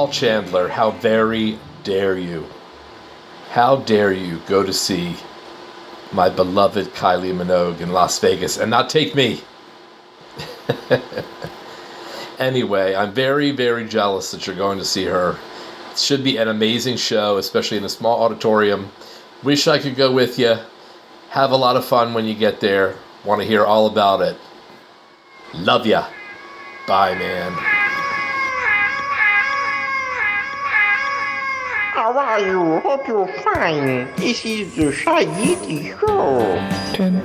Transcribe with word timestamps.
Paul 0.00 0.08
Chandler, 0.08 0.66
how 0.66 0.92
very 0.92 1.58
dare 1.84 2.16
you? 2.16 2.46
How 3.50 3.76
dare 3.76 4.14
you 4.14 4.40
go 4.46 4.62
to 4.62 4.72
see 4.72 5.14
my 6.10 6.30
beloved 6.30 6.94
Kylie 6.94 7.36
Minogue 7.36 7.82
in 7.82 7.92
Las 7.92 8.18
Vegas 8.18 8.56
and 8.56 8.70
not 8.70 8.88
take 8.88 9.14
me? 9.14 9.42
anyway, 12.38 12.94
I'm 12.94 13.12
very, 13.12 13.50
very 13.50 13.86
jealous 13.86 14.30
that 14.30 14.46
you're 14.46 14.56
going 14.56 14.78
to 14.78 14.86
see 14.86 15.04
her. 15.04 15.36
It 15.90 15.98
should 15.98 16.24
be 16.24 16.38
an 16.38 16.48
amazing 16.48 16.96
show, 16.96 17.36
especially 17.36 17.76
in 17.76 17.84
a 17.84 17.90
small 17.90 18.22
auditorium. 18.22 18.90
Wish 19.42 19.68
I 19.68 19.78
could 19.78 19.96
go 19.96 20.10
with 20.10 20.38
you. 20.38 20.56
Have 21.28 21.50
a 21.50 21.56
lot 21.58 21.76
of 21.76 21.84
fun 21.84 22.14
when 22.14 22.24
you 22.24 22.34
get 22.34 22.60
there. 22.60 22.96
Want 23.26 23.42
to 23.42 23.46
hear 23.46 23.66
all 23.66 23.86
about 23.86 24.22
it. 24.22 24.38
Love 25.52 25.84
ya. 25.84 26.06
Bye, 26.86 27.14
man. 27.16 27.69
How 32.10 32.18
are 32.18 32.40
you? 32.40 32.80
Hope 32.80 33.06
you're 33.06 33.28
fine. 33.44 34.12
This 34.16 34.44
is 34.44 34.74
the 34.74 34.90
Shy 34.90 35.26
Yeti 35.26 35.96
Show. 36.00 36.58
10, 36.92 37.22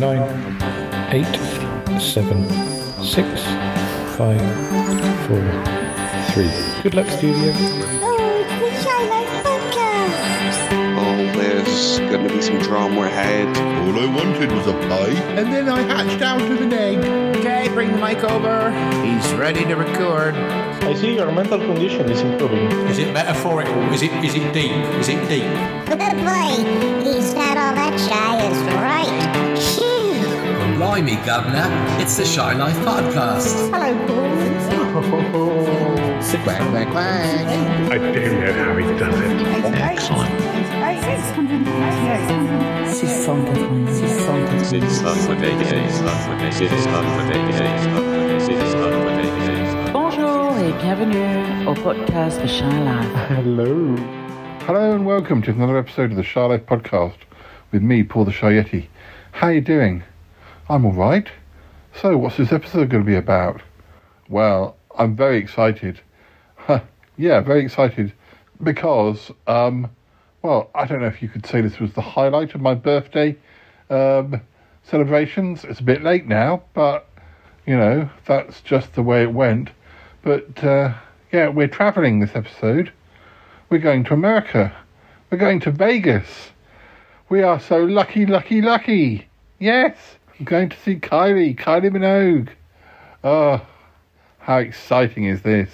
9, 0.00 1.12
8, 1.12 2.00
7, 2.00 3.04
6, 3.04 3.42
5, 4.16 4.40
4, 5.28 5.38
3. 6.34 6.82
Good 6.82 6.94
luck, 6.94 7.06
studio. 7.06 7.52
Oh, 8.02 8.18
it's 8.34 8.50
the 8.58 8.70
Shy 8.82 9.02
Podcast. 9.44 10.18
Oh, 10.98 11.38
there's 11.38 12.00
going 12.00 12.26
to 12.26 12.34
be 12.34 12.42
some 12.42 12.58
drama 12.58 13.02
ahead. 13.02 13.46
All 13.56 13.96
I 13.96 14.06
wanted 14.12 14.50
was 14.50 14.66
a 14.66 14.72
pie, 14.72 15.14
and 15.38 15.52
then 15.52 15.68
I 15.68 15.82
hatched 15.82 16.20
out 16.20 16.42
of 16.42 16.60
an 16.60 16.72
egg. 16.72 16.98
Okay, 17.36 17.68
bring 17.68 17.92
the 17.92 17.98
mic 17.98 18.24
over. 18.24 18.72
He's 19.04 19.32
ready 19.34 19.64
to 19.66 19.76
record. 19.76 20.34
I 20.90 20.94
see 20.94 21.14
your 21.14 21.30
mental 21.30 21.60
condition 21.60 22.10
is 22.10 22.20
improving. 22.20 22.66
Is 22.90 22.98
it 22.98 23.12
metaphorical? 23.12 23.80
Is 23.94 24.02
it 24.02 24.10
is 24.24 24.34
it 24.34 24.52
deep? 24.52 24.72
Is 24.98 25.08
it 25.08 25.20
deep? 25.28 25.44
Good 25.86 26.00
boy. 26.26 26.64
he's 27.06 27.32
not 27.32 27.56
all 27.56 27.72
that 27.78 27.94
shy 27.94 28.42
is 28.50 28.58
right. 28.74 29.06
Phew. 29.54 30.18
Blimey, 30.78 31.14
Governor. 31.24 31.68
It's 32.02 32.16
the 32.16 32.24
Shy 32.24 32.54
Life 32.54 32.76
Podcast. 32.78 33.70
Hello, 33.70 33.94
boys. 34.08 34.66
Sit 36.26 36.44
back, 36.44 36.58
back. 36.74 36.88
I 36.88 37.44
don't 37.96 38.12
know 38.12 38.52
how 38.52 38.74
he 38.74 38.82
does 38.98 39.14
it. 39.14 39.74
Excellent. 39.78 40.34
600. 42.90 43.94
600. 43.94 44.66
600. 44.66 44.66
600. 44.66 46.52
600. 46.52 48.69
Charlie 50.60 50.76
or 51.66 51.74
podcast 51.74 52.38
for 52.38 52.46
Charlotte. 52.46 53.04
Hello. 53.28 53.96
Hello 54.66 54.92
and 54.94 55.06
welcome 55.06 55.40
to 55.40 55.50
another 55.52 55.78
episode 55.78 56.10
of 56.10 56.18
the 56.18 56.22
Shy 56.22 56.44
Life 56.44 56.66
podcast 56.66 57.16
with 57.72 57.80
me, 57.80 58.02
Paul 58.02 58.26
the 58.26 58.30
Shy 58.30 58.60
How 58.60 58.82
How 59.32 59.48
you 59.48 59.62
doing? 59.62 60.02
I'm 60.68 60.84
alright. 60.84 61.28
So, 61.94 62.18
what's 62.18 62.36
this 62.36 62.52
episode 62.52 62.90
going 62.90 63.02
to 63.02 63.06
be 63.06 63.16
about? 63.16 63.62
Well, 64.28 64.76
I'm 64.98 65.16
very 65.16 65.38
excited. 65.38 66.02
yeah, 67.16 67.40
very 67.40 67.64
excited 67.64 68.12
because, 68.62 69.30
um, 69.46 69.90
well, 70.42 70.68
I 70.74 70.84
don't 70.84 71.00
know 71.00 71.06
if 71.06 71.22
you 71.22 71.30
could 71.30 71.46
say 71.46 71.62
this 71.62 71.80
was 71.80 71.94
the 71.94 72.02
highlight 72.02 72.54
of 72.54 72.60
my 72.60 72.74
birthday 72.74 73.34
um, 73.88 74.42
celebrations. 74.82 75.64
It's 75.64 75.80
a 75.80 75.84
bit 75.84 76.02
late 76.02 76.26
now, 76.26 76.64
but, 76.74 77.08
you 77.64 77.78
know, 77.78 78.10
that's 78.26 78.60
just 78.60 78.92
the 78.92 79.02
way 79.02 79.22
it 79.22 79.32
went. 79.32 79.70
But 80.22 80.62
uh, 80.62 80.94
yeah, 81.32 81.48
we're 81.48 81.68
travelling 81.68 82.20
this 82.20 82.34
episode. 82.34 82.92
We're 83.68 83.78
going 83.78 84.04
to 84.04 84.14
America. 84.14 84.76
We're 85.30 85.38
going 85.38 85.60
to 85.60 85.70
Vegas. 85.70 86.50
We 87.28 87.42
are 87.42 87.60
so 87.60 87.84
lucky, 87.84 88.26
lucky, 88.26 88.60
lucky. 88.60 89.28
Yes, 89.58 89.96
I'm 90.38 90.44
going 90.44 90.68
to 90.68 90.80
see 90.80 90.96
Kylie, 90.96 91.56
Kylie 91.56 91.90
Minogue. 91.90 92.48
Oh, 93.22 93.64
how 94.40 94.58
exciting 94.58 95.24
is 95.24 95.42
this? 95.42 95.70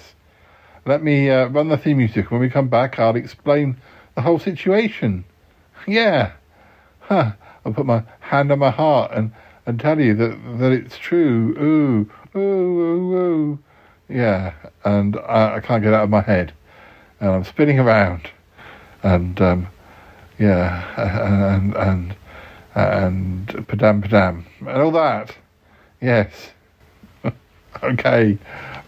Let 0.85 1.03
me 1.03 1.29
uh, 1.29 1.47
run 1.47 1.69
the 1.69 1.77
theme 1.77 1.97
music. 1.97 2.31
When 2.31 2.39
we 2.39 2.49
come 2.49 2.67
back, 2.67 2.99
I'll 2.99 3.15
explain 3.15 3.77
the 4.15 4.21
whole 4.21 4.39
situation. 4.39 5.25
Yeah. 5.87 6.33
Huh. 6.99 7.33
I'll 7.65 7.73
put 7.73 7.85
my 7.85 8.03
hand 8.21 8.51
on 8.51 8.59
my 8.59 8.69
heart 8.69 9.11
and, 9.13 9.33
and 9.65 9.79
tell 9.79 9.99
you 9.99 10.13
that, 10.15 10.59
that 10.59 10.71
it's 10.71 10.97
true. 10.97 11.55
Ooh, 11.59 12.39
ooh, 12.39 12.41
ooh, 12.41 13.17
ooh. 13.17 13.59
Yeah. 14.09 14.53
And 14.83 15.17
I, 15.17 15.55
I 15.55 15.59
can't 15.59 15.83
get 15.83 15.93
it 15.93 15.95
out 15.95 16.03
of 16.03 16.09
my 16.09 16.21
head. 16.21 16.53
And 17.19 17.31
I'm 17.31 17.43
spinning 17.43 17.79
around. 17.79 18.29
And, 19.03 19.39
um, 19.41 19.67
yeah, 20.39 21.55
and, 21.55 21.75
and, 21.75 22.15
and 22.75 23.47
padam 23.67 24.01
padam. 24.03 24.43
And 24.59 24.81
all 24.81 24.91
that. 24.91 25.35
Yes. 26.01 26.31
okay. 27.83 28.37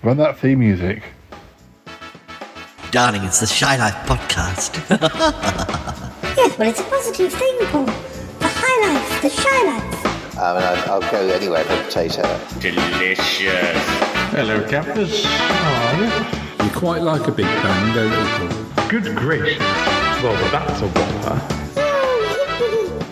Run 0.03 0.17
that 0.17 0.37
theme 0.37 0.59
music. 0.59 1.03
Darling, 2.91 3.23
it's 3.23 3.39
the 3.39 3.47
Shy 3.47 3.77
Life 3.77 3.95
Podcast. 4.07 4.75
Yes, 6.39 6.57
well, 6.57 6.69
it's 6.69 6.79
a 6.79 6.83
positive 6.83 7.33
thing, 7.33 7.57
Paul. 7.63 7.83
The 7.83 8.47
high 8.47 8.93
life, 8.93 9.21
the 9.21 9.29
shy 9.29 9.63
life. 9.65 10.37
I 10.37 10.53
mean, 10.53 10.63
I'll, 10.63 10.93
I'll 10.93 11.11
go 11.11 11.27
anywhere 11.27 11.65
for 11.65 11.83
potato. 11.83 12.39
Delicious. 12.61 14.08
Hello, 14.31 14.63
campers. 14.67 15.25
How 15.25 15.97
are 15.97 16.03
you? 16.03 16.65
You 16.65 16.71
quite 16.77 17.01
like 17.01 17.27
a 17.27 17.31
big 17.31 17.45
bang, 17.47 17.95
don't 17.95 18.11
you, 18.11 18.47
Paul? 18.75 18.87
Good 18.87 19.15
gracious. 19.17 19.59
Well, 20.21 20.35
that's 20.51 20.81
a 20.81 20.87
whopper. 20.87 21.41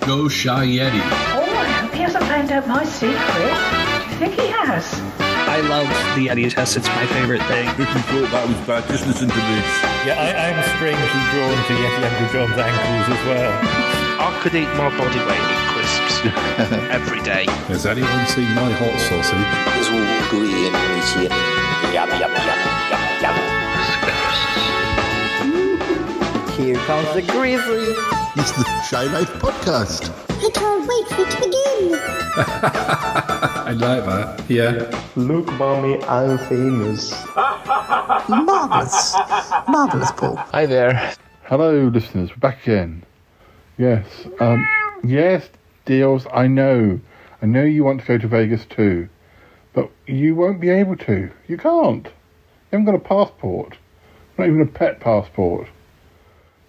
Go 0.06 0.28
Shy 0.28 0.66
Yeti. 0.68 1.02
Oh, 1.34 1.44
I 1.44 1.66
hope 1.66 1.94
he 1.94 2.02
hasn't 2.02 2.24
found 2.26 2.52
out 2.52 2.68
my 2.68 2.86
secret. 2.86 3.18
Do 3.18 4.10
you 4.12 4.18
think 4.20 4.34
he 4.36 4.48
has? 4.48 5.02
I 5.20 5.62
love 5.62 5.88
the 6.16 6.28
Yeti 6.28 6.54
test. 6.54 6.78
It's 6.78 6.88
my 6.88 7.06
favorite 7.08 7.42
thing. 7.44 7.68
If 7.68 7.80
you 7.80 7.86
thought 7.86 8.32
that 8.32 8.48
was 8.48 8.58
bad, 8.68 8.88
just 8.88 9.08
listen 9.08 9.28
to 9.28 9.36
this. 9.36 9.84
Yeah, 10.06 10.22
I, 10.22 10.54
I'm 10.54 10.64
strangely 10.78 11.22
drawn 11.34 11.58
to 11.66 11.74
Yeti 11.74 12.04
Uncle 12.06 12.28
John's 12.32 12.58
ankles 12.58 13.18
as 13.18 13.26
well. 13.26 14.07
I 14.20 14.40
could 14.42 14.56
eat 14.56 14.68
my 14.76 14.90
body 14.98 15.20
weight 15.30 15.38
in 15.38 15.62
crisps 15.74 16.16
every 16.92 17.22
day. 17.22 17.46
Has 17.70 17.86
anyone 17.86 18.26
seen 18.28 18.50
my 18.56 18.72
hot 18.74 19.00
sausage? 19.00 19.38
Eh? 19.38 19.78
It's 19.78 19.90
all 19.90 20.08
gooey 20.32 20.68
and 20.68 20.74
meaty 20.74 21.30
and 21.30 21.94
yum, 21.94 22.10
yum, 22.10 22.32
yum, 22.34 22.62
yum, 22.90 23.04
yum. 23.22 23.36
Here 26.58 26.78
comes 26.86 27.14
the 27.14 27.22
grizzly. 27.22 27.94
It's 28.36 28.52
the 28.54 28.64
Shy 28.90 29.04
Life 29.04 29.32
Podcast. 29.36 30.10
I 30.44 30.50
can't 30.50 30.88
wait 30.88 31.08
for 31.10 31.22
it 31.22 31.30
to 31.32 31.38
begin. 31.38 32.00
I 33.68 33.72
like 33.78 34.04
that. 34.06 34.44
Yeah. 34.50 34.90
Look, 35.16 35.46
mommy, 35.54 36.02
I'm 36.04 36.38
famous. 36.40 37.12
Marvellous. 38.28 39.16
Marvellous, 39.68 40.12
Paul. 40.12 40.36
Hi 40.38 40.66
there. 40.66 41.14
Hello, 41.44 41.88
listeners. 41.94 42.30
We're 42.32 42.38
back 42.38 42.64
again. 42.64 43.04
Yes. 43.78 44.06
Um, 44.40 44.68
yes, 45.04 45.50
deals. 45.86 46.26
I 46.34 46.48
know. 46.48 47.00
I 47.42 47.46
know 47.46 47.64
you 47.64 47.84
want 47.84 48.02
to 48.02 48.08
go 48.08 48.18
to 48.18 48.28
Vegas 48.28 48.66
too, 48.66 49.10
but 49.74 49.92
you 50.08 50.36
won't 50.36 50.60
be 50.60 50.70
able 50.70 50.96
to. 50.98 51.32
You 51.48 51.58
can't. 51.58 52.06
You 52.06 52.12
haven't 52.80 52.86
got 52.86 52.96
a 52.96 53.00
passport. 53.00 53.78
Not 54.38 54.48
even 54.48 54.62
a 54.62 54.66
pet 54.66 55.00
passport. 55.00 55.68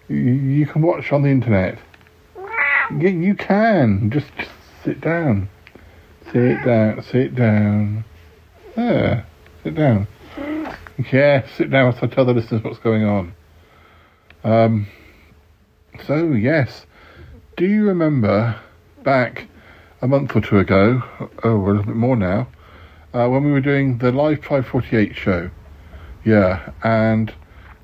You, 0.09 0.67
can 0.67 0.81
watch 0.83 1.13
on 1.13 1.23
the 1.23 1.29
internet. 1.29 1.79
You, 2.91 3.09
you 3.09 3.35
can. 3.35 4.11
Just, 4.11 4.29
just 4.39 4.51
sit 4.85 5.01
down. 5.01 5.49
Sit 6.33 6.65
down. 6.65 7.03
Sit 7.03 7.35
down. 7.35 8.05
There. 8.75 9.27
Sit 9.63 9.75
down. 9.75 10.07
Yeah, 11.13 11.47
sit 11.57 11.71
down 11.71 11.95
I 12.03 12.07
tell 12.07 12.25
the 12.25 12.33
listeners 12.33 12.63
what's 12.65 12.79
going 12.79 13.05
on. 13.05 13.35
Um, 14.45 14.87
so, 16.07 16.33
yes. 16.33 16.87
Do 17.59 17.67
you 17.67 17.89
remember 17.89 18.55
back 19.03 19.49
a 20.01 20.07
month 20.07 20.37
or 20.37 20.41
two 20.41 20.59
ago, 20.59 21.03
oh, 21.43 21.57
a 21.57 21.67
little 21.67 21.83
bit 21.83 21.97
more 21.97 22.15
now, 22.15 22.47
uh, 23.13 23.27
when 23.27 23.43
we 23.43 23.51
were 23.51 23.61
doing 23.61 23.99
the 23.99 24.13
Live 24.13 24.45
548 24.45 25.17
show? 25.17 25.51
Yeah, 26.25 26.71
and 26.85 27.35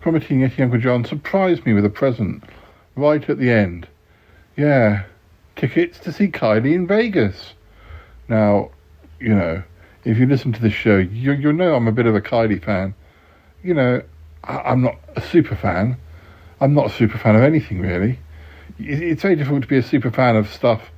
Promethean 0.00 0.42
Yeti 0.42 0.60
Uncle 0.60 0.78
John 0.78 1.04
surprised 1.04 1.66
me 1.66 1.72
with 1.72 1.84
a 1.84 1.90
present 1.90 2.44
right 2.94 3.28
at 3.28 3.38
the 3.38 3.50
end. 3.50 3.88
Yeah, 4.56 5.06
tickets 5.56 5.98
to 5.98 6.12
see 6.12 6.28
Kylie 6.28 6.72
in 6.72 6.86
Vegas. 6.86 7.54
Now, 8.28 8.70
you 9.18 9.34
know, 9.34 9.64
if 10.04 10.18
you 10.18 10.26
listen 10.26 10.52
to 10.52 10.62
this 10.62 10.72
show, 10.72 10.98
you, 10.98 11.32
you'll 11.32 11.52
know 11.52 11.74
I'm 11.74 11.88
a 11.88 11.92
bit 11.92 12.06
of 12.06 12.14
a 12.14 12.20
Kylie 12.20 12.64
fan. 12.64 12.94
You 13.64 13.74
know, 13.74 14.02
I, 14.44 14.56
I'm 14.56 14.82
not 14.82 15.00
a 15.16 15.20
super 15.20 15.56
fan. 15.56 15.96
I'm 16.60 16.74
not 16.74 16.86
a 16.86 16.90
super 16.90 17.18
fan 17.18 17.34
of 17.34 17.42
anything 17.42 17.80
really. 17.80 18.20
It, 18.78 19.02
it's 19.02 19.22
very 19.22 19.36
difficult 19.36 19.62
to 19.62 19.68
be 19.68 19.78
a 19.78 19.82
super 19.82 20.10
fan 20.10 20.36
of 20.36 20.48
stuff 20.48 20.90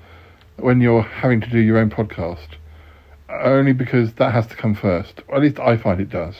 when 0.56 0.80
you're 0.80 1.02
having 1.02 1.40
to 1.40 1.50
do 1.50 1.58
your 1.58 1.78
own 1.78 1.90
podcast. 1.90 2.56
Only 3.28 3.72
because 3.72 4.14
that 4.14 4.32
has 4.32 4.46
to 4.48 4.56
come 4.56 4.74
first. 4.74 5.20
Or 5.28 5.36
at 5.36 5.42
least 5.42 5.58
I 5.58 5.76
find 5.76 6.00
it 6.00 6.10
does. 6.10 6.36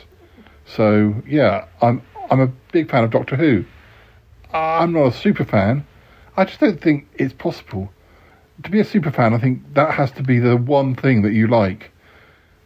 So 0.65 1.23
yeah, 1.27 1.67
I'm 1.81 2.03
I'm 2.31 2.41
a 2.41 2.49
big 2.73 2.91
fan 2.91 3.05
of 3.05 3.11
Doctor 3.11 3.37
Who. 3.37 3.65
I'm 4.53 4.93
not 4.93 5.07
a 5.07 5.13
super 5.13 5.45
fan. 5.45 5.87
I 6.37 6.45
just 6.45 6.61
don't 6.61 6.81
think 6.81 7.09
it's 7.15 7.35
possible 7.35 7.93
to 8.63 8.71
be 8.71 8.81
a 8.81 8.85
super 8.85 9.11
fan. 9.11 9.35
I 9.35 9.39
think 9.39 9.75
that 9.75 9.95
has 9.95 10.11
to 10.13 10.23
be 10.23 10.39
the 10.39 10.57
one 10.57 10.95
thing 10.95 11.23
that 11.23 11.33
you 11.33 11.47
like, 11.47 11.91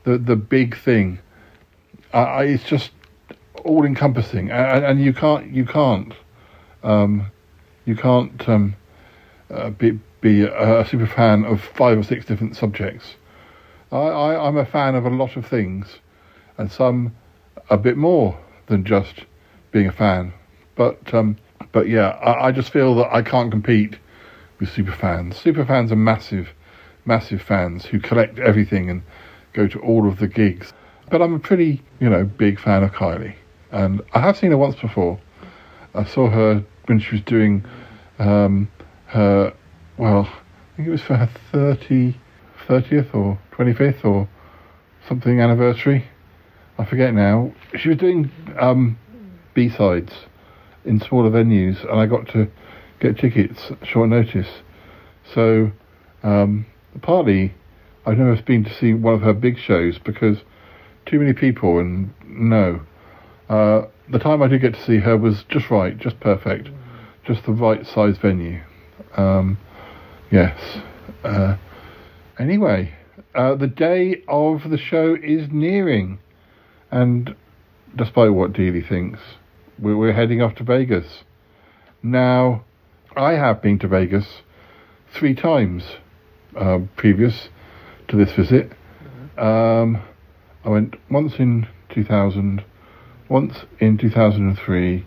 the 0.04 0.18
the 0.18 0.36
big 0.36 0.76
thing. 0.76 1.18
Uh, 2.12 2.42
it's 2.44 2.64
just 2.64 2.90
all 3.64 3.84
encompassing, 3.84 4.50
and, 4.50 4.84
and, 4.84 5.00
you 5.00 5.12
can't 5.12 5.52
you 5.52 5.64
can't 5.64 6.12
um, 6.82 7.26
you 7.90 7.96
can't 7.96 8.48
um, 8.48 8.76
uh, 9.50 9.70
be 9.70 9.98
be 10.20 10.42
a, 10.42 10.86
super 10.86 11.08
fan 11.08 11.44
of 11.44 11.60
five 11.60 11.98
or 11.98 12.04
six 12.04 12.24
different 12.24 12.56
subjects. 12.56 13.16
I, 13.90 13.96
I 13.96 14.46
I'm 14.46 14.56
a 14.56 14.64
fan 14.64 14.94
of 14.94 15.04
a 15.04 15.10
lot 15.10 15.36
of 15.36 15.44
things, 15.44 15.98
and 16.56 16.70
some 16.70 17.16
a 17.68 17.76
bit 17.76 17.96
more 17.96 18.38
than 18.68 18.84
just 18.84 19.26
being 19.72 19.88
a 19.88 19.92
fan. 19.92 20.32
But 20.76 21.12
um, 21.12 21.36
but 21.72 21.88
yeah, 21.88 22.10
I, 22.10 22.46
I 22.46 22.52
just 22.52 22.70
feel 22.70 22.94
that 22.96 23.12
I 23.12 23.22
can't 23.22 23.50
compete 23.50 23.98
with 24.60 24.70
super 24.70 24.92
fans. 24.92 25.36
Super 25.36 25.64
fans 25.64 25.90
are 25.90 25.96
massive, 25.96 26.50
massive 27.04 27.42
fans 27.42 27.84
who 27.84 27.98
collect 27.98 28.38
everything 28.38 28.88
and 28.88 29.02
go 29.52 29.66
to 29.66 29.80
all 29.80 30.08
of 30.08 30.20
the 30.20 30.28
gigs. 30.28 30.72
But 31.10 31.22
I'm 31.22 31.34
a 31.34 31.40
pretty, 31.40 31.82
you 31.98 32.08
know, 32.08 32.24
big 32.24 32.60
fan 32.60 32.84
of 32.84 32.92
Kylie, 32.92 33.34
and 33.72 34.00
I 34.12 34.20
have 34.20 34.36
seen 34.36 34.52
her 34.52 34.58
once 34.58 34.76
before. 34.76 35.18
I 35.92 36.04
saw 36.04 36.30
her 36.30 36.64
when 36.86 36.98
she 36.98 37.12
was 37.12 37.20
doing 37.22 37.64
um, 38.20 38.70
her, 39.06 39.54
well, 39.96 40.28
I 40.28 40.76
think 40.76 40.88
it 40.88 40.90
was 40.92 41.02
for 41.02 41.16
her 41.16 41.30
30, 41.50 42.16
30th 42.68 43.14
or 43.14 43.38
25th 43.52 44.04
or 44.04 44.28
something 45.08 45.40
anniversary. 45.40 46.04
I 46.78 46.84
forget 46.84 47.14
now. 47.14 47.52
She 47.76 47.88
was 47.88 47.98
doing 47.98 48.30
um, 48.58 48.98
B 49.54 49.68
sides 49.68 50.12
in 50.84 51.00
smaller 51.00 51.30
venues, 51.30 51.82
and 51.90 51.98
I 51.98 52.06
got 52.06 52.28
to 52.28 52.50
get 53.00 53.18
tickets 53.18 53.72
short 53.82 54.08
notice. 54.08 54.48
So, 55.34 55.72
um, 56.22 56.66
partly, 57.02 57.54
I've 58.06 58.18
never 58.18 58.40
been 58.42 58.64
to 58.64 58.74
see 58.74 58.94
one 58.94 59.14
of 59.14 59.22
her 59.22 59.32
big 59.32 59.58
shows 59.58 59.98
because 59.98 60.38
too 61.06 61.18
many 61.18 61.32
people, 61.32 61.78
and 61.78 62.12
no. 62.24 62.82
Uh, 63.48 63.86
the 64.08 64.18
time 64.18 64.42
I 64.42 64.46
did 64.46 64.60
get 64.60 64.74
to 64.74 64.82
see 64.82 64.98
her 64.98 65.16
was 65.16 65.44
just 65.48 65.70
right, 65.70 65.96
just 65.96 66.20
perfect, 66.20 66.68
just 67.32 67.46
the 67.46 67.52
right 67.52 67.86
size 67.86 68.18
venue. 68.18 68.60
Um, 69.16 69.56
yes. 70.32 70.58
Uh, 71.22 71.56
anyway, 72.40 72.92
uh, 73.36 73.54
the 73.54 73.68
day 73.68 74.24
of 74.26 74.68
the 74.68 74.76
show 74.76 75.16
is 75.22 75.46
nearing, 75.48 76.18
and 76.90 77.36
despite 77.94 78.32
what 78.32 78.52
Dealey 78.52 78.86
thinks, 78.86 79.20
we're, 79.78 79.96
we're 79.96 80.12
heading 80.12 80.42
off 80.42 80.56
to 80.56 80.64
Vegas. 80.64 81.22
Now, 82.02 82.64
I 83.16 83.34
have 83.34 83.62
been 83.62 83.78
to 83.78 83.86
Vegas 83.86 84.42
three 85.14 85.36
times 85.36 85.84
uh, 86.58 86.80
previous 86.96 87.48
to 88.08 88.16
this 88.16 88.32
visit. 88.32 88.72
Um, 89.38 90.02
I 90.64 90.68
went 90.68 90.96
once 91.08 91.34
in 91.38 91.68
2000, 91.90 92.64
once 93.28 93.54
in 93.78 93.98
2003, 93.98 95.06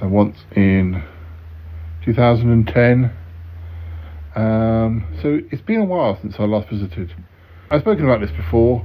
and 0.00 0.10
once 0.10 0.38
in 0.56 1.04
2010. 2.04 3.12
Um, 4.34 5.04
so 5.20 5.40
it's 5.50 5.62
been 5.62 5.80
a 5.80 5.84
while 5.84 6.18
since 6.20 6.36
I 6.38 6.44
last 6.44 6.68
visited. 6.68 7.14
I've 7.70 7.82
spoken 7.82 8.04
about 8.04 8.20
this 8.20 8.30
before. 8.30 8.84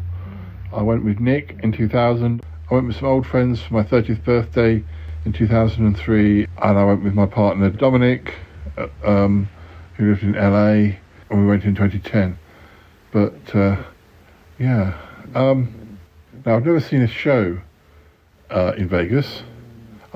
I 0.74 0.82
went 0.82 1.04
with 1.04 1.20
Nick 1.20 1.58
in 1.64 1.72
2000. 1.72 2.44
I 2.70 2.74
went 2.74 2.88
with 2.88 2.98
some 2.98 3.08
old 3.08 3.26
friends 3.26 3.62
for 3.62 3.74
my 3.74 3.84
30th 3.84 4.24
birthday 4.24 4.84
in 5.26 5.34
2003, 5.34 6.44
and 6.44 6.78
I 6.78 6.84
went 6.86 7.04
with 7.04 7.14
my 7.14 7.26
partner 7.26 7.70
Dominic, 7.70 8.34
uh, 8.78 8.88
um, 9.04 9.50
who 9.96 10.10
lived 10.10 10.24
in 10.24 10.34
LA, 10.34 10.98
and 11.30 11.42
we 11.42 11.46
went 11.46 11.64
in 11.64 11.76
2010. 11.76 12.38
But 13.12 13.56
uh, 13.56 13.84
yeah, 14.60 14.98
um, 15.34 15.98
now 16.46 16.56
I've 16.56 16.66
never 16.66 16.80
seen 16.80 17.02
a 17.02 17.08
show 17.08 17.60
uh, 18.50 18.74
in 18.78 18.90
Vegas. 18.90 19.44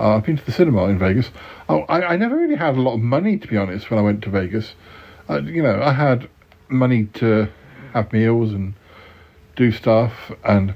Uh, 0.01 0.15
I've 0.15 0.25
been 0.25 0.35
to 0.35 0.43
the 0.43 0.51
cinema 0.51 0.85
in 0.85 0.97
Vegas. 0.97 1.29
Oh, 1.69 1.81
I, 1.81 2.01
I, 2.01 2.17
never 2.17 2.35
really 2.35 2.55
had 2.55 2.75
a 2.75 2.81
lot 2.81 2.95
of 2.95 3.01
money, 3.01 3.37
to 3.37 3.47
be 3.47 3.55
honest, 3.55 3.91
when 3.91 3.99
I 3.99 4.01
went 4.01 4.23
to 4.23 4.31
Vegas. 4.31 4.73
Uh, 5.29 5.41
you 5.41 5.61
know, 5.61 5.79
I 5.79 5.93
had 5.93 6.27
money 6.69 7.05
to 7.13 7.47
have 7.93 8.11
meals 8.11 8.51
and 8.51 8.73
do 9.55 9.71
stuff, 9.71 10.31
and 10.43 10.73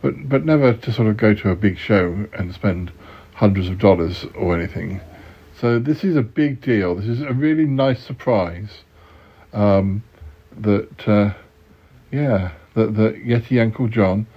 but 0.00 0.28
but 0.28 0.44
never 0.44 0.74
to 0.74 0.92
sort 0.92 1.08
of 1.08 1.16
go 1.16 1.34
to 1.34 1.50
a 1.50 1.56
big 1.56 1.76
show 1.76 2.28
and 2.32 2.54
spend 2.54 2.92
hundreds 3.34 3.68
of 3.68 3.80
dollars 3.80 4.26
or 4.36 4.56
anything. 4.56 5.00
So 5.60 5.80
this 5.80 6.04
is 6.04 6.14
a 6.14 6.22
big 6.22 6.60
deal. 6.60 6.94
This 6.94 7.08
is 7.08 7.20
a 7.20 7.32
really 7.32 7.64
nice 7.64 8.00
surprise 8.00 8.84
um, 9.52 10.04
that, 10.56 11.08
uh, 11.08 11.32
yeah, 12.12 12.52
that, 12.74 12.94
that 12.94 13.26
Yeti 13.26 13.60
Uncle 13.60 13.88
John 13.88 14.28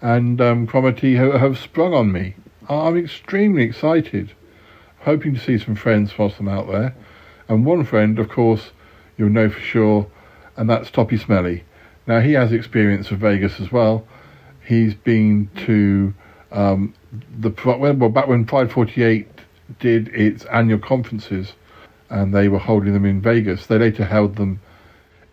and 0.00 0.40
um, 0.40 0.66
Cromarty 0.66 1.16
have, 1.16 1.34
have 1.34 1.58
sprung 1.58 1.92
on 1.92 2.10
me. 2.10 2.34
I'm 2.70 2.96
extremely 2.96 3.64
excited, 3.64 4.32
hoping 5.00 5.34
to 5.34 5.40
see 5.40 5.58
some 5.58 5.74
friends 5.74 6.16
whilst 6.16 6.38
I'm 6.38 6.48
out 6.48 6.70
there. 6.70 6.94
And 7.48 7.66
one 7.66 7.84
friend, 7.84 8.16
of 8.20 8.28
course, 8.28 8.70
you'll 9.18 9.30
know 9.30 9.50
for 9.50 9.58
sure, 9.58 10.06
and 10.56 10.70
that's 10.70 10.88
Toppie 10.88 11.18
Smellie. 11.18 11.62
Now, 12.06 12.20
he 12.20 12.32
has 12.34 12.52
experience 12.52 13.10
of 13.10 13.18
Vegas 13.18 13.58
as 13.58 13.72
well. 13.72 14.06
He's 14.64 14.94
been 14.94 15.50
to 15.66 16.14
um, 16.52 16.94
the 17.40 17.52
well 17.66 18.08
back 18.08 18.28
when 18.28 18.44
Pride 18.44 18.70
48 18.70 19.26
did 19.80 20.08
its 20.08 20.44
annual 20.44 20.78
conferences, 20.78 21.54
and 22.08 22.32
they 22.32 22.46
were 22.46 22.60
holding 22.60 22.92
them 22.92 23.04
in 23.04 23.20
Vegas. 23.20 23.66
They 23.66 23.78
later 23.78 24.04
held 24.04 24.36
them 24.36 24.60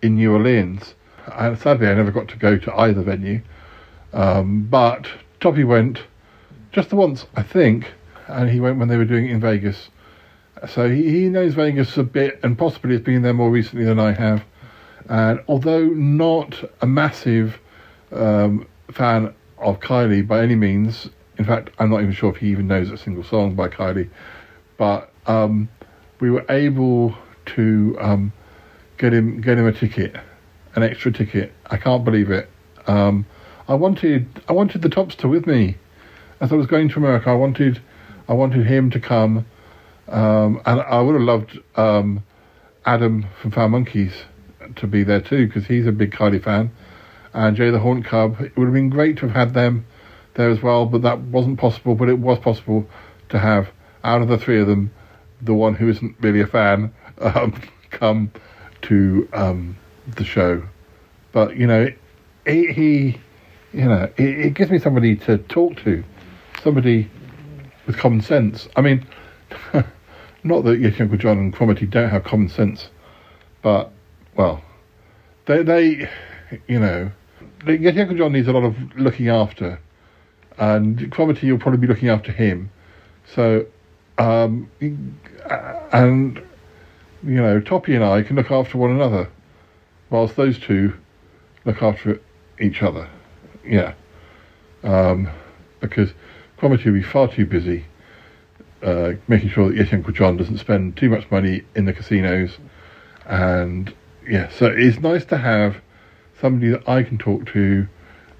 in 0.01 0.15
New 0.15 0.33
Orleans. 0.33 0.95
And 1.31 1.57
sadly, 1.59 1.87
I 1.87 1.93
never 1.93 2.11
got 2.11 2.29
to 2.29 2.37
go 2.37 2.57
to 2.57 2.75
either 2.79 3.03
venue. 3.03 3.41
Um, 4.11 4.63
but 4.63 5.07
Toppie 5.39 5.67
went 5.67 6.01
just 6.77 6.91
the 6.91 6.95
once, 6.95 7.25
I 7.35 7.41
think, 7.41 7.91
and 8.27 8.51
he 8.51 8.59
went 8.59 8.77
when 8.77 8.87
they 8.87 8.97
were 8.97 9.05
doing 9.05 9.25
it 9.25 9.31
in 9.31 9.39
Vegas. 9.41 9.89
So 10.67 10.87
he, 10.87 11.09
he 11.09 11.27
knows 11.27 11.55
Vegas 11.55 11.97
a 11.97 12.03
bit, 12.03 12.39
and 12.43 12.55
possibly 12.55 12.91
has 12.91 13.01
been 13.01 13.23
there 13.23 13.33
more 13.33 13.49
recently 13.49 13.83
than 13.83 13.99
I 13.99 14.11
have. 14.11 14.43
And 15.09 15.39
although 15.47 15.85
not 15.85 16.63
a 16.79 16.85
massive 16.85 17.57
um, 18.11 18.67
fan 18.91 19.33
of 19.57 19.79
Kylie 19.79 20.27
by 20.27 20.43
any 20.43 20.53
means. 20.53 21.09
In 21.39 21.45
fact, 21.45 21.71
I'm 21.79 21.89
not 21.89 22.01
even 22.01 22.13
sure 22.13 22.29
if 22.29 22.37
he 22.37 22.49
even 22.49 22.67
knows 22.67 22.91
a 22.91 22.97
single 22.97 23.23
song 23.23 23.55
by 23.55 23.69
Kylie. 23.69 24.11
But 24.77 25.11
um, 25.25 25.69
we 26.19 26.29
were 26.29 26.45
able 26.47 27.15
to 27.57 27.97
um, 27.99 28.31
get 28.99 29.13
him 29.13 29.41
get 29.41 29.57
him 29.57 29.65
a 29.65 29.71
ticket, 29.71 30.15
an 30.75 30.83
extra 30.83 31.11
ticket. 31.11 31.53
I 31.71 31.77
can't 31.77 32.05
believe 32.05 32.29
it. 32.29 32.47
Um, 32.85 33.25
I 33.67 33.73
wanted 33.73 34.27
I 34.47 34.53
wanted 34.53 34.83
the 34.83 34.89
Topster 34.89 35.27
with 35.27 35.47
me 35.47 35.77
as 36.39 36.51
I 36.51 36.55
was 36.55 36.67
going 36.67 36.89
to 36.89 36.97
America. 36.97 37.29
I 37.29 37.33
wanted 37.33 37.81
I 38.27 38.33
wanted 38.33 38.65
him 38.65 38.91
to 38.91 38.99
come, 38.99 39.45
um, 40.07 40.61
and 40.65 40.81
I 40.81 41.01
would 41.01 41.13
have 41.13 41.23
loved 41.23 41.59
um, 41.75 42.23
Adam 42.85 43.25
from 43.41 43.51
Foul 43.51 43.69
Monkeys 43.69 44.13
to 44.75 44.87
be 44.87 45.03
there 45.03 45.21
too 45.21 45.47
because 45.47 45.65
he's 45.65 45.87
a 45.87 45.91
big 45.91 46.11
Kylie 46.11 46.43
fan 46.43 46.71
and 47.33 47.55
Jay 47.55 47.69
the 47.69 47.79
Hauntcub. 47.79 48.41
It 48.41 48.57
would 48.57 48.65
have 48.65 48.73
been 48.73 48.89
great 48.89 49.17
to 49.17 49.27
have 49.27 49.35
had 49.35 49.53
them 49.53 49.85
there 50.33 50.49
as 50.49 50.61
well, 50.61 50.85
but 50.85 51.01
that 51.03 51.19
wasn't 51.19 51.59
possible. 51.59 51.95
But 51.95 52.09
it 52.09 52.19
was 52.19 52.39
possible 52.39 52.87
to 53.29 53.39
have, 53.39 53.69
out 54.03 54.21
of 54.21 54.27
the 54.27 54.37
three 54.37 54.59
of 54.59 54.67
them, 54.67 54.91
the 55.41 55.53
one 55.53 55.75
who 55.75 55.89
isn't 55.89 56.15
really 56.19 56.41
a 56.41 56.47
fan 56.47 56.93
um, 57.19 57.61
come 57.89 58.31
to 58.83 59.27
um, 59.33 59.77
the 60.15 60.23
show. 60.23 60.63
But 61.31 61.57
you 61.57 61.67
know, 61.67 61.91
he, 62.45 62.71
he 62.71 63.21
you 63.73 63.85
know, 63.85 64.09
it, 64.17 64.39
it, 64.39 64.53
gives 64.53 64.71
me 64.71 64.79
somebody 64.79 65.15
to 65.15 65.37
talk 65.37 65.77
to, 65.83 66.03
somebody 66.63 67.09
with 67.85 67.97
common 67.97 68.21
sense. 68.21 68.67
I 68.75 68.81
mean, 68.81 69.05
not 70.43 70.63
that 70.63 70.81
Yeti 70.81 71.01
Uncle 71.01 71.17
John 71.17 71.37
and 71.37 71.53
Cromarty 71.53 71.85
don't 71.85 72.09
have 72.09 72.23
common 72.23 72.49
sense, 72.49 72.89
but 73.61 73.91
well, 74.35 74.61
they 75.45 75.63
they, 75.63 76.09
you 76.67 76.79
know, 76.79 77.11
Yeti 77.61 77.99
Uncle 77.99 78.17
John 78.17 78.33
needs 78.33 78.47
a 78.47 78.53
lot 78.53 78.63
of 78.63 78.75
looking 78.95 79.29
after, 79.29 79.79
and 80.57 81.11
Cromarty 81.11 81.47
you'll 81.47 81.59
probably 81.59 81.79
be 81.79 81.87
looking 81.87 82.09
after 82.09 82.31
him. 82.31 82.69
So, 83.33 83.65
um, 84.17 84.69
and 85.91 86.41
you 87.23 87.41
know, 87.41 87.59
Toppie 87.59 87.95
and 87.95 88.03
I 88.03 88.21
can 88.21 88.35
look 88.35 88.51
after 88.51 88.77
one 88.77 88.91
another, 88.91 89.29
whilst 90.09 90.35
those 90.35 90.59
two 90.59 90.93
look 91.65 91.81
after 91.81 92.21
each 92.59 92.83
other. 92.83 93.09
Yeah, 93.65 93.93
um, 94.83 95.29
because 95.81 96.13
Cromarty 96.57 96.85
will 96.85 96.93
be 96.93 97.03
far 97.03 97.27
too 97.27 97.45
busy 97.45 97.85
uh, 98.81 99.13
making 99.27 99.49
sure 99.49 99.69
that 99.69 99.77
Yeti 99.77 99.93
Uncle 99.93 100.13
John 100.13 100.37
doesn't 100.37 100.59
spend 100.59 100.97
too 100.97 101.09
much 101.09 101.29
money 101.31 101.63
in 101.75 101.85
the 101.85 101.93
casinos, 101.93 102.57
and 103.25 103.93
yeah, 104.27 104.49
so 104.49 104.67
it's 104.67 104.99
nice 104.99 105.25
to 105.25 105.37
have 105.37 105.77
somebody 106.39 106.69
that 106.71 106.87
I 106.87 107.03
can 107.03 107.17
talk 107.17 107.47
to 107.53 107.87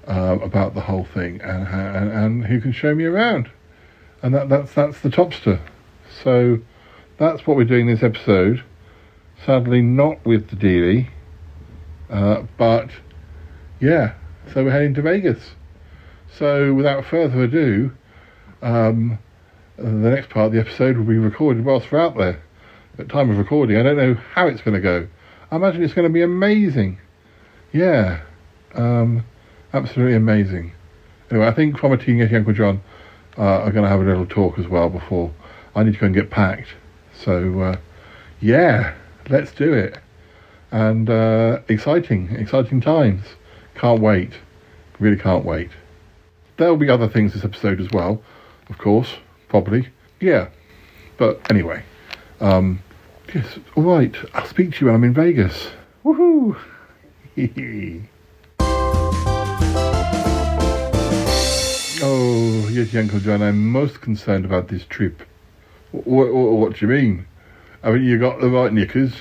uh, 0.06 0.38
about 0.40 0.74
the 0.74 0.82
whole 0.82 1.04
thing 1.04 1.40
and, 1.40 1.66
and, 1.66 2.10
and 2.10 2.44
who 2.46 2.60
can 2.60 2.72
show 2.72 2.94
me 2.94 3.04
around. 3.04 3.50
and 4.22 4.34
that, 4.34 4.48
that's 4.48 4.72
that's 4.74 5.00
the 5.00 5.08
topster. 5.08 5.60
So 6.22 6.60
that's 7.18 7.46
what 7.46 7.56
we're 7.56 7.64
doing 7.64 7.86
this 7.86 8.02
episode. 8.02 8.64
Sadly, 9.44 9.82
not 9.82 10.24
with 10.24 10.50
the 10.50 10.56
dealie, 10.56 11.08
uh, 12.10 12.42
but 12.56 12.90
yeah. 13.80 14.14
So 14.52 14.64
we're 14.64 14.70
heading 14.70 14.94
to 14.94 15.02
Vegas. 15.02 15.50
So 16.30 16.74
without 16.74 17.04
further 17.04 17.42
ado, 17.42 17.92
um, 18.62 19.18
the 19.76 19.84
next 19.84 20.30
part 20.30 20.46
of 20.46 20.52
the 20.52 20.60
episode 20.60 20.96
will 20.96 21.04
be 21.04 21.18
recorded 21.18 21.64
whilst 21.64 21.90
we're 21.90 22.00
out 22.00 22.16
there. 22.16 22.42
At 22.98 23.08
time 23.08 23.30
of 23.30 23.38
recording, 23.38 23.76
I 23.76 23.82
don't 23.82 23.96
know 23.96 24.14
how 24.14 24.48
it's 24.48 24.60
going 24.60 24.74
to 24.74 24.80
go. 24.80 25.06
I 25.50 25.56
imagine 25.56 25.82
it's 25.82 25.94
going 25.94 26.08
to 26.08 26.12
be 26.12 26.22
amazing. 26.22 26.98
Yeah, 27.72 28.20
um, 28.74 29.24
absolutely 29.72 30.16
amazing. 30.16 30.72
Anyway, 31.30 31.46
I 31.46 31.52
think 31.52 31.76
Cromarty 31.76 32.20
and 32.20 32.34
Uncle 32.34 32.52
John 32.52 32.80
uh, 33.36 33.42
are 33.42 33.70
going 33.70 33.84
to 33.84 33.88
have 33.88 34.00
a 34.00 34.04
little 34.04 34.26
talk 34.26 34.58
as 34.58 34.66
well 34.66 34.88
before 34.88 35.32
I 35.74 35.84
need 35.84 35.94
to 35.94 35.98
go 36.00 36.06
and 36.06 36.14
get 36.14 36.30
packed. 36.30 36.68
So, 37.12 37.60
uh, 37.60 37.76
yeah, 38.40 38.94
let's 39.28 39.52
do 39.52 39.72
it. 39.72 39.98
And 40.70 41.08
uh, 41.08 41.60
exciting, 41.68 42.30
exciting 42.36 42.80
times. 42.80 43.24
Can't 43.74 44.00
wait. 44.00 44.32
Really 44.98 45.16
can't 45.16 45.44
wait. 45.44 45.70
There'll 46.56 46.76
be 46.76 46.90
other 46.90 47.08
things 47.08 47.34
this 47.34 47.44
episode 47.44 47.80
as 47.80 47.88
well, 47.92 48.22
of 48.68 48.78
course, 48.78 49.14
probably. 49.48 49.88
Yeah. 50.20 50.48
But 51.16 51.40
anyway, 51.50 51.82
um, 52.40 52.82
yes, 53.34 53.58
all 53.74 53.82
right. 53.82 54.14
I'll 54.34 54.46
speak 54.46 54.74
to 54.74 54.80
you 54.80 54.86
when 54.86 54.94
I'm 54.94 55.04
in 55.04 55.14
Vegas. 55.14 55.70
Woohoo! 56.04 56.56
oh, 62.02 62.68
yes, 62.70 62.94
Uncle 62.94 63.20
John, 63.20 63.42
I'm 63.42 63.70
most 63.70 64.00
concerned 64.00 64.44
about 64.44 64.68
this 64.68 64.84
trip. 64.84 65.22
What, 65.90 66.32
what, 66.32 66.52
what 66.52 66.76
do 66.76 66.86
you 66.86 66.92
mean? 66.92 67.26
I 67.82 67.90
mean, 67.92 68.04
you 68.04 68.18
got 68.18 68.40
the 68.40 68.48
right 68.48 68.72
knickers. 68.72 69.14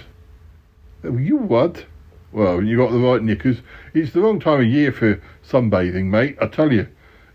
You 1.04 1.38
what? 1.38 1.86
Well, 2.32 2.62
you 2.62 2.78
got 2.78 2.92
the 2.92 3.00
right 3.00 3.22
knickers. 3.22 3.58
It's 3.94 4.14
the 4.14 4.22
wrong 4.22 4.40
time 4.40 4.62
of 4.62 4.68
year 4.68 4.92
for 4.92 5.22
sunbathing, 5.48 6.06
mate. 6.06 6.38
I 6.42 6.48
tell 6.48 6.72
you, 6.72 6.88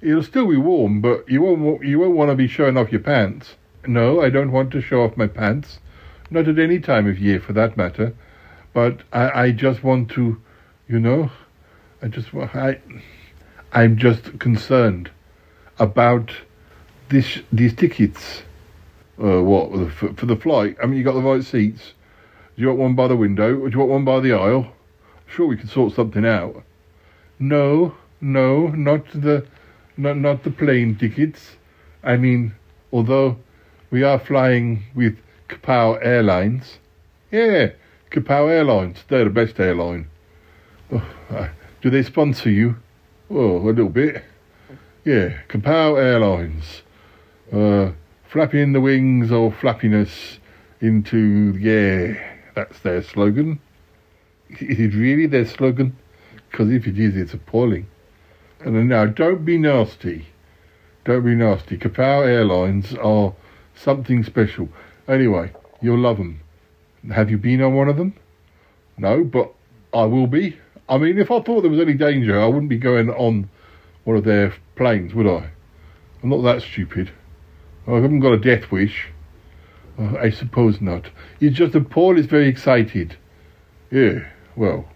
it'll 0.03 0.23
still 0.23 0.49
be 0.49 0.57
warm, 0.57 1.01
but 1.01 1.29
you 1.29 1.41
won't. 1.41 1.85
You 1.85 2.01
won't 2.01 2.17
want 2.17 2.31
to 2.31 2.35
be 2.35 2.49
showing 2.49 2.77
off 2.77 2.93
your 2.93 3.01
pants. 3.01 3.55
No, 3.87 4.21
I 4.21 4.31
don't 4.31 4.53
want 4.53 4.71
to 4.73 4.83
show 4.83 5.03
off 5.03 5.17
my 5.17 5.27
pants. 5.27 5.79
Not 6.31 6.49
at 6.49 6.59
any 6.59 6.81
time 6.81 7.09
of 7.09 7.19
year, 7.19 7.41
for 7.41 7.53
that 7.55 7.77
matter. 7.77 8.15
But 8.73 9.03
I, 9.13 9.45
I 9.45 9.51
just 9.53 9.85
want 9.85 10.11
to, 10.13 10.41
you 10.89 10.99
know, 10.99 11.31
I 12.01 12.09
just 12.09 12.35
I, 12.35 12.81
I'm 13.73 13.97
just 13.97 14.39
concerned 14.39 15.11
about 15.79 16.33
this 17.09 17.39
these 17.53 17.75
tickets. 17.75 18.43
Uh, 19.23 19.43
what 19.43 19.93
for, 19.93 20.13
for 20.15 20.27
the 20.27 20.37
flight? 20.37 20.77
I 20.83 20.87
mean, 20.87 20.99
you 20.99 21.05
got 21.05 21.13
the 21.15 21.21
right 21.21 21.45
seats. 21.45 21.93
Do 22.57 22.63
you 22.63 22.69
want 22.69 22.81
one 22.81 22.95
by 22.95 23.09
the 23.09 23.17
window, 23.17 23.57
or 23.59 23.71
do 23.71 23.75
you 23.75 23.79
want 23.79 23.91
one 23.91 24.05
by 24.05 24.21
the 24.21 24.33
aisle? 24.33 24.73
Sure, 25.27 25.47
we 25.47 25.57
can 25.57 25.69
sort 25.69 25.95
something 25.95 26.27
out. 26.27 26.63
No, 27.39 27.95
no, 28.21 28.69
not 28.69 29.07
the, 29.13 29.47
not 29.97 30.17
not 30.17 30.45
the 30.45 30.51
plane 30.51 30.97
tickets. 30.97 31.57
I 32.03 32.17
mean, 32.17 32.55
although 32.93 33.39
we 33.91 34.03
are 34.03 34.19
flying 34.19 34.85
with 34.95 35.17
Kapow 35.49 35.99
Airlines. 36.03 36.79
Yeah, 37.31 37.73
Kapow 38.11 38.51
Airlines. 38.51 39.05
They're 39.09 39.25
the 39.25 39.31
best 39.31 39.61
airline. 39.61 40.09
Oh, 40.91 41.07
uh, 41.31 41.49
do 41.81 41.91
they 41.91 42.03
sponsor 42.03 42.51
you? 42.51 42.77
Oh, 43.31 43.57
a 43.57 43.65
little 43.69 43.89
bit. 43.89 44.23
Yeah, 45.05 45.39
Kapow 45.49 45.99
Airlines. 45.99 46.83
Uh, 47.53 47.93
flapping 48.29 48.73
the 48.73 48.81
wings 48.81 49.31
or 49.31 49.53
flappiness 49.53 50.39
into 50.81 51.57
yeah, 51.59 52.15
that's 52.55 52.81
their 52.81 53.03
slogan. 53.03 53.61
Is 54.49 54.81
it 54.81 54.95
really 54.95 55.27
their 55.27 55.47
slogan? 55.47 55.97
Because 56.51 56.71
if 56.71 56.87
it 56.87 56.99
is, 56.99 57.17
it's 57.17 57.35
appalling. 57.35 57.87
And 58.65 58.89
now, 58.89 59.07
don't 59.07 59.45
be 59.45 59.59
nasty. 59.59 60.27
Don't 61.05 61.25
be 61.25 61.35
nasty. 61.35 61.77
Kapow 61.77 62.27
Airlines 62.27 62.95
are 62.95 63.35
something 63.75 64.23
special. 64.23 64.69
Anyway, 65.09 65.53
you'll 65.81 65.99
love 65.99 66.19
them. 66.19 66.41
Have 67.13 67.31
you 67.31 67.39
been 67.39 67.61
on 67.61 67.75
one 67.75 67.89
of 67.89 67.97
them? 67.97 68.15
No, 68.97 69.25
but 69.25 69.53
I 69.93 70.05
will 70.05 70.29
be. 70.29 70.59
I 70.89 70.99
mean, 70.99 71.19
if 71.19 71.31
I 71.31 71.41
thought 71.41 71.63
there 71.63 71.71
was 71.71 71.81
any 71.81 71.95
danger, 71.95 72.41
I 72.41 72.47
wouldn't 72.47 72.69
be 72.69 72.79
going 72.79 73.11
on 73.11 73.51
one 74.05 74.17
of 74.17 74.25
their 74.25 74.55
planes, 74.77 75.13
would 75.15 75.27
I? 75.27 75.51
I'm 76.23 76.29
not 76.29 76.43
that 76.43 76.63
stupid. 76.63 77.11
I 77.89 77.95
haven't 77.95 78.21
got 78.21 78.33
a 78.33 78.39
death 78.39 78.71
wish. 78.71 79.09
I 79.99 80.31
suppose 80.31 80.81
not. 80.81 81.07
It's 81.41 81.57
just 81.57 81.73
that 81.73 81.91
Paul 81.91 82.17
is 82.17 82.27
very 82.27 82.49
excited. 82.49 83.17
Yeah, 83.91 84.21
well, 84.55 84.89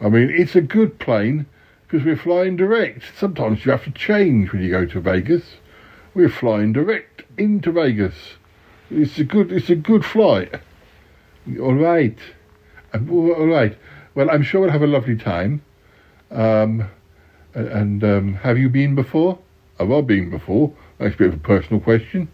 I 0.00 0.08
mean, 0.08 0.30
it's 0.30 0.56
a 0.56 0.60
good 0.60 0.98
plane 0.98 1.46
because 1.94 2.04
we're 2.04 2.16
flying 2.16 2.56
direct. 2.56 3.04
Sometimes 3.16 3.64
you 3.64 3.70
have 3.70 3.84
to 3.84 3.90
change 3.92 4.52
when 4.52 4.60
you 4.60 4.68
go 4.68 4.84
to 4.84 4.98
Vegas. 4.98 5.58
We're 6.12 6.28
flying 6.28 6.72
direct 6.72 7.22
into 7.38 7.70
Vegas. 7.70 8.14
It's 8.90 9.16
a 9.20 9.22
good, 9.22 9.52
it's 9.52 9.70
a 9.70 9.76
good 9.76 10.04
flight. 10.04 10.60
All 11.60 11.76
right, 11.76 12.18
all 12.92 13.46
right. 13.46 13.78
Well, 14.16 14.28
I'm 14.28 14.42
sure 14.42 14.62
we'll 14.62 14.70
have 14.70 14.82
a 14.82 14.88
lovely 14.88 15.14
time. 15.14 15.62
Um, 16.32 16.90
and 17.54 18.02
um, 18.02 18.34
have 18.34 18.58
you 18.58 18.68
been 18.68 18.96
before? 18.96 19.38
Have 19.78 19.92
I 19.92 20.00
been 20.00 20.30
before? 20.30 20.72
That's 20.98 21.14
a 21.14 21.18
bit 21.18 21.28
of 21.28 21.34
a 21.34 21.38
personal 21.38 21.80
question. 21.80 22.26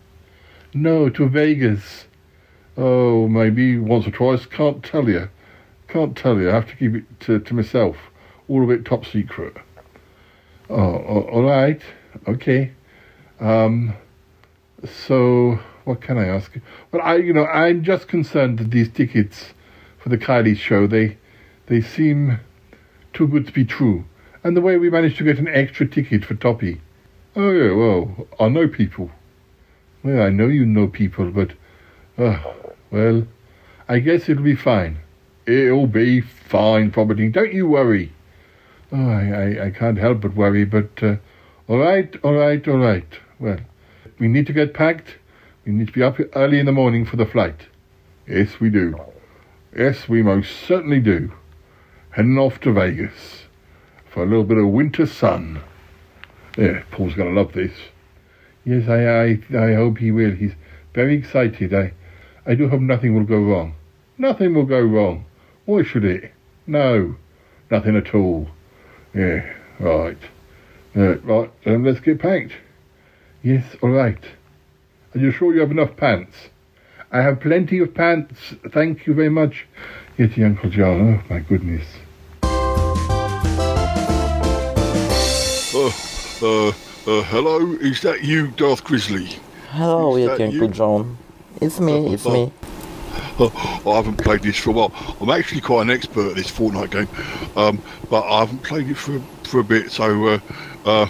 No, 0.73 1.11
to 1.11 1.29
Vegas. 1.29 2.07
Oh, 2.79 3.29
maybe 3.29 3.79
once 3.79 4.07
or 4.07 4.11
twice. 4.11 4.47
Can't 4.47 4.83
tell 4.83 5.07
you. 5.07 5.29
Can't 5.87 6.17
tell 6.17 6.39
you. 6.41 6.49
I 6.49 6.55
have 6.55 6.69
to 6.69 6.77
keep 6.77 6.95
it 6.95 7.21
to, 7.21 7.41
to 7.41 7.53
myself. 7.53 8.10
All 8.51 8.65
of 8.65 8.71
it 8.71 8.85
top 8.85 9.07
secret. 9.07 9.57
Oh, 10.69 10.75
all 10.75 11.45
right. 11.45 11.81
Okay. 12.27 12.73
Um, 13.39 13.95
so, 15.07 15.61
what 15.85 16.01
can 16.01 16.19
I 16.19 16.27
ask? 16.27 16.59
Well, 16.91 17.01
I, 17.01 17.15
you 17.19 17.33
know, 17.33 17.47
I'm 17.47 17.85
just 17.85 18.09
concerned 18.09 18.59
that 18.59 18.73
these 18.73 18.89
tickets 18.89 19.55
for 19.99 20.09
the 20.09 20.19
Kylie 20.19 20.57
show, 20.57 20.89
they, 20.89 21.17
they 21.67 21.81
seem 21.81 22.41
too 23.13 23.29
good 23.29 23.47
to 23.47 23.53
be 23.53 23.65
true. 23.65 24.05
And 24.43 24.57
the 24.57 24.61
way 24.61 24.77
we 24.79 24.91
managed 24.91 25.19
to 25.19 25.25
get 25.25 25.39
an 25.39 25.47
extra 25.47 25.87
ticket 25.87 26.25
for 26.25 26.35
Toppie. 26.35 26.81
Oh 27.37 27.53
yeah, 27.53 27.73
well, 27.73 28.27
I 28.41 28.49
know 28.49 28.67
people. 28.67 29.13
Well, 30.03 30.23
I 30.23 30.31
know 30.31 30.49
you 30.49 30.67
know 30.67 30.89
people, 30.89 31.31
but, 31.31 31.53
uh, 32.19 32.43
well, 32.91 33.29
I 33.89 34.01
guess 34.01 34.29
it'll 34.29 34.43
be 34.43 34.57
fine. 34.57 34.99
It'll 35.47 35.87
be 35.87 36.21
fine, 36.21 36.91
probably. 36.91 37.29
Don't 37.29 37.53
you 37.53 37.69
worry. 37.69 38.13
Oh, 38.93 39.11
I, 39.11 39.23
I, 39.23 39.67
I 39.67 39.71
can't 39.71 39.99
help 39.99 40.21
but 40.21 40.35
worry, 40.35 40.65
but, 40.65 41.03
uh, 41.03 41.17
all 41.69 41.79
right, 41.79 42.15
all 42.25 42.35
right, 42.35 42.67
all 42.67 42.79
right. 42.79 43.07
Well, 43.39 43.59
we 44.19 44.27
need 44.27 44.47
to 44.49 44.53
get 44.53 44.75
packed. 44.75 45.17
We 45.65 45.73
need 45.73 45.89
to 45.89 45.93
be 45.93 46.03
up 46.03 46.19
early 46.35 46.59
in 46.59 46.67
the 46.67 46.73
morning 46.73 47.07
for 47.07 47.17
the 47.17 47.27
flight. 47.27 47.69
Yes, 48.27 48.59
we 48.59 48.71
do. 48.71 48.99
Yes, 49.77 50.09
we 50.09 50.23
most 50.23 50.51
certainly 50.67 50.99
do. 51.01 51.33
Heading 52.11 52.39
off 52.39 52.61
to 52.61 52.73
Vegas 52.73 53.45
for 54.13 54.25
a 54.25 54.27
little 54.27 54.45
bit 54.45 54.59
of 54.59 54.67
winter 54.67 55.07
sun. 55.07 55.63
Yeah, 56.59 56.83
Paul's 56.91 57.15
going 57.15 57.33
to 57.33 57.41
love 57.41 57.53
this. 57.53 57.73
Yes, 58.65 58.89
I, 58.89 59.07
I, 59.07 59.67
I 59.71 59.75
hope 59.75 59.99
he 59.99 60.11
will. 60.11 60.33
He's 60.33 60.55
very 60.93 61.15
excited. 61.15 61.73
I, 61.73 61.93
I 62.45 62.57
do 62.57 62.69
hope 62.69 62.81
nothing 62.81 63.15
will 63.15 63.25
go 63.25 63.39
wrong. 63.39 63.75
Nothing 64.19 64.55
will 64.55 64.67
go 64.67 64.81
wrong. 64.81 65.27
Why 65.65 65.85
should 65.85 66.05
it? 66.05 66.33
No, 66.67 67.15
nothing 67.71 67.97
at 67.97 68.13
all. 68.15 68.49
Yeah, 69.15 69.55
right. 69.81 70.19
Uh, 70.97 71.19
right, 71.19 71.51
then 71.65 71.85
let's 71.85 72.01
get 72.01 72.21
packed. 72.21 72.53
Yes, 73.43 73.65
all 73.83 73.91
right. 73.91 74.23
Are 75.15 75.19
you 75.19 75.33
sure 75.33 75.53
you 75.53 75.61
have 75.61 75.71
enough 75.71 75.97
pants? 75.97 76.37
I 77.11 77.23
have 77.23 77.41
plenty 77.41 77.81
of 77.81 77.93
pants. 77.93 78.55
Thank 78.73 79.07
you 79.07 79.15
very 79.15 79.31
much. 79.31 79.67
Yes, 80.17 80.39
Uncle 80.39 80.71
John. 80.71 81.01
Oh, 81.01 81.23
my 81.33 81.41
goodness. 81.41 81.85
Uh, 85.73 85.87
uh, 86.43 86.69
uh, 86.69 87.23
hello? 87.25 87.75
Is 87.81 88.03
that 88.03 88.23
you, 88.23 88.49
Darth 88.49 88.85
Grizzly? 88.85 89.27
Hello, 89.71 90.15
Yeti 90.15 90.53
Uncle 90.53 90.69
John. 90.69 91.19
It's 91.61 91.81
me, 91.81 92.15
it's 92.15 92.27
me. 92.27 92.53
I 93.87 93.95
haven't 93.97 94.17
played 94.19 94.43
this 94.43 94.57
for 94.57 94.71
a 94.71 94.73
while. 94.73 95.17
I'm 95.21 95.31
actually 95.31 95.61
quite 95.61 95.83
an 95.83 95.91
expert 95.91 96.31
at 96.31 96.37
this 96.37 96.51
Fortnite 96.51 96.91
game, 96.91 97.09
um, 97.57 97.83
but 98.09 98.23
I 98.23 98.41
haven't 98.41 98.63
played 98.63 98.89
it 98.89 98.97
for 98.97 99.21
for 99.45 99.61
a 99.61 99.65
bit. 99.65 99.91
So, 99.91 100.27
uh, 100.27 100.39
uh, 100.85 101.07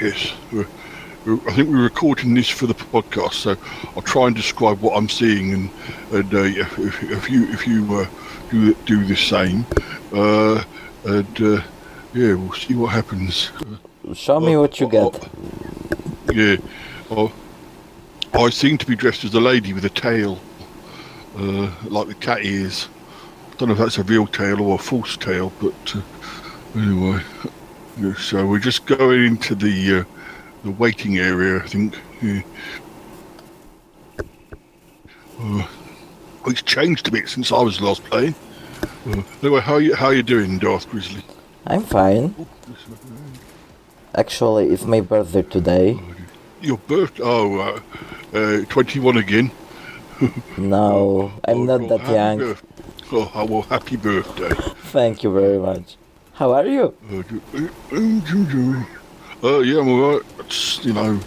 yes, 0.00 0.32
I 1.26 1.52
think 1.52 1.68
we're 1.68 1.82
recording 1.82 2.34
this 2.34 2.48
for 2.48 2.66
the 2.66 2.74
podcast. 2.74 3.34
So 3.34 3.56
I'll 3.94 4.02
try 4.02 4.26
and 4.26 4.36
describe 4.36 4.80
what 4.80 4.96
I'm 4.96 5.08
seeing, 5.08 5.52
and, 5.52 5.70
and 6.12 6.34
uh, 6.34 6.42
if, 6.42 7.02
if 7.02 7.30
you 7.30 7.48
if 7.48 7.66
you 7.66 7.98
uh, 7.98 8.06
do 8.50 8.74
do 8.86 9.04
the 9.04 9.16
same, 9.16 9.66
uh, 10.12 10.62
and 11.04 11.40
uh, 11.40 11.62
yeah, 12.14 12.34
we'll 12.34 12.52
see 12.52 12.74
what 12.74 12.92
happens. 12.92 13.50
Show 14.14 14.40
me 14.40 14.56
what 14.56 14.80
you 14.80 14.88
get. 14.88 15.28
yeah. 16.32 16.56
Oh, 17.10 17.32
I 18.34 18.50
seem 18.50 18.78
to 18.78 18.86
be 18.86 18.96
dressed 18.96 19.24
as 19.24 19.34
a 19.34 19.40
lady 19.40 19.72
with 19.72 19.84
a 19.84 19.90
tail, 19.90 20.38
uh, 21.36 21.70
like 21.84 22.08
the 22.08 22.14
cat 22.14 22.44
ears. 22.44 22.88
I 23.52 23.56
don't 23.56 23.68
know 23.68 23.74
if 23.74 23.78
that's 23.78 23.98
a 23.98 24.02
real 24.02 24.26
tail 24.26 24.60
or 24.60 24.74
a 24.74 24.78
false 24.78 25.16
tail, 25.16 25.52
but 25.60 25.94
uh, 25.96 26.00
anyway. 26.78 27.22
Yeah, 27.98 28.14
so 28.14 28.46
we're 28.46 28.58
just 28.58 28.84
going 28.84 29.24
into 29.24 29.54
the 29.54 30.00
uh, 30.00 30.04
the 30.64 30.70
waiting 30.70 31.18
area, 31.18 31.62
I 31.62 31.66
think. 31.66 31.98
Yeah. 32.20 32.42
Uh, 35.40 35.66
it's 36.46 36.62
changed 36.62 37.08
a 37.08 37.10
bit 37.10 37.28
since 37.28 37.52
I 37.52 37.60
was 37.60 37.80
last 37.80 38.04
playing. 38.04 38.34
Uh, 39.06 39.22
anyway, 39.42 39.60
how 39.60 39.78
you 39.78 39.94
how 39.94 40.10
you 40.10 40.22
doing, 40.22 40.58
Darth 40.58 40.88
Grizzly? 40.90 41.22
I'm 41.66 41.82
fine. 41.82 42.34
Actually, 44.14 44.68
it's 44.68 44.84
my 44.84 45.00
birthday 45.00 45.42
today. 45.42 45.98
Your 46.60 46.78
birth? 46.78 47.20
Oh, 47.22 47.58
uh, 47.58 47.80
uh, 48.36 48.64
21 48.66 49.16
again. 49.18 49.50
no, 50.58 51.32
I'm 51.44 51.66
not 51.66 51.88
that 51.88 52.08
young. 52.08 52.56
Oh, 53.12 53.46
well, 53.48 53.62
happy 53.62 53.96
birthday. 53.96 54.48
Thank 54.90 55.22
you 55.22 55.32
very 55.32 55.58
much. 55.58 55.96
How 56.32 56.52
are 56.52 56.66
you? 56.66 56.94
Uh, 57.10 57.22
do- 57.22 57.70
uh, 57.92 59.46
uh, 59.46 59.58
yeah, 59.60 59.80
I'm 59.80 59.88
alright. 59.88 60.22
You 60.84 60.92
know, 60.92 61.20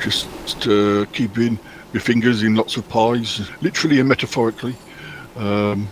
just 0.00 0.66
uh, 0.66 1.04
keeping 1.12 1.58
your 1.92 2.00
fingers 2.00 2.42
in 2.42 2.54
lots 2.54 2.76
of 2.76 2.88
pies, 2.88 3.48
literally 3.62 4.00
and 4.00 4.08
metaphorically. 4.08 4.74
Um, 5.36 5.88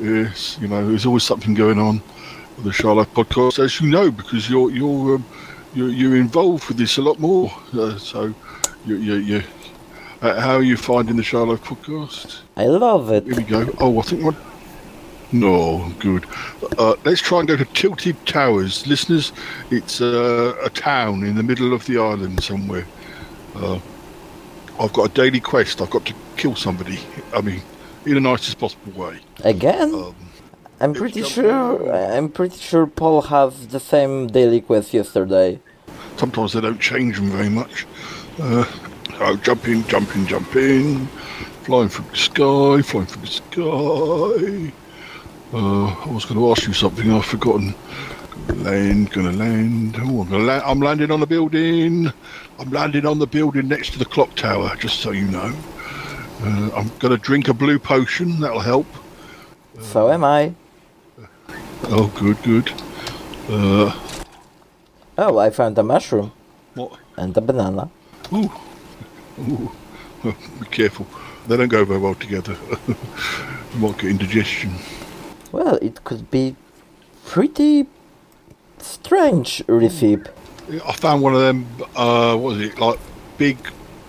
yes, 0.00 0.58
you 0.60 0.68
know, 0.68 0.88
there's 0.88 1.06
always 1.06 1.22
something 1.24 1.54
going 1.54 1.78
on 1.78 2.02
with 2.56 2.64
the 2.64 2.72
Shy 2.72 2.90
Life 2.90 3.12
podcast, 3.14 3.62
as 3.62 3.80
you 3.80 3.88
know, 3.88 4.10
because 4.10 4.48
you're 4.50 4.70
you're 4.70 5.16
um, 5.16 5.24
you're, 5.74 5.88
you're 5.90 6.16
involved 6.16 6.66
with 6.68 6.78
this 6.78 6.96
a 6.98 7.02
lot 7.02 7.18
more. 7.20 7.52
Uh, 7.72 7.96
so, 7.98 8.34
you 8.86 8.96
you 8.96 9.14
you. 9.16 9.36
Uh, 9.38 9.42
how 10.34 10.56
are 10.56 10.62
you 10.62 10.76
finding 10.76 11.16
the 11.16 11.22
Shy 11.22 11.38
Life 11.38 11.62
podcast? 11.62 12.40
I 12.56 12.66
love 12.66 13.10
it. 13.10 13.24
Here 13.24 13.36
we 13.36 13.42
go. 13.42 13.74
Oh, 13.78 13.98
I 13.98 14.02
think 14.02 14.24
one. 14.24 14.36
No, 15.32 15.92
good. 15.98 16.24
Uh, 16.78 16.94
let's 17.04 17.20
try 17.20 17.40
and 17.40 17.48
go 17.48 17.56
to 17.56 17.64
Tilted 17.64 18.24
Towers, 18.26 18.86
listeners. 18.86 19.32
It's 19.70 20.00
uh, 20.00 20.54
a 20.62 20.70
town 20.70 21.24
in 21.24 21.34
the 21.34 21.42
middle 21.42 21.72
of 21.72 21.84
the 21.86 21.98
island 21.98 22.42
somewhere. 22.42 22.86
Uh, 23.54 23.80
I've 24.78 24.92
got 24.92 25.10
a 25.10 25.14
daily 25.14 25.40
quest. 25.40 25.80
I've 25.80 25.90
got 25.90 26.06
to 26.06 26.14
kill 26.36 26.54
somebody. 26.54 27.00
I 27.34 27.40
mean, 27.40 27.62
in 28.04 28.14
the 28.14 28.20
nicest 28.20 28.58
possible 28.58 28.92
way. 28.92 29.18
Again? 29.42 29.94
Um, 29.94 30.14
I'm 30.80 30.94
pretty 30.94 31.22
sure. 31.22 31.92
I'm 31.92 32.28
pretty 32.28 32.58
sure 32.58 32.86
Paul 32.86 33.22
has 33.22 33.68
the 33.68 33.80
same 33.80 34.28
daily 34.28 34.60
quest 34.60 34.94
yesterday. 34.94 35.58
Sometimes 36.16 36.52
they 36.52 36.60
don't 36.60 36.80
change 36.80 37.16
them 37.16 37.30
very 37.30 37.48
much. 37.48 37.86
Uh, 38.38 38.64
oh, 39.20 39.36
jump 39.36 39.66
in, 39.68 39.86
jump 39.86 40.14
in, 40.16 40.26
jump 40.26 40.54
in. 40.56 41.06
Flying 41.64 41.88
through 41.88 42.04
the 42.10 42.16
sky, 42.16 42.82
flying 42.82 43.06
through 43.06 43.22
the 43.22 43.26
sky. 43.26 44.72
Uh, 45.52 45.86
I 45.86 46.12
was 46.12 46.24
going 46.24 46.38
to 46.40 46.50
ask 46.50 46.66
you 46.66 46.72
something. 46.72 47.10
I've 47.12 47.24
forgotten. 47.24 47.74
Land, 48.48 49.10
gonna 49.10 49.32
land. 49.32 49.96
Oh, 49.98 50.20
I'm, 50.22 50.30
gonna 50.30 50.44
la- 50.44 50.62
I'm 50.64 50.78
landing 50.80 51.10
on 51.10 51.18
the 51.18 51.26
building. 51.26 52.12
I'm 52.60 52.70
landing 52.70 53.04
on 53.04 53.18
the 53.18 53.26
building 53.26 53.66
next 53.66 53.90
to 53.94 53.98
the 53.98 54.04
clock 54.04 54.34
tower. 54.36 54.70
Just 54.76 55.00
so 55.00 55.10
you 55.10 55.26
know. 55.26 55.52
Uh, 56.42 56.70
I'm 56.76 56.90
gonna 57.00 57.16
drink 57.16 57.48
a 57.48 57.54
blue 57.54 57.78
potion. 57.80 58.38
That'll 58.38 58.60
help. 58.60 58.86
So 59.80 60.10
am 60.12 60.22
I. 60.22 60.54
Oh, 61.84 62.06
good, 62.18 62.40
good. 62.44 62.72
Uh, 63.48 63.92
Oh, 65.18 65.38
I 65.38 65.50
found 65.50 65.78
a 65.78 65.82
mushroom. 65.82 66.30
What? 66.74 66.98
And 67.16 67.36
a 67.36 67.40
banana. 67.40 67.90
Ooh. 68.32 68.52
Ooh. 69.40 69.70
Be 70.24 70.66
careful. 70.70 71.06
They 71.46 71.56
don't 71.56 71.68
go 71.68 71.84
very 71.84 72.00
well 72.00 72.14
together. 72.14 72.56
you 72.88 72.96
might 73.78 73.98
get 73.98 74.10
indigestion. 74.10 74.74
Well, 75.52 75.76
it 75.80 76.02
could 76.04 76.30
be 76.30 76.56
pretty 77.24 77.86
strange 78.78 79.62
recipe. 79.68 80.30
I 80.84 80.92
found 80.92 81.22
one 81.22 81.34
of 81.34 81.40
them. 81.40 81.66
Uh, 81.94 82.36
what 82.36 82.54
was 82.54 82.60
it? 82.60 82.78
Like 82.78 82.98
big 83.38 83.56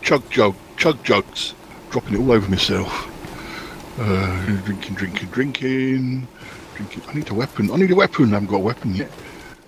chug 0.02 0.28
jug, 0.32 0.56
chug 0.78 1.04
jugs, 1.04 1.54
dropping 1.92 2.16
it 2.16 2.20
all 2.20 2.32
over 2.32 2.50
myself. 2.50 2.92
Uh, 4.00 4.46
drinking, 4.66 4.96
drinking, 4.96 5.30
drinking, 5.30 6.28
drinking. 6.76 7.04
I 7.08 7.14
need 7.14 7.30
a 7.30 7.34
weapon. 7.34 7.72
I 7.72 7.76
need 7.76 7.92
a 7.92 7.96
weapon. 7.96 8.26
I 8.32 8.36
haven't 8.36 8.50
got 8.50 8.58
a 8.58 8.60
weapon 8.60 8.96
yet. 8.96 9.12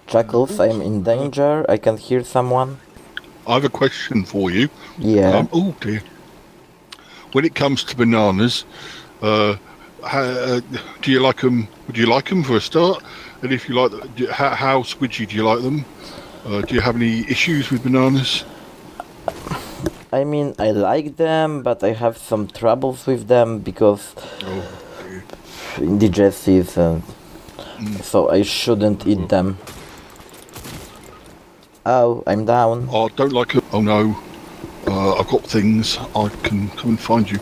Chuckles, 0.08 0.60
I'm 0.60 0.82
in 0.82 1.04
danger. 1.04 1.66
I 1.70 1.78
can 1.78 1.98
hear 1.98 2.24
someone. 2.24 2.80
I 3.50 3.54
have 3.56 3.66
a 3.66 3.70
question 3.70 4.24
for 4.24 4.52
you. 4.52 4.70
Yeah. 5.00 5.38
Um, 5.38 5.50
oh 5.52 5.76
dear. 5.82 6.04
When 7.32 7.46
it 7.46 7.56
comes 7.56 7.84
to 7.86 7.96
bananas, 7.96 8.64
uh, 9.24 9.56
how, 10.06 10.22
uh, 10.22 10.62
do 11.02 11.12
you 11.12 11.20
like 11.20 11.42
them? 11.42 11.68
Would 11.88 11.98
you 11.98 12.06
like 12.06 12.30
them 12.30 12.44
for 12.44 12.58
a 12.58 12.62
start? 12.62 13.04
And 13.42 13.52
if 13.52 13.68
you 13.68 13.74
like, 13.74 13.92
them, 13.92 14.14
do, 14.16 14.28
how, 14.28 14.50
how 14.50 14.84
squidgy 14.84 15.28
do 15.28 15.36
you 15.36 15.44
like 15.44 15.62
them? 15.62 15.84
Uh, 16.46 16.62
do 16.62 16.76
you 16.76 16.82
have 16.82 16.96
any 16.96 17.28
issues 17.28 17.72
with 17.72 17.84
bananas? 17.84 18.46
I 20.14 20.24
mean, 20.24 20.54
I 20.60 20.70
like 20.72 21.18
them, 21.18 21.64
but 21.64 21.84
I 21.84 21.94
have 21.94 22.18
some 22.18 22.48
troubles 22.48 23.08
with 23.08 23.28
them 23.28 23.60
because 23.60 24.14
indigestive, 25.78 26.78
and 26.78 27.04
so 28.04 28.30
I 28.30 28.44
shouldn't 28.44 29.08
eat 29.08 29.30
them. 29.30 29.58
Oh, 31.86 32.24
I'm 32.28 32.46
down. 32.46 32.90
I 32.90 33.08
don't 33.16 33.34
like 33.34 33.56
it. 33.56 33.64
Oh 33.72 33.82
no, 33.82 34.18
uh, 34.88 35.16
I've 35.16 35.28
got 35.28 35.44
things. 35.44 35.98
I 36.16 36.30
can 36.44 36.70
come 36.72 36.92
and 36.92 37.00
find 37.00 37.30
you. 37.30 37.40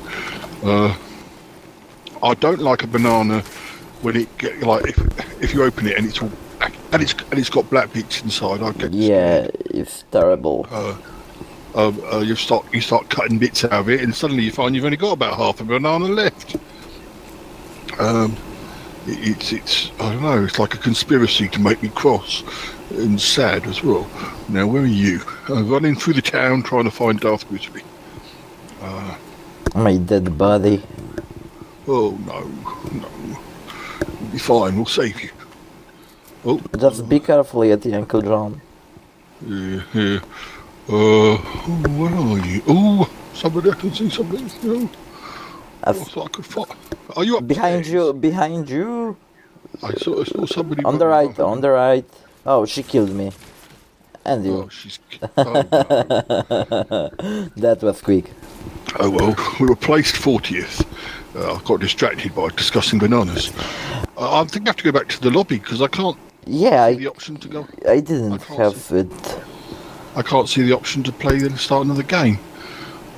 Uh, 0.64 0.96
I 2.24 2.34
don't 2.36 2.60
like 2.60 2.84
a 2.84 2.88
banana 2.88 3.42
when 4.02 4.16
it 4.16 4.38
get 4.38 4.62
like 4.62 4.88
if 4.88 5.44
if 5.44 5.54
you 5.54 5.64
open 5.64 5.88
it 5.88 5.98
and 5.98 6.08
it's 6.08 6.22
all 6.22 6.32
and 6.92 7.02
it's 7.02 7.14
and 7.14 7.40
it's 7.40 7.50
got 7.50 7.70
black 7.70 7.92
bits 7.94 8.22
inside. 8.22 8.62
I 8.62 8.72
get 8.72 8.94
Yeah, 8.94 9.48
it's 9.66 10.04
terrible. 10.12 10.68
uh, 10.72 10.96
uh, 11.76 11.92
uh, 12.14 12.20
you 12.20 12.36
start 12.36 12.66
you 12.74 12.82
start 12.82 13.10
cutting 13.10 13.38
bits 13.38 13.64
out 13.66 13.74
of 13.74 13.90
it, 13.90 14.02
and 14.02 14.14
suddenly 14.16 14.44
you 14.44 14.52
find 14.52 14.76
you've 14.76 14.86
only 14.86 14.98
got 14.98 15.12
about 15.14 15.36
half 15.38 15.62
a 15.62 15.64
banana 15.64 16.06
left. 16.06 16.56
Um, 18.00 18.36
it, 19.08 19.28
it's 19.28 19.52
it's 19.52 19.92
I 20.00 20.14
don't 20.14 20.22
know. 20.24 20.44
It's 20.44 20.60
like 20.60 20.74
a 20.74 20.78
conspiracy 20.78 21.48
to 21.50 21.60
make 21.60 21.82
me 21.84 21.90
cross 21.90 22.44
and 22.92 23.20
sad 23.20 23.66
as 23.68 23.84
well. 23.84 24.08
Now 24.50 24.68
where 24.68 24.84
are 24.84 24.86
you? 24.86 25.22
I'm 25.50 25.70
running 25.70 25.96
through 25.96 26.14
the 26.14 26.22
town 26.22 26.64
trying 26.64 26.86
to 26.86 26.92
find 26.92 27.20
Darth 27.20 27.48
Grizzly. 27.50 27.84
Uh, 28.82 29.16
My 29.76 29.98
dead 29.98 30.38
body. 30.38 30.82
oh 31.88 32.18
no, 32.26 32.40
no, 33.00 33.08
we'll 34.22 34.32
be 34.32 34.38
fine. 34.40 34.76
We'll 34.76 34.86
save 34.86 35.22
you. 35.22 35.30
Oh, 36.46 36.62
Just 36.80 37.08
be 37.10 37.20
careful, 37.20 37.62
Yeti 37.62 37.94
Uncle 37.94 38.22
John. 38.22 38.62
yeah, 39.46 39.82
yeah. 39.94 40.20
Uh, 40.90 41.36
oh, 41.36 41.84
where 42.00 42.16
are 42.16 42.48
you? 42.48 42.62
Oh, 42.68 43.10
somebody 43.34 43.72
I 43.72 43.74
can 43.76 43.94
see 43.94 44.10
something. 44.10 44.50
No. 44.64 44.90
I 45.84 45.92
thought 45.92 46.26
I 46.26 46.30
could 46.30 46.46
find. 46.46 46.72
Are 47.18 47.24
you 47.26 47.38
up? 47.38 47.48
Behind 47.48 47.86
you, 47.86 48.14
behind 48.14 48.70
you. 48.70 49.18
I 49.84 49.94
saw, 49.96 50.22
I 50.22 50.24
saw 50.24 50.46
somebody. 50.46 50.84
On 50.86 50.98
the 50.98 51.08
right, 51.08 51.38
on 51.40 51.60
the 51.60 51.72
right. 51.72 52.06
Oh, 52.48 52.66
she 52.66 52.82
killed 52.84 53.12
me. 53.12 53.32
And 54.26 54.46
you. 54.46 54.54
Oh, 54.54 54.70
she's. 54.70 55.00
Oh, 55.38 55.62
that 57.56 57.80
was 57.82 58.02
quick. 58.02 58.32
oh 59.00 59.10
well, 59.10 59.36
we 59.60 59.68
were 59.68 59.76
placed 59.76 60.16
40th. 60.16 60.86
Uh, 61.36 61.56
I 61.56 61.62
got 61.64 61.80
distracted 61.82 62.34
by 62.34 62.48
discussing 62.50 63.00
bananas. 63.00 63.52
Uh, 64.18 64.42
I 64.42 64.46
think 64.46 64.68
I 64.68 64.70
have 64.70 64.78
to 64.78 64.84
go 64.84 64.92
back 64.92 65.08
to 65.10 65.22
the 65.22 65.30
lobby 65.30 65.60
because 65.60 65.82
I 65.82 65.88
can't 65.88 66.18
Yeah, 66.46 66.88
see 66.88 66.94
I, 66.96 66.96
the 66.96 67.08
option 67.08 67.38
to 67.38 67.48
go. 67.48 67.68
I 67.88 68.00
didn't 68.00 68.42
have 68.44 68.92
it. 68.92 69.38
I 70.16 70.22
can't 70.24 70.50
see 70.50 70.64
the 70.64 70.74
option 70.74 71.04
to 71.04 71.12
play 71.12 71.36
and 71.38 71.58
start 71.60 71.86
another 71.86 72.04
game. 72.04 72.40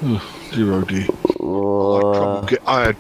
Oh, 0.04 0.22
dear 0.52 0.74
oh 0.74 0.82
dear. 0.84 1.08
Uh, 1.40 2.42
Get, 2.46 2.62
I 2.68 2.82
had 2.88 2.98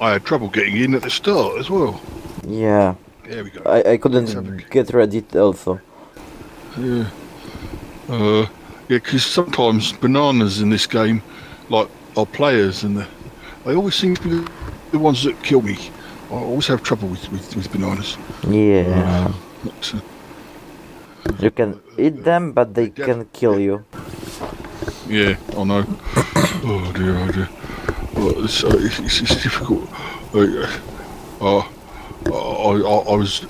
I 0.00 0.12
had 0.12 0.24
trouble 0.24 0.48
getting 0.48 0.76
in 0.76 0.94
at 0.94 1.02
the 1.02 1.10
start 1.10 1.58
as 1.58 1.70
well. 1.70 2.00
yeah. 2.46 2.94
There 3.28 3.42
we 3.42 3.50
go. 3.50 3.62
I, 3.66 3.92
I 3.92 3.96
couldn't 3.96 4.70
get 4.70 4.92
ready 4.92 5.24
also. 5.34 5.80
Yeah. 6.78 7.10
Uh, 8.08 8.46
yeah, 8.88 8.98
because 8.98 9.26
sometimes 9.26 9.92
bananas 9.92 10.60
in 10.60 10.70
this 10.70 10.86
game, 10.86 11.22
like, 11.68 11.88
are 12.16 12.26
players, 12.26 12.84
and 12.84 12.98
the, 12.98 13.06
they 13.64 13.74
always 13.74 13.96
seem 13.96 14.14
to 14.14 14.22
be 14.22 14.52
the, 14.92 14.98
ones 14.98 15.24
that 15.24 15.42
kill 15.42 15.60
me. 15.60 15.76
I 16.30 16.34
always 16.34 16.68
have 16.68 16.84
trouble 16.84 17.08
with, 17.08 17.28
with, 17.32 17.56
with 17.56 17.72
bananas. 17.72 18.16
Yeah. 18.48 19.32
Uh, 19.64 20.00
You 21.40 21.50
can 21.50 21.80
eat 21.98 22.22
them, 22.22 22.52
but 22.52 22.74
they 22.74 22.90
can 22.90 23.26
kill 23.32 23.58
you. 23.58 23.84
yeah, 25.08 25.36
I 25.56 25.64
know. 25.64 25.84
oh 26.64 26.92
dear, 26.94 27.18
oh 27.18 27.32
dear. 27.32 27.48
Well, 28.14 28.44
it's, 28.44 28.62
uh, 28.62 28.68
it's, 28.78 29.00
it's, 29.00 29.20
it's 29.20 29.42
difficult. 29.42 29.88
Uh, 30.32 30.66
uh, 31.40 31.68
I, 32.32 32.70
I, 32.70 33.12
I 33.12 33.16
was 33.16 33.46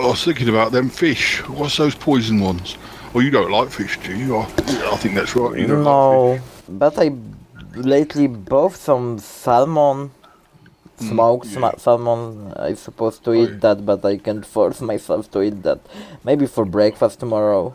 I 0.00 0.06
was 0.06 0.24
thinking 0.24 0.48
about 0.48 0.72
them 0.72 0.88
fish. 0.88 1.40
What's 1.48 1.76
those 1.76 1.94
poison 1.94 2.40
ones? 2.40 2.76
Well, 3.12 3.22
you 3.22 3.30
don't 3.30 3.50
like 3.50 3.70
fish, 3.70 3.98
do 4.02 4.16
you? 4.16 4.36
I, 4.36 4.44
I 4.92 4.96
think 4.96 5.14
that's 5.14 5.36
right. 5.36 5.58
You 5.58 5.66
don't 5.66 5.84
like 5.84 5.84
No, 5.84 6.40
but 6.68 6.98
I 6.98 7.12
lately 7.74 8.26
bought 8.26 8.72
some 8.74 9.18
salmon, 9.18 10.10
smoked 10.98 11.46
sma- 11.46 11.78
salmon. 11.78 12.52
I'm 12.56 12.76
supposed 12.76 13.22
to 13.24 13.34
eat 13.34 13.60
that, 13.60 13.84
but 13.84 14.04
I 14.04 14.16
can't 14.16 14.46
force 14.46 14.80
myself 14.92 15.30
to 15.32 15.42
eat 15.42 15.62
that. 15.62 15.80
Maybe 16.24 16.46
for 16.46 16.64
breakfast 16.64 17.20
tomorrow. 17.20 17.74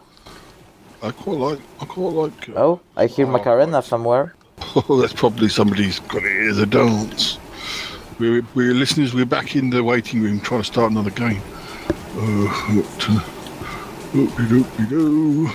I 1.03 1.11
quite 1.11 1.37
like. 1.37 1.59
I 1.79 1.85
quite 1.85 2.13
like. 2.13 2.49
Uh, 2.49 2.53
Oh, 2.55 2.79
I 2.95 3.05
hear 3.05 3.27
Macarena 3.27 3.81
somewhere. 3.83 4.33
Oh, 4.75 4.97
that's 5.01 5.13
probably 5.13 5.49
somebody's 5.49 5.99
got 5.99 6.23
hear 6.23 6.53
the 6.53 6.65
dance. 6.65 7.37
We're, 8.19 8.43
we're 8.55 8.73
listeners. 8.73 9.13
We're 9.13 9.25
back 9.25 9.55
in 9.55 9.69
the 9.69 9.83
waiting 9.83 10.21
room 10.21 10.39
trying 10.39 10.61
to 10.61 10.65
start 10.67 10.91
another 10.91 11.11
game. 11.11 11.41
Uh, 12.15 12.75
but, 12.75 13.09
uh, 13.09 13.21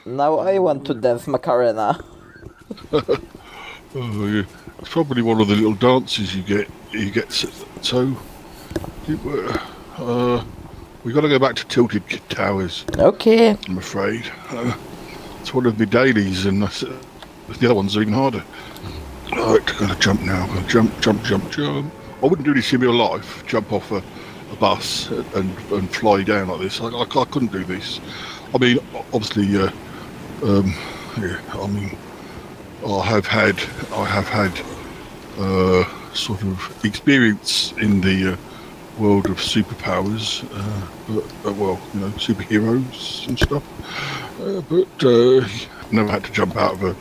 Now 0.06 0.38
I 0.38 0.58
want 0.58 0.84
to 0.86 0.94
dance 0.94 1.26
Macarena. 1.26 1.98
Oh, 3.94 4.26
yeah. 4.26 4.44
It's 4.78 4.88
probably 4.88 5.20
one 5.20 5.38
of 5.42 5.48
the 5.48 5.54
little 5.54 5.74
dances 5.74 6.34
you 6.34 6.42
get. 6.42 6.66
You 6.92 7.10
get 7.10 7.30
so. 7.82 8.16
uh, 9.06 9.58
uh, 9.98 10.42
we 11.04 11.12
got 11.12 11.20
to 11.20 11.28
go 11.28 11.38
back 11.38 11.56
to 11.56 11.66
Tilted 11.66 12.02
Towers. 12.30 12.86
Okay. 12.96 13.54
I'm 13.68 13.76
afraid. 13.76 14.24
Uh, 14.48 14.74
it's 15.42 15.52
one 15.52 15.66
of 15.66 15.76
the 15.76 15.84
dailies, 15.84 16.46
and 16.46 16.64
uh, 16.64 16.68
the 16.68 17.66
other 17.66 17.74
ones 17.74 17.94
are 17.98 18.00
even 18.00 18.14
harder. 18.14 18.42
Right, 19.30 19.66
gonna 19.78 19.94
jump 19.98 20.22
now. 20.22 20.46
Gonna 20.46 20.66
jump, 20.68 20.98
jump, 21.02 21.22
jump, 21.24 21.50
jump. 21.50 21.92
I 22.22 22.26
wouldn't 22.26 22.46
do 22.46 22.54
this 22.54 22.72
in 22.72 22.80
life. 22.80 23.44
Jump 23.46 23.72
off 23.72 23.90
a, 23.90 24.02
a 24.52 24.56
bus 24.56 25.10
and 25.10 25.56
and 25.72 25.94
fly 25.94 26.22
down 26.22 26.48
like 26.48 26.60
this. 26.60 26.80
I, 26.80 26.86
I, 26.86 27.02
I 27.02 27.24
couldn't 27.24 27.52
do 27.52 27.64
this. 27.64 28.00
I 28.54 28.58
mean, 28.58 28.78
obviously, 29.12 29.56
uh, 29.56 29.70
um, 30.44 30.74
yeah. 31.18 31.40
I 31.52 31.66
mean, 31.66 31.96
I 32.86 33.04
have 33.06 33.26
had, 33.26 33.58
I 33.92 34.04
have 34.04 34.28
had, 34.28 34.52
uh, 35.38 35.84
sort 36.14 36.42
of 36.42 36.84
experience 36.84 37.72
in 37.80 38.00
the 38.02 38.32
uh, 38.32 38.36
world 38.98 39.26
of 39.26 39.38
superpowers, 39.38 40.44
uh, 40.52 40.86
but, 41.08 41.48
uh, 41.48 41.54
well, 41.54 41.80
you 41.94 42.00
know, 42.00 42.08
superheroes 42.10 43.26
and 43.28 43.38
stuff. 43.38 43.62
Uh, 44.40 44.60
but 44.62 45.92
never 45.92 46.10
had 46.10 46.24
to 46.24 46.32
jump 46.32 46.56
out 46.56 46.74
of 46.74 46.82
a, 46.82 46.96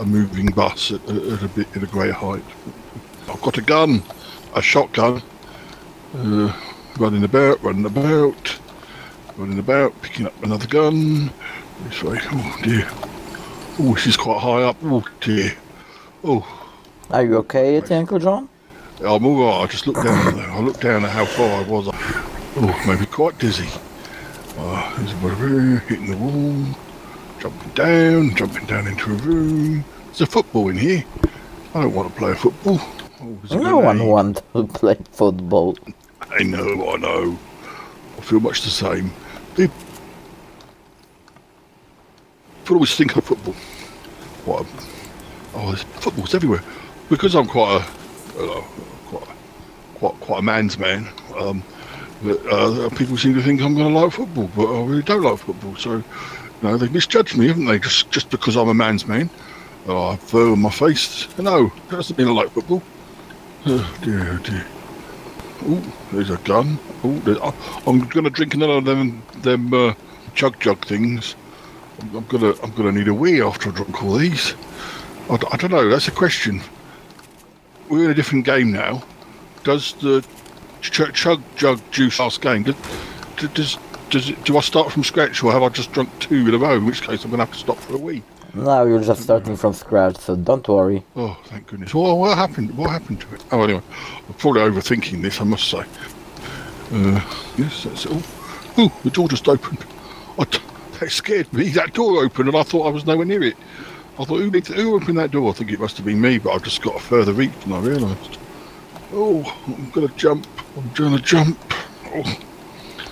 a 0.00 0.06
moving 0.06 0.46
bus 0.46 0.92
at, 0.92 1.02
at 1.08 1.42
a 1.42 1.48
bit 1.48 1.76
at 1.76 1.82
a 1.82 1.86
great 1.86 2.12
height. 2.12 2.44
I've 3.28 3.40
got 3.40 3.58
a 3.58 3.62
gun, 3.62 4.02
a 4.54 4.62
shotgun, 4.62 5.22
uh, 6.16 6.56
running 6.98 7.24
about, 7.24 7.62
running 7.62 7.84
about, 7.84 8.58
running 9.36 9.58
about, 9.58 10.00
picking 10.02 10.26
up 10.26 10.42
another 10.42 10.66
gun. 10.66 11.30
This 11.88 12.02
way. 12.02 12.18
Oh 12.22 12.60
dear. 12.62 12.88
Oh, 13.80 13.96
she's 13.96 14.16
quite 14.16 14.40
high 14.40 14.62
up. 14.62 14.76
Oh 14.82 15.04
dear. 15.20 15.54
Oh, 16.22 16.70
Are 17.10 17.24
you 17.24 17.36
okay, 17.38 17.80
Yeti 17.80 17.98
Uncle 17.98 18.18
John? 18.18 18.48
I'm 19.00 19.26
all 19.26 19.44
right. 19.44 19.64
I 19.64 19.66
just 19.66 19.86
looked 19.86 20.04
down. 20.04 20.38
I 20.38 20.60
looked 20.60 20.80
down 20.80 21.04
at 21.04 21.10
how 21.10 21.26
far 21.26 21.62
I 21.62 21.68
was. 21.68 21.90
Oh, 22.56 22.84
maybe 22.86 23.06
quite 23.06 23.38
dizzy. 23.38 23.68
Oh, 24.56 24.94
there's 24.96 25.12
a 25.12 25.16
bit 25.16 25.32
of 25.32 25.42
air, 25.42 25.78
hitting 25.80 26.10
the 26.10 26.16
wall, 26.16 26.76
jumping 27.40 27.70
down, 27.72 28.36
jumping 28.36 28.66
down 28.66 28.86
into 28.86 29.10
a 29.10 29.16
room. 29.16 29.84
There's 30.06 30.20
a 30.20 30.26
football 30.26 30.68
in 30.68 30.76
here. 30.76 31.04
I 31.74 31.82
don't 31.82 31.92
want 31.92 32.08
to 32.08 32.14
play 32.16 32.34
football. 32.34 32.80
No 33.50 33.78
one 33.78 34.06
wants 34.06 34.42
to 34.54 34.66
play 34.66 34.96
football. 35.12 35.76
I 36.30 36.42
know, 36.42 36.90
I 36.90 36.96
know. 36.96 37.38
I 38.18 38.20
feel 38.20 38.40
much 38.40 38.62
the 38.62 38.70
same. 38.70 39.12
People 39.54 39.74
always 42.70 42.94
think 42.94 43.16
of 43.16 43.24
football. 43.24 43.54
What? 44.44 44.66
Oh, 45.54 45.68
there's 45.68 45.82
footballs 45.82 46.34
everywhere. 46.34 46.62
Because 47.08 47.34
I'm 47.34 47.46
quite 47.46 47.82
a, 48.36 48.42
uh, 48.42 48.60
quite, 49.06 49.28
quite, 49.94 50.20
quite 50.20 50.38
a 50.38 50.42
man's 50.42 50.78
man. 50.78 51.08
Um, 51.38 51.62
but, 52.22 52.44
uh, 52.46 52.88
people 52.90 53.16
seem 53.16 53.34
to 53.34 53.42
think 53.42 53.60
I'm 53.60 53.74
going 53.74 53.92
to 53.92 54.00
like 54.00 54.12
football, 54.12 54.50
but 54.56 54.66
I 54.66 54.84
really 54.84 55.02
don't 55.02 55.22
like 55.22 55.38
football. 55.38 55.76
So, 55.76 55.96
you 55.96 56.04
know, 56.62 56.76
they've 56.78 56.92
misjudged 56.92 57.36
me, 57.36 57.48
haven't 57.48 57.66
they? 57.66 57.78
Just, 57.78 58.10
just 58.10 58.30
because 58.30 58.56
I'm 58.56 58.68
a 58.68 58.74
man's 58.74 59.06
man. 59.06 59.28
Oh, 59.86 60.08
I 60.08 60.16
fur 60.16 60.50
on 60.50 60.60
my 60.60 60.70
face. 60.70 61.28
No, 61.38 61.70
that 61.88 61.96
doesn't 61.96 62.18
mean 62.18 62.28
I 62.28 62.32
like 62.32 62.50
football. 62.50 62.82
Oh 63.66 63.96
dear, 64.02 64.30
oh 64.30 64.38
dear. 64.38 64.66
Oh, 65.66 65.94
there's 66.12 66.28
a 66.28 66.36
gun. 66.38 66.78
Oh, 67.02 67.18
there, 67.20 67.36
oh, 67.40 67.82
I'm 67.86 68.00
gonna 68.08 68.28
drink 68.28 68.52
another 68.52 68.74
of 68.74 68.84
them 68.84 69.22
them 69.36 69.72
uh, 69.72 69.94
chug 70.34 70.60
jug 70.60 70.84
things. 70.84 71.34
I'm, 72.00 72.14
I'm 72.14 72.26
gonna 72.26 72.54
I'm 72.62 72.72
gonna 72.72 72.92
need 72.92 73.08
a 73.08 73.14
wee 73.14 73.40
after 73.40 73.70
I 73.70 73.72
drink 73.72 74.02
all 74.02 74.16
these. 74.16 74.54
I 75.30 75.56
don't 75.56 75.70
know. 75.70 75.88
That's 75.88 76.08
a 76.08 76.10
question. 76.10 76.60
We're 77.88 78.04
in 78.04 78.10
a 78.10 78.14
different 78.14 78.44
game 78.44 78.70
now. 78.70 79.02
Does 79.62 79.94
the 79.94 80.22
ch- 80.82 81.14
chug 81.14 81.42
jug 81.56 81.80
juice 81.90 82.18
last 82.18 82.42
game? 82.42 82.64
Does, 82.64 82.76
does 83.54 83.78
does 84.10 84.28
it, 84.28 84.44
do 84.44 84.58
I 84.58 84.60
start 84.60 84.92
from 84.92 85.04
scratch 85.04 85.42
or 85.42 85.52
have 85.52 85.62
I 85.62 85.70
just 85.70 85.90
drunk 85.92 86.10
two 86.20 86.46
in 86.46 86.54
a 86.54 86.58
row? 86.58 86.76
In 86.76 86.84
which 86.84 87.00
case 87.00 87.24
I'm 87.24 87.30
gonna 87.30 87.46
have 87.46 87.54
to 87.54 87.58
stop 87.58 87.78
for 87.78 87.94
a 87.94 87.98
wee. 87.98 88.22
Now 88.54 88.84
you're 88.84 89.02
just 89.02 89.22
starting 89.22 89.56
from 89.56 89.72
scratch, 89.72 90.16
so 90.18 90.36
don't 90.36 90.66
worry. 90.68 91.02
Oh, 91.16 91.36
thank 91.46 91.66
goodness. 91.66 91.92
Well, 91.92 92.18
what 92.18 92.38
happened? 92.38 92.76
What 92.76 92.90
happened 92.90 93.20
to 93.22 93.34
it? 93.34 93.44
Oh, 93.50 93.62
anyway, 93.62 93.82
I'm 94.28 94.34
probably 94.34 94.60
overthinking 94.62 95.22
this, 95.22 95.40
I 95.40 95.44
must 95.44 95.68
say. 95.68 95.84
Uh, 96.92 97.20
yes, 97.58 97.82
that's 97.84 98.06
all. 98.06 98.22
Oh, 98.78 98.96
the 99.02 99.10
door 99.10 99.28
just 99.28 99.48
opened. 99.48 99.84
I 100.38 100.44
t- 100.44 100.60
that 101.00 101.10
scared 101.10 101.52
me. 101.52 101.68
That 101.70 101.94
door 101.94 102.22
opened, 102.24 102.48
and 102.48 102.56
I 102.56 102.62
thought 102.62 102.86
I 102.86 102.90
was 102.90 103.04
nowhere 103.06 103.26
near 103.26 103.42
it. 103.42 103.56
I 104.18 104.24
thought, 104.24 104.38
who, 104.38 104.50
did- 104.50 104.68
who 104.68 104.94
opened 104.94 105.18
that 105.18 105.32
door? 105.32 105.50
I 105.50 105.52
think 105.52 105.72
it 105.72 105.80
must 105.80 105.96
have 105.96 106.06
been 106.06 106.20
me, 106.20 106.38
but 106.38 106.50
I've 106.52 106.62
just 106.62 106.80
got 106.82 106.94
a 106.96 107.00
further 107.00 107.32
reach 107.32 107.52
than 107.64 107.72
I 107.72 107.80
realised. 107.80 108.38
Oh, 109.12 109.42
I'm 109.66 109.90
gonna 109.90 110.08
jump. 110.16 110.46
I'm 110.76 110.90
gonna 110.94 111.18
jump. 111.20 111.58
Oh, 112.14 112.38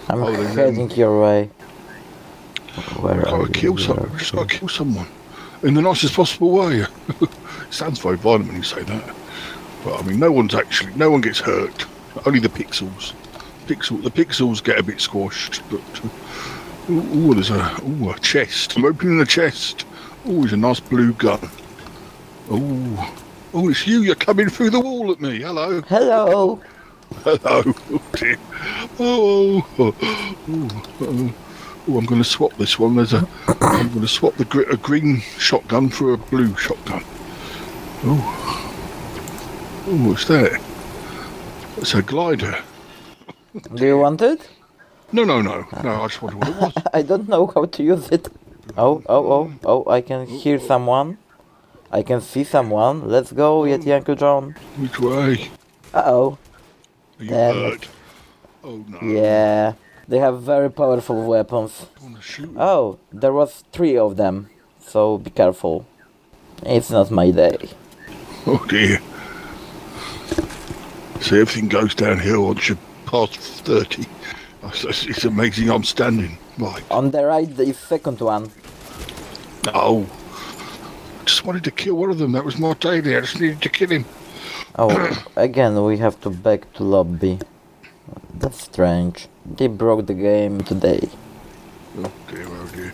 I'm 0.09 0.23
Oh, 0.23 0.33
heading 0.33 0.91
your 0.93 1.21
way. 1.21 1.51
Where 3.01 3.15
I've 3.27 3.35
are 3.35 3.39
got 3.39 3.47
to 3.47 3.53
kill 3.61 3.77
someone. 3.79 4.11
I've 4.13 4.19
just 4.19 4.33
got 4.33 4.49
to 4.49 4.59
kill 4.59 4.69
someone 4.69 5.07
in 5.63 5.75
the 5.75 5.83
nicest 5.83 6.15
possible 6.15 6.51
way. 6.51 6.85
Sounds 7.71 7.99
very 8.01 8.17
violent 8.17 8.47
when 8.47 8.57
you 8.57 8.63
say 8.63 8.83
that, 8.83 9.15
but 9.85 10.01
I 10.01 10.03
mean, 10.03 10.19
no 10.19 10.33
one's 10.33 10.55
actually, 10.55 10.95
no 10.95 11.11
one 11.11 11.21
gets 11.21 11.41
hurt. 11.41 11.87
Only 12.27 12.41
the 12.41 12.49
pixels. 12.49 13.15
Pixel, 13.67 14.03
the 14.03 14.11
pixels 14.11 14.63
get 14.63 14.79
a 14.79 14.83
bit 14.83 15.01
squashed. 15.01 15.63
But 15.71 15.81
uh, 16.05 16.93
ooh, 16.93 17.31
ooh, 17.31 17.35
there's 17.35 17.51
a 17.51 17.81
ooh, 17.85 18.11
a 18.11 18.19
chest. 18.19 18.77
I'm 18.77 18.85
opening 18.85 19.19
the 19.19 19.27
chest. 19.27 19.87
Oh, 20.27 20.41
there's 20.41 20.53
a 20.53 20.57
nice 20.57 20.81
blue 20.81 21.13
gun. 21.15 21.49
Oh, 22.51 23.17
oh, 23.55 23.69
it's 23.71 23.87
you. 23.87 24.01
You're 24.01 24.15
coming 24.15 24.49
through 24.49 24.71
the 24.71 24.81
wall 24.81 25.11
at 25.13 25.21
me. 25.21 25.41
Hello. 25.41 25.81
Hello. 25.83 26.61
Hello. 27.25 27.63
Oh 27.67 28.03
dear. 28.15 28.37
Oh, 28.99 29.67
oh, 29.79 29.95
oh, 31.01 31.35
oh, 31.89 31.99
I'm 31.99 32.07
going 32.07 32.23
to 32.23 32.29
swap 32.29 32.57
this 32.57 32.79
one. 32.79 32.97
There's 32.97 33.13
a. 33.13 33.27
I'm 33.61 33.89
going 33.89 34.01
to 34.01 34.09
swap 34.09 34.35
the 34.37 34.45
gr- 34.45 34.71
a 34.71 34.77
green 34.77 35.21
shotgun 35.39 35.89
for 35.89 36.13
a 36.13 36.17
blue 36.19 36.57
shotgun. 36.57 37.03
Oh. 38.05 38.69
Oh, 39.87 40.09
what's 40.09 40.25
that? 40.27 40.61
It's 41.77 41.95
a 41.95 42.03
glider. 42.03 42.57
Do 43.75 43.87
you 43.87 43.99
want 43.99 44.23
it? 44.23 44.49
No, 45.13 45.25
no, 45.25 45.43
no, 45.43 45.67
no. 45.83 45.91
I 46.03 46.07
just 46.07 46.23
wondered 46.23 46.39
what 46.39 46.49
it 46.49 46.57
was. 46.57 46.85
I 46.95 47.03
don't 47.03 47.29
know 47.29 47.47
how 47.49 47.67
to 47.67 47.83
use 47.83 48.09
it. 48.11 48.29
Oh, 48.77 49.03
oh, 49.09 49.33
oh, 49.33 49.53
oh, 49.65 49.91
I 49.91 50.01
can 50.01 50.27
hear 50.27 50.59
someone. 50.59 51.19
I 51.91 52.03
can 52.03 52.21
see 52.23 52.45
someone. 52.45 53.09
Let's 53.09 53.33
go, 53.33 53.63
Yeti 53.63 53.95
Uncle 53.95 54.15
John. 54.15 54.55
Which 54.79 54.99
way? 54.99 55.51
Uh 55.93 56.03
oh. 56.07 56.39
Are 57.19 57.25
you 57.25 57.31
Damn 57.31 57.55
hurt? 57.55 57.89
Oh 58.65 58.85
no. 58.89 59.01
Yeah. 59.03 59.75
They 60.09 60.19
have 60.19 60.43
very 60.43 60.71
powerful 60.71 61.23
weapons. 61.25 61.87
I 62.01 62.03
want 62.05 62.17
to 62.17 62.23
shoot. 62.23 62.51
Oh, 62.57 62.99
there 63.13 63.33
was 63.33 63.65
three 63.73 63.97
of 63.97 64.17
them. 64.17 64.49
So 64.81 65.19
be 65.19 65.31
careful. 65.31 65.87
It's 66.65 66.91
not 66.91 67.11
my 67.11 67.31
day. 67.31 67.57
Oh 68.47 68.65
dear. 68.69 69.01
So 71.21 71.37
everything 71.37 71.69
goes 71.69 71.95
downhill 71.95 72.47
once 72.47 72.69
you 72.69 72.77
pass 73.07 73.37
30. 73.61 74.07
It's, 74.65 74.85
it's- 74.85 75.07
it's 75.07 75.25
amazing 75.25 75.71
I'm 75.71 75.85
standing. 75.85 76.39
Right. 76.59 76.83
On 76.91 77.11
the 77.11 77.25
right, 77.25 77.49
the 77.57 77.73
second 77.73 78.21
one. 78.21 78.51
Oh. 79.73 80.07
Just 81.25 81.45
wanted 81.47 81.65
to 81.65 81.71
kill 81.71 81.95
one 81.95 82.11
of 82.11 82.19
them. 82.19 82.33
That 82.33 82.45
was 82.45 82.59
my 82.59 82.75
daily. 82.75 83.17
I 83.17 83.21
just 83.21 83.41
needed 83.41 83.63
to 83.63 83.69
kill 83.69 83.91
him. 83.91 84.05
Oh, 84.77 85.25
again, 85.37 85.83
we 85.85 85.99
have 85.99 86.21
to 86.23 86.31
back 86.31 86.73
to 86.75 86.83
lobby. 86.85 87.39
That's 88.35 88.61
strange. 88.63 89.29
They 89.45 89.67
broke 89.67 90.07
the 90.07 90.15
game 90.15 90.63
today. 90.63 91.09
Oh 91.99 92.13
dear, 92.31 92.47
oh 92.49 92.71
dear. 92.75 92.93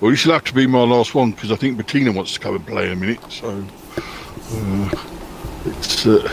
Well, 0.00 0.10
this 0.10 0.24
will 0.24 0.32
have 0.32 0.44
to 0.44 0.54
be 0.54 0.66
my 0.66 0.82
last 0.82 1.14
one 1.14 1.32
because 1.32 1.52
I 1.52 1.56
think 1.56 1.76
Bettina 1.76 2.12
wants 2.12 2.32
to 2.34 2.40
come 2.40 2.56
and 2.56 2.66
play 2.66 2.86
in 2.86 2.92
a 2.92 2.96
minute. 2.96 3.20
So, 3.30 3.64
uh, 4.52 4.90
it's. 5.66 6.06
Uh, 6.06 6.28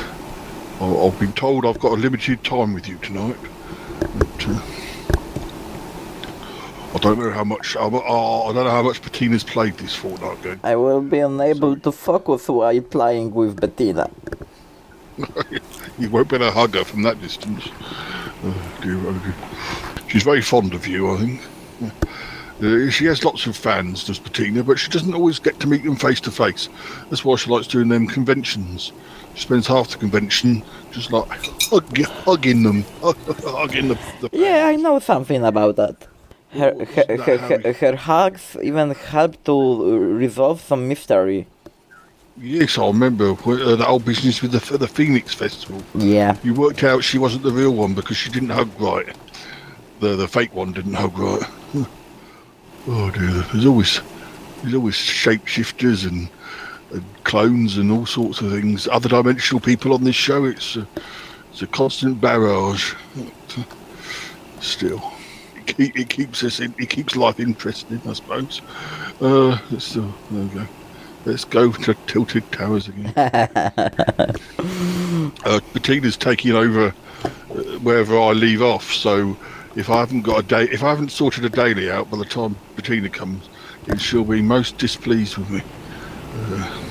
I've 0.80 1.20
been 1.20 1.34
told 1.34 1.66
I've 1.66 1.80
got 1.80 1.94
a 1.94 1.96
limited 1.96 2.44
time 2.44 2.74
with 2.74 2.88
you 2.88 2.98
tonight. 2.98 3.36
But, 4.00 4.48
uh, 4.48 4.62
I 6.94 6.98
don't 7.00 7.20
know 7.20 7.32
how 7.32 7.44
much. 7.44 7.76
I, 7.76 7.82
oh, 7.82 8.50
I 8.50 8.54
don't 8.54 8.64
know 8.64 8.72
how 8.72 8.84
much 8.84 9.02
Bettina's 9.02 9.44
played 9.44 9.76
this 9.78 9.96
Fortnite 9.96 10.44
game. 10.44 10.60
I 10.64 10.76
will 10.76 11.02
be 11.02 11.20
unable 11.20 11.76
to 11.78 11.92
focus 11.92 12.48
while 12.48 12.82
playing 12.82 13.34
with 13.34 13.60
Bettina. 13.60 14.10
you 16.00 16.10
won't 16.10 16.30
be 16.30 16.36
able 16.36 16.48
to 16.48 16.52
hug 16.52 16.74
her 16.76 16.84
from 16.84 17.04
that 17.04 17.20
distance. 17.22 17.68
Oh, 18.44 18.80
dear, 18.82 18.98
oh, 18.98 19.14
dear. 19.14 19.36
She's 20.10 20.24
very 20.24 20.42
fond 20.42 20.74
of 20.74 20.88
you, 20.88 21.14
I 21.14 21.18
think. 21.18 21.42
Uh, 22.62 22.90
she 22.90 23.06
has 23.06 23.24
lots 23.24 23.46
of 23.46 23.56
fans, 23.56 24.04
does 24.04 24.18
Bettina, 24.18 24.64
but 24.64 24.80
she 24.80 24.90
doesn't 24.90 25.14
always 25.14 25.38
get 25.38 25.60
to 25.60 25.68
meet 25.68 25.84
them 25.84 25.96
face 25.96 26.20
to 26.22 26.32
face. 26.32 26.70
That's 27.10 27.24
why 27.24 27.36
she 27.36 27.52
likes 27.52 27.68
doing 27.68 27.90
them 27.90 28.08
conventions. 28.08 28.92
She 29.36 29.42
spends 29.42 29.68
half 29.68 29.90
the 29.90 29.98
convention 29.98 30.64
just 30.92 31.12
like 31.12 31.28
hug, 31.64 31.96
hugging 32.26 32.64
them, 32.64 32.84
hugging 33.02 33.90
the, 33.90 34.00
the 34.22 34.30
Yeah, 34.34 34.66
I 34.66 34.76
know 34.76 34.98
something 34.98 35.44
about 35.44 35.76
that. 35.76 36.08
Her, 36.50 36.74
her, 36.86 37.18
her, 37.18 37.38
her, 37.38 37.74
her 37.74 37.96
hugs 37.96 38.58
even 38.64 38.92
help 38.92 39.44
to 39.44 40.00
resolve 40.00 40.62
some 40.62 40.88
mystery. 40.88 41.46
Yes, 42.40 42.78
I 42.78 42.86
remember 42.86 43.32
uh, 43.32 43.76
that 43.76 43.88
whole 43.88 44.00
business 44.00 44.42
with 44.42 44.52
the 44.52 44.78
the 44.78 44.88
Phoenix 44.88 45.34
Festival. 45.34 45.82
Yeah. 45.96 46.38
You 46.44 46.54
worked 46.54 46.84
out 46.84 47.04
she 47.04 47.18
wasn't 47.18 47.44
the 47.44 47.52
real 47.52 47.74
one 47.74 47.96
because 47.96 48.18
she 48.18 48.30
didn't 48.30 48.50
hug 48.50 48.70
right. 48.80 49.16
The 50.00 50.16
the 50.16 50.28
fake 50.28 50.54
one 50.54 50.72
didn't 50.72 50.94
hug 50.94 51.18
right. 51.18 51.44
Oh 52.90 53.12
dear, 53.12 53.44
there's 53.52 53.66
always 53.66 54.00
there's 54.62 54.74
always 54.74 54.96
shapeshifters 54.96 56.08
and, 56.08 56.30
and 56.94 57.04
clones 57.26 57.78
and 57.78 57.92
all 57.92 58.06
sorts 58.06 58.40
of 58.40 58.52
things. 58.52 58.88
Other 58.88 59.10
dimensional 59.10 59.60
people 59.60 59.94
on 59.94 60.06
this 60.06 60.16
show. 60.16 60.46
It's 60.46 60.78
a, 60.78 60.88
it's 61.52 61.62
a 61.62 61.68
constant 61.68 62.22
barrage. 62.22 62.94
Still, 64.62 65.04
it, 65.58 65.68
keep, 65.68 66.00
it 66.00 66.10
keeps 66.10 66.44
us 66.44 66.62
in, 66.62 66.74
it 66.80 66.90
keeps 66.90 67.18
life 67.18 67.42
interesting, 67.42 68.02
I 68.08 68.14
suppose. 68.14 68.62
Uh, 69.22 69.50
uh, 69.50 69.60
there 69.70 70.04
we 70.32 70.48
go. 70.48 70.68
Let's 71.28 71.44
go 71.44 71.74
to 71.74 71.94
Tilted 72.08 72.50
Towers 72.54 72.88
again. 72.88 73.12
uh, 73.18 74.32
Bettina's 75.74 76.16
taking 76.16 76.54
over 76.54 76.94
uh, 77.22 77.30
wherever 77.80 78.18
I 78.18 78.32
leave 78.32 78.62
off, 78.62 78.94
so 78.94 79.38
if 79.76 79.90
I 79.90 79.98
haven't 79.98 80.22
got 80.22 80.40
a 80.40 80.44
day, 80.44 80.64
if 80.72 80.84
I 80.84 80.90
haven't 80.90 81.10
sorted 81.10 81.44
a 81.44 81.50
daily 81.50 81.92
out 81.92 82.10
by 82.10 82.18
the 82.18 82.24
time 82.24 82.56
Bettina 82.78 83.10
comes, 83.10 83.50
then 83.88 83.98
she'll 83.98 84.24
be 84.24 84.42
most 84.42 84.78
displeased 84.78 85.38
with 85.38 85.50
me. 85.50 85.62
Uh, 86.34 86.82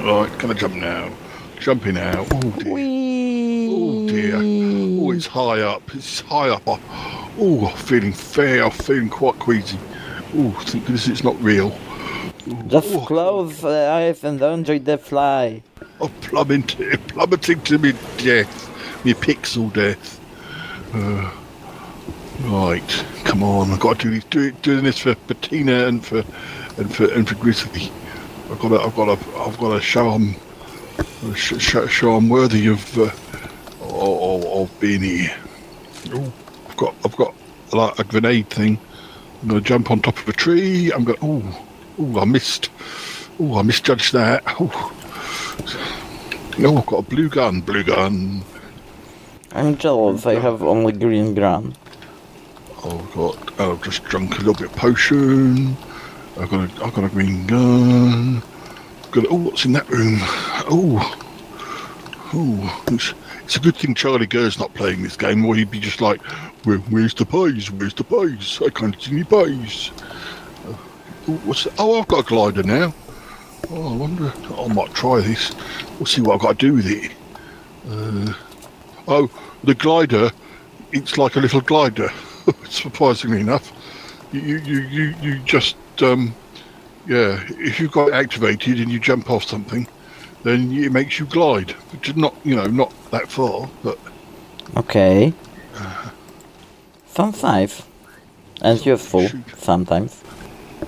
right, 0.00 0.38
can 0.40 0.50
I 0.50 0.54
jump 0.54 0.74
now? 0.74 1.12
Jumping 1.60 1.98
out. 1.98 2.26
Oh 2.32 2.50
dear. 2.50 3.68
Oh 3.70 4.08
dear. 4.08 4.38
Oh, 5.00 5.12
it's 5.12 5.26
high 5.28 5.60
up. 5.60 5.94
It's 5.94 6.18
high 6.22 6.48
up. 6.48 6.62
Oh, 6.66 7.70
I'm 7.70 7.76
feeling 7.76 8.12
fair. 8.12 8.64
I'm 8.64 8.72
feeling 8.72 9.08
quite 9.08 9.38
queasy. 9.38 9.78
Oh, 10.34 10.50
thank 10.66 10.84
goodness 10.84 11.06
it's 11.06 11.22
not 11.22 11.40
real. 11.40 11.78
Just 12.68 12.94
oh, 12.94 13.04
close 13.04 13.60
the 13.60 13.88
eyes 13.90 14.22
and 14.22 14.40
enjoy 14.40 14.78
the 14.78 14.98
fly. 14.98 15.62
I'm 16.00 16.08
plummeting, 16.20 16.96
plummeting 17.08 17.60
to 17.62 17.78
me 17.78 17.92
death, 18.18 19.04
me 19.04 19.14
pixel 19.14 19.72
death. 19.72 20.20
Uh, 20.94 21.32
right, 22.48 23.04
come 23.24 23.42
on, 23.42 23.72
I've 23.72 23.80
got 23.80 23.98
to 24.00 24.10
do 24.10 24.14
this, 24.14 24.24
do 24.30 24.52
doing 24.62 24.84
this 24.84 25.00
for 25.00 25.16
Bettina 25.26 25.88
and 25.88 26.06
for 26.06 26.22
and 26.76 26.94
for 26.94 27.12
and 27.12 27.28
for 27.28 27.34
Grizzly. 27.34 27.90
I've 28.48 28.60
got 28.60 28.68
to, 28.68 28.80
I've 28.80 28.94
got 28.94 29.06
to, 29.06 29.36
I've 29.38 29.58
got 29.58 29.74
to 29.74 29.80
show 29.80 30.12
them, 30.12 30.36
show, 31.34 31.88
show 31.88 32.14
them 32.14 32.28
worthy 32.28 32.68
of, 32.68 32.96
uh, 32.96 33.10
of, 33.80 34.44
of 34.44 34.80
being 34.80 35.00
here. 35.00 35.36
Ooh, 36.14 36.32
I've 36.68 36.76
got, 36.76 36.94
I've 37.04 37.16
got 37.16 37.34
like 37.72 37.98
a 37.98 38.04
grenade 38.04 38.50
thing. 38.50 38.78
I'm 39.42 39.48
going 39.48 39.62
to 39.62 39.68
jump 39.68 39.90
on 39.90 40.00
top 40.00 40.16
of 40.16 40.28
a 40.28 40.32
tree. 40.32 40.92
I'm 40.92 41.02
going. 41.02 41.18
Oh. 41.20 41.65
Oh, 41.98 42.20
I 42.20 42.24
missed. 42.24 42.70
Oh, 43.40 43.58
I 43.58 43.62
misjudged 43.62 44.12
that. 44.12 44.42
Oh. 44.60 44.92
oh, 46.58 46.78
I've 46.78 46.86
got 46.86 46.98
a 46.98 47.02
blue 47.02 47.28
gun. 47.28 47.60
Blue 47.60 47.82
gun. 47.82 48.42
I'm 49.52 49.76
jealous. 49.78 50.26
I 50.26 50.34
have 50.34 50.62
only 50.62 50.92
green 50.92 51.34
gun. 51.34 51.74
I've 52.84 53.12
got. 53.14 53.60
I've 53.60 53.82
just 53.82 54.04
drunk 54.04 54.34
a 54.34 54.38
little 54.38 54.54
bit 54.54 54.66
of 54.70 54.76
potion. 54.76 55.76
I've 56.38 56.50
got 56.50 56.70
a. 56.70 56.84
I've 56.84 56.94
got 56.94 57.04
a 57.04 57.08
green 57.08 57.46
gun. 57.46 58.42
I've 59.04 59.10
got. 59.10 59.26
Oh, 59.30 59.36
what's 59.36 59.64
in 59.64 59.72
that 59.72 59.88
room? 59.88 60.18
Oh. 60.68 61.22
Oh, 62.34 62.84
it's, 62.88 63.14
it's 63.44 63.56
a 63.56 63.60
good 63.60 63.76
thing 63.76 63.94
Charlie 63.94 64.26
Gur's 64.26 64.58
not 64.58 64.74
playing 64.74 65.02
this 65.02 65.16
game, 65.16 65.46
or 65.46 65.54
he'd 65.54 65.70
be 65.70 65.78
just 65.78 66.00
like, 66.00 66.20
Where, 66.64 66.78
"Where's 66.78 67.14
the 67.14 67.24
pies? 67.24 67.70
Where's 67.70 67.94
the 67.94 68.04
pies? 68.04 68.60
I 68.64 68.68
can't 68.68 69.00
see 69.00 69.12
any 69.12 69.24
pies." 69.24 69.92
What's 71.26 71.66
oh, 71.78 71.98
I've 71.98 72.08
got 72.08 72.20
a 72.20 72.28
glider 72.28 72.62
now. 72.62 72.94
Oh, 73.70 73.92
I 73.92 73.96
wonder. 73.96 74.32
I 74.56 74.72
might 74.72 74.94
try 74.94 75.20
this. 75.20 75.54
We'll 75.98 76.06
see 76.06 76.20
what 76.20 76.34
I've 76.34 76.40
got 76.40 76.58
to 76.58 76.66
do 76.66 76.74
with 76.74 76.86
it. 76.86 77.12
Uh, 77.88 78.32
oh, 79.08 79.30
the 79.64 79.74
glider. 79.74 80.30
It's 80.92 81.18
like 81.18 81.34
a 81.36 81.40
little 81.40 81.60
glider. 81.60 82.10
Surprisingly 82.68 83.40
enough, 83.40 83.72
you 84.30 84.58
you 84.58 84.80
you 84.82 85.14
you 85.20 85.38
just 85.40 85.76
um, 86.00 86.34
yeah. 87.06 87.42
If 87.58 87.80
you've 87.80 87.92
got 87.92 88.08
it 88.08 88.14
activated 88.14 88.78
and 88.78 88.90
you 88.90 89.00
jump 89.00 89.28
off 89.28 89.44
something, 89.44 89.88
then 90.44 90.72
it 90.72 90.92
makes 90.92 91.18
you 91.18 91.26
glide. 91.26 91.72
Which 91.92 92.08
is 92.08 92.16
not 92.16 92.36
you 92.44 92.54
know 92.54 92.66
not 92.66 92.92
that 93.10 93.28
far, 93.28 93.68
but 93.82 93.98
Okay. 94.76 95.32
Sounds 97.08 97.42
nice. 97.42 97.82
And 98.62 98.84
useful 98.84 99.28
sometimes. 99.56 100.22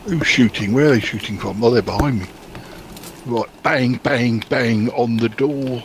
Who's 0.09 0.27
shooting? 0.27 0.73
Where 0.73 0.87
are 0.87 0.91
they 0.93 1.01
shooting 1.01 1.37
from? 1.37 1.63
Oh, 1.63 1.69
they're 1.69 1.83
behind 1.83 2.21
me. 2.21 2.27
Right, 3.27 3.63
bang, 3.63 3.97
bang, 3.97 4.43
bang 4.49 4.89
on 4.93 5.19
the 5.19 5.29
door. 5.29 5.83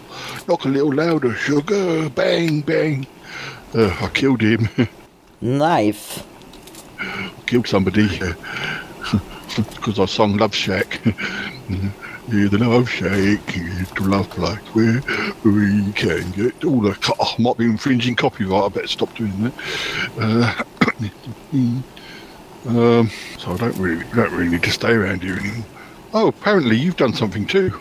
Knock 0.47 0.63
a 0.63 0.69
little 0.69 0.93
louder, 0.93 1.33
sugar. 1.36 2.07
Bang, 2.07 2.62
bang. 2.62 3.05
Uh, 3.75 3.93
I 3.99 4.07
killed 4.13 4.39
him. 4.39 4.69
Knife. 5.41 6.25
killed 7.47 7.67
somebody 7.67 8.07
because 9.57 9.99
I 9.99 10.05
sung 10.05 10.38
Love 10.38 10.55
Shack. 10.55 11.01
Hear 12.31 12.47
the 12.47 12.57
love 12.57 12.89
shack, 12.89 13.45
to 13.95 14.03
love 14.05 14.38
like 14.38 14.63
where 14.67 15.01
we 15.43 15.91
can 15.91 16.31
get 16.31 16.63
all 16.63 16.79
the. 16.79 16.97
Oh, 17.19 17.36
I 17.38 17.41
might 17.41 17.57
be 17.57 17.65
infringing 17.65 18.15
copyright. 18.15 18.63
I 18.63 18.69
better 18.69 18.88
stop 18.88 19.13
doing 19.13 19.33
that. 19.43 19.53
Uh, 20.17 20.63
um, 22.67 23.10
so 23.38 23.52
I 23.54 23.58
don't 23.58 23.78
really 23.78 24.04
don't 24.15 24.32
really 24.32 24.49
need 24.49 24.63
to 24.63 24.71
stay 24.71 24.91
around 24.91 25.23
here 25.23 25.38
anymore. 25.38 25.65
Oh, 26.13 26.28
apparently 26.28 26.78
you've 26.78 26.97
done 26.97 27.13
something 27.13 27.45
too. 27.45 27.80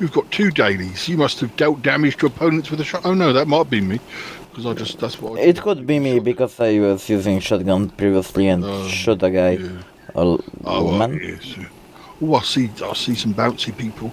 You've 0.00 0.12
got 0.12 0.30
two 0.30 0.50
dailies. 0.50 1.08
You 1.08 1.16
must 1.16 1.40
have 1.40 1.54
dealt 1.56 1.82
damage 1.82 2.16
to 2.18 2.26
opponents 2.26 2.70
with 2.70 2.80
a 2.80 2.84
shot. 2.84 3.02
Oh 3.04 3.14
no, 3.14 3.32
that 3.32 3.46
might 3.46 3.68
be 3.70 3.80
me, 3.80 4.00
because 4.50 4.66
I 4.66 4.74
just 4.74 4.98
that's 4.98 5.20
what. 5.20 5.38
I 5.38 5.42
It 5.42 5.60
could 5.60 5.86
be 5.86 5.98
me 5.98 6.18
because 6.20 6.58
I 6.60 6.78
was 6.80 7.08
using 7.08 7.40
shotgun 7.40 7.90
previously 7.90 8.48
and 8.48 8.64
shot 8.90 9.22
a 9.22 9.30
guy. 9.30 9.58
Or 10.14 10.40
Oh, 10.64 10.84
woman. 10.84 11.12
right, 11.12 11.22
yes. 11.22 11.56
Oh, 12.20 12.34
I 12.34 12.42
see. 12.42 12.70
I 12.84 12.92
see 12.94 13.14
some 13.14 13.34
bouncy 13.34 13.76
people. 13.76 14.12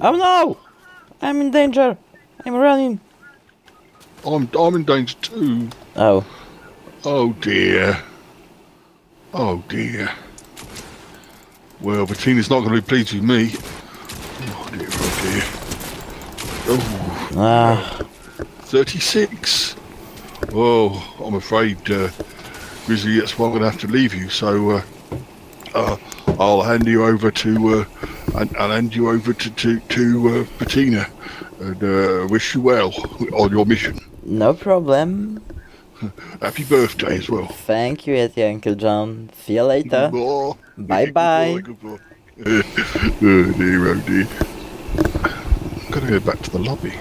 Oh 0.00 0.12
no! 0.16 0.56
I'm 1.22 1.40
in 1.40 1.50
danger! 1.50 1.96
I'm 2.44 2.54
running! 2.54 3.00
I'm 4.26 4.48
I'm 4.58 4.74
in 4.76 4.84
danger 4.84 5.16
too. 5.22 5.68
Oh. 5.96 6.24
Oh 7.04 7.32
dear. 7.34 8.02
Oh 9.36 9.64
dear. 9.68 10.12
Well, 11.80 12.06
Bettina's 12.06 12.48
not 12.48 12.60
going 12.60 12.76
to 12.76 12.80
be 12.80 12.86
pleased 12.86 13.12
with 13.12 13.24
me. 13.24 13.50
Oh 14.52 14.68
dear, 14.70 14.88
oh 14.92 15.20
dear. 15.24 15.42
Oh. 16.68 17.32
Ah. 17.36 17.98
36. 18.66 19.74
Oh, 20.52 21.16
I'm 21.18 21.34
afraid, 21.34 21.78
uh, 21.90 22.10
Grizzly, 22.86 23.18
that's 23.18 23.36
why 23.36 23.46
I'm 23.46 23.52
going 23.52 23.64
to 23.64 23.70
have 23.72 23.80
to 23.80 23.88
leave 23.88 24.14
you. 24.14 24.28
So, 24.28 24.70
uh, 24.70 24.82
uh, 25.74 25.96
I'll 26.38 26.62
hand 26.62 26.86
you 26.86 27.04
over 27.04 27.32
to, 27.32 27.68
uh, 27.80 27.84
and 28.36 28.56
I'll 28.56 28.70
hand 28.70 28.94
you 28.94 29.10
over 29.10 29.32
to 29.32 29.50
to, 29.50 29.80
to 29.80 30.28
uh, 30.28 30.58
Bettina, 30.60 31.08
and 31.58 31.82
uh, 31.82 32.28
wish 32.28 32.54
you 32.54 32.60
well 32.60 32.94
on 33.32 33.50
your 33.50 33.66
mission. 33.66 33.98
No 34.22 34.54
problem. 34.54 35.42
Happy 36.40 36.64
birthday 36.64 37.18
as 37.18 37.30
well. 37.30 37.46
Thank 37.46 38.06
you, 38.06 38.14
Yeti 38.14 38.48
Uncle 38.48 38.74
John. 38.74 39.30
See 39.42 39.54
you 39.54 39.64
later. 39.64 40.10
Bye 40.76 41.10
bye. 41.10 41.62
oh 41.66 41.98
dear, 43.20 43.88
oh 43.88 44.00
dear. 44.06 44.28
I'm 44.96 45.90
going 45.90 46.06
to 46.06 46.18
go 46.18 46.20
back 46.20 46.40
to 46.42 46.50
the 46.50 46.58
lobby. 46.58 46.92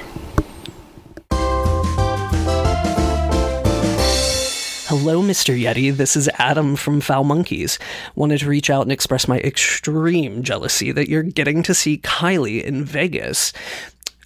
Hello, 4.96 5.24
Mr. 5.24 5.60
Yeti. 5.60 5.92
This 5.92 6.16
is 6.16 6.30
Adam 6.38 6.76
from 6.76 7.02
Foul 7.02 7.24
Monkeys. 7.24 7.80
Wanted 8.14 8.42
to 8.42 8.48
reach 8.48 8.70
out 8.70 8.84
and 8.84 8.92
express 8.92 9.28
my 9.28 9.40
extreme 9.40 10.44
jealousy 10.44 10.92
that 10.92 11.10
you're 11.10 11.24
getting 11.24 11.64
to 11.64 11.74
see 11.74 11.98
Kylie 11.98 12.64
in 12.64 12.84
Vegas. 12.84 13.54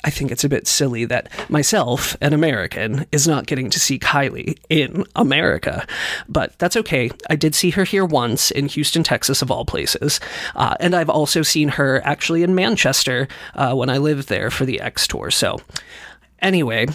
I 0.07 0.09
think 0.09 0.31
it's 0.31 0.45
a 0.45 0.49
bit 0.49 0.67
silly 0.67 1.03
that 1.03 1.29
myself, 1.49 2.15
an 2.21 2.31
American, 2.31 3.05
is 3.11 3.27
not 3.27 3.45
getting 3.45 3.69
to 3.71 3.77
see 3.77 3.99
Kylie 3.99 4.57
in 4.69 5.03
America. 5.17 5.85
But 6.29 6.57
that's 6.59 6.77
okay. 6.77 7.11
I 7.29 7.35
did 7.35 7.53
see 7.53 7.71
her 7.71 7.83
here 7.83 8.05
once 8.05 8.49
in 8.49 8.69
Houston, 8.69 9.03
Texas, 9.03 9.41
of 9.41 9.51
all 9.51 9.65
places. 9.65 10.21
Uh, 10.55 10.75
and 10.79 10.95
I've 10.95 11.09
also 11.09 11.41
seen 11.41 11.67
her 11.67 12.01
actually 12.05 12.43
in 12.43 12.55
Manchester 12.55 13.27
uh, 13.53 13.73
when 13.75 13.89
I 13.89 13.97
lived 13.97 14.29
there 14.29 14.49
for 14.49 14.63
the 14.63 14.79
X 14.79 15.09
Tour. 15.09 15.29
So, 15.29 15.59
anyway, 16.39 16.87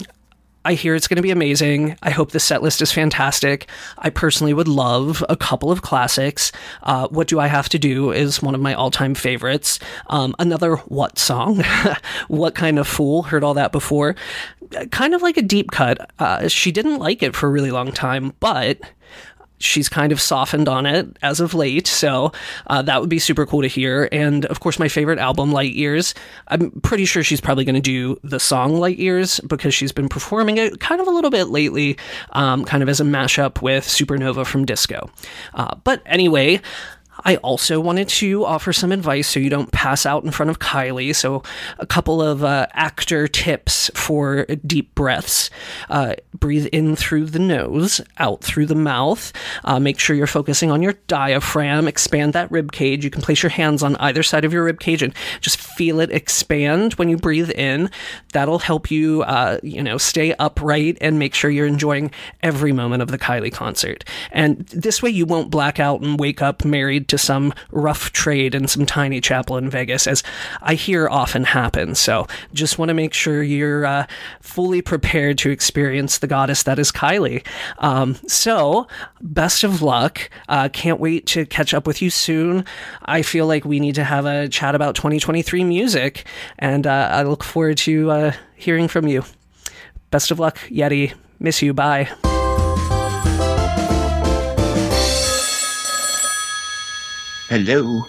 I 0.64 0.74
hear 0.74 0.94
it's 0.94 1.08
going 1.08 1.16
to 1.16 1.22
be 1.22 1.30
amazing. 1.30 1.96
I 2.02 2.10
hope 2.10 2.30
the 2.30 2.40
set 2.40 2.62
list 2.62 2.80
is 2.82 2.92
fantastic. 2.92 3.68
I 3.98 4.10
personally 4.10 4.54
would 4.54 4.68
love 4.68 5.24
a 5.28 5.36
couple 5.36 5.70
of 5.72 5.82
classics. 5.82 6.52
Uh, 6.82 7.08
what 7.08 7.26
Do 7.28 7.40
I 7.40 7.48
Have 7.48 7.68
to 7.70 7.78
Do 7.78 8.12
is 8.12 8.40
one 8.42 8.54
of 8.54 8.60
my 8.60 8.72
all 8.74 8.90
time 8.90 9.14
favorites. 9.14 9.80
Um, 10.08 10.34
another 10.38 10.76
What 10.76 11.18
song? 11.18 11.62
what 12.28 12.54
Kind 12.54 12.78
of 12.78 12.86
Fool? 12.86 13.24
Heard 13.24 13.42
all 13.42 13.54
that 13.54 13.72
before. 13.72 14.14
Kind 14.90 15.14
of 15.14 15.22
like 15.22 15.36
a 15.36 15.42
deep 15.42 15.70
cut. 15.72 16.10
Uh, 16.18 16.48
she 16.48 16.70
didn't 16.70 16.98
like 16.98 17.22
it 17.22 17.34
for 17.34 17.48
a 17.48 17.50
really 17.50 17.70
long 17.72 17.90
time, 17.90 18.32
but 18.38 18.78
she's 19.62 19.88
kind 19.88 20.12
of 20.12 20.20
softened 20.20 20.68
on 20.68 20.86
it 20.86 21.16
as 21.22 21.40
of 21.40 21.54
late, 21.54 21.86
so 21.86 22.32
uh, 22.66 22.82
that 22.82 23.00
would 23.00 23.10
be 23.10 23.18
super 23.18 23.46
cool 23.46 23.62
to 23.62 23.68
hear. 23.68 24.08
And 24.12 24.44
of 24.46 24.60
course, 24.60 24.78
my 24.78 24.88
favorite 24.88 25.18
album, 25.18 25.52
Light 25.52 25.74
Years. 25.74 26.14
I'm 26.48 26.70
pretty 26.82 27.04
sure 27.04 27.22
she's 27.22 27.40
probably 27.40 27.64
going 27.64 27.74
to 27.74 27.80
do 27.80 28.18
the 28.22 28.40
song 28.40 28.76
Light 28.76 28.98
Years 28.98 29.40
because 29.40 29.74
she's 29.74 29.92
been 29.92 30.08
performing 30.08 30.58
it 30.58 30.80
kind 30.80 31.00
of 31.00 31.06
a 31.06 31.10
little 31.10 31.30
bit 31.30 31.48
lately, 31.48 31.96
um, 32.32 32.64
kind 32.64 32.82
of 32.82 32.88
as 32.88 33.00
a 33.00 33.04
mashup 33.04 33.62
with 33.62 33.84
Supernova 33.84 34.46
from 34.46 34.64
Disco. 34.64 35.10
Uh, 35.54 35.74
but 35.84 36.02
anyway, 36.06 36.60
I 37.24 37.36
also 37.36 37.80
wanted 37.80 38.08
to 38.08 38.44
offer 38.44 38.72
some 38.72 38.90
advice 38.90 39.28
so 39.28 39.40
you 39.40 39.50
don't 39.50 39.70
pass 39.70 40.06
out 40.06 40.24
in 40.24 40.30
front 40.30 40.50
of 40.50 40.58
Kylie. 40.58 41.14
So, 41.14 41.42
a 41.78 41.86
couple 41.86 42.22
of 42.22 42.42
uh, 42.42 42.66
actor 42.72 43.28
tips 43.28 43.90
for 43.94 44.46
deep 44.66 44.94
breaths. 44.94 45.50
Uh, 45.90 46.14
breathe 46.34 46.66
in 46.66 46.96
through 46.96 47.26
the 47.26 47.38
nose, 47.38 48.00
out 48.18 48.42
through 48.42 48.66
the 48.66 48.74
mouth. 48.74 49.32
Uh, 49.64 49.78
make 49.78 49.98
sure 49.98 50.16
you're 50.16 50.26
focusing 50.26 50.70
on 50.70 50.82
your 50.82 50.94
diaphragm. 51.06 51.86
Expand 51.86 52.32
that 52.32 52.50
rib 52.50 52.72
cage. 52.72 53.04
You 53.04 53.10
can 53.10 53.22
place 53.22 53.42
your 53.42 53.50
hands 53.50 53.82
on 53.82 53.96
either 53.96 54.22
side 54.22 54.44
of 54.44 54.52
your 54.52 54.64
rib 54.64 54.80
cage 54.80 55.02
and 55.02 55.14
just 55.40 55.58
feel 55.58 56.00
it 56.00 56.10
expand 56.10 56.94
when 56.94 57.08
you 57.08 57.16
breathe 57.16 57.50
in. 57.50 57.90
That'll 58.32 58.58
help 58.58 58.90
you, 58.90 59.22
uh, 59.22 59.58
you 59.62 59.82
know, 59.82 59.98
stay 59.98 60.34
upright 60.38 60.98
and 61.00 61.18
make 61.18 61.34
sure 61.34 61.50
you're 61.50 61.66
enjoying 61.66 62.10
every 62.42 62.72
moment 62.72 63.02
of 63.02 63.10
the 63.10 63.18
Kylie 63.18 63.52
concert. 63.52 64.04
And 64.30 64.66
this 64.68 65.02
way, 65.02 65.10
you 65.10 65.26
won't 65.26 65.50
black 65.50 65.78
out 65.78 66.00
and 66.00 66.18
wake 66.18 66.42
up 66.42 66.64
married 66.64 67.01
to 67.08 67.18
some 67.18 67.52
rough 67.70 68.12
trade 68.12 68.54
in 68.54 68.66
some 68.68 68.86
tiny 68.86 69.20
chapel 69.20 69.56
in 69.56 69.70
Vegas, 69.70 70.06
as 70.06 70.22
I 70.60 70.74
hear 70.74 71.08
often 71.08 71.44
happens. 71.44 71.98
So 71.98 72.26
just 72.52 72.78
want 72.78 72.88
to 72.88 72.94
make 72.94 73.14
sure 73.14 73.42
you're 73.42 73.84
uh, 73.84 74.06
fully 74.40 74.82
prepared 74.82 75.38
to 75.38 75.50
experience 75.50 76.18
the 76.18 76.26
goddess 76.26 76.62
that 76.64 76.78
is 76.78 76.92
Kylie. 76.92 77.46
Um, 77.78 78.14
so 78.26 78.86
best 79.20 79.64
of 79.64 79.82
luck. 79.82 80.30
Uh, 80.48 80.68
can't 80.68 81.00
wait 81.00 81.26
to 81.26 81.46
catch 81.46 81.74
up 81.74 81.86
with 81.86 82.02
you 82.02 82.10
soon. 82.10 82.64
I 83.04 83.22
feel 83.22 83.46
like 83.46 83.64
we 83.64 83.80
need 83.80 83.94
to 83.96 84.04
have 84.04 84.26
a 84.26 84.48
chat 84.48 84.74
about 84.74 84.94
2023 84.94 85.64
music, 85.64 86.26
and 86.58 86.86
uh, 86.86 87.10
I 87.12 87.22
look 87.22 87.44
forward 87.44 87.78
to 87.78 88.10
uh, 88.10 88.32
hearing 88.56 88.88
from 88.88 89.06
you. 89.06 89.24
Best 90.10 90.30
of 90.30 90.38
luck, 90.38 90.58
Yeti. 90.68 91.14
Miss 91.38 91.62
you. 91.62 91.74
Bye. 91.74 92.10
Hello. 97.52 98.00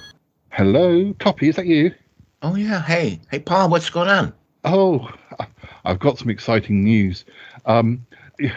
Hello, 0.51 1.11
Toppie, 1.15 1.49
is 1.49 1.57
that 1.57 1.65
you? 1.65 1.93
Oh 2.43 2.55
yeah. 2.55 2.81
Hey, 2.81 3.19
hey, 3.29 3.39
Paul. 3.39 3.67
What's 3.67 3.89
going 3.89 4.07
on? 4.07 4.31
Oh, 4.63 5.11
I've 5.83 5.99
got 5.99 6.17
some 6.17 6.29
exciting 6.29 6.81
news. 6.81 7.25
Um, 7.65 8.05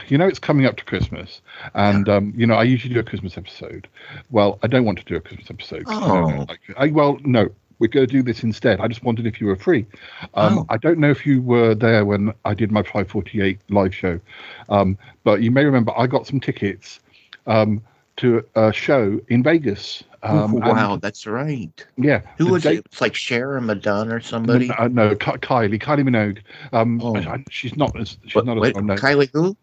you 0.06 0.16
know, 0.16 0.28
it's 0.28 0.38
coming 0.38 0.64
up 0.64 0.76
to 0.76 0.84
Christmas, 0.84 1.40
and 1.74 2.08
um, 2.08 2.32
you 2.36 2.46
know, 2.46 2.54
I 2.54 2.62
usually 2.62 2.94
do 2.94 3.00
a 3.00 3.02
Christmas 3.02 3.36
episode. 3.36 3.88
Well, 4.30 4.60
I 4.62 4.68
don't 4.68 4.84
want 4.84 4.98
to 5.00 5.04
do 5.04 5.16
a 5.16 5.20
Christmas 5.20 5.50
episode. 5.50 5.82
Oh. 5.88 6.46
Like, 6.48 6.60
I, 6.76 6.86
well, 6.92 7.18
no, 7.24 7.48
we're 7.80 7.88
going 7.88 8.06
to 8.06 8.12
do 8.12 8.22
this 8.22 8.44
instead. 8.44 8.78
I 8.78 8.86
just 8.86 9.02
wondered 9.02 9.26
if 9.26 9.40
you 9.40 9.48
were 9.48 9.56
free. 9.56 9.86
Um, 10.34 10.58
Oh. 10.58 10.66
I 10.68 10.76
don't 10.76 11.00
know 11.00 11.10
if 11.10 11.26
you 11.26 11.42
were 11.42 11.74
there 11.74 12.04
when 12.04 12.32
I 12.44 12.54
did 12.54 12.70
my 12.70 12.84
548 12.84 13.58
live 13.70 13.92
show, 13.92 14.20
um, 14.68 14.96
but 15.24 15.42
you 15.42 15.50
may 15.50 15.64
remember 15.64 15.92
I 15.98 16.06
got 16.06 16.28
some 16.28 16.38
tickets 16.38 17.00
um, 17.48 17.82
to 18.18 18.44
a 18.54 18.72
show 18.72 19.20
in 19.28 19.42
Vegas. 19.42 20.02
Um, 20.22 20.54
oh, 20.56 20.58
wow, 20.72 20.94
and- 20.94 21.02
that's 21.02 21.26
right. 21.26 21.86
yeah. 21.96 22.22
Who 22.38 22.46
was 22.50 22.62
date- 22.64 22.78
it? 22.78 22.86
It's 22.86 23.00
like 23.00 23.14
Cher 23.14 23.52
or 23.52 23.60
Madonna 23.60 24.16
or 24.16 24.20
somebody. 24.20 24.68
No, 24.68 24.86
no, 24.88 25.14
Ky- 25.14 25.32
Kylie, 25.32 25.80
Kylie 25.80 26.02
Minogue. 26.08 26.38
Um, 26.72 27.00
Oh. 27.02 27.14
She's 27.50 27.76
not 27.76 27.98
as 27.98 28.16
she's 28.24 28.34
What- 28.34 28.46
not 28.46 28.56
as 28.64 28.74
well 28.74 28.82
known. 28.82 28.96
Kylie 28.98 29.30
who? 29.32 29.56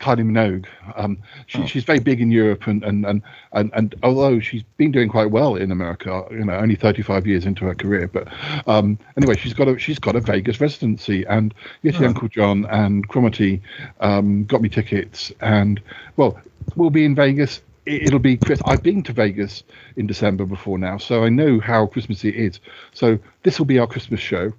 Kylie 0.00 0.24
Minogue. 0.24 0.66
Um, 0.96 1.18
she, 1.46 1.58
Oh. 1.62 1.66
she's 1.66 1.82
very 1.84 1.98
big 1.98 2.20
in 2.20 2.30
Europe, 2.30 2.66
and, 2.68 2.82
and, 2.84 3.04
and, 3.04 3.20
and, 3.52 3.70
and 3.74 3.94
although 4.04 4.38
she's 4.40 4.62
been 4.76 4.92
doing 4.92 5.08
quite 5.08 5.30
well 5.32 5.56
in 5.56 5.70
America, 5.72 6.24
you 6.30 6.44
know, 6.44 6.54
only 6.54 6.76
35 6.76 7.26
years 7.26 7.44
into 7.44 7.64
her 7.64 7.74
career, 7.74 8.08
but 8.08 8.28
um, 8.68 8.96
anyway, 9.16 9.36
she's 9.36 9.54
got 9.54 9.66
a 9.68 9.76
she's 9.78 9.98
got 9.98 10.14
a 10.16 10.20
Vegas 10.20 10.60
residency, 10.60 11.24
and 11.26 11.52
Yeti 11.84 12.02
Oh. 12.02 12.06
Uncle 12.08 12.28
John 12.28 12.64
and 12.70 13.08
Cromarty 13.08 13.60
um, 14.00 14.44
got 14.44 14.62
me 14.62 14.68
tickets, 14.68 15.32
and 15.40 15.80
well, 16.16 16.38
we'll 16.76 16.90
be 16.90 17.04
in 17.04 17.14
Vegas. 17.14 17.60
It- 17.88 18.02
It'll 18.04 18.18
be 18.18 18.36
Chris. 18.36 18.60
I've 18.64 18.82
been 18.82 19.02
to 19.04 19.12
Vegas 19.12 19.62
in 19.96 20.06
December 20.06 20.44
before 20.44 20.78
now, 20.78 20.98
so 20.98 21.24
I 21.24 21.28
know 21.30 21.58
how 21.60 21.86
Christmassy 21.86 22.28
it 22.28 22.36
is. 22.36 22.60
So 22.92 23.18
this 23.42 23.58
will 23.58 23.66
be 23.66 23.78
our 23.78 23.86
Christmas 23.86 24.20
show. 24.20 24.52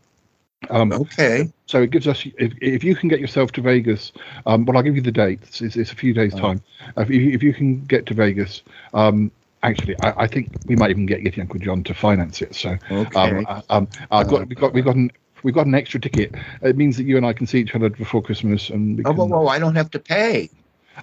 Um, 0.69 0.91
okay. 0.91 1.51
So 1.67 1.81
it 1.83 1.91
gives 1.91 2.07
us, 2.07 2.25
if, 2.37 2.53
if 2.61 2.83
you 2.83 2.95
can 2.95 3.09
get 3.09 3.19
yourself 3.19 3.51
to 3.53 3.61
Vegas, 3.61 4.11
um, 4.45 4.65
well, 4.65 4.75
I'll 4.77 4.83
give 4.83 4.95
you 4.95 5.01
the 5.03 5.11
dates. 5.11 5.61
It's, 5.61 5.75
it's 5.75 5.91
a 5.91 5.95
few 5.95 6.13
days' 6.13 6.33
time. 6.33 6.61
If, 6.97 7.09
you, 7.09 7.29
if 7.31 7.43
you 7.43 7.53
can 7.53 7.85
get 7.85 8.05
to 8.07 8.13
Vegas, 8.15 8.63
um, 8.93 9.31
actually, 9.61 9.95
I, 9.99 10.23
I 10.23 10.27
think 10.27 10.49
we 10.65 10.75
might 10.75 10.89
even 10.89 11.05
get 11.05 11.23
Yeti 11.23 11.39
Uncle 11.39 11.59
John 11.59 11.83
to 11.83 11.93
finance 11.93 12.41
it. 12.41 12.55
So 12.55 12.77
Okay. 12.91 13.29
um, 13.39 13.45
uh, 13.47 13.61
um, 13.69 13.87
I've 14.11 14.27
got, 14.27 14.47
we 14.47 14.55
got, 14.55 14.73
we 14.73 14.81
got 14.81 14.95
an, 14.95 15.11
we've 15.43 15.53
got 15.53 15.67
an 15.67 15.75
extra 15.75 15.99
ticket. 15.99 16.33
It 16.63 16.75
means 16.75 16.97
that 16.97 17.03
you 17.05 17.17
and 17.17 17.25
I 17.25 17.33
can 17.33 17.45
see 17.45 17.59
each 17.59 17.75
other 17.75 17.89
before 17.89 18.23
Christmas. 18.23 18.69
And 18.71 18.97
we 18.97 19.03
Oh, 19.05 19.13
can, 19.13 19.15
whoa, 19.15 19.25
whoa! 19.27 19.47
I 19.47 19.59
don't 19.59 19.75
have 19.75 19.91
to 19.91 19.99
pay. 19.99 20.49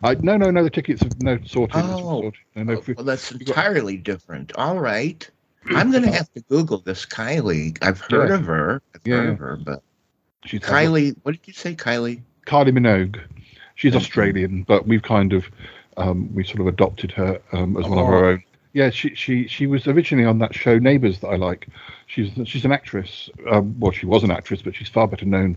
I, 0.02 0.14
no, 0.20 0.36
no, 0.36 0.50
no. 0.50 0.62
The 0.64 0.70
tickets 0.70 1.02
are 1.02 1.08
no 1.20 1.38
sorted. 1.44 1.84
it's 1.84 1.88
Oh. 2.00 2.20
sorted. 2.20 2.34
No, 2.54 2.62
no, 2.62 2.82
Well, 2.96 3.04
that's 3.04 3.32
entirely 3.32 3.96
different. 3.96 4.52
All 4.56 4.78
right. 4.78 5.28
I'm 5.70 5.90
going 5.90 6.04
to 6.04 6.12
have 6.12 6.32
to 6.34 6.40
Google 6.42 6.78
this 6.78 7.04
Kylie. 7.04 7.76
I've 7.82 8.00
heard 8.00 8.28
Yeah. 8.28 8.34
of 8.36 8.44
her. 8.46 8.82
I've 8.94 9.00
Yeah, 9.04 9.16
heard 9.16 9.28
of 9.30 9.38
her, 9.38 9.56
but 9.56 9.82
She's 10.44 10.60
Kylie. 10.60 11.16
What 11.22 11.32
did 11.32 11.40
you 11.46 11.52
say, 11.52 11.74
Kylie? 11.74 12.20
Kylie 12.46 12.68
Minogue. 12.76 13.20
She's 13.74 13.92
Okay. 13.94 14.02
Australian, 14.04 14.62
but 14.62 14.86
we've 14.86 15.02
kind 15.02 15.32
of 15.32 15.44
um, 15.96 16.32
we 16.34 16.44
sort 16.44 16.60
of 16.60 16.66
adopted 16.66 17.10
her 17.12 17.40
um, 17.52 17.76
as 17.78 17.88
one 17.88 17.98
of 17.98 18.04
our 18.04 18.24
Oh. 18.24 18.28
own. 18.32 18.42
Yeah, 18.74 18.90
she 18.90 19.14
she 19.14 19.48
she 19.48 19.66
was 19.66 19.86
originally 19.88 20.26
on 20.26 20.38
that 20.40 20.54
show 20.54 20.78
Neighbours 20.78 21.18
that 21.20 21.28
I 21.28 21.36
like. 21.36 21.66
She's 22.06 22.30
she's 22.44 22.64
an 22.66 22.72
actress. 22.72 23.30
Um, 23.50 23.74
well, 23.80 23.90
she 23.92 24.04
was 24.06 24.22
an 24.22 24.30
actress, 24.30 24.60
but 24.62 24.74
she's 24.76 24.88
far 24.88 25.08
better 25.08 25.24
known 25.24 25.56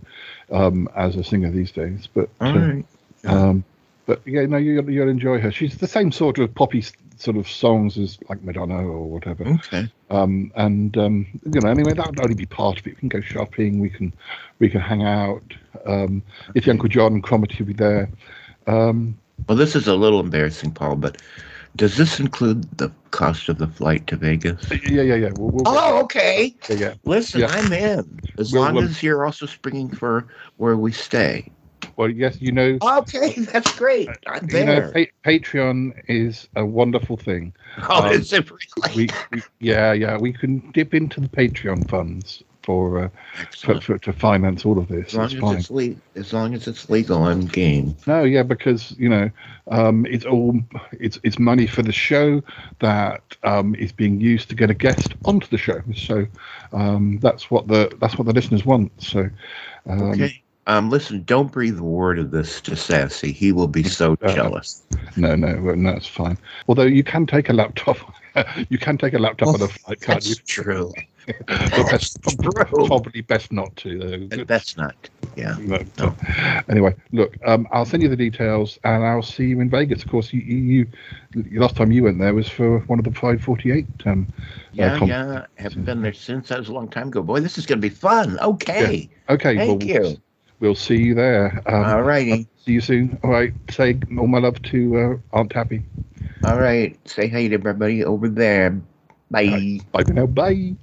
um, 0.52 0.88
as 0.96 1.18
a 1.18 1.24
singer 1.24 1.52
these 1.52 1.72
days. 1.74 2.08
But 2.12 2.30
All 2.42 2.58
uh, 2.58 2.60
right. 2.68 2.86
um, 3.26 3.64
but 4.10 4.22
yeah, 4.26 4.44
no, 4.48 4.58
you'll 4.58 4.90
you'll 4.90 5.08
enjoy 5.08 5.40
her. 5.40 5.52
She's 5.52 5.78
the 5.78 5.88
same 5.88 6.12
sort 6.12 6.40
of 6.40 6.54
poppy 6.56 6.84
sort 7.18 7.38
of 7.38 7.48
songs 7.48 7.96
as 7.98 8.18
like 8.28 8.42
Madonna 8.44 8.78
or 8.78 9.06
whatever. 9.08 9.46
Okay. 9.46 9.88
Um, 10.10 10.52
and 10.56 10.98
um, 10.98 11.28
you 11.46 11.62
know, 11.62 11.70
anyway, 11.70 11.94
that 11.94 12.08
would 12.08 12.20
only 12.20 12.34
be 12.34 12.48
part 12.48 12.80
of 12.80 12.88
it. 12.88 12.96
We 12.96 12.96
can 12.96 13.10
go 13.10 13.22
shopping. 13.22 13.80
We 13.80 13.90
can 13.92 14.12
we 14.58 14.68
can 14.68 14.82
hang 14.82 15.04
out. 15.04 15.44
Um, 15.86 16.24
if 16.56 16.68
Uncle 16.68 16.90
John 16.90 17.14
and 17.14 17.24
Cromitty 17.24 17.60
will 17.60 17.68
be 17.68 17.74
there. 17.74 18.10
Um, 18.66 19.16
Well, 19.48 19.58
this 19.58 19.76
is 19.76 19.88
a 19.88 19.96
little 19.96 20.20
embarrassing, 20.20 20.72
Paul, 20.72 20.96
but 20.96 21.22
does 21.76 21.96
this 21.98 22.20
include 22.20 22.64
the 22.80 22.92
cost 23.12 23.48
of 23.48 23.60
the 23.60 23.68
flight 23.68 24.08
to 24.08 24.16
Vegas? 24.18 24.60
yeah, 24.90 25.04
yeah, 25.04 25.16
yeah. 25.16 25.30
We'll, 25.38 25.52
we'll, 25.52 25.64
Oh, 25.68 26.02
okay. 26.04 26.56
yeah, 26.70 26.76
yeah. 26.76 26.94
Listen, 27.06 27.42
Yeah. 27.42 27.48
I'm 27.52 27.72
in. 27.72 28.20
As 28.40 28.52
We'll- 28.52 28.64
long 28.64 28.78
as 28.80 29.04
you're 29.04 29.24
also 29.24 29.46
springing 29.46 29.90
for 29.90 30.26
where 30.58 30.76
we 30.78 30.92
stay. 30.92 31.50
Well, 31.96 32.10
yes, 32.10 32.42
you 32.42 32.52
know, 32.52 32.80
Okay, 32.82 33.34
that's 33.54 33.72
great. 33.72 34.10
I'm 34.28 34.48
you 34.48 34.64
know, 34.64 34.82
there. 34.82 34.92
pa- 34.94 35.12
Patreon 35.26 35.94
is 36.08 36.48
a 36.56 36.66
wonderful 36.66 37.18
thing. 37.18 37.54
Oh, 37.90 38.04
um, 38.04 38.12
is 38.12 38.32
it 38.34 38.50
really? 38.50 38.96
We, 38.96 39.16
we, 39.32 39.44
yeah, 39.60 39.94
yeah, 39.94 40.18
we 40.18 40.34
can 40.34 40.72
dip 40.72 40.94
into 40.94 41.20
the 41.20 41.28
Patreon 41.30 41.88
funds 41.90 42.44
for, 42.64 43.04
uh, 43.06 43.10
for, 43.62 43.80
for 43.80 43.98
to 44.00 44.14
finance 44.14 44.66
all 44.66 44.78
of 44.78 44.88
this. 44.88 45.08
As 45.08 45.14
long 45.16 45.26
It's 45.26 45.34
as 45.34 45.40
fine. 45.42 45.54
it's 45.54 45.70
le- 45.72 45.96
as 46.16 46.34
long 46.34 46.54
as 46.54 46.68
it's 46.68 46.90
legal, 46.90 47.24
I'm 47.24 47.46
game. 47.46 47.96
No, 48.08 48.24
yeah, 48.24 48.44
because 48.44 48.92
you 48.98 49.10
know, 49.10 49.30
um, 49.70 50.06
it's 50.06 50.26
all 50.26 50.60
it's 50.94 51.20
it's 51.24 51.40
money 51.40 51.68
for 51.68 51.82
the 51.84 51.92
show 51.92 52.42
that 52.80 53.22
um, 53.44 53.76
is 53.76 53.92
being 53.92 54.20
used 54.20 54.50
to 54.50 54.56
get 54.56 54.70
a 54.70 54.74
guest 54.74 55.14
onto 55.26 55.48
the 55.48 55.58
show. 55.58 55.82
So 55.96 56.26
um, 56.74 57.20
that's 57.22 57.52
what 57.52 57.68
the 57.68 57.96
that's 58.00 58.18
what 58.18 58.26
the 58.28 58.34
listeners 58.34 58.66
want. 58.66 58.92
So 59.02 59.30
um, 59.88 60.12
Okay. 60.14 60.44
Um, 60.70 60.92
listen, 60.92 61.24
don't 61.24 61.52
breathe 61.52 61.80
a 61.80 61.84
word 61.84 62.20
of 62.20 62.30
this 62.30 62.62
to 62.62 62.76
Sassy. 62.76 63.32
He 63.32 63.52
will 63.52 63.68
be 63.68 63.82
so 63.82 64.16
Uh, 64.22 64.32
jealous. 64.36 64.84
no, 65.18 65.36
no, 65.36 65.60
well, 65.64 65.76
no, 65.76 65.90
it's 65.90 66.06
fine. 66.06 66.38
Although 66.68 66.84
you 66.84 67.04
can 67.04 67.26
take 67.26 67.50
a 67.50 67.54
laptop, 67.54 67.98
you 68.70 68.78
can 68.78 68.96
take 68.96 69.16
a 69.16 69.18
laptop 69.18 69.48
on 69.48 69.62
a 69.64 69.68
flight, 69.68 70.00
can't 70.00 70.24
you? 70.28 70.36
That's 70.36 70.46
true. 70.46 70.94
probably 72.38 73.22
best 73.22 73.52
not 73.52 73.76
to. 73.78 74.28
Though. 74.30 74.46
Best 74.46 74.78
not. 74.78 75.10
Yeah. 75.36 75.56
But, 75.60 75.88
uh, 75.98 76.62
anyway, 76.70 76.94
look, 77.14 77.36
um, 77.48 77.68
I'll 77.72 77.86
send 77.86 78.04
you 78.04 78.10
the 78.10 78.16
details, 78.16 78.78
and 78.84 79.04
I'll 79.04 79.24
see 79.24 79.46
you 79.46 79.62
in 79.62 79.72
Vegas. 79.72 80.04
Of 80.04 80.10
course, 80.10 80.32
you, 80.32 80.42
you, 80.42 80.88
you 81.34 81.60
last 81.60 81.78
time 81.78 81.92
you 81.92 82.04
went 82.04 82.20
there 82.20 82.36
was 82.36 82.48
for 82.48 82.82
one 82.82 83.00
of 83.00 83.06
the 83.06 83.12
548. 83.12 83.88
Um, 84.06 84.28
Yeah, 84.74 84.94
uh, 84.94 85.00
com- 85.00 85.10
yeah. 85.10 85.46
Haven't 85.58 85.86
been 85.86 86.04
there 86.04 86.14
since. 86.14 86.50
That 86.50 86.60
was 86.60 86.70
a 86.70 86.74
long 86.74 86.90
time 86.90 87.08
ago. 87.08 87.24
Boy, 87.24 87.40
this 87.40 87.58
is 87.58 87.66
going 87.66 87.82
to 87.82 87.90
be 87.90 87.94
fun. 87.94 88.38
Okay. 88.40 89.10
Okay. 89.30 89.58
Thank 89.58 89.82
well, 89.82 89.90
you. 89.90 90.22
We'll, 90.60 90.76
see 90.76 90.98
you 90.98 91.16
there. 91.16 91.62
Um, 91.66 91.86
All 91.86 92.04
righty. 92.04 92.48
See 92.66 92.74
you 92.74 92.82
soon. 92.82 93.18
All 93.24 93.30
right. 93.30 93.54
Say 93.70 93.98
all 94.18 94.28
my 94.28 94.40
love 94.40 94.62
to 94.64 95.22
uh, 95.34 95.38
Aunt 95.38 95.52
Tappy. 95.52 95.84
All 96.44 96.60
right. 96.60 96.98
Say 97.08 97.28
hi 97.28 97.48
to 97.48 97.54
everybody 97.54 98.04
over 98.04 98.28
there. 98.28 98.80
Bye. 99.32 99.80
Bye 99.92 100.04
for 100.04 100.14
now. 100.14 100.26
Bye. 100.26 100.76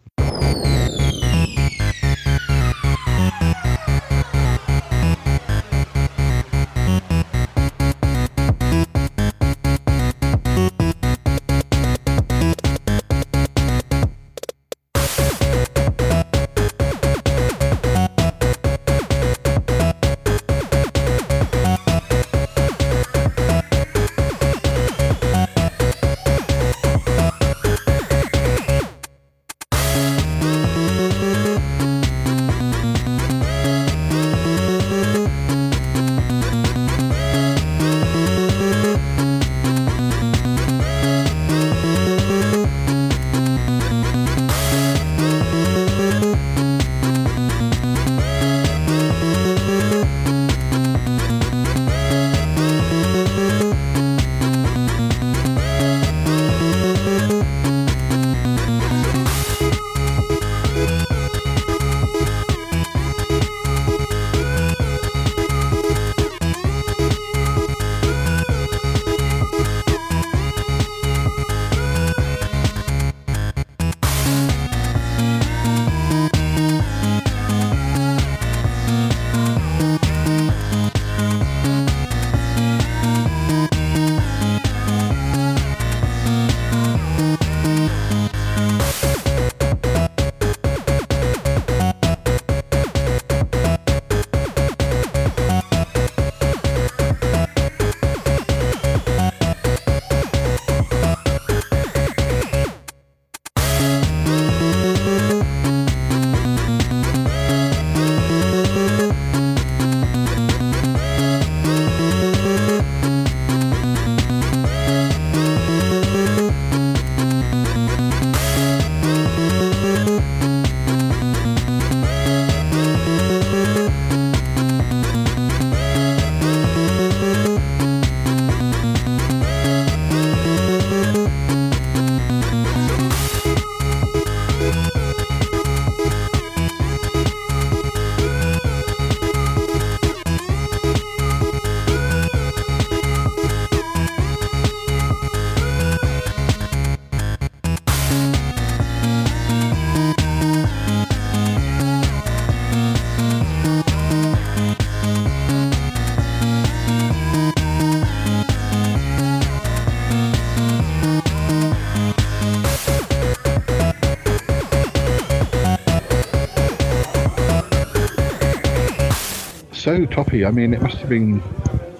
Toppie, 170.09 170.47
I 170.47 170.51
mean, 170.51 170.75
it 170.75 170.83
must 170.83 170.97
have 170.99 171.09
been 171.09 171.41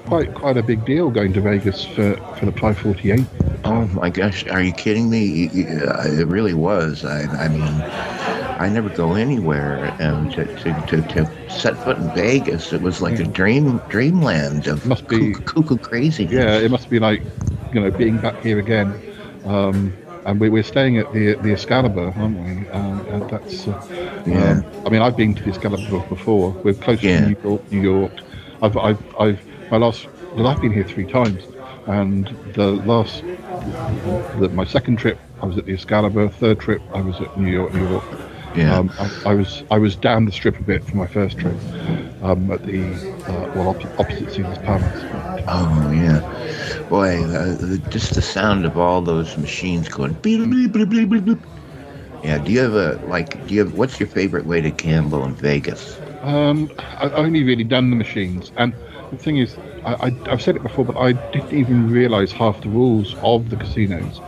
quite 0.07 0.35
quite 0.35 0.57
a 0.57 0.63
big 0.63 0.85
deal 0.85 1.11
going 1.11 1.33
to 1.33 1.41
Vegas 1.41 1.85
for, 1.85 2.15
for 2.39 2.47
the 2.47 2.53
548. 2.53 3.21
Oh 3.65 3.87
my 3.89 4.11
gosh, 4.11 4.47
are 4.47 4.63
you 4.63 4.73
kidding 4.73 5.11
me? 5.11 5.47
It 5.53 6.27
really 6.29 6.55
was. 6.55 7.05
I, 7.05 7.23
I 7.45 7.49
mean, 7.49 7.63
I 8.59 8.69
never 8.69 8.89
go 8.89 9.15
anywhere, 9.15 9.87
and 9.99 10.31
to, 10.33 10.45
to, 10.45 10.87
to, 10.87 11.03
to 11.03 11.51
set 11.51 11.77
foot 11.83 11.99
in 11.99 12.09
Vegas, 12.15 12.73
it 12.73 12.81
was 12.81 13.03
like 13.03 13.19
a 13.19 13.25
dream 13.25 13.79
dreamland 13.89 14.67
of 14.69 14.87
must 14.87 15.09
be 15.09 15.33
cuckoo, 15.35 15.63
cuckoo 15.63 15.79
crazy. 15.79 16.25
Yeah, 16.25 16.59
it 16.59 16.71
must 16.71 16.89
be 16.89 16.99
like, 17.01 17.23
you 17.73 17.81
know, 17.81 17.91
being 17.91 18.19
back 18.19 18.41
here 18.43 18.59
again. 18.59 18.95
Um, 19.45 19.93
and 20.25 20.41
we, 20.41 20.49
we're 20.49 20.63
staying 20.63 20.99
at 20.99 21.13
the 21.13 21.35
the 21.35 21.53
Excalibur, 21.53 22.13
aren't 22.17 22.39
we? 22.39 22.69
Um, 22.71 23.01
and 23.09 23.31
that's 23.31 23.69
uh, 23.69 24.23
Yeah. 24.27 24.51
um, 24.53 24.66
I 24.87 24.89
mean, 24.89 25.03
I've 25.03 25.17
been 25.17 25.35
to 25.35 25.43
the 25.43 25.49
Excalibur 25.51 25.99
before. 26.09 26.51
We're 26.63 26.75
close 26.75 27.03
Yeah. 27.03 27.21
to 27.21 27.27
New 27.31 27.37
York. 27.43 27.73
New 27.73 27.81
York. 27.83 28.13
I've, 28.63 28.77
I've, 28.77 29.17
I've, 29.19 29.41
my 29.71 29.79
last, 29.79 30.07
well, 30.35 30.47
I've 30.47 30.61
been 30.61 30.73
here 30.73 30.85
three 30.85 31.11
times, 31.11 31.43
and 31.87 32.29
the 32.55 32.69
last, 32.69 33.23
the, 34.39 34.49
my 34.55 34.65
second 34.65 34.99
trip, 34.99 35.19
I 35.43 35.47
was 35.47 35.59
at 35.59 35.67
the 35.67 35.73
Excalibur. 35.73 36.29
Third 36.29 36.61
trip, 36.61 36.81
I 36.95 37.01
was 37.01 37.21
at 37.21 37.37
New 37.37 37.51
York, 37.51 37.75
New 37.75 37.89
York. 37.89 38.05
Yeah. 38.55 38.79
Um, 38.79 38.91
I, 38.99 39.11
I 39.27 39.35
was, 39.35 39.65
I 39.73 39.77
was 39.79 39.97
down 39.97 40.25
the 40.25 40.33
strip 40.33 40.59
a 40.59 40.63
bit 40.63 40.85
for 40.85 40.97
my 40.97 41.07
first 41.09 41.37
trip, 41.37 41.57
um, 42.23 42.51
at 42.53 42.63
the, 42.65 42.81
uh, 43.27 43.53
well, 43.55 43.71
opposite, 43.71 43.99
opposite 44.01 44.31
Caesar's 44.33 44.59
Palace. 44.59 45.05
Oh 45.49 45.91
yeah, 45.93 46.87
boy, 46.89 47.23
uh, 47.25 47.77
just 47.91 48.15
the 48.15 48.23
sound 48.23 48.65
of 48.65 48.79
all 48.79 49.03
those 49.03 49.37
machines 49.37 49.89
going 49.89 50.15
beep 50.15 50.49
beep 50.51 50.73
beep 50.73 51.09
beep 51.11 51.25
beep. 51.25 51.39
Yeah, 52.27 52.39
do 52.39 52.51
you 52.51 52.59
have 52.59 52.75
a 52.75 53.01
like? 53.07 53.47
Do 53.47 53.55
you 53.55 53.61
have 53.61 53.75
what's 53.75 54.01
your 54.01 54.09
favorite 54.09 54.47
way 54.47 54.61
to 54.61 54.73
gamble 54.73 55.25
in 55.25 55.37
Vegas? 55.37 55.97
Um, 56.23 56.73
I've 56.77 57.13
only 57.13 57.45
really 57.45 57.63
done 57.63 57.91
the 57.91 57.95
machines, 57.95 58.51
and 58.57 58.75
the 59.13 59.17
thing 59.17 59.37
is, 59.37 59.57
I, 59.85 60.11
I've 60.27 60.43
said 60.43 60.57
it 60.57 60.63
before, 60.65 60.85
but 60.85 60.97
I 60.97 61.13
didn't 61.13 61.53
even 61.53 61.89
realise 61.89 62.33
half 62.33 62.61
the 62.63 62.69
rules 62.69 63.15
of 63.23 63.49
the 63.49 63.55
casinos. 63.55 64.21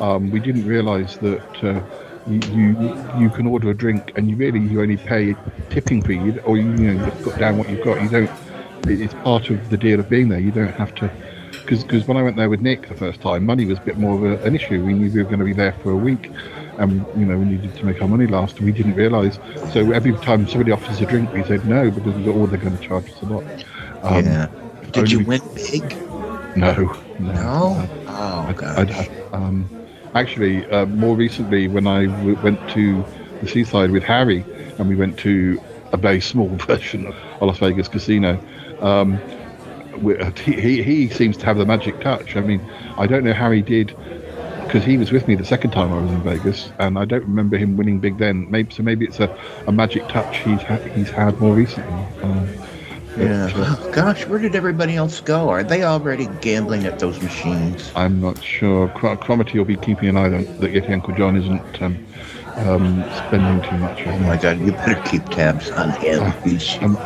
Um, 0.00 0.32
we 0.32 0.40
didn't 0.40 0.66
realise 0.66 1.16
that 1.18 1.62
uh, 1.62 1.80
you, 2.28 2.40
you 2.52 3.20
you 3.20 3.30
can 3.30 3.46
order 3.46 3.70
a 3.70 3.74
drink, 3.74 4.10
and 4.16 4.28
you 4.28 4.34
really 4.34 4.58
you 4.58 4.82
only 4.82 4.96
pay 4.96 5.30
a 5.30 5.36
tipping 5.70 6.02
fee, 6.02 6.36
or 6.40 6.56
you, 6.56 6.72
you 6.72 6.94
know 6.94 7.10
put 7.22 7.38
down 7.38 7.56
what 7.56 7.70
you've 7.70 7.84
got. 7.84 8.02
You 8.02 8.08
don't. 8.08 8.30
It's 8.88 9.14
part 9.14 9.50
of 9.50 9.70
the 9.70 9.76
deal 9.76 10.00
of 10.00 10.08
being 10.08 10.28
there. 10.28 10.40
You 10.40 10.50
don't 10.50 10.74
have 10.74 10.92
to. 10.96 11.08
Because 11.66 12.06
when 12.06 12.16
I 12.16 12.22
went 12.22 12.36
there 12.36 12.50
with 12.50 12.60
Nick 12.60 12.88
the 12.88 12.94
first 12.94 13.20
time, 13.20 13.46
money 13.46 13.64
was 13.64 13.78
a 13.78 13.82
bit 13.82 13.96
more 13.96 14.16
of 14.16 14.24
a, 14.24 14.44
an 14.44 14.54
issue. 14.54 14.84
We 14.84 14.92
knew 14.92 15.10
we 15.10 15.22
were 15.22 15.28
going 15.28 15.38
to 15.38 15.44
be 15.44 15.52
there 15.52 15.72
for 15.84 15.92
a 15.92 15.96
week, 15.96 16.30
and 16.78 17.06
you 17.16 17.24
know 17.26 17.38
we 17.38 17.44
needed 17.46 17.74
to 17.76 17.84
make 17.86 18.00
our 18.02 18.08
money 18.08 18.26
last. 18.26 18.56
And 18.56 18.66
we 18.66 18.72
didn't 18.72 18.94
realise. 18.94 19.38
So 19.72 19.90
every 19.92 20.12
time 20.18 20.46
somebody 20.48 20.72
offers 20.72 21.00
a 21.00 21.06
drink, 21.06 21.32
we 21.32 21.42
said 21.44 21.64
no 21.66 21.90
because 21.90 22.14
we 22.14 22.24
thought, 22.24 22.34
oh, 22.36 22.46
they're 22.46 22.58
going 22.58 22.76
to 22.76 22.82
charge 22.82 23.10
us 23.10 23.20
a 23.22 23.26
lot. 23.26 23.44
Um, 24.02 24.24
yeah. 24.24 24.48
Did 24.92 25.10
you 25.10 25.20
win 25.24 25.40
big? 25.54 25.96
No. 26.56 26.74
No. 27.18 27.32
No? 27.32 27.88
Oh 28.06 28.52
gosh. 28.56 29.08
Um, 29.32 29.68
actually, 30.14 30.68
uh, 30.70 30.86
more 30.86 31.16
recently, 31.16 31.68
when 31.68 31.86
I 31.86 32.06
w- 32.06 32.38
went 32.42 32.68
to 32.70 33.04
the 33.40 33.48
seaside 33.48 33.90
with 33.90 34.02
Harry, 34.04 34.46
and 34.78 34.88
we 34.88 34.96
went 34.96 35.18
to 35.20 35.60
a 35.92 35.96
very 35.96 36.20
small 36.20 36.48
version 36.66 37.06
of 37.06 37.16
a 37.40 37.46
Las 37.46 37.58
Vegas 37.58 37.88
Casino. 37.88 38.40
Um, 38.80 39.22
we- 40.00 40.16
he, 40.44 40.60
he, 40.60 40.82
he 40.82 41.08
seems 41.08 41.36
to 41.38 41.46
have 41.46 41.56
the 41.56 41.66
magic 41.66 42.00
touch. 42.00 42.36
I 42.36 42.40
mean, 42.40 42.60
I 42.96 43.06
don't 43.06 43.24
know 43.24 43.32
how 43.34 43.50
he 43.50 43.62
did 43.62 43.96
because 44.74 44.84
he 44.84 44.96
was 44.98 45.12
with 45.12 45.28
me 45.28 45.36
the 45.36 45.44
second 45.44 45.70
time 45.70 45.92
I 45.92 46.00
was 46.02 46.10
in 46.10 46.20
Vegas, 46.22 46.72
and 46.80 46.98
I 46.98 47.04
don't 47.04 47.22
remember 47.22 47.56
him 47.56 47.76
winning 47.76 48.00
big 48.00 48.18
then. 48.18 48.50
Maybe 48.50 48.74
so. 48.74 48.82
Maybe 48.82 49.04
it's 49.04 49.20
a, 49.20 49.32
a 49.68 49.72
magic 49.72 50.08
touch 50.08 50.38
he's 50.38 50.60
ha- 50.62 50.78
he's 50.96 51.08
had 51.10 51.40
more 51.40 51.54
recently. 51.54 52.04
Um, 52.24 52.48
Yeah. 53.16 53.52
uh, 53.54 53.76
Oh, 53.78 53.90
gosh, 53.92 54.26
where 54.26 54.40
did 54.40 54.56
everybody 54.56 54.96
else 54.96 55.20
go? 55.20 55.48
Are 55.48 55.62
they 55.62 55.84
already 55.84 56.26
gambling 56.40 56.86
at 56.86 56.98
those 56.98 57.22
machines? 57.22 57.92
I'm 57.94 58.20
not 58.20 58.42
sure. 58.42 58.88
Cro- 58.88 59.16
Cromitty 59.16 59.54
will 59.54 59.64
be 59.64 59.76
keeping 59.76 60.08
an 60.08 60.16
eye 60.16 60.24
on 60.24 60.44
that 60.58 60.72
Yeti 60.72 60.90
Uncle 60.90 61.14
John 61.14 61.36
isn't 61.36 61.80
um, 61.80 61.96
um, 62.56 63.04
spending 63.28 63.62
too 63.70 63.76
much. 63.76 64.02
Oh 64.08 64.18
my 64.18 64.36
God, 64.36 64.58
you 64.58 64.72
better 64.72 65.00
keep 65.08 65.24
tabs 65.26 65.70
on 65.70 65.90
him. 65.90 66.20
Um, 66.82 66.96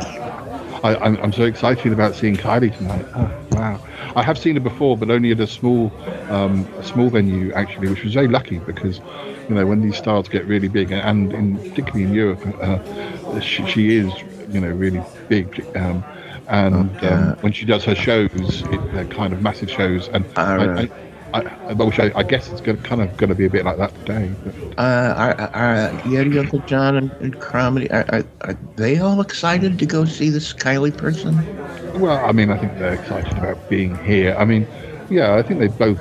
I, 0.83 0.97
I'm, 0.97 1.17
I'm 1.19 1.33
so 1.33 1.45
excited 1.45 1.93
about 1.93 2.15
seeing 2.15 2.37
Kylie 2.37 2.77
tonight. 2.77 3.07
Oh, 3.15 3.31
wow. 3.53 3.81
I 4.17 4.23
have 4.23 4.39
seen 4.39 4.55
her 4.55 4.61
before, 4.61 4.97
but 4.97 5.11
only 5.11 5.31
at 5.33 5.41
a 5.41 5.47
small, 5.47 5.93
um, 6.31 6.67
a 6.79 6.85
small 6.85 7.11
venue 7.11 7.53
actually, 7.53 7.89
which 7.89 8.05
was 8.05 8.15
very 8.15 8.29
lucky 8.29 8.59
because, 8.59 9.01
you 9.49 9.55
know, 9.55 9.67
when 9.67 9.83
these 9.83 9.97
stars 9.97 10.29
get 10.29 10.47
really 10.47 10.69
big, 10.69 10.93
and 10.93 11.33
in, 11.33 11.59
particularly 11.59 12.05
in 12.05 12.15
Europe, 12.15 12.41
uh, 12.61 13.41
she, 13.41 13.67
she 13.67 13.97
is, 13.97 14.13
you 14.51 14.61
know, 14.61 14.71
really 14.71 15.03
big. 15.29 15.65
Um, 15.77 16.05
and 16.49 16.91
Oh, 17.03 17.09
um, 17.13 17.37
when 17.41 17.53
she 17.53 17.67
does 17.67 17.85
her 17.85 17.95
shows, 17.95 18.31
it, 18.33 18.93
they're 18.93 19.05
kind 19.05 19.33
of 19.33 19.43
massive 19.43 19.71
shows. 19.71 20.09
And 20.09 20.25
I, 20.37 20.57
Alright. 20.57 20.93
I, 21.35 21.41
I, 21.41 21.73
which 21.75 21.99
I, 21.99 22.11
I 22.15 22.23
guess 22.23 22.51
it's 22.51 22.61
gonna, 22.61 22.79
kind 22.79 23.03
of 23.03 23.17
going 23.17 23.29
to 23.29 23.35
be 23.35 23.45
a 23.47 23.51
bit 23.51 23.65
like 23.65 23.77
that 23.79 23.95
today. 23.95 24.35
But, 24.45 24.55
Uh, 24.79 25.15
are, 25.17 25.51
are 25.55 25.91
Yeti 26.03 26.39
Uncle 26.39 26.61
John 26.61 26.97
and, 26.97 27.11
and 27.21 27.39
Cromedy, 27.39 27.91
are, 27.93 28.07
are, 28.09 28.25
are 28.43 28.59
they 28.77 28.99
all 28.99 29.21
excited 29.21 29.79
to 29.79 29.87
go 29.87 30.05
see 30.05 30.31
this 30.31 30.53
Kylie 30.55 30.97
person? 30.97 31.45
Well, 31.93 32.25
I 32.25 32.33
mean, 32.33 32.51
I 32.51 32.57
think 32.59 32.79
they're 32.79 32.95
excited 32.95 33.37
about 33.37 33.69
being 33.69 33.97
here. 33.99 34.35
I 34.39 34.45
mean, 34.45 34.67
yeah, 35.11 35.35
I 35.35 35.43
think 35.43 35.61
they 35.61 35.69
both. 35.69 36.01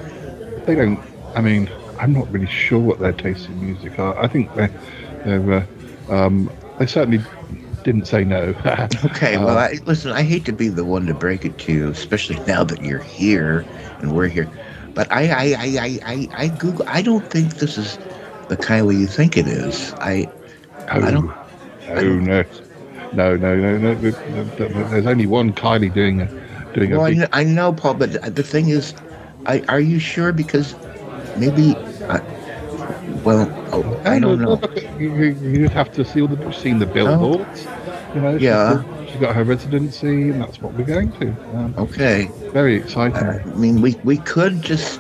They 0.65 0.75
don't. 0.75 0.99
I 1.35 1.41
mean, 1.41 1.69
I'm 1.99 2.13
not 2.13 2.31
really 2.31 2.47
sure 2.47 2.79
what 2.79 2.99
their 2.99 3.13
taste 3.13 3.47
in 3.47 3.59
music 3.59 3.99
are. 3.99 4.17
I 4.17 4.27
think 4.27 4.53
they're. 4.55 4.71
they're 5.25 5.67
uh, 6.09 6.13
um, 6.13 6.49
they 6.79 6.85
certainly 6.85 7.25
didn't 7.83 8.05
say 8.05 8.23
no. 8.23 8.53
Okay, 9.05 9.37
well, 9.37 9.57
Uh, 9.57 9.61
I, 9.61 9.79
listen, 9.85 10.11
I 10.11 10.23
hate 10.23 10.45
to 10.45 10.53
be 10.53 10.69
the 10.69 10.85
one 10.85 11.05
to 11.07 11.13
break 11.13 11.45
it 11.45 11.57
to 11.59 11.73
you, 11.73 11.89
especially 11.89 12.39
now 12.45 12.63
that 12.65 12.81
you're 12.83 12.99
here 12.99 13.65
and 13.99 14.13
we're 14.13 14.27
here. 14.27 14.49
But 14.97 15.11
I, 15.11 15.29
I, 15.29 15.45
I, 15.53 15.67
I, 15.79 15.99
I, 16.13 16.29
I 16.43 16.47
Google. 16.47 16.83
I 16.89 17.03
don't 17.03 17.29
think 17.29 17.57
this 17.57 17.77
is 17.77 17.99
the 18.49 18.57
Kylie 18.57 18.99
you 18.99 19.05
think 19.05 19.37
it 19.37 19.45
is. 19.47 19.93
I, 20.01 20.27
I 20.89 21.11
don't. 21.11 21.29
Oh 21.87 22.01
no, 22.01 22.43
no, 23.13 23.37
no, 23.37 23.55
no, 23.55 23.77
no. 23.77 23.93
th- 24.01 24.15
th- 24.57 24.71
There's 24.89 25.05
only 25.05 25.27
one 25.27 25.53
Kylie 25.53 25.93
doing 25.93 26.21
a 26.21 26.25
doing 26.73 26.89
Well, 26.89 27.01
a 27.01 27.03
I, 27.03 27.13
big. 27.13 27.29
I 27.31 27.43
know, 27.43 27.73
Paul, 27.73 27.93
but 27.93 28.15
uh, 28.23 28.31
the 28.31 28.41
thing 28.41 28.69
is, 28.69 28.95
I, 29.45 29.61
are 29.69 29.79
you 29.79 29.99
sure? 29.99 30.33
Because 30.33 30.73
maybe, 31.37 31.75
I, 32.09 32.19
well, 33.23 33.47
oh, 33.73 34.01
I 34.03 34.17
don't 34.17 34.41
know. 34.41 34.59
You, 34.97 35.13
you 35.25 35.69
have 35.69 35.91
to 35.93 36.03
see 36.03 36.21
all 36.21 36.27
the 36.27 36.51
seen 36.51 36.79
the 36.79 36.89
oh. 36.89 36.93
billboards. 36.93 37.67
You 38.15 38.21
know, 38.21 38.35
Yeah. 38.35 38.83
She's 39.07 39.17
got 39.21 39.35
her 39.35 39.43
residency, 39.43 40.29
and 40.29 40.41
that's 40.41 40.61
what 40.61 40.73
we're 40.73 40.83
going 40.85 41.11
to. 41.13 41.29
Um, 41.55 41.75
Okay. 41.77 42.29
very 42.51 42.75
exciting. 42.75 43.15
I 43.27 43.39
mean, 43.55 43.81
we 43.81 43.95
we 44.03 44.17
could 44.17 44.61
just 44.61 44.99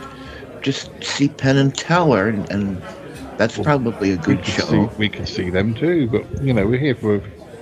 just 0.61 0.89
see 1.03 1.29
Penn 1.29 1.57
and 1.57 1.75
Teller, 1.75 2.27
and, 2.29 2.49
and 2.51 2.81
that's 3.37 3.57
probably 3.57 4.11
a 4.11 4.17
good 4.17 4.43
could 4.43 4.53
show. 4.53 4.63
see 4.63 4.87
we 4.97 5.09
could 5.09 5.27
see 5.27 5.49
them 5.49 5.73
too, 5.73 6.07
but 6.07 6.23
you 6.41 6.53
know 6.53 6.65
we're 6.65 6.79
here 6.79 6.95
for 6.95 7.15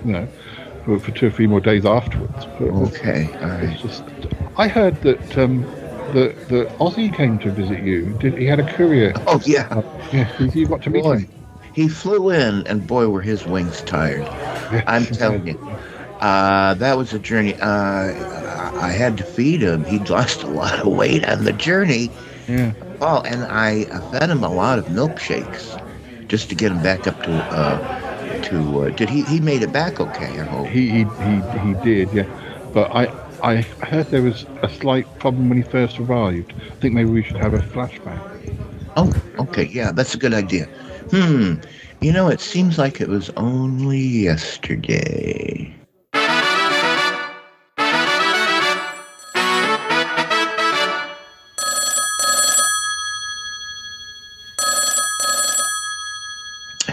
you 0.05 0.11
know 0.11 0.27
for, 0.85 0.99
for 0.99 1.11
two 1.11 1.27
or 1.27 1.31
three 1.31 1.47
more 1.47 1.59
days 1.61 1.85
afterwards. 1.85 2.45
But 2.59 2.69
Okay, 2.69 3.29
all 3.41 3.47
right. 3.49 3.63
it's 3.63 3.81
just 3.81 4.03
I 4.57 4.67
heard 4.67 5.01
that 5.01 5.37
um, 5.37 5.61
that 6.13 6.35
that 6.49 6.67
Ozzy 6.79 7.13
came 7.13 7.39
to 7.39 7.51
visit 7.51 7.79
you. 7.79 8.05
Did 8.19 8.37
he 8.37 8.45
had 8.45 8.59
a 8.59 8.73
courier? 8.73 9.13
Oh 9.27 9.41
yeah, 9.45 9.67
Uh, 9.71 9.81
yeah, 10.13 10.29
you- 10.39 10.51
you 10.53 10.67
got 10.67 10.81
to 10.83 10.89
meet 10.89 11.03
Boy. 11.03 11.17
him. 11.17 11.27
he 11.73 11.87
flew 11.87 12.29
in, 12.29 12.65
and 12.67 12.85
boy, 12.87 13.09
were 13.09 13.21
his 13.21 13.45
wings 13.45 13.81
tired. 13.81 14.23
I'm 14.87 15.05
telling 15.05 15.47
you. 15.47 15.59
Uh, 16.19 16.73
that 16.75 16.97
was 16.97 17.13
a 17.13 17.19
journey. 17.19 17.55
Uh, 17.55 18.11
I 18.79 18.89
had 18.89 19.17
to 19.17 19.23
feed 19.23 19.61
him. 19.61 19.83
He'd 19.85 20.09
lost 20.09 20.43
a 20.43 20.47
lot 20.47 20.79
of 20.79 20.87
weight 20.87 21.27
on 21.27 21.43
the 21.43 21.53
journey. 21.53 22.09
Yeah. 22.47 22.73
Oh, 23.01 23.21
and 23.21 23.43
I 23.43 23.85
fed 24.11 24.29
him 24.29 24.43
a 24.43 24.49
lot 24.49 24.79
of 24.79 24.85
milkshakes 24.85 25.81
just 26.27 26.49
to 26.49 26.55
get 26.55 26.71
him 26.71 26.81
back 26.81 27.07
up 27.07 27.21
to. 27.23 27.31
Uh, 27.31 28.41
to 28.43 28.81
uh, 28.81 28.89
did 28.89 29.09
he? 29.09 29.23
He 29.23 29.39
made 29.39 29.63
it 29.63 29.71
back 29.71 29.99
okay. 29.99 30.39
I 30.39 30.43
hope. 30.43 30.67
He 30.67 30.89
he 30.89 31.03
he 31.03 31.59
he 31.59 31.73
did, 31.83 32.13
yeah. 32.13 32.25
But 32.73 32.91
I 32.95 33.05
I 33.43 33.61
heard 33.61 34.07
there 34.07 34.21
was 34.21 34.45
a 34.61 34.69
slight 34.69 35.05
problem 35.19 35.49
when 35.49 35.61
he 35.61 35.63
first 35.63 35.99
arrived. 35.99 36.53
I 36.53 36.75
think 36.75 36.93
maybe 36.93 37.09
we 37.09 37.23
should 37.23 37.37
have 37.37 37.53
a 37.53 37.59
flashback. 37.59 38.21
Oh, 38.97 39.13
okay, 39.39 39.65
yeah, 39.65 39.91
that's 39.91 40.15
a 40.15 40.17
good 40.17 40.33
idea. 40.33 40.65
Hmm. 41.11 41.55
You 42.01 42.13
know, 42.13 42.27
it 42.27 42.39
seems 42.39 42.77
like 42.77 43.01
it 43.01 43.09
was 43.09 43.29
only 43.31 43.99
yesterday. 43.99 45.75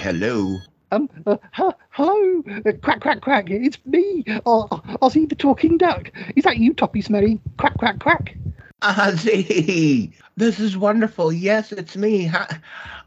Hello. 0.03 0.59
Um, 0.91 1.09
uh, 1.27 1.37
h- 1.57 1.75
hello, 1.91 2.43
uh, 2.67 2.73
quack, 2.83 3.01
quack, 3.03 3.21
quack. 3.21 3.49
It's 3.49 3.79
me, 3.87 4.25
uh, 4.27 4.41
Ozzy 5.01 5.29
the 5.29 5.37
Talking 5.37 5.79
Duck. 5.79 6.11
Is 6.35 6.43
that 6.43 6.57
you, 6.57 6.75
Toppie 6.75 7.05
Smellie? 7.07 7.39
Quack, 7.57 7.79
quack, 7.79 8.01
quack. 8.01 8.37
Ozzy, 8.83 10.13
this 10.37 10.59
is 10.59 10.77
wonderful. 10.77 11.33
Yes, 11.33 11.71
it's 11.71 11.97
me. 11.97 12.25
Hi- 12.27 12.59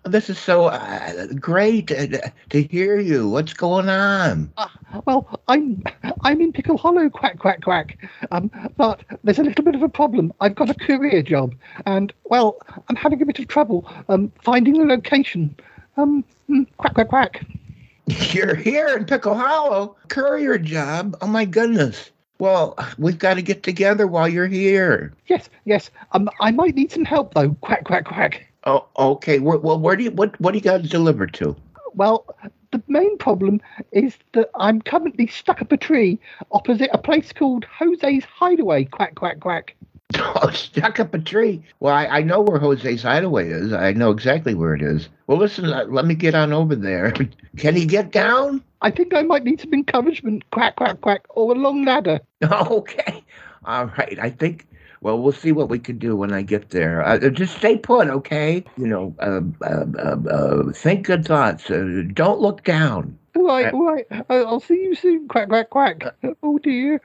This 0.06 0.30
is 0.30 0.40
so 0.40 0.68
uh, 0.68 1.26
great 1.38 1.92
uh, 1.92 2.30
to 2.52 2.64
hear 2.64 2.98
you. 2.98 3.28
What's 3.28 3.52
going 3.54 3.90
on? 3.90 4.54
Uh, 4.56 4.68
well, 5.06 5.42
I'm 5.50 5.84
I'm 6.22 6.40
in 6.40 6.54
Pickle 6.54 6.78
Hollow, 6.78 7.10
quack, 7.10 7.40
quack, 7.40 7.62
quack. 7.62 7.98
Um, 8.32 8.50
but 8.78 9.04
there's 9.26 9.40
a 9.40 9.44
little 9.44 9.66
bit 9.66 9.76
of 9.76 9.84
a 9.84 9.90
problem. 9.90 10.32
I've 10.40 10.56
got 10.56 10.70
a 10.70 10.76
career 10.76 11.22
job, 11.24 11.56
and 11.86 12.14
well, 12.24 12.56
I'm 12.88 12.96
having 12.96 13.22
a 13.22 13.26
bit 13.26 13.40
of 13.40 13.50
trouble 13.50 13.92
um 14.08 14.32
finding 14.42 14.78
the 14.80 14.86
location. 14.86 15.56
Um, 15.98 16.26
mm, 16.50 16.68
quack, 16.78 16.94
quack, 16.94 17.10
quack. 17.10 17.46
You're 18.34 18.56
here 18.56 18.96
in 18.98 19.06
Pickle 19.06 19.36
Hollow, 19.36 19.96
courier 20.10 20.58
job. 20.58 21.18
Oh 21.22 21.28
my 21.28 21.46
goodness. 21.46 22.12
Well, 22.38 22.78
we've 22.98 23.18
got 23.18 23.36
to 23.36 23.42
get 23.42 23.64
together 23.64 24.08
while 24.08 24.28
you're 24.28 24.48
here. 24.48 25.14
Yes, 25.28 25.50
yes. 25.64 25.90
Um, 26.12 26.30
I 26.42 26.52
might 26.52 26.76
need 26.76 26.92
some 26.92 27.06
help 27.06 27.34
though. 27.34 27.56
Quack, 27.62 27.86
quack, 27.86 28.06
quack. 28.06 28.46
Oh, 28.66 28.86
okay. 28.98 29.40
Where, 29.40 29.58
well, 29.58 29.80
where 29.80 29.96
do 29.96 30.04
you 30.04 30.12
what 30.12 30.40
what 30.42 30.52
do 30.52 30.58
you 30.58 30.64
got 30.64 30.84
to 30.84 30.90
deliver 30.90 31.28
to? 31.28 31.56
Well, 31.94 32.26
the 32.72 32.84
main 32.90 33.18
problem 33.18 33.62
is 33.94 34.18
that 34.34 34.50
I'm 34.56 34.82
currently 34.82 35.28
stuck 35.28 35.62
up 35.62 35.72
a 35.72 35.78
tree 35.78 36.20
opposite 36.52 36.90
a 36.92 36.98
place 36.98 37.32
called 37.32 37.66
Jose's 37.80 38.26
Hideaway. 38.26 38.84
Quack, 38.86 39.16
quack, 39.16 39.40
quack. 39.40 39.76
Oh, 40.18 40.50
stuck 40.54 41.00
up 41.00 41.14
a 41.14 41.20
tree. 41.20 41.64
Well, 41.80 41.94
I, 41.94 42.06
I 42.08 42.22
know 42.22 42.42
where 42.42 42.60
Jose's 42.60 43.04
Hideaway 43.04 43.50
is. 43.50 43.74
I 43.74 43.94
know 43.94 44.12
exactly 44.12 44.54
where 44.54 44.74
it 44.74 44.82
is. 44.82 45.10
Well, 45.28 45.38
listen, 45.38 45.66
let, 45.70 45.92
let 45.92 46.06
me 46.06 46.16
get 46.16 46.36
on 46.36 46.54
over 46.54 46.76
there. 46.76 47.12
Can 47.58 47.76
he 47.76 47.86
get 47.86 48.12
down? 48.12 48.64
I 48.82 48.92
think 48.92 49.14
I 49.14 49.22
might 49.24 49.44
need 49.44 49.62
some 49.62 49.74
encouragement. 49.74 50.50
Quack, 50.52 50.76
quack, 50.76 51.02
quack, 51.02 51.26
or 51.30 51.52
a 51.54 51.56
long 51.58 51.86
ladder. 51.86 52.20
Okay. 52.44 53.24
All 53.66 53.86
right. 53.98 54.18
I 54.22 54.30
think. 54.30 54.68
Well, 55.02 55.20
we'll 55.22 55.34
see 55.34 55.52
what 55.52 55.70
we 55.70 55.78
can 55.78 56.00
do 56.00 56.16
when 56.16 56.34
I 56.34 56.42
get 56.42 56.70
there. 56.72 57.06
Uh, 57.06 57.30
just 57.30 57.58
stay 57.58 57.78
put, 57.78 58.08
okay? 58.08 58.64
You 58.76 58.88
know, 58.88 59.16
uh, 59.20 59.42
uh, 59.64 59.86
uh, 60.00 60.30
uh, 60.30 60.72
think 60.74 61.06
good 61.06 61.26
thoughts. 61.26 61.70
Uh, 61.70 62.04
don't 62.14 62.40
look 62.40 62.64
down. 62.64 63.18
All 63.36 63.46
right, 63.46 63.72
Uh, 63.72 63.78
all 63.78 63.86
right. 63.94 64.06
I- 64.12 64.24
I'll 64.38 64.60
see 64.62 64.82
you 64.82 64.96
soon. 64.96 65.28
Quack, 65.28 65.50
quack, 65.50 65.70
quack. 65.70 66.04
Oh 66.42 66.58
dear. 66.58 67.02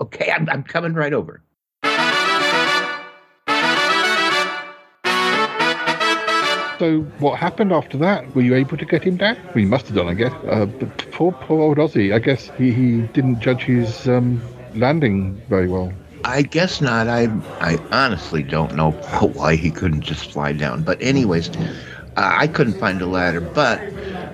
Okay, 0.00 0.30
I'm, 0.30 0.48
I'm 0.48 0.62
coming 0.62 0.94
right 0.94 1.12
over. 1.12 1.42
So 6.82 7.02
what 7.20 7.38
happened 7.38 7.72
after 7.72 7.96
that? 7.98 8.34
Were 8.34 8.42
you 8.42 8.56
able 8.56 8.76
to 8.76 8.84
get 8.84 9.04
him 9.04 9.16
down? 9.16 9.36
Well, 9.54 9.58
you 9.58 9.68
must 9.68 9.86
have 9.86 9.94
done, 9.94 10.08
I 10.08 10.14
guess. 10.14 10.32
Uh, 10.48 10.66
but 10.66 11.12
poor, 11.12 11.30
poor 11.30 11.60
old 11.60 11.76
Ozzy. 11.76 12.12
I 12.12 12.18
guess 12.18 12.50
he, 12.58 12.72
he 12.72 13.02
didn't 13.02 13.38
judge 13.38 13.62
his 13.62 14.08
um, 14.08 14.42
landing 14.74 15.40
very 15.48 15.68
well. 15.68 15.92
I 16.24 16.42
guess 16.42 16.80
not. 16.80 17.06
I 17.06 17.28
I 17.60 17.78
honestly 17.92 18.42
don't 18.42 18.74
know 18.74 18.90
why 19.34 19.54
he 19.54 19.70
couldn't 19.70 20.00
just 20.00 20.32
fly 20.32 20.50
down. 20.50 20.82
But 20.82 21.00
anyways, 21.00 21.52
I 22.16 22.48
couldn't 22.48 22.80
find 22.80 23.00
a 23.00 23.06
ladder. 23.06 23.40
But 23.40 23.78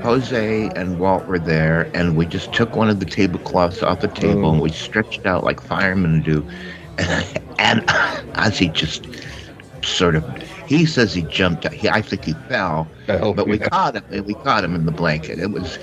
Jose 0.00 0.70
and 0.74 0.98
Walt 0.98 1.26
were 1.26 1.38
there, 1.38 1.90
and 1.92 2.16
we 2.16 2.24
just 2.24 2.54
took 2.54 2.74
one 2.74 2.88
of 2.88 2.98
the 2.98 3.04
tablecloths 3.04 3.82
off 3.82 4.00
the 4.00 4.08
table 4.08 4.50
and 4.52 4.62
we 4.62 4.70
stretched 4.70 5.26
out 5.26 5.44
like 5.44 5.60
firemen 5.60 6.22
do, 6.22 6.48
and, 6.96 7.26
and 7.58 7.82
Ozzy 8.38 8.72
just 8.72 9.06
sort 9.84 10.14
of 10.16 10.24
He 10.68 10.86
says 10.86 11.14
he 11.14 11.22
jumped. 11.22 11.66
out. 11.66 11.72
He, 11.72 11.88
I 11.88 12.02
think 12.02 12.24
he 12.24 12.34
fell, 12.48 12.86
Oh, 13.08 13.32
but 13.32 13.48
we 13.48 13.58
yeah. 13.58 13.68
caught 13.68 13.96
him. 13.96 14.04
and 14.10 14.26
We 14.26 14.34
caught 14.34 14.62
him 14.64 14.74
in 14.74 14.84
the 14.86 14.92
blanket. 14.92 15.38
It 15.38 15.50
was, 15.50 15.78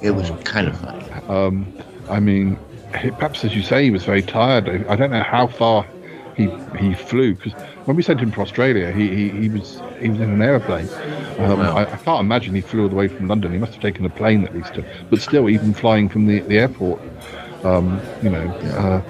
it 0.00 0.12
was 0.12 0.30
kind 0.44 0.68
of 0.68 0.78
funny. 0.78 1.04
Um, 1.28 1.66
I 2.08 2.20
mean, 2.20 2.56
perhaps 2.92 3.44
as 3.44 3.54
you 3.54 3.62
say, 3.62 3.84
he 3.84 3.90
was 3.90 4.04
very 4.04 4.22
tired. 4.22 4.68
I 4.88 4.96
don't 4.96 5.10
know 5.10 5.22
how 5.22 5.46
far 5.48 5.86
he 6.36 6.48
he 6.78 6.94
flew 6.94 7.34
because 7.34 7.52
when 7.84 7.94
we 7.96 8.02
sent 8.02 8.18
him 8.20 8.32
to 8.32 8.40
Australia, 8.40 8.90
he, 8.92 9.08
he, 9.08 9.28
he 9.28 9.48
was 9.50 9.82
he 10.00 10.08
was 10.08 10.18
in 10.20 10.30
an 10.30 10.40
aeroplane. 10.40 10.88
Um, 11.38 11.58
Wow. 11.58 11.76
I, 11.76 11.82
I 11.82 11.96
can't 11.96 12.20
imagine 12.20 12.54
he 12.54 12.60
flew 12.60 12.82
all 12.84 12.88
the 12.88 12.94
way 12.94 13.08
from 13.08 13.26
London. 13.28 13.52
He 13.52 13.58
must 13.58 13.72
have 13.72 13.82
taken 13.82 14.04
a 14.06 14.10
plane 14.10 14.44
at 14.44 14.54
least. 14.54 14.78
But 15.10 15.20
still, 15.20 15.48
even 15.50 15.74
flying 15.74 16.08
from 16.08 16.26
the, 16.26 16.40
the 16.40 16.58
airport, 16.58 17.00
um, 17.64 18.00
you 18.22 18.30
know. 18.30 18.46
Uh, 18.48 19.02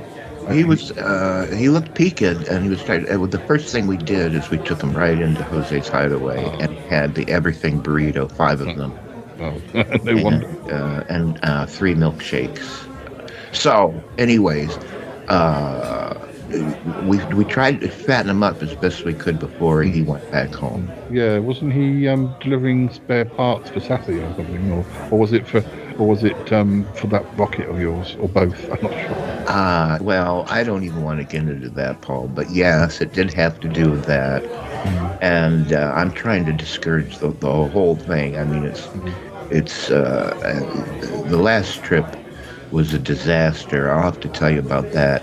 He 0.51 0.64
was. 0.64 0.90
Uh, 0.93 1.55
he 1.57 1.68
looked 1.68 1.95
peaked, 1.95 2.22
and 2.22 2.64
he 2.64 2.68
was 2.70 2.82
trying. 2.82 3.09
Uh, 3.09 3.26
the 3.26 3.38
first 3.38 3.70
thing 3.70 3.86
we 3.86 3.97
did 3.97 4.34
is 4.34 4.51
we 4.51 4.59
took 4.59 4.82
him 4.82 4.93
right 4.93 5.18
into 5.18 5.45
Jose's 5.45 5.88
hideaway 5.88 6.55
and 6.59 6.68
had 6.88 7.14
the 7.14 7.28
everything 7.28 7.82
burrito, 7.82 8.30
five 8.30 8.61
of 8.61 8.74
them. 8.74 9.01
Oh, 9.38 9.62
no 10.03 10.16
wonder. 10.18 10.59
Uh, 10.70 11.05
and 11.09 11.38
uh, 11.43 11.66
three 11.66 11.95
milkshakes. 11.95 12.88
So, 13.53 14.05
anyways, 14.18 14.78
uh, 15.28 16.32
we 17.05 17.18
we 17.34 17.44
tried 17.44 17.80
to 17.80 17.88
fatten 17.88 18.30
him 18.30 18.42
up 18.42 18.62
as 18.62 18.74
best 18.74 19.05
we 19.05 19.14
could 19.14 19.38
before 19.38 19.82
he 19.82 20.03
went 20.03 20.28
back 20.30 20.53
home. 20.55 20.90
Yeah, 21.11 21.38
wasn't 21.38 21.72
he 21.72 22.09
um, 22.09 22.34
delivering 22.40 22.90
spare 22.90 23.24
parts 23.24 23.70
for 23.70 23.80
Sassy 23.80 24.18
or 24.18 24.34
something, 24.34 24.70
or, 24.70 24.84
or 25.11 25.18
was 25.18 25.32
it 25.32 25.46
for, 25.46 25.64
or 25.98 26.07
was 26.07 26.24
it 26.24 26.53
um, 26.53 26.86
for 26.94 27.07
that 27.09 27.24
rocket 27.38 27.68
of 27.68 27.80
yours, 27.80 28.16
or 28.20 28.28
both? 28.28 28.70
I'm 28.70 28.82
not 28.82 28.92
sure. 28.92 29.22
Uh, 29.48 29.98
well, 30.00 30.44
I 30.48 30.62
don't 30.62 30.84
even 30.84 31.03
want 31.03 31.20
to 31.20 31.24
get 31.24 31.48
into 31.48 31.70
that, 31.70 32.00
Paul, 32.03 32.28
but 32.28 32.50
yes, 32.50 33.00
it 33.00 33.12
did 33.12 33.32
have 33.34 33.59
to 33.61 33.68
do 33.68 33.90
with 33.90 34.05
that. 34.07 34.42
And 35.22 35.72
uh, 35.72 35.92
I'm 35.94 36.12
trying 36.12 36.44
to 36.46 36.53
discourage 36.53 37.18
the, 37.18 37.28
the 37.28 37.50
whole 37.68 37.96
thing. 37.96 38.36
I 38.36 38.44
mean, 38.44 38.64
it's 38.64 38.88
it's 39.50 39.90
uh, 39.90 40.34
uh, 40.42 41.28
the 41.28 41.36
last 41.38 41.82
trip 41.82 42.16
was 42.72 42.92
a 42.94 42.98
disaster. 42.98 43.90
I'll 43.90 44.03
have 44.03 44.20
to 44.20 44.28
tell 44.28 44.50
you 44.50 44.59
about 44.59 44.92
that. 44.92 45.22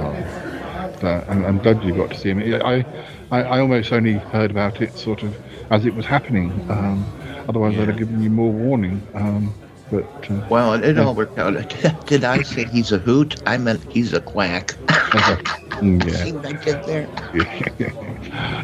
uh, 1.03 1.23
I'm, 1.27 1.43
I'm 1.45 1.57
glad 1.59 1.83
you 1.83 1.93
got 1.93 2.11
to 2.11 2.17
see 2.17 2.29
him. 2.29 2.39
I, 2.63 2.85
I, 3.31 3.41
I 3.43 3.59
almost 3.59 3.91
only 3.91 4.13
heard 4.13 4.51
about 4.51 4.81
it 4.81 4.97
sort 4.97 5.23
of 5.23 5.35
as 5.69 5.85
it 5.85 5.93
was 5.95 6.05
happening. 6.05 6.51
Um, 6.69 7.05
otherwise, 7.47 7.77
I'd 7.77 7.87
have 7.89 7.97
given 7.97 8.21
you 8.21 8.29
more 8.29 8.51
warning. 8.51 9.05
Um, 9.13 9.53
but 9.91 10.31
uh, 10.31 10.47
Well, 10.49 10.73
it, 10.73 10.83
it 10.83 10.95
yeah. 10.95 11.03
all 11.03 11.13
worked 11.13 11.37
out. 11.37 11.53
Did 12.07 12.23
I 12.23 12.41
say 12.41 12.63
he's 12.65 12.91
a 12.91 12.97
hoot? 12.97 13.41
I 13.45 13.57
meant 13.57 13.83
he's 13.91 14.13
a 14.13 14.21
quack. 14.21 14.71
See 15.81 16.31
what 16.31 16.45
I 16.45 16.53
did 16.53 16.83
there? 16.85 17.07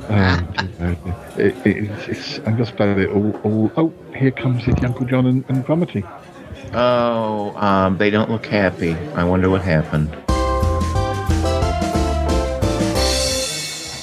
um, 0.09 0.47
it, 1.37 1.55
it's, 1.65 2.07
it's, 2.07 2.47
I'm 2.47 2.57
just 2.57 2.75
glad 2.77 2.99
it 2.99 3.09
all, 3.09 3.31
all. 3.43 3.71
Oh, 3.75 3.93
here 4.15 4.31
comes 4.31 4.63
Yeti 4.63 4.83
Uncle 4.85 5.05
John 5.05 5.25
and, 5.25 5.43
and 5.49 5.65
Grumity. 5.65 6.03
Oh, 6.73 7.55
um, 7.57 7.97
they 7.97 8.09
don't 8.09 8.29
look 8.29 8.45
happy. 8.45 8.93
I 9.15 9.23
wonder 9.23 9.49
what 9.49 9.61
happened. 9.61 10.15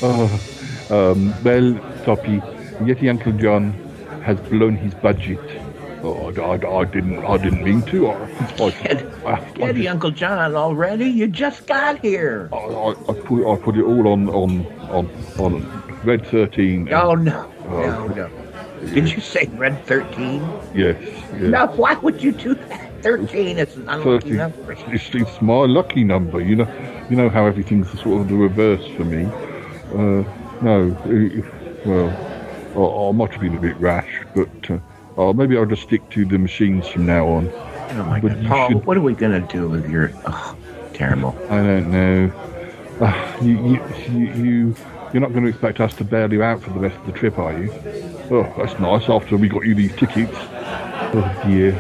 Oh, 0.07 0.25
um, 0.91 1.29
well, 1.45 1.73
Toppie, 2.05 2.41
Yeti 2.81 3.09
Uncle 3.09 3.33
John 3.33 3.73
has 4.25 4.39
blown 4.41 4.77
his 4.77 4.93
budget. 4.95 5.39
Oh, 6.07 6.31
I, 6.31 6.67
I, 6.67 6.81
I 6.81 6.85
didn't, 6.85 7.25
I 7.25 7.39
didn't 7.39 7.65
mean 7.65 7.81
to. 7.83 8.09
I, 8.09 8.13
I, 8.13 8.17
I, 8.61 9.33
I, 9.33 9.41
Yeti, 9.55 9.91
Uncle 9.91 10.11
John, 10.11 10.55
already? 10.55 11.07
You 11.07 11.27
just 11.27 11.67
got 11.67 11.99
here. 12.01 12.51
I, 12.53 12.95
put, 13.25 13.51
I 13.51 13.57
put 13.57 13.79
it 13.79 13.85
all 13.85 14.09
on, 14.09 14.29
on, 14.29 14.67
on, 14.91 15.11
on 15.39 15.83
Red 16.05 16.27
13. 16.27 16.93
Oh, 16.93 17.15
no. 17.15 17.51
Oh. 17.69 17.81
No, 17.81 18.07
no. 18.09 18.31
Did 18.93 19.11
you 19.11 19.21
say 19.21 19.47
Red 19.55 19.83
13? 19.87 20.43
Yes, 20.75 21.01
yes. 21.01 21.41
No, 21.41 21.67
why 21.69 21.95
would 21.95 22.23
you 22.23 22.33
do 22.33 22.55
that? 22.55 23.03
13 23.03 23.59
is 23.59 23.75
an 23.77 23.89
unlucky 23.89 24.37
13. 24.37 24.37
number. 24.37 24.73
It's, 24.73 25.15
it's 25.15 25.41
my 25.41 25.65
lucky 25.65 26.05
number. 26.05 26.43
You 26.43 26.57
know, 26.57 27.05
you 27.09 27.17
know 27.17 27.31
how 27.31 27.47
everything's 27.47 27.91
sort 28.03 28.21
of 28.21 28.29
the 28.29 28.35
reverse 28.35 28.87
for 28.97 29.05
me. 29.05 29.25
Uh, 29.95 30.25
no, 30.61 30.91
uh, 31.87 32.71
well, 32.75 33.07
I, 33.07 33.09
I 33.09 33.13
might 33.13 33.33
have 33.33 33.41
been 33.41 33.57
a 33.57 33.61
bit 33.61 33.77
rash, 33.79 34.23
but 34.35 34.71
uh, 34.71 34.79
uh, 35.17 35.33
maybe 35.33 35.57
I'll 35.57 35.67
just 35.67 35.83
stick 35.83 36.09
to 36.11 36.25
the 36.25 36.39
machines 36.39 36.87
from 36.89 37.07
now 37.07 37.27
on. 37.29 37.49
Oh, 37.51 38.05
my 38.09 38.21
But 38.21 38.41
God. 38.43 38.47
Paul, 38.49 38.69
should- 38.69 38.85
what 38.87 38.97
are 38.97 39.03
we 39.03 39.15
going 39.15 39.41
to 39.41 39.53
do 39.53 39.69
with 39.69 39.89
your... 39.89 40.11
Oh, 40.27 40.57
terrible. 40.93 41.37
I 41.51 41.57
don't 41.57 41.91
know. 41.91 42.33
Uh, 43.01 43.39
you, 43.43 43.67
you, 43.67 43.83
you, 44.09 44.33
you, 44.45 44.77
you're 45.13 45.21
not 45.21 45.33
going 45.33 45.43
to 45.45 45.51
expect 45.51 45.81
us 45.81 45.95
to 45.95 46.05
bail 46.05 46.33
you 46.33 46.43
out 46.43 46.63
for 46.63 46.71
the 46.71 46.79
rest 46.81 46.97
of 46.97 47.07
the 47.07 47.13
trip, 47.13 47.39
are 47.39 47.53
you? 47.59 47.73
Oh, 48.31 48.53
that's 48.57 48.79
nice. 48.79 49.09
After 49.09 49.37
we 49.37 49.49
got 49.49 49.65
you 49.65 49.75
these 49.75 49.95
tickets. 49.97 50.33
Oh 50.37 51.43
dear. 51.47 51.73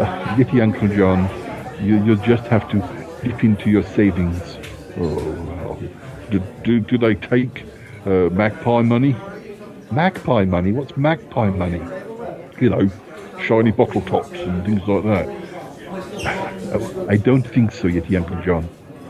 Uh, 0.00 0.36
Yeti 0.36 0.62
Uncle 0.62 0.88
John, 0.88 1.28
you, 1.84 2.02
you'll 2.04 2.16
just 2.16 2.44
have 2.44 2.68
to 2.70 2.78
dip 3.22 3.44
into 3.44 3.70
your 3.70 3.82
savings. 3.82 4.40
Oh, 4.98 5.78
do, 6.30 6.40
do, 6.64 6.80
do 6.80 6.96
they 6.98 7.14
take 7.14 7.64
uh, 8.06 8.30
magpie 8.30 8.82
money? 8.82 9.14
Magpie 9.90 10.44
money? 10.44 10.72
What's 10.72 10.96
magpie 10.96 11.50
money? 11.50 11.80
You 12.60 12.70
know, 12.70 12.90
shiny 13.40 13.72
bottle 13.72 14.02
tops 14.02 14.38
and 14.38 14.64
things 14.64 14.86
like 14.86 15.04
that. 15.04 17.08
I 17.08 17.16
don't 17.16 17.46
think 17.46 17.72
so, 17.72 17.88
yet, 17.88 18.12
Uncle 18.14 18.40
John. 18.42 18.68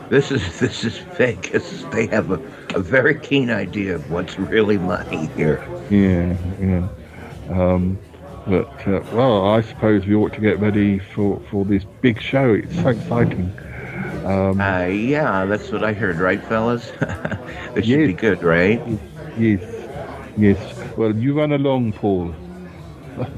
This 0.09 0.31
is 0.31 0.59
this 0.61 0.83
is 0.83 0.97
Vegas. 1.17 1.83
They 1.91 2.07
have 2.07 2.31
a, 2.31 2.39
a 2.75 2.79
very 2.79 3.19
keen 3.19 3.49
idea 3.49 3.95
of 3.95 4.11
what's 4.11 4.37
really 4.37 4.77
money 4.77 5.27
here. 5.35 5.63
Yeah, 5.89 6.35
yeah. 6.59 6.87
Um, 7.49 7.97
but 8.45 8.69
uh, 8.87 9.01
well, 9.13 9.49
I 9.49 9.61
suppose 9.61 10.05
we 10.05 10.15
ought 10.15 10.33
to 10.33 10.41
get 10.41 10.59
ready 10.59 10.99
for 10.99 11.39
for 11.49 11.65
this 11.65 11.83
big 12.01 12.21
show. 12.21 12.53
It's 12.53 12.75
so 12.75 12.89
exciting. 12.89 13.51
Um, 14.25 14.59
Uh, 14.59 14.85
yeah, 14.85 15.45
that's 15.45 15.71
what 15.71 15.83
I 15.83 15.93
heard, 15.93 16.17
right, 16.17 16.43
fellas? 16.43 16.91
this 17.73 17.85
should 17.85 18.07
be 18.07 18.13
good, 18.13 18.43
right? 18.43 18.81
yes, 19.37 19.61
yes. 20.37 20.57
Well, 20.97 21.15
you 21.15 21.37
run 21.37 21.51
along, 21.51 21.93
Paul. 21.93 22.33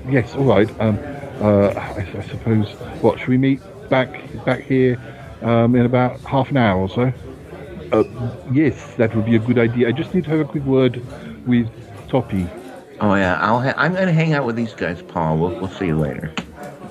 Yes, 0.09 0.36
all 0.36 0.45
right. 0.45 0.69
Um, 0.80 0.97
uh, 1.41 1.67
I, 1.69 2.07
I 2.17 2.28
suppose. 2.30 2.69
What 3.01 3.19
should 3.19 3.30
we 3.30 3.38
meet 3.38 3.59
back 3.89 4.09
back 4.45 4.61
here 4.61 4.97
um, 5.41 5.76
in 5.76 5.86
about 5.86 6.19
half 6.21 6.49
an 6.51 6.57
hour 6.57 6.80
or 6.82 6.89
so? 6.89 7.11
Uh, 7.91 8.03
yes, 8.51 8.93
that 8.95 9.15
would 9.15 9.26
be 9.26 9.36
a 9.36 9.39
good 9.39 9.57
idea. 9.59 9.88
I 9.88 9.91
just 9.91 10.13
need 10.13 10.23
to 10.26 10.30
have 10.32 10.39
a 10.39 10.45
quick 10.45 10.63
word 10.63 11.01
with 11.45 11.67
Toppie. 12.07 12.47
Oh 12.99 13.13
yeah, 13.15 13.38
I'll 13.41 13.59
ha- 13.59 13.73
I'm 13.78 13.93
gonna 13.93 14.13
hang 14.13 14.34
out 14.34 14.45
with 14.45 14.55
these 14.55 14.73
guys, 14.73 15.01
Paul. 15.01 15.38
We'll 15.38 15.51
we'll 15.59 15.69
see 15.69 15.88
you 15.88 15.97
later. 15.97 16.32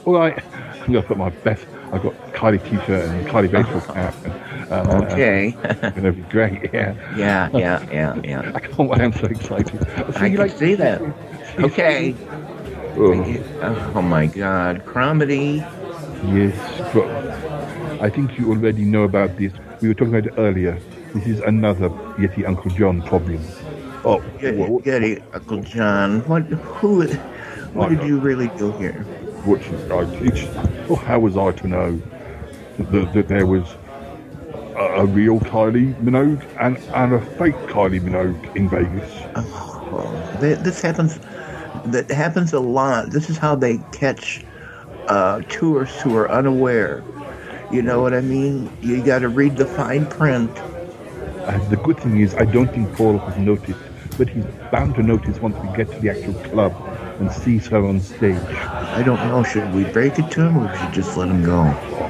All 0.05 0.15
right, 0.15 0.43
I'm 0.83 0.87
gonna 0.93 1.03
put 1.03 1.17
my 1.17 1.31
best. 1.31 1.67
I've 1.93 2.03
got 2.03 2.13
Kylie 2.33 2.63
t-shirt 2.63 3.09
and 3.09 3.27
Kylie 3.27 3.51
baseball 3.51 3.81
cap. 3.95 4.15
And, 4.25 4.73
uh, 4.73 5.07
Okay. 5.13 5.51
gonna 5.81 6.13
be 6.13 6.23
great. 6.23 6.73
Yeah. 6.75 6.95
Yeah, 7.17 7.49
yeah, 7.55 7.87
yeah, 7.93 8.21
yeah. 8.25 8.53
I 8.55 8.61
can't 8.61 8.89
wait. 8.91 9.01
I'm 9.01 9.13
so 9.13 9.27
excited. 9.27 9.87
I'll 9.97 10.13
see 10.13 10.19
I 10.19 10.27
you 10.27 10.37
can 10.37 10.47
later. 10.47 10.57
see 10.59 10.75
that. 10.75 11.01
Okay. 11.61 12.15
Oh, 12.97 13.93
Oh 13.95 14.03
my 14.03 14.27
God, 14.27 14.85
Cromedy. 14.85 15.57
yes, 16.33 16.57
but 16.93 17.09
I 18.01 18.09
think 18.11 18.39
you 18.39 18.51
already 18.51 18.85
know 18.85 19.03
about 19.03 19.37
this. 19.37 19.53
We 19.81 19.89
were 19.89 19.95
talking 19.95 20.15
about 20.15 20.27
it 20.33 20.39
earlier. 20.39 20.79
This 21.15 21.27
is 21.27 21.41
another 21.41 21.89
Yeti 22.19 22.47
Uncle 22.47 22.71
John 22.71 23.03
problem. 23.03 23.41
Oh, 24.05 24.19
what, 24.21 24.85
get 24.85 25.03
it, 25.03 25.23
Uncle 25.33 25.63
John. 25.63 26.21
What? 26.29 26.43
Who? 26.43 27.07
What 27.73 27.89
did 27.89 28.03
you 28.05 28.19
really 28.21 28.49
do 28.59 28.71
here? 28.73 29.05
what's 29.45 29.67
I, 29.91 30.01
it's, 30.25 30.43
oh, 30.91 30.97
how 30.97 31.19
was 31.19 31.37
I 31.37 31.53
to 31.53 31.69
know 31.69 32.01
that, 32.79 33.13
that 33.13 33.29
there 33.29 33.47
was 33.47 33.65
a, 34.77 35.03
a 35.03 35.07
real 35.07 35.39
Kylie 35.41 35.95
Minogue 36.03 36.43
and, 36.61 36.79
and 36.95 37.15
a 37.15 37.21
fake 37.37 37.57
Kylie 37.67 38.01
Minogue 38.01 38.57
in 38.57 38.69
Vegas? 38.69 39.11
Oh, 39.37 40.37
this 40.41 40.81
happens. 40.81 41.19
That 41.87 42.11
happens 42.11 42.53
a 42.53 42.61
lot. 42.61 43.11
This 43.11 43.29
is 43.29 43.37
how 43.37 43.55
they 43.55 43.79
catch 43.93 44.45
uh, 45.09 45.41
tourists 45.43 46.01
who 46.01 46.17
are 46.17 46.31
unaware. 46.31 47.03
You 47.71 47.83
know 47.83 48.01
what 48.01 48.15
I 48.15 48.21
mean? 48.21 48.71
You 48.81 49.03
got 49.05 49.21
to 49.21 49.29
read 49.29 49.57
the 49.57 49.67
fine 49.67 50.07
print. 50.07 50.51
And 51.47 51.63
the 51.71 51.77
good 51.77 51.99
thing 52.01 52.21
is, 52.21 52.35
I 52.35 52.45
don't 52.47 52.69
think 52.73 52.95
Paul 52.95 53.19
has 53.19 53.37
noticed, 53.37 53.79
but 54.17 54.29
he's 54.29 54.45
bound 54.73 54.95
to 54.95 55.03
notice 55.03 55.39
once 55.41 55.57
we 55.59 55.77
get 55.77 55.91
to 55.93 56.01
the 56.01 56.09
actual 56.09 56.35
club 56.51 56.73
and 57.21 57.31
sees 57.31 57.67
her 57.67 57.85
on 57.85 58.01
stage. 58.01 58.37
I 58.37 59.03
don't 59.03 59.19
know. 59.29 59.43
Should 59.43 59.73
we 59.75 59.85
break 59.85 60.19
it 60.19 60.31
to 60.33 60.41
him, 60.47 60.57
or 60.59 60.75
should 60.77 60.89
we 60.89 60.95
just 60.95 61.17
let 61.17 61.29
him 61.29 61.43
go? 61.43 61.61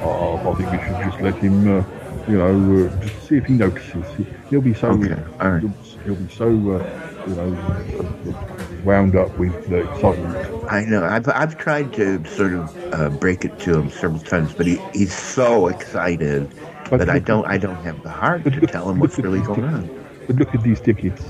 Oh, 0.03 0.37
I 0.37 0.55
think 0.55 0.71
we 0.71 0.77
should 0.77 1.11
just 1.11 1.21
let 1.21 1.35
him, 1.35 1.79
uh, 1.79 1.83
you 2.29 2.37
know, 2.37 2.85
uh, 2.87 3.01
just 3.01 3.27
see 3.27 3.37
if 3.37 3.45
he 3.45 3.53
notices. 3.53 4.05
He, 4.17 4.25
he'll 4.49 4.61
be 4.61 4.73
so, 4.73 4.89
Okay, 4.91 5.21
all 5.39 5.51
right. 5.51 5.61
he'll, 5.61 5.73
he'll 6.05 6.15
be 6.15 6.33
so, 6.33 6.71
uh, 6.71 7.04
you 7.27 7.35
know, 7.35 8.81
wound 8.83 9.15
up 9.15 9.37
with 9.37 9.69
the 9.69 9.77
excitement. 9.91 10.63
I 10.71 10.85
know. 10.85 11.03
I've 11.03 11.27
I've 11.29 11.57
tried 11.57 11.93
to 11.93 12.23
sort 12.25 12.53
of 12.53 12.93
uh, 12.93 13.09
break 13.09 13.45
it 13.45 13.57
to 13.59 13.79
him 13.79 13.89
several 13.89 14.19
times, 14.19 14.53
but 14.53 14.65
he, 14.65 14.79
he's 14.93 15.13
so 15.13 15.67
excited 15.67 16.53
But 16.89 16.97
that 16.99 17.09
I 17.09 17.19
don't 17.19 17.45
I 17.45 17.57
don't 17.57 17.83
have 17.83 18.01
the 18.03 18.09
heart 18.09 18.43
to 18.43 18.67
tell 18.67 18.89
him 18.89 18.99
what's 18.99 19.17
really 19.17 19.41
going 19.41 19.63
on. 19.63 20.05
But 20.27 20.37
look 20.37 20.53
at 20.55 20.63
these 20.63 20.79
tickets. 20.79 21.23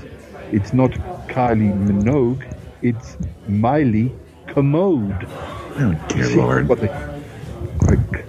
It's 0.52 0.72
not 0.72 0.92
Kylie 1.28 1.72
Minogue, 1.86 2.44
it's 2.82 3.16
Miley 3.48 4.12
Commode. 4.46 5.26
Oh 5.78 6.06
dear 6.08 6.24
See 6.24 6.36
lord! 6.36 6.68
What 6.68 6.80
they, 6.80 6.88
like, 7.88 8.24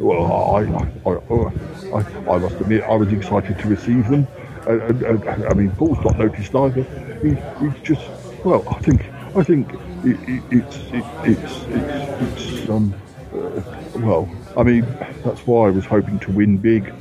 well, 0.00 0.24
I, 0.56 0.62
I, 0.62 1.10
I, 1.10 1.98
I, 1.98 2.34
I 2.34 2.38
must 2.38 2.60
admit, 2.60 2.82
I 2.82 2.94
was 2.96 3.12
excited 3.12 3.58
to 3.58 3.68
receive 3.68 4.08
them. 4.08 4.26
And, 4.66 5.02
and, 5.02 5.24
and, 5.24 5.44
I 5.46 5.54
mean, 5.54 5.70
Paul's 5.72 6.02
not 6.04 6.18
noticed 6.18 6.54
either. 6.54 6.84
He, 7.22 7.30
he's 7.60 7.78
just, 7.82 8.02
well, 8.44 8.64
I 8.68 8.78
think, 8.80 9.04
I 9.36 9.42
think 9.42 9.72
it, 10.04 10.18
it, 10.28 10.42
it's, 10.50 10.76
it, 10.92 11.04
it's, 11.24 11.64
it's, 11.68 12.52
it's, 12.60 12.70
um, 12.70 12.94
uh, 13.34 13.60
well, 13.98 14.28
I 14.56 14.62
mean, 14.62 14.86
that's 15.24 15.46
why 15.46 15.66
I 15.66 15.70
was 15.70 15.84
hoping 15.84 16.18
to 16.20 16.30
win 16.32 16.56
big. 16.56 16.92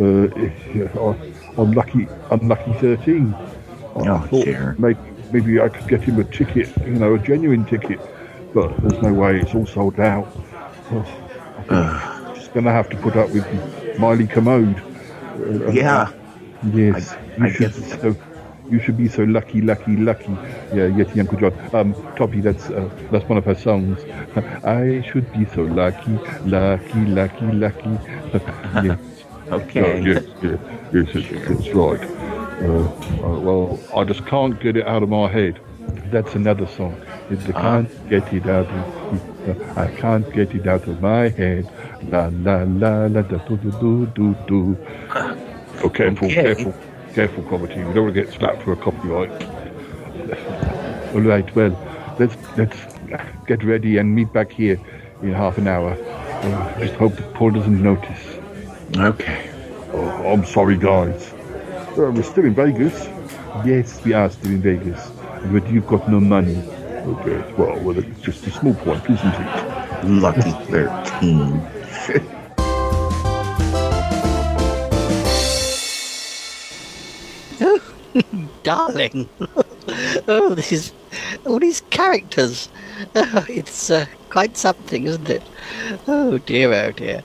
Uh, 0.00 0.28
yeah, 0.74 0.88
I, 0.98 1.32
I'm 1.60 1.72
lucky, 1.72 2.08
unlucky 2.30 2.72
13. 2.74 3.34
I 3.34 3.48
Oh, 3.98 4.18
thought 4.30 4.44
dear. 4.44 4.74
maybe, 4.78 4.98
maybe 5.32 5.60
I 5.60 5.68
could 5.68 5.88
get 5.88 6.02
him 6.02 6.18
a 6.20 6.24
ticket, 6.24 6.68
you 6.82 6.94
know, 6.94 7.14
a 7.14 7.18
genuine 7.18 7.64
ticket, 7.66 8.00
but 8.54 8.76
there's 8.82 9.02
no 9.02 9.12
way. 9.12 9.40
It's 9.40 9.54
all 9.54 9.66
sold 9.66 10.00
out. 10.00 10.26
Well, 10.90 11.06
I 11.58 11.62
think 11.62 11.72
I'm 11.72 12.34
just 12.34 12.52
going 12.54 12.64
to 12.66 12.72
have 12.72 12.88
to 12.90 12.96
put 12.96 13.16
up 13.16 13.28
with 13.30 13.98
Miley 13.98 14.26
Commode. 14.26 14.76
Uh, 15.40 15.70
Yeah. 15.70 16.10
Yes. 16.72 17.12
I- 17.12 17.44
I 17.44 17.50
should 17.52 17.72
guess- 17.74 18.00
so. 18.00 18.16
You 18.70 18.80
should 18.80 18.96
be 18.96 19.08
so 19.08 19.22
lucky, 19.24 19.60
lucky, 19.60 19.96
lucky. 19.96 20.32
Yeah, 20.74 20.88
Yeti 20.88 21.20
Uncle 21.20 21.38
John. 21.38 21.52
Um, 21.74 21.94
Toppie, 22.16 22.42
that's 22.42 22.68
uh, 22.70 22.88
that's 23.10 23.28
one 23.28 23.38
of 23.38 23.44
her 23.44 23.54
songs. 23.54 23.98
I 24.64 25.02
should 25.10 25.30
be 25.32 25.44
so 25.54 25.62
lucky, 25.62 26.18
lucky, 26.44 27.04
lucky, 27.06 27.46
lucky. 27.52 27.98
yes. 28.86 28.98
Okay. 29.48 29.80
No, 29.80 30.10
yes, 30.10 30.24
yes, 30.42 30.58
yes, 30.92 31.06
it's, 31.14 31.50
it's 31.50 31.68
right. 31.72 32.00
Uh, 32.62 32.82
uh, 33.24 33.38
well, 33.38 33.78
I 33.94 34.02
just 34.02 34.26
can't 34.26 34.58
get 34.60 34.76
it 34.76 34.84
out 34.88 35.04
of 35.04 35.08
my 35.08 35.28
head. 35.28 35.60
That's 36.10 36.34
another 36.34 36.66
song. 36.66 37.00
It's, 37.30 37.44
I 37.50 37.52
can't 37.52 38.08
get 38.08 38.32
it 38.32 38.48
out. 38.48 38.66
Of, 38.66 39.48
uh, 39.48 39.80
I 39.80 39.86
can't 40.00 40.28
get 40.32 40.52
it 40.52 40.66
out 40.66 40.88
of 40.88 41.00
my 41.00 41.28
head. 41.28 41.70
La 42.10 42.28
la 42.32 42.64
la 42.66 43.06
la 43.06 43.22
da 43.22 43.38
do 43.46 43.56
do 43.56 43.70
do 43.70 44.06
do 44.16 44.34
do. 44.48 44.76
Oh, 45.84 45.90
careful, 45.90 46.26
Okay. 46.26 46.34
careful, 46.42 46.74
careful, 47.16 47.42
comedy. 47.44 47.76
We 47.76 47.94
don't 47.94 48.04
want 48.04 48.14
to 48.14 48.24
get 48.24 48.30
slapped 48.30 48.62
for 48.62 48.72
a 48.72 48.76
copyright. 48.76 49.30
All 51.14 51.22
right. 51.22 51.56
Well, 51.56 51.72
let's 52.18 52.36
let's 52.58 52.76
get 53.46 53.64
ready 53.64 53.96
and 53.96 54.14
meet 54.14 54.30
back 54.34 54.52
here 54.52 54.78
in 55.22 55.32
half 55.32 55.56
an 55.56 55.66
hour. 55.66 55.92
Uh, 55.92 56.78
just 56.78 56.92
hope 56.96 57.16
that 57.16 57.32
Paul 57.32 57.52
doesn't 57.52 57.82
notice. 57.82 58.22
Okay. 58.98 59.50
Oh, 59.94 60.30
I'm 60.30 60.44
sorry, 60.44 60.76
guys. 60.76 61.32
Uh, 61.96 62.12
we're 62.14 62.22
still 62.22 62.44
in 62.44 62.54
Vegas. 62.54 63.06
Yes, 63.64 64.04
we 64.04 64.12
are 64.12 64.28
still 64.28 64.50
in 64.50 64.60
Vegas. 64.60 65.10
But 65.46 65.66
you've 65.70 65.86
got 65.86 66.10
no 66.10 66.20
money. 66.20 66.58
Okay, 66.58 67.54
well, 67.54 67.78
well, 67.80 67.96
it's 67.96 68.20
just 68.20 68.46
a 68.46 68.50
small 68.50 68.74
point, 68.74 69.02
isn't 69.08 69.34
it? 69.34 70.04
Lucky 70.04 70.50
thirteen. 70.70 71.66
Darling. 78.62 79.28
oh, 80.28 80.54
this 80.54 80.72
is 80.72 80.92
all 81.46 81.58
these 81.58 81.80
characters. 81.90 82.68
Oh, 83.14 83.44
it's 83.46 83.90
uh, 83.90 84.06
quite 84.30 84.56
something, 84.56 85.04
isn't 85.04 85.28
it? 85.28 85.42
Oh 86.08 86.38
dear, 86.38 86.72
oh 86.72 86.92
dear. 86.92 87.22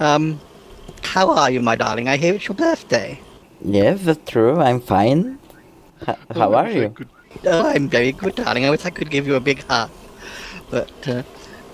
Um, 0.00 0.40
how 1.04 1.30
are 1.30 1.48
you, 1.48 1.60
my 1.60 1.76
darling? 1.76 2.08
I 2.08 2.16
hear 2.16 2.34
it's 2.34 2.48
your 2.48 2.56
birthday. 2.56 3.20
Yes, 3.64 4.02
that's 4.02 4.28
true. 4.28 4.60
I'm 4.60 4.80
fine. 4.80 5.38
H- 6.08 6.16
how 6.34 6.54
are 6.54 6.68
you? 6.68 6.92
Oh, 7.46 7.68
I'm 7.68 7.88
very 7.88 8.10
good, 8.10 8.34
darling. 8.34 8.64
I 8.64 8.70
wish 8.70 8.84
I 8.84 8.90
could 8.90 9.10
give 9.10 9.28
you 9.28 9.36
a 9.36 9.40
big 9.40 9.62
hug. 9.62 9.90
But, 10.70 10.90
uh, 11.06 11.22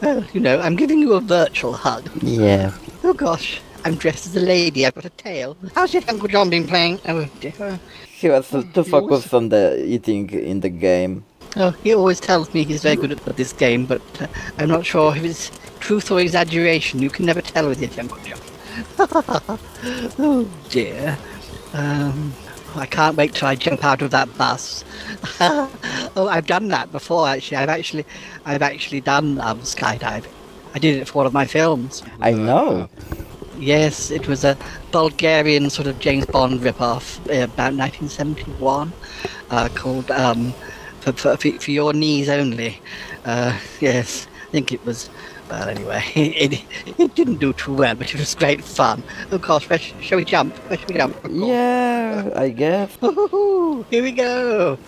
well, 0.03 0.23
you 0.35 0.41
know, 0.41 0.61
I'm 0.61 0.77
giving 0.77 0.99
you 0.99 1.15
a 1.15 1.21
virtual 1.21 1.73
hug. 1.73 2.11
Yeah. 2.23 2.73
Oh 3.03 3.15
gosh, 3.15 3.63
I'm 3.87 3.95
dressed 3.95 4.27
as 4.27 4.37
a 4.37 4.41
lady. 4.41 4.85
I've 4.85 4.95
got 4.95 5.07
a 5.07 5.11
tail. 5.11 5.57
How's 5.75 5.95
your 5.95 6.03
Uncle 6.09 6.29
John 6.29 6.51
been 6.51 6.67
playing? 6.67 7.01
Oh 7.07 7.25
dear. 7.41 7.81
He 8.21 8.29
was 8.29 8.51
too 8.51 8.63
he 8.63 8.69
always- 8.75 8.89
focused 8.91 9.33
on 9.33 9.49
the 9.49 9.85
eating 9.85 10.29
in 10.31 10.61
the 10.61 10.69
game. 10.69 11.25
Oh, 11.57 11.71
he 11.83 11.95
always 11.95 12.21
tells 12.21 12.53
me 12.53 12.65
he's 12.65 12.83
very 12.83 12.97
good 12.97 13.13
at 13.13 13.37
this 13.37 13.53
game, 13.53 13.87
but 13.87 14.03
uh, 14.21 14.27
I'm 14.59 14.69
not 14.69 14.85
sure 14.85 15.17
if 15.17 15.25
it's 15.25 15.51
truth 15.81 16.11
or 16.11 16.21
exaggeration. 16.21 17.01
You 17.01 17.11
can 17.11 17.25
never 17.27 17.41
tell 17.41 17.69
with 17.69 17.81
your 17.81 17.91
Uncle 17.99 18.19
John. 18.19 18.39
oh 20.19 20.51
dear. 20.69 21.17
Um, 21.73 22.33
I 22.75 22.87
can't 22.87 23.17
wait 23.17 23.35
till 23.35 23.49
I 23.49 23.55
jump 23.55 23.83
out 23.85 24.03
of 24.03 24.11
that 24.11 24.37
bus. 24.37 24.85
oh, 25.41 26.29
I've 26.31 26.47
done 26.47 26.69
that 26.69 26.93
before. 26.93 27.27
Actually, 27.29 27.59
I've 27.59 27.69
actually, 27.69 28.05
I've 28.45 28.63
actually 28.63 29.01
done 29.01 29.41
um, 29.41 29.61
skydiving. 29.61 30.27
I 30.75 30.79
did 30.79 31.01
it 31.01 31.09
for 31.09 31.19
one 31.19 31.27
of 31.27 31.33
my 31.33 31.47
films. 31.47 32.03
I 32.21 32.33
know. 32.33 32.89
Yes, 33.59 34.13
it 34.13 34.29
was 34.29 34.45
a 34.45 34.57
Bulgarian 34.93 35.69
sort 35.69 35.89
of 35.89 35.99
James 35.99 36.27
Bond 36.27 36.63
rip-off 36.63 37.19
uh, 37.29 37.43
about 37.43 37.75
1971 37.75 38.93
uh, 39.51 39.69
called 39.75 40.11
um, 40.13 40.53
for, 41.01 41.13
for, 41.13 41.37
for 41.37 41.71
Your 41.71 41.93
Knees 41.93 42.29
Only. 42.29 42.81
Uh, 43.25 43.59
yes, 43.81 44.29
I 44.49 44.51
think 44.53 44.73
it 44.73 44.85
was. 44.87 45.11
Well, 45.51 45.69
anyway, 45.69 46.05
it, 46.15 46.63
it, 46.99 47.15
didn't 47.15 47.39
do 47.39 47.53
too 47.55 47.73
well, 47.75 47.95
but 47.95 48.15
it 48.15 48.21
was 48.21 48.35
great 48.35 48.63
fun. 48.63 49.03
Of 49.31 49.43
course, 49.43 49.69
where 49.69 49.79
sh- 49.79 49.95
shall 50.03 50.19
we 50.19 50.25
jump? 50.25 50.55
Where 50.69 50.79
shall 50.79 50.89
we 50.89 50.95
jump? 50.95 51.17
Yeah, 51.31 52.31
I 52.37 52.51
guess. 52.51 52.97
Ooh, 53.03 53.85
here 53.91 54.03
we 54.03 54.13
go. 54.13 54.79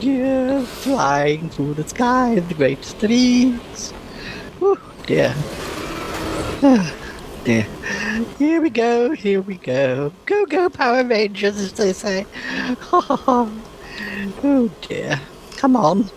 dear, 0.00 0.62
flying 0.62 1.50
through 1.50 1.74
the 1.74 1.86
sky 1.86 2.40
the 2.40 2.54
great 2.54 2.82
streets. 2.82 3.92
Oh, 4.62 4.78
dear. 5.06 5.34
Ah, 6.62 6.94
dear. 7.44 7.66
Here 8.38 8.62
we 8.62 8.70
go, 8.70 9.12
here 9.12 9.42
we 9.42 9.56
go. 9.56 10.10
Go, 10.24 10.46
go, 10.46 10.70
Power 10.70 11.04
Rangers, 11.04 11.58
as 11.58 11.72
they 11.74 11.92
say. 11.92 12.26
oh, 12.92 14.70
dear. 14.88 15.20
Come 15.56 15.76
on. 15.76 16.10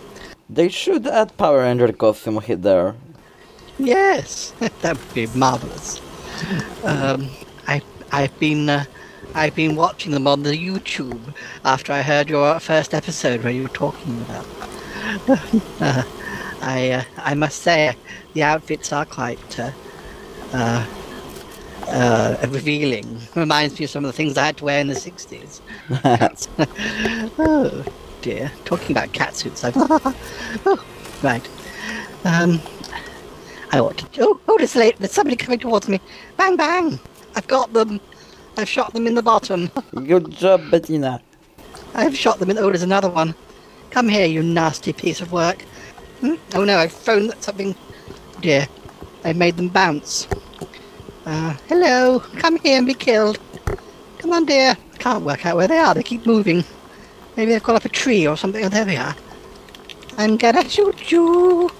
They 0.48 0.70
should 0.70 1.06
add 1.06 1.36
Power 1.36 1.58
Ranger 1.58 1.92
costume 1.92 2.40
he- 2.40 2.54
there. 2.54 2.94
Yes, 3.78 4.54
that 4.80 4.96
would 4.98 5.14
be 5.14 5.26
marvelous. 5.34 6.00
Um, 6.84 7.28
I, 7.66 7.82
I've 8.10 8.38
been, 8.38 8.70
uh, 8.70 8.84
I've 9.34 9.54
been 9.54 9.76
watching 9.76 10.12
them 10.12 10.26
on 10.26 10.42
the 10.42 10.52
YouTube 10.52 11.34
after 11.64 11.92
I 11.92 12.00
heard 12.00 12.30
your 12.30 12.58
first 12.60 12.94
episode 12.94 13.42
where 13.42 13.52
you 13.52 13.64
were 13.64 13.68
talking 13.68 14.22
about. 14.22 14.46
uh, 15.80 16.02
I, 16.62 16.90
uh, 16.92 17.04
I 17.18 17.34
must 17.34 17.60
say, 17.60 17.94
the 18.32 18.42
outfits 18.42 18.90
are 18.90 19.04
quite 19.04 19.58
uh, 19.60 19.72
uh, 20.54 20.86
uh, 21.88 22.46
revealing. 22.48 23.18
Reminds 23.34 23.78
me 23.78 23.84
of 23.84 23.90
some 23.90 24.04
of 24.04 24.08
the 24.08 24.16
things 24.16 24.38
I 24.38 24.46
had 24.46 24.56
to 24.58 24.64
wear 24.64 24.80
in 24.80 24.86
the 24.86 24.94
'60s. 24.94 25.60
oh 27.38 27.84
dear, 28.22 28.50
talking 28.64 28.96
about 28.96 29.12
catsuits. 29.12 29.64
I've... 29.64 29.74
oh, 30.66 30.84
right. 31.22 31.46
Um, 32.24 32.60
I 33.72 33.80
ought 33.80 33.98
to. 33.98 34.06
Oh, 34.20 34.40
oh, 34.48 34.56
there's, 34.56 34.76
late. 34.76 34.96
there's 34.98 35.12
somebody 35.12 35.36
coming 35.36 35.58
towards 35.58 35.88
me. 35.88 36.00
Bang, 36.36 36.56
bang! 36.56 36.98
I've 37.34 37.46
got 37.48 37.72
them. 37.72 38.00
I've 38.56 38.68
shot 38.68 38.92
them 38.94 39.06
in 39.06 39.14
the 39.14 39.22
bottom. 39.22 39.70
Good 39.94 40.30
job, 40.30 40.70
Bettina. 40.70 41.20
I've 41.94 42.16
shot 42.16 42.38
them 42.38 42.50
in. 42.50 42.58
Oh, 42.58 42.68
there's 42.68 42.82
another 42.82 43.10
one. 43.10 43.34
Come 43.90 44.08
here, 44.08 44.26
you 44.26 44.42
nasty 44.42 44.92
piece 44.92 45.20
of 45.20 45.32
work. 45.32 45.62
Hmm? 46.20 46.34
Oh 46.54 46.64
no, 46.64 46.78
I've 46.78 46.92
thrown 46.92 47.32
something. 47.40 47.74
Dear, 48.40 48.68
I've 49.24 49.36
made 49.36 49.56
them 49.56 49.68
bounce. 49.68 50.28
Uh, 51.24 51.56
hello, 51.68 52.20
come 52.36 52.58
here 52.58 52.76
and 52.76 52.86
be 52.86 52.92
killed. 52.92 53.38
Come 54.18 54.32
on, 54.32 54.44
dear. 54.44 54.76
Can't 54.98 55.24
work 55.24 55.46
out 55.46 55.56
where 55.56 55.66
they 55.66 55.78
are. 55.78 55.94
They 55.94 56.02
keep 56.02 56.26
moving. 56.26 56.62
Maybe 57.36 57.52
they've 57.52 57.62
got 57.62 57.76
up 57.76 57.86
a 57.86 57.88
tree 57.88 58.26
or 58.26 58.36
something. 58.36 58.64
Oh, 58.64 58.68
there 58.68 58.84
they 58.84 58.98
are. 58.98 59.16
I'm 60.18 60.36
gonna 60.36 60.68
shoot 60.68 61.10
you. 61.10 61.70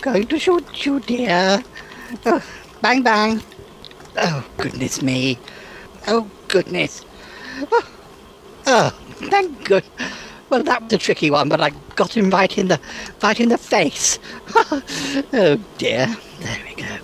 going 0.00 0.26
to 0.26 0.38
shoot 0.38 0.86
you, 0.86 1.00
dear. 1.00 1.62
Oh, 2.26 2.42
bang, 2.80 3.02
bang. 3.02 3.42
Oh, 4.16 4.44
goodness 4.56 5.02
me. 5.02 5.38
Oh, 6.08 6.28
goodness. 6.48 7.04
Oh, 7.70 7.88
oh, 8.66 8.90
thank 9.30 9.64
good. 9.64 9.84
Well, 10.50 10.62
that 10.62 10.82
was 10.82 10.92
a 10.92 10.98
tricky 10.98 11.30
one, 11.30 11.48
but 11.48 11.60
I 11.60 11.70
got 11.96 12.16
him 12.16 12.30
right 12.30 12.56
in 12.56 12.68
the, 12.68 12.80
right 13.22 13.38
in 13.38 13.48
the 13.48 13.58
face. 13.58 14.18
oh 14.54 15.58
dear. 15.78 16.14
There 16.40 16.58
we 16.68 16.82
go. 16.82 16.96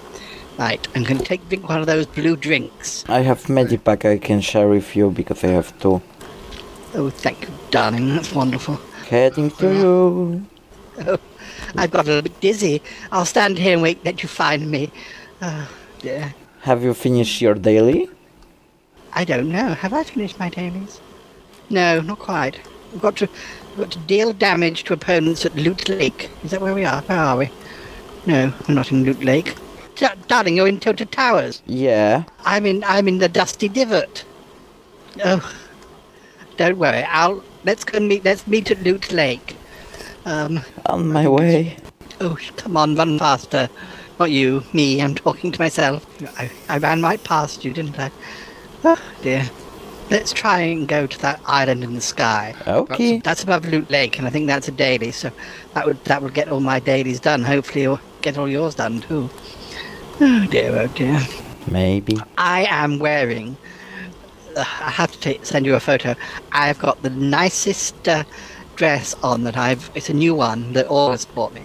Right, 0.58 0.86
I'm 0.94 1.04
going 1.04 1.18
to 1.18 1.24
take 1.24 1.48
drink 1.48 1.66
one 1.68 1.80
of 1.80 1.86
those 1.86 2.04
blue 2.04 2.36
drinks. 2.36 3.04
I 3.08 3.20
have 3.20 3.44
Medipack 3.44 4.04
I 4.04 4.18
can 4.18 4.42
share 4.42 4.68
with 4.68 4.94
you 4.94 5.10
because 5.10 5.42
I 5.42 5.48
have 5.48 5.78
two. 5.80 6.02
Oh, 6.94 7.08
thank 7.08 7.42
you, 7.42 7.48
darling. 7.70 8.08
That's 8.10 8.34
wonderful. 8.34 8.78
Heading 9.08 9.50
to 9.52 9.74
you. 9.74 10.46
Oh, 11.06 11.18
I've 11.76 11.90
got 11.90 12.04
a 12.04 12.08
little 12.08 12.22
bit 12.22 12.40
dizzy. 12.40 12.82
I'll 13.10 13.24
stand 13.24 13.58
here 13.58 13.72
and 13.72 13.82
wait. 13.82 14.04
Let 14.04 14.22
you 14.22 14.28
find 14.28 14.70
me. 14.70 14.92
Oh 15.40 15.68
dear. 16.00 16.34
Have 16.60 16.82
you 16.84 16.92
finished 16.92 17.40
your 17.40 17.54
daily? 17.54 18.10
I 19.12 19.24
don't 19.24 19.50
know. 19.50 19.74
Have 19.74 19.94
I 19.94 20.04
finished 20.04 20.38
my 20.38 20.50
dailies? 20.50 21.00
No, 21.70 22.00
not 22.00 22.18
quite. 22.18 22.60
We've 22.92 23.00
got 23.02 23.16
to, 23.16 23.28
we've 23.70 23.78
got 23.78 23.90
to 23.92 23.98
deal 24.00 24.32
damage 24.32 24.84
to 24.84 24.92
opponents 24.92 25.44
at 25.46 25.54
Loot 25.54 25.88
Lake. 25.88 26.30
Is 26.44 26.50
that 26.50 26.60
where 26.60 26.74
we 26.74 26.84
are? 26.84 27.02
Where 27.02 27.18
are 27.18 27.36
we? 27.36 27.50
No, 28.26 28.52
we're 28.68 28.74
not 28.74 28.90
in 28.90 29.04
Loot 29.04 29.22
Lake. 29.22 29.54
D- 29.96 30.06
darling, 30.28 30.56
you're 30.56 30.68
in 30.68 30.80
Tilted 30.80 31.12
Towers. 31.12 31.62
Yeah. 31.66 32.24
I'm 32.44 32.66
in. 32.66 32.82
I'm 32.84 33.08
in 33.08 33.18
the 33.18 33.28
Dusty 33.28 33.68
Divot. 33.68 34.24
Oh, 35.24 35.54
don't 36.56 36.78
worry. 36.78 37.02
I'll 37.04 37.42
let's 37.64 37.84
go 37.84 37.96
and 37.98 38.08
meet. 38.08 38.24
Let's 38.24 38.46
meet 38.46 38.70
at 38.70 38.82
Loot 38.82 39.12
Lake. 39.12 39.56
Um, 40.24 40.60
On 40.86 41.08
my 41.08 41.26
way. 41.28 41.76
Oh, 42.20 42.36
come 42.56 42.76
on, 42.76 42.94
run 42.96 43.18
faster. 43.18 43.68
Not 44.18 44.30
you, 44.30 44.62
me. 44.74 45.00
I'm 45.00 45.14
talking 45.14 45.50
to 45.50 45.58
myself. 45.60 46.06
I, 46.38 46.50
I 46.68 46.76
ran 46.78 47.02
right 47.02 47.22
past 47.24 47.64
you, 47.64 47.72
didn't 47.72 47.98
I? 47.98 48.10
Oh 48.84 49.00
dear. 49.22 49.48
Let's 50.10 50.32
try 50.32 50.60
and 50.60 50.88
go 50.88 51.06
to 51.06 51.18
that 51.20 51.40
island 51.46 51.84
in 51.84 51.94
the 51.94 52.00
sky. 52.00 52.54
Okay. 52.66 53.12
That's, 53.12 53.24
that's 53.24 53.42
above 53.44 53.64
Loot 53.66 53.90
Lake, 53.90 54.18
and 54.18 54.26
I 54.26 54.30
think 54.30 54.48
that's 54.48 54.66
a 54.66 54.72
daily. 54.72 55.12
So 55.12 55.30
that 55.74 55.86
would 55.86 56.04
that 56.04 56.20
would 56.22 56.34
get 56.34 56.48
all 56.48 56.60
my 56.60 56.80
dailies 56.80 57.20
done. 57.20 57.44
Hopefully, 57.44 57.82
you'll 57.82 58.00
get 58.20 58.36
all 58.36 58.48
yours 58.48 58.74
done 58.74 59.00
too. 59.00 59.30
Oh 60.20 60.46
dear, 60.50 60.76
oh 60.76 60.88
dear. 60.88 61.20
Maybe. 61.70 62.18
I 62.36 62.66
am 62.68 62.98
wearing. 62.98 63.56
Uh, 64.56 64.60
I 64.60 64.90
have 64.90 65.12
to 65.12 65.34
ta 65.34 65.44
send 65.44 65.64
you 65.64 65.76
a 65.76 65.80
photo. 65.80 66.16
I've 66.50 66.78
got 66.80 67.00
the 67.02 67.10
nicest 67.10 68.08
uh, 68.08 68.24
dress 68.74 69.14
on 69.22 69.44
that 69.44 69.56
I've. 69.56 69.90
It's 69.94 70.10
a 70.10 70.14
new 70.14 70.34
one 70.34 70.72
that 70.72 70.86
August 70.90 71.32
bought 71.36 71.54
me. 71.54 71.64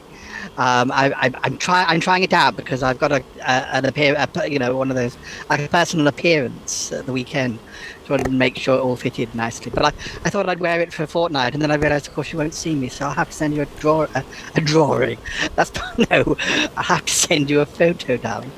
Um, 0.57 0.91
I, 0.91 1.11
I, 1.17 1.31
I'm 1.43 1.57
trying. 1.57 1.87
I'm 1.89 1.99
trying 1.99 2.23
it 2.23 2.31
out 2.31 2.55
because 2.55 2.83
I've 2.83 2.99
got 2.99 3.11
a, 3.11 3.23
a 3.41 3.75
an 3.75 3.85
appear. 3.85 4.15
A, 4.17 4.49
you 4.49 4.59
know, 4.59 4.77
one 4.77 4.89
of 4.91 4.95
those 4.95 5.17
like 5.49 5.61
a 5.61 5.67
personal 5.67 6.07
appearance 6.07 6.91
at 6.91 7.07
the 7.07 7.11
weekend. 7.11 7.57
So 8.05 8.09
I 8.09 8.17
wanted 8.17 8.25
to 8.25 8.31
make 8.31 8.57
sure 8.57 8.77
it 8.77 8.81
all 8.81 8.95
fitted 8.95 9.33
nicely. 9.33 9.71
But 9.73 9.85
I, 9.85 9.87
I 10.23 10.29
thought 10.29 10.47
I'd 10.47 10.59
wear 10.59 10.79
it 10.79 10.93
for 10.93 11.03
a 11.03 11.07
fortnight, 11.07 11.53
and 11.53 11.61
then 11.61 11.71
I 11.71 11.75
realised, 11.75 12.07
of 12.07 12.13
course, 12.13 12.31
you 12.31 12.37
won't 12.37 12.53
see 12.53 12.75
me, 12.75 12.87
so 12.87 13.07
I'll 13.07 13.13
have 13.13 13.29
to 13.29 13.35
send 13.35 13.55
you 13.55 13.63
a 13.63 13.65
draw 13.65 14.03
a, 14.13 14.23
a 14.53 14.61
drawing. 14.61 15.17
That's 15.55 15.71
no. 16.11 16.37
I'll 16.77 16.83
have 16.83 17.05
to 17.05 17.13
send 17.13 17.49
you 17.49 17.61
a 17.61 17.65
photo, 17.65 18.17
darling. 18.17 18.51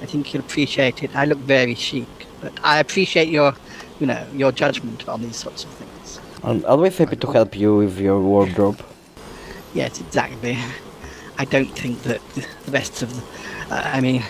I 0.00 0.06
think 0.06 0.32
you'll 0.32 0.42
appreciate 0.42 1.02
it. 1.02 1.14
I 1.14 1.26
look 1.26 1.38
very 1.38 1.74
chic, 1.74 2.08
but 2.40 2.52
I 2.62 2.78
appreciate 2.78 3.28
your, 3.28 3.54
you 4.00 4.06
know, 4.06 4.26
your 4.34 4.52
judgment 4.52 5.06
on 5.06 5.20
these 5.20 5.36
sorts 5.36 5.64
of 5.64 5.70
things. 5.70 6.20
I'm 6.42 6.64
always 6.64 6.96
happy 6.96 7.16
to 7.16 7.32
help 7.32 7.56
you 7.56 7.76
with 7.76 7.98
your 7.98 8.20
wardrobe. 8.20 8.82
Yes, 9.74 10.00
exactly. 10.00 10.56
I 11.38 11.44
don't 11.44 11.72
think 11.76 12.02
that 12.04 12.20
the 12.34 12.46
rest 12.70 13.02
of, 13.02 13.14
the, 13.14 13.74
uh, 13.74 13.82
I 13.84 14.00
mean, 14.00 14.22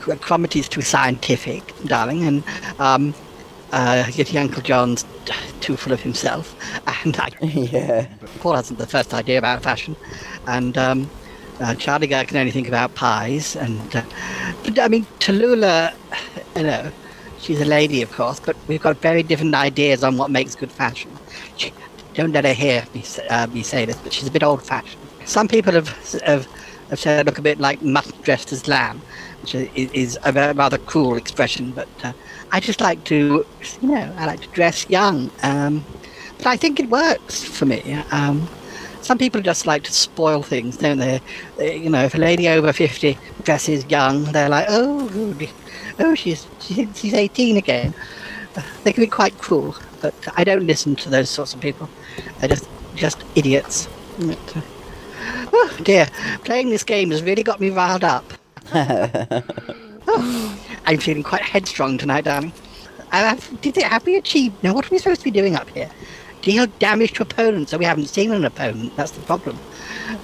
Cromity's 0.00 0.68
too 0.68 0.82
scientific, 0.82 1.62
darling, 1.84 2.24
and 2.24 2.42
um, 2.78 3.14
uh, 3.72 4.04
Yeti 4.08 4.40
Uncle 4.40 4.62
John's 4.62 5.04
too 5.60 5.76
full 5.76 5.92
of 5.92 6.00
himself, 6.00 6.54
and 7.04 7.16
I, 7.16 7.30
yeah, 7.42 8.06
Paul 8.40 8.54
hasn't 8.54 8.78
the 8.78 8.86
first 8.86 9.14
idea 9.14 9.38
about 9.38 9.62
fashion, 9.62 9.96
and 10.46 10.76
um, 10.78 11.10
uh, 11.60 11.74
Charlie 11.74 12.06
Girl 12.06 12.24
can 12.24 12.36
only 12.36 12.52
think 12.52 12.68
about 12.68 12.94
pies, 12.94 13.56
and 13.56 13.96
uh, 13.96 14.02
but, 14.64 14.78
I 14.78 14.88
mean 14.88 15.06
Tallulah, 15.18 15.94
you 16.56 16.62
know, 16.62 16.92
she's 17.40 17.60
a 17.60 17.64
lady, 17.64 18.02
of 18.02 18.12
course, 18.12 18.40
but 18.40 18.56
we've 18.68 18.82
got 18.82 18.96
very 18.98 19.22
different 19.22 19.54
ideas 19.54 20.04
on 20.04 20.16
what 20.16 20.30
makes 20.30 20.54
good 20.54 20.70
fashion. 20.70 21.10
She, 21.56 21.72
don't 22.14 22.32
let 22.32 22.44
her 22.44 22.52
hear 22.52 22.84
me, 22.94 23.04
uh, 23.30 23.46
me 23.48 23.62
say 23.62 23.84
this, 23.84 23.96
but 23.98 24.12
she's 24.12 24.26
a 24.26 24.30
bit 24.30 24.42
old-fashioned. 24.42 25.00
Some 25.24 25.46
people 25.46 25.72
have, 25.74 25.88
have, 26.22 26.48
have 26.90 26.98
said 27.00 27.18
I 27.20 27.22
look 27.28 27.38
a 27.38 27.42
bit 27.42 27.58
like 27.60 27.82
mutton 27.82 28.20
dressed 28.22 28.52
as 28.52 28.66
lamb, 28.68 29.00
which 29.42 29.54
is, 29.54 30.18
a 30.24 30.32
rather 30.32 30.78
cruel 30.78 31.16
expression, 31.16 31.70
but 31.72 31.88
uh, 32.02 32.12
I 32.52 32.60
just 32.60 32.80
like 32.80 33.04
to, 33.04 33.44
you 33.82 33.88
know, 33.88 34.14
I 34.16 34.26
like 34.26 34.40
to 34.40 34.48
dress 34.48 34.88
young. 34.88 35.30
Um, 35.42 35.84
but 36.38 36.46
I 36.46 36.56
think 36.56 36.80
it 36.80 36.88
works 36.88 37.42
for 37.44 37.66
me. 37.66 37.80
Um, 38.10 38.48
some 39.02 39.18
people 39.18 39.40
just 39.40 39.66
like 39.66 39.84
to 39.84 39.92
spoil 39.92 40.42
things, 40.42 40.76
don't 40.76 40.98
they? 40.98 41.20
They- 41.56 41.76
You 41.78 41.90
know, 41.90 42.04
if 42.04 42.14
a 42.14 42.18
lady 42.18 42.48
over 42.48 42.72
50 42.72 43.16
dresses 43.42 43.84
young, 43.86 44.24
they're 44.32 44.48
like, 44.48 44.66
oh, 44.68 45.36
oh, 45.98 46.14
she's, 46.14 46.46
she's, 46.60 46.88
she's 46.98 47.14
18 47.14 47.56
again. 47.56 47.94
Uh, 48.56 48.62
They 48.84 48.92
can 48.92 49.02
be 49.04 49.08
quite 49.08 49.36
cruel, 49.38 49.76
but 50.00 50.14
I 50.36 50.44
don't 50.44 50.66
listen 50.66 50.96
to 50.96 51.08
those 51.10 51.30
sorts 51.30 51.54
of 51.54 51.60
people. 51.60 51.88
They're 52.40 52.48
just, 52.48 52.68
just 52.94 53.22
idiots. 53.34 53.88
But, 54.18 54.56
uh, 54.56 54.60
Oh 55.52 55.78
dear, 55.82 56.08
playing 56.44 56.70
this 56.70 56.84
game 56.84 57.10
has 57.10 57.22
really 57.22 57.42
got 57.42 57.60
me 57.60 57.70
riled 57.70 58.04
up. 58.04 58.24
Oh, 58.74 60.58
I'm 60.86 60.98
feeling 60.98 61.22
quite 61.22 61.42
headstrong 61.42 61.98
tonight, 61.98 62.24
darling. 62.24 62.52
And 63.12 63.38
have, 63.38 63.60
did 63.60 63.76
it, 63.76 63.84
have 63.84 64.04
we 64.04 64.16
achieved? 64.16 64.62
Now, 64.62 64.74
what 64.74 64.86
are 64.86 64.90
we 64.90 64.98
supposed 64.98 65.20
to 65.20 65.24
be 65.24 65.30
doing 65.30 65.54
up 65.56 65.68
here? 65.70 65.90
Deal 66.42 66.66
damage 66.78 67.12
to 67.14 67.22
opponents, 67.22 67.70
so 67.70 67.78
we 67.78 67.84
haven't 67.84 68.06
seen 68.06 68.32
an 68.32 68.44
opponent. 68.44 68.94
That's 68.96 69.10
the 69.12 69.20
problem. 69.22 69.58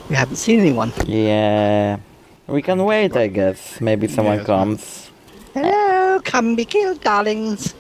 We 0.09 0.17
haven't 0.17 0.37
seen 0.37 0.61
anyone. 0.61 0.93
Yeah. 1.07 1.99
We 2.47 2.61
can 2.61 2.85
wait, 2.85 3.17
I 3.17 3.29
guess. 3.29 3.81
Maybe 3.81 4.07
someone 4.07 4.45
comes. 4.45 5.11
Hello, 5.55 6.21
come 6.25 6.55
be 6.55 6.65
killed, 6.65 7.01
darlings. 7.01 7.75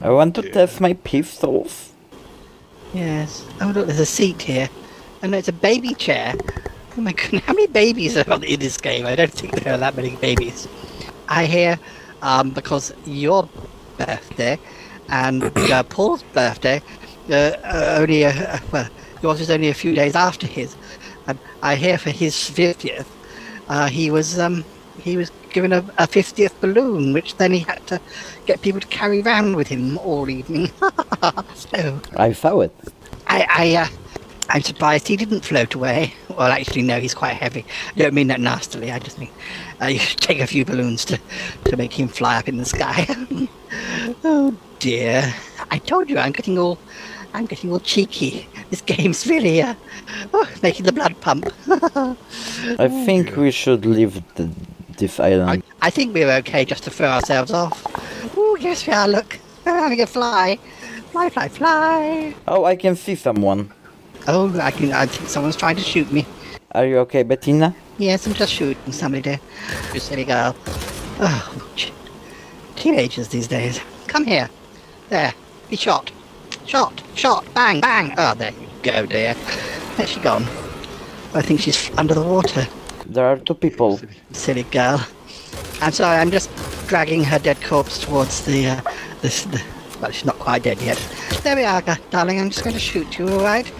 I 0.00 0.10
want 0.10 0.34
to 0.36 0.42
test 0.42 0.80
my 0.80 0.92
pistols. 0.92 1.92
Yes. 2.92 3.44
Oh, 3.60 3.72
look, 3.74 3.86
there's 3.86 3.98
a 3.98 4.06
seat 4.06 4.40
here. 4.42 4.68
And 5.24 5.32
there's 5.32 5.48
a 5.48 5.54
baby 5.54 5.94
chair. 5.94 6.34
Oh 6.98 7.00
my 7.00 7.12
goodness, 7.12 7.42
how 7.44 7.54
many 7.54 7.66
babies 7.66 8.14
are 8.14 8.44
in 8.44 8.60
this 8.60 8.76
game? 8.76 9.06
I 9.06 9.16
don't 9.16 9.32
think 9.32 9.54
there 9.62 9.72
are 9.72 9.78
that 9.78 9.96
many 9.96 10.16
babies. 10.16 10.68
I 11.30 11.46
hear, 11.46 11.78
um, 12.20 12.50
because 12.50 12.92
your 13.06 13.48
birthday 13.96 14.58
and 15.08 15.44
uh, 15.44 15.82
Paul's 15.84 16.22
birthday, 16.34 16.82
uh, 17.30 17.56
uh, 17.64 17.96
only, 18.00 18.26
uh, 18.26 18.58
well, 18.70 18.86
yours 19.22 19.40
is 19.40 19.50
only 19.50 19.70
a 19.70 19.74
few 19.74 19.94
days 19.94 20.14
after 20.14 20.46
his. 20.46 20.76
And 21.26 21.38
I 21.62 21.76
hear 21.76 21.96
for 21.96 22.10
his 22.10 22.34
50th, 22.34 23.06
uh, 23.70 23.88
he 23.88 24.10
was, 24.10 24.38
um, 24.38 24.62
he 25.00 25.16
was 25.16 25.30
given 25.48 25.72
a, 25.72 25.78
a 25.96 26.06
50th 26.06 26.60
balloon, 26.60 27.14
which 27.14 27.38
then 27.38 27.52
he 27.52 27.60
had 27.60 27.86
to 27.86 27.98
get 28.44 28.60
people 28.60 28.82
to 28.82 28.88
carry 28.88 29.22
around 29.22 29.56
with 29.56 29.68
him 29.68 29.96
all 29.96 30.28
evening. 30.28 30.70
so, 31.54 31.98
I 32.14 32.32
saw 32.32 32.60
it. 32.60 32.76
I, 33.26 33.46
I, 33.48 33.76
uh, 33.76 33.88
I'm 34.50 34.62
surprised 34.62 35.08
he 35.08 35.16
didn't 35.16 35.42
float 35.42 35.74
away. 35.74 36.14
Well, 36.34 36.50
actually, 36.50 36.82
no, 36.82 36.98
he's 36.98 37.14
quite 37.14 37.34
heavy. 37.34 37.64
I 37.94 37.98
don't 38.00 38.12
mean 38.12 38.26
that 38.26 38.40
nastily. 38.40 38.90
I 38.90 38.98
just 38.98 39.20
mean 39.20 39.30
uh, 39.80 39.86
you 39.94 40.00
should 40.00 40.18
take 40.18 40.40
a 40.40 40.48
few 40.48 40.64
balloons 40.64 41.04
to, 41.04 41.20
to 41.66 41.76
make 41.76 41.92
him 41.92 42.08
fly 42.08 42.38
up 42.38 42.48
in 42.48 42.56
the 42.56 42.64
sky. 42.64 43.06
oh 44.24 44.56
dear! 44.80 45.32
I 45.70 45.78
told 45.78 46.10
you 46.10 46.18
I'm 46.18 46.32
getting 46.32 46.58
all, 46.58 46.76
I'm 47.34 47.46
getting 47.46 47.70
all 47.70 47.78
cheeky. 47.78 48.48
This 48.70 48.80
game's 48.80 49.28
really 49.28 49.62
uh, 49.62 49.76
oh, 50.32 50.50
making 50.60 50.86
the 50.86 50.92
blood 50.92 51.20
pump. 51.20 51.46
I 51.68 52.88
think 53.06 53.36
we 53.36 53.52
should 53.52 53.86
leave 53.86 54.20
the, 54.34 54.50
this 54.96 55.20
island. 55.20 55.62
I 55.82 55.90
think 55.90 56.14
we're 56.14 56.32
okay 56.38 56.64
just 56.64 56.82
to 56.82 56.90
throw 56.90 57.10
ourselves 57.10 57.52
off. 57.52 57.86
Oh 58.36 58.56
yes, 58.58 58.88
we 58.88 58.92
are. 58.92 59.06
Look, 59.06 59.38
we're 59.64 59.78
having 59.78 60.00
a 60.00 60.06
fly, 60.08 60.58
fly, 61.12 61.30
fly, 61.30 61.48
fly. 61.48 62.34
Oh, 62.48 62.64
I 62.64 62.74
can 62.74 62.96
see 62.96 63.14
someone. 63.14 63.72
Oh, 64.26 64.58
I 64.60 64.70
can. 64.70 64.92
I 64.92 65.06
think 65.06 65.28
someone's 65.28 65.56
trying 65.56 65.76
to 65.76 65.82
shoot 65.82 66.10
me. 66.12 66.26
Are 66.72 66.86
you 66.86 66.98
okay, 66.98 67.22
Bettina? 67.22 67.74
Yes, 67.98 68.26
I'm 68.26 68.34
just 68.34 68.52
shooting 68.52 68.92
somebody 68.92 69.22
there. 69.22 69.40
You 69.92 70.00
silly 70.00 70.24
girl. 70.24 70.56
Oh, 71.20 71.70
teenagers 72.76 73.28
these 73.28 73.46
days. 73.46 73.80
Come 74.08 74.24
here. 74.24 74.48
There. 75.08 75.32
Be 75.70 75.76
shot. 75.76 76.10
Shot. 76.66 77.02
Shot. 77.14 77.44
Bang. 77.54 77.80
Bang. 77.80 78.14
Oh, 78.18 78.34
there 78.34 78.50
you 78.50 78.68
go, 78.82 79.06
dear. 79.06 79.34
Where's 79.96 80.10
she 80.10 80.20
gone? 80.20 80.42
I 81.34 81.42
think 81.42 81.60
she's 81.60 81.90
under 81.98 82.14
the 82.14 82.22
water. 82.22 82.66
There 83.06 83.26
are 83.26 83.36
two 83.36 83.54
people. 83.54 84.00
Silly 84.32 84.64
girl. 84.64 85.06
I'm 85.80 85.92
sorry, 85.92 86.18
I'm 86.18 86.30
just 86.30 86.50
dragging 86.88 87.22
her 87.24 87.38
dead 87.38 87.60
corpse 87.62 87.98
towards 87.98 88.44
the, 88.44 88.68
uh, 88.68 88.80
this, 89.20 89.44
the, 89.44 89.62
well, 90.00 90.10
she's 90.10 90.24
not 90.24 90.38
quite 90.38 90.62
dead 90.62 90.80
yet. 90.80 90.96
There 91.42 91.56
we 91.56 91.64
are, 91.64 91.82
darling, 92.10 92.40
I'm 92.40 92.50
just 92.50 92.64
going 92.64 92.74
to 92.74 92.80
shoot 92.80 93.18
you, 93.18 93.28
alright? 93.28 93.70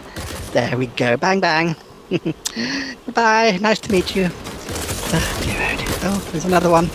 There 0.55 0.79
we 0.79 0.87
go, 0.87 1.17
bang 1.17 1.41
bang. 1.41 1.75
Goodbye. 3.07 3.59
Nice 3.61 3.81
to 3.81 3.91
meet 3.91 4.15
you. 4.15 4.29
Oh, 4.31 5.41
dear, 5.43 5.77
dear. 5.77 5.97
Oh, 6.03 6.29
there's 6.31 6.45
another 6.45 6.71
one. 6.71 6.89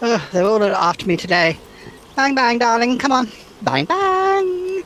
Oh, 0.00 0.26
they're 0.32 0.44
all 0.44 0.64
after 0.64 1.06
me 1.06 1.18
today. 1.18 1.58
Bang, 2.16 2.34
bang, 2.34 2.56
darling. 2.56 2.96
Come 2.96 3.12
on. 3.12 3.28
Bang, 3.60 3.84
bang. 3.84 4.82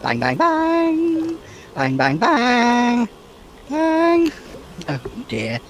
Bang, 0.00 0.18
bang, 0.18 0.38
bang. 0.38 1.38
Bang, 1.74 1.96
bang, 1.98 2.16
bang. 2.16 3.08
Bang. 3.68 4.32
Oh, 4.88 5.00
dear. 5.28 5.60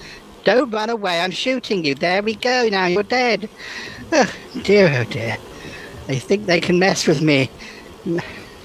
Don't 0.45 0.71
run 0.71 0.89
away. 0.89 1.19
I'm 1.19 1.31
shooting 1.31 1.83
you. 1.83 1.93
There 1.93 2.23
we 2.23 2.35
go. 2.35 2.69
Now 2.71 2.85
you're 2.85 3.03
dead. 3.03 3.49
Oh, 4.13 4.33
dear, 4.63 4.93
oh, 4.97 5.11
dear. 5.11 5.35
They 6.07 6.19
think 6.19 6.45
they 6.45 6.61
can 6.61 6.79
mess 6.79 7.05
with 7.05 7.21
me, 7.21 7.49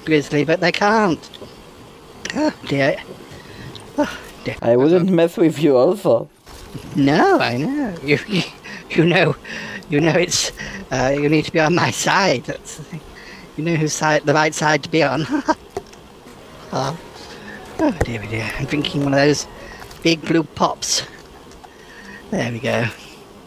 Grizzly, 0.05 0.45
but 0.45 0.61
they 0.61 0.71
can't. 0.71 1.36
Oh, 2.39 2.53
dear. 2.67 2.99
Oh. 3.97 4.19
I 4.61 4.77
wouldn't 4.77 5.09
mess 5.11 5.39
with 5.39 5.59
you 5.59 5.77
also. 5.77 6.29
No, 6.95 7.39
I 7.41 7.57
know. 7.57 7.95
You, 8.03 8.19
you, 8.29 8.43
you 8.91 9.05
know, 9.05 9.35
you 9.89 10.01
know. 10.01 10.13
It's 10.13 10.53
uh, 10.91 11.15
you 11.15 11.31
need 11.31 11.47
to 11.47 11.53
be 11.53 11.61
on 11.61 11.75
my 11.75 11.91
side. 11.91 12.45
That's 12.45 12.77
the 12.77 12.85
thing. 12.85 13.01
You 13.57 13.65
know 13.65 13.75
whose 13.75 13.95
side, 13.95 14.27
the 14.27 14.35
right 14.35 14.55
side 14.55 14.83
to 14.83 14.91
be 14.91 15.03
on. 15.03 15.25
oh. 16.73 16.99
oh 17.79 17.99
dear, 18.05 18.23
oh 18.23 18.31
dear. 18.31 18.53
I'm 18.59 18.67
drinking 18.67 19.05
one 19.05 19.15
of 19.15 19.19
those 19.19 19.47
big 20.03 20.21
blue 20.21 20.43
pops. 20.43 21.05
There 22.31 22.53
we 22.53 22.59
go. 22.59 22.87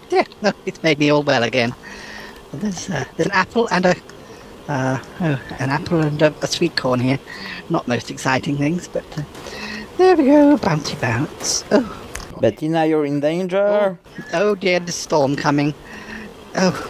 Yeah, 0.10 0.26
no, 0.42 0.52
it's 0.66 0.82
made 0.82 0.98
me 0.98 1.12
all 1.12 1.22
well 1.22 1.44
again. 1.44 1.76
There's, 2.52 2.90
uh, 2.90 3.06
there's 3.16 3.28
an 3.28 3.34
apple 3.34 3.68
and 3.70 3.86
a 3.86 3.96
uh, 4.70 5.00
oh, 5.22 5.42
an 5.58 5.70
apple 5.72 6.00
and 6.00 6.22
a, 6.22 6.34
a, 6.44 6.48
sweet 6.48 6.78
corn 6.78 7.00
here. 7.00 7.20
Not 7.70 7.88
most 7.88 8.12
exciting 8.12 8.56
things, 8.56 8.88
but 8.88 9.04
uh, 9.18 9.24
there 9.98 10.16
we 10.16 10.26
go. 10.26 10.58
Bouncy 10.58 11.00
bounce. 11.02 11.64
Oh. 11.72 11.96
Bettina, 12.40 12.86
you're 12.86 13.06
in 13.06 13.20
danger. 13.20 13.58
Oh, 13.66 13.98
oh 14.34 14.56
dear, 14.56 14.80
the 14.80 14.92
storm 14.92 15.36
coming. 15.36 15.74
Oh 16.56 16.88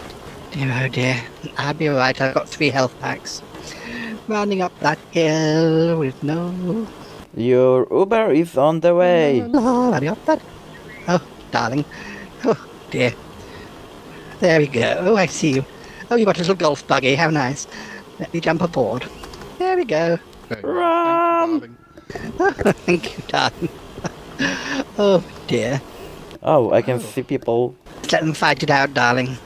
dear, 0.51 0.71
oh 0.84 0.88
dear. 0.89 1.23
I'll 1.57 1.73
be 1.73 1.89
alright. 1.89 2.19
I've 2.19 2.34
got 2.34 2.49
three 2.49 2.69
health 2.69 2.93
packs. 2.99 3.41
Running 4.27 4.61
up 4.61 4.77
that 4.82 4.99
hill 5.11 5.97
with 5.97 6.21
no. 6.21 6.86
Your 7.34 7.88
Uber 7.89 8.34
is 8.34 8.57
on 8.57 8.82
the 8.82 8.93
way. 8.93 9.41
Oh, 11.07 11.25
darling. 11.51 11.86
Oh 12.43 12.67
dear. 12.91 13.13
There 14.41 14.59
we 14.59 14.67
go. 14.67 14.97
Oh, 14.99 15.15
I 15.15 15.27
see 15.27 15.53
you. 15.53 15.65
Oh, 16.12 16.16
you've 16.16 16.26
got 16.26 16.38
a 16.38 16.39
little 16.39 16.55
golf 16.55 16.86
buggy. 16.88 17.16
How 17.16 17.30
nice. 17.30 17.68
Let 18.20 18.34
me 18.34 18.39
jump 18.39 18.62
aboard. 18.62 19.05
There 19.60 19.78
we 19.78 19.86
go. 19.86 20.18
Run! 20.64 21.78
Thank 22.10 23.18
you, 23.18 23.24
darling. 23.28 23.70
oh, 24.97 25.24
dear. 25.47 25.82
Oh, 26.41 26.72
I 26.72 26.82
can 26.82 26.99
see 26.99 27.24
people. 27.24 27.76
Let 28.12 28.22
them 28.22 28.34
fight 28.34 28.64
it 28.64 28.70
out, 28.70 28.93
darling. 28.93 29.38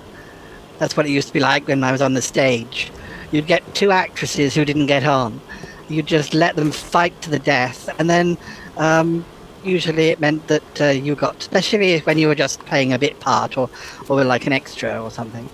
That's 0.80 0.96
what 0.96 1.06
it 1.06 1.10
used 1.10 1.28
to 1.28 1.34
be 1.34 1.40
like 1.40 1.68
when 1.68 1.84
I 1.84 1.92
was 1.92 2.02
on 2.02 2.14
the 2.14 2.22
stage. 2.22 2.92
You'd 3.32 3.48
get 3.48 3.76
two 3.76 3.92
actresses 3.92 4.56
who 4.56 4.64
didn't 4.64 4.86
get 4.86 5.04
on. 5.04 5.42
You'd 5.90 6.08
just 6.08 6.34
let 6.34 6.56
them 6.56 6.72
fight 6.72 7.20
to 7.24 7.30
the 7.30 7.40
death, 7.40 7.90
and 8.00 8.10
then 8.10 8.38
um, 8.78 9.26
usually 9.64 10.10
it 10.10 10.20
meant 10.20 10.48
that 10.48 10.82
uh, 10.82 10.86
you 10.86 11.16
got, 11.16 11.38
especially 11.40 12.00
when 12.00 12.18
you 12.18 12.28
were 12.28 12.36
just 12.36 12.60
playing 12.62 12.94
a 12.94 13.00
bit 13.00 13.20
part 13.20 13.58
or, 13.58 13.70
or 14.08 14.24
like 14.24 14.48
an 14.48 14.54
extra 14.54 15.04
or 15.04 15.12
something. 15.12 15.50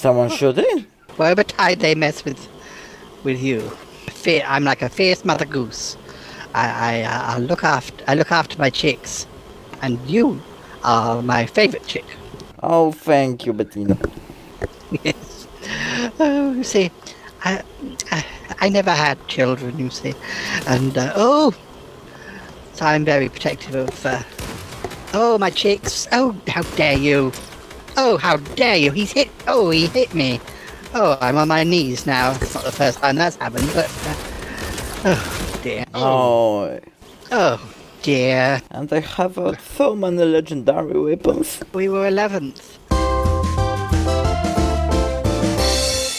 Someone 0.00 0.30
shooting? 0.30 0.86
Well, 1.18 1.34
but 1.34 1.52
I 1.58 1.74
they 1.74 1.94
mess 1.94 2.24
with 2.24 2.48
with 3.22 3.42
you. 3.42 3.70
I'm 4.46 4.64
like 4.64 4.80
a 4.80 4.88
fierce 4.88 5.26
mother 5.26 5.44
goose. 5.44 5.98
I 6.54 6.68
I, 6.90 7.02
uh, 7.02 7.34
I 7.34 7.38
look 7.38 7.62
after 7.64 8.02
I 8.08 8.14
look 8.14 8.32
after 8.32 8.56
my 8.56 8.70
chicks, 8.70 9.26
and 9.82 10.00
you 10.08 10.40
are 10.84 11.20
my 11.20 11.44
favorite 11.44 11.86
chick. 11.86 12.06
Oh, 12.62 12.92
thank 12.92 13.44
you, 13.44 13.52
Bettina. 13.52 13.98
yes. 15.02 15.46
Oh, 16.18 16.54
you 16.54 16.64
see, 16.64 16.90
I, 17.44 17.62
I, 18.10 18.24
I 18.58 18.68
never 18.70 18.92
had 18.92 19.18
children, 19.28 19.78
you 19.78 19.90
see, 19.90 20.14
and 20.66 20.96
uh, 20.96 21.12
oh, 21.14 21.54
so 22.72 22.86
I'm 22.86 23.04
very 23.04 23.28
protective 23.28 23.74
of. 23.74 24.06
Uh, 24.06 24.22
oh, 25.12 25.36
my 25.36 25.50
chicks! 25.50 26.08
Oh, 26.10 26.34
how 26.48 26.62
dare 26.76 26.96
you! 26.96 27.32
Oh, 27.96 28.16
how 28.16 28.36
dare 28.36 28.76
you! 28.76 28.90
He's 28.90 29.12
hit. 29.12 29.30
Oh, 29.46 29.70
he 29.70 29.86
hit 29.86 30.14
me. 30.14 30.40
Oh, 30.94 31.16
I'm 31.20 31.36
on 31.36 31.48
my 31.48 31.64
knees 31.64 32.06
now. 32.06 32.32
It's 32.32 32.54
not 32.54 32.64
the 32.64 32.72
first 32.72 32.98
time 32.98 33.16
that's 33.16 33.36
happened, 33.36 33.70
but. 33.74 33.86
Uh, 35.04 35.16
oh 35.16 35.60
dear. 35.62 35.84
Oh. 35.94 36.78
Oh 37.30 37.74
dear. 38.02 38.60
And 38.70 38.88
they 38.88 39.00
have 39.00 39.38
uh, 39.38 39.56
so 39.56 39.94
many 39.94 40.24
legendary 40.24 41.00
weapons. 41.00 41.62
We 41.72 41.88
were 41.88 42.10
11th. 42.10 42.78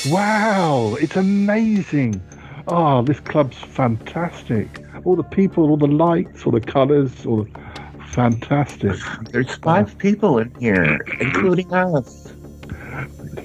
Wow, 0.10 0.96
it's 1.00 1.16
amazing. 1.16 2.22
Oh, 2.68 3.02
this 3.02 3.20
club's 3.20 3.58
fantastic. 3.58 4.84
All 5.04 5.16
the 5.16 5.24
people, 5.24 5.70
all 5.70 5.78
the 5.78 5.88
lights, 5.88 6.46
all 6.46 6.52
the 6.52 6.62
colours, 6.62 7.26
all 7.26 7.44
the 7.44 7.71
fantastic. 8.12 8.98
There's 9.32 9.56
five 9.56 9.98
people 9.98 10.38
in 10.40 10.54
here, 10.60 11.00
including 11.20 11.74
us. 11.74 12.32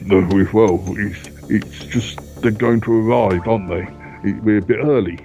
No, 0.03 0.21
we, 0.33 0.45
well, 0.53 0.83
it's, 0.89 1.29
it's 1.49 1.85
just 1.85 2.43
they're 2.43 2.51
going 2.51 2.81
to 2.83 2.93
arrive, 3.11 3.47
aren't 3.47 3.69
they? 3.69 4.33
We're 4.43 4.59
a 4.59 4.63
bit 4.63 4.79
early. 4.83 5.19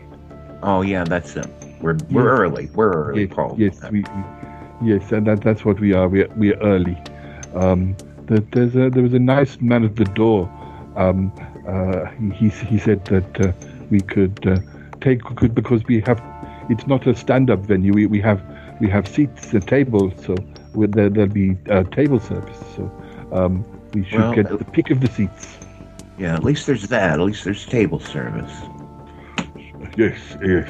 Oh 0.63 0.81
yeah, 0.81 1.03
that's 1.03 1.35
it. 1.35 1.47
We're 1.81 1.97
we're 2.11 2.25
Yeah. 2.25 2.41
early. 2.41 2.69
We're 2.75 2.91
early, 3.09 3.23
Yes, 3.25 3.33
Paul. 3.35 3.55
yes, 3.57 3.81
we, 3.91 4.01
we- 4.01 4.89
yes, 4.93 5.11
and 5.11 5.25
that, 5.27 5.41
that's 5.41 5.65
what 5.65 5.79
we 5.79 5.93
are. 5.93 6.07
We're 6.07 6.27
we're 6.35 6.59
early. 6.61 6.97
Um, 7.55 7.95
there, 8.27 8.39
there's 8.51 8.75
a, 8.75 8.89
there 8.89 9.03
was 9.03 9.13
a 9.13 9.19
nice 9.19 9.59
man 9.59 9.83
at 9.83 9.95
the 9.95 10.05
door. 10.05 10.49
Um, 10.95 11.31
uh, 11.67 12.05
he 12.33 12.49
he 12.49 12.77
said 12.77 13.03
that 13.05 13.45
uh, 13.45 13.51
we 13.89 14.01
could 14.01 14.45
uh, 14.47 14.57
take 14.99 15.21
could 15.35 15.55
because 15.55 15.83
we 15.85 16.01
have 16.01 16.21
it's 16.69 16.85
not 16.87 17.07
a 17.07 17.15
stand-up 17.15 17.59
venue. 17.61 17.91
We, 17.93 18.05
we 18.05 18.21
have 18.21 18.39
we 18.81 18.89
have 18.89 19.07
seats 19.07 19.53
and 19.53 19.65
tables, 19.67 20.13
so 20.25 20.35
with 20.73 20.93
there 20.93 21.09
there'll 21.09 21.29
be 21.31 21.55
uh, 21.69 21.83
table 21.83 22.19
service. 22.19 22.57
So 22.75 22.91
um, 23.31 23.63
we 23.93 24.03
should 24.03 24.19
Well, 24.19 24.33
get 24.33 24.47
uh, 24.47 24.57
the 24.57 24.65
pick 24.65 24.89
of 24.89 24.99
the 24.99 25.07
seats. 25.07 25.57
Yeah, 26.17 26.33
at 26.33 26.43
least 26.43 26.65
there's 26.65 26.87
that. 26.87 27.19
At 27.19 27.25
least 27.25 27.43
there's 27.45 27.65
table 27.65 27.99
service. 27.99 28.51
Yes, 29.95 30.19
yes. 30.43 30.67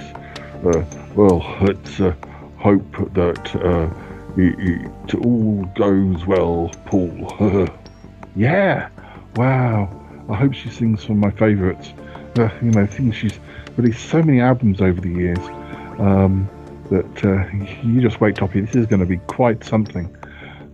Uh, 0.66 0.84
well, 1.16 1.40
let's 1.62 2.00
uh, 2.02 2.14
hope 2.58 3.14
that 3.14 3.56
uh, 3.56 3.90
it, 4.38 4.84
it 5.08 5.16
all 5.16 5.64
goes 5.76 6.26
well, 6.26 6.70
Paul. 6.86 7.70
yeah. 8.36 8.90
Wow. 9.36 9.98
I 10.30 10.36
hope 10.36 10.54
she 10.54 10.70
sings 10.70 11.04
some 11.04 11.12
of 11.12 11.18
my 11.18 11.32
favourites. 11.32 11.94
Uh, 12.38 12.50
you 12.62 12.72
know, 12.72 12.82
I 12.82 12.88
think 12.88 13.16
she's 13.16 13.40
released 13.78 14.10
so 14.10 14.22
many 14.22 14.42
albums 14.42 14.82
over 14.82 15.00
the 15.00 15.10
years 15.10 15.40
um, 16.00 16.50
that 16.92 17.26
uh, 17.26 17.48
you 17.84 18.02
just 18.02 18.22
wait, 18.22 18.36
Toppie. 18.36 18.66
This 18.66 18.76
is 18.76 18.86
going 18.86 19.00
to 19.00 19.06
be 19.06 19.18
quite 19.18 19.64
something. 19.64 20.14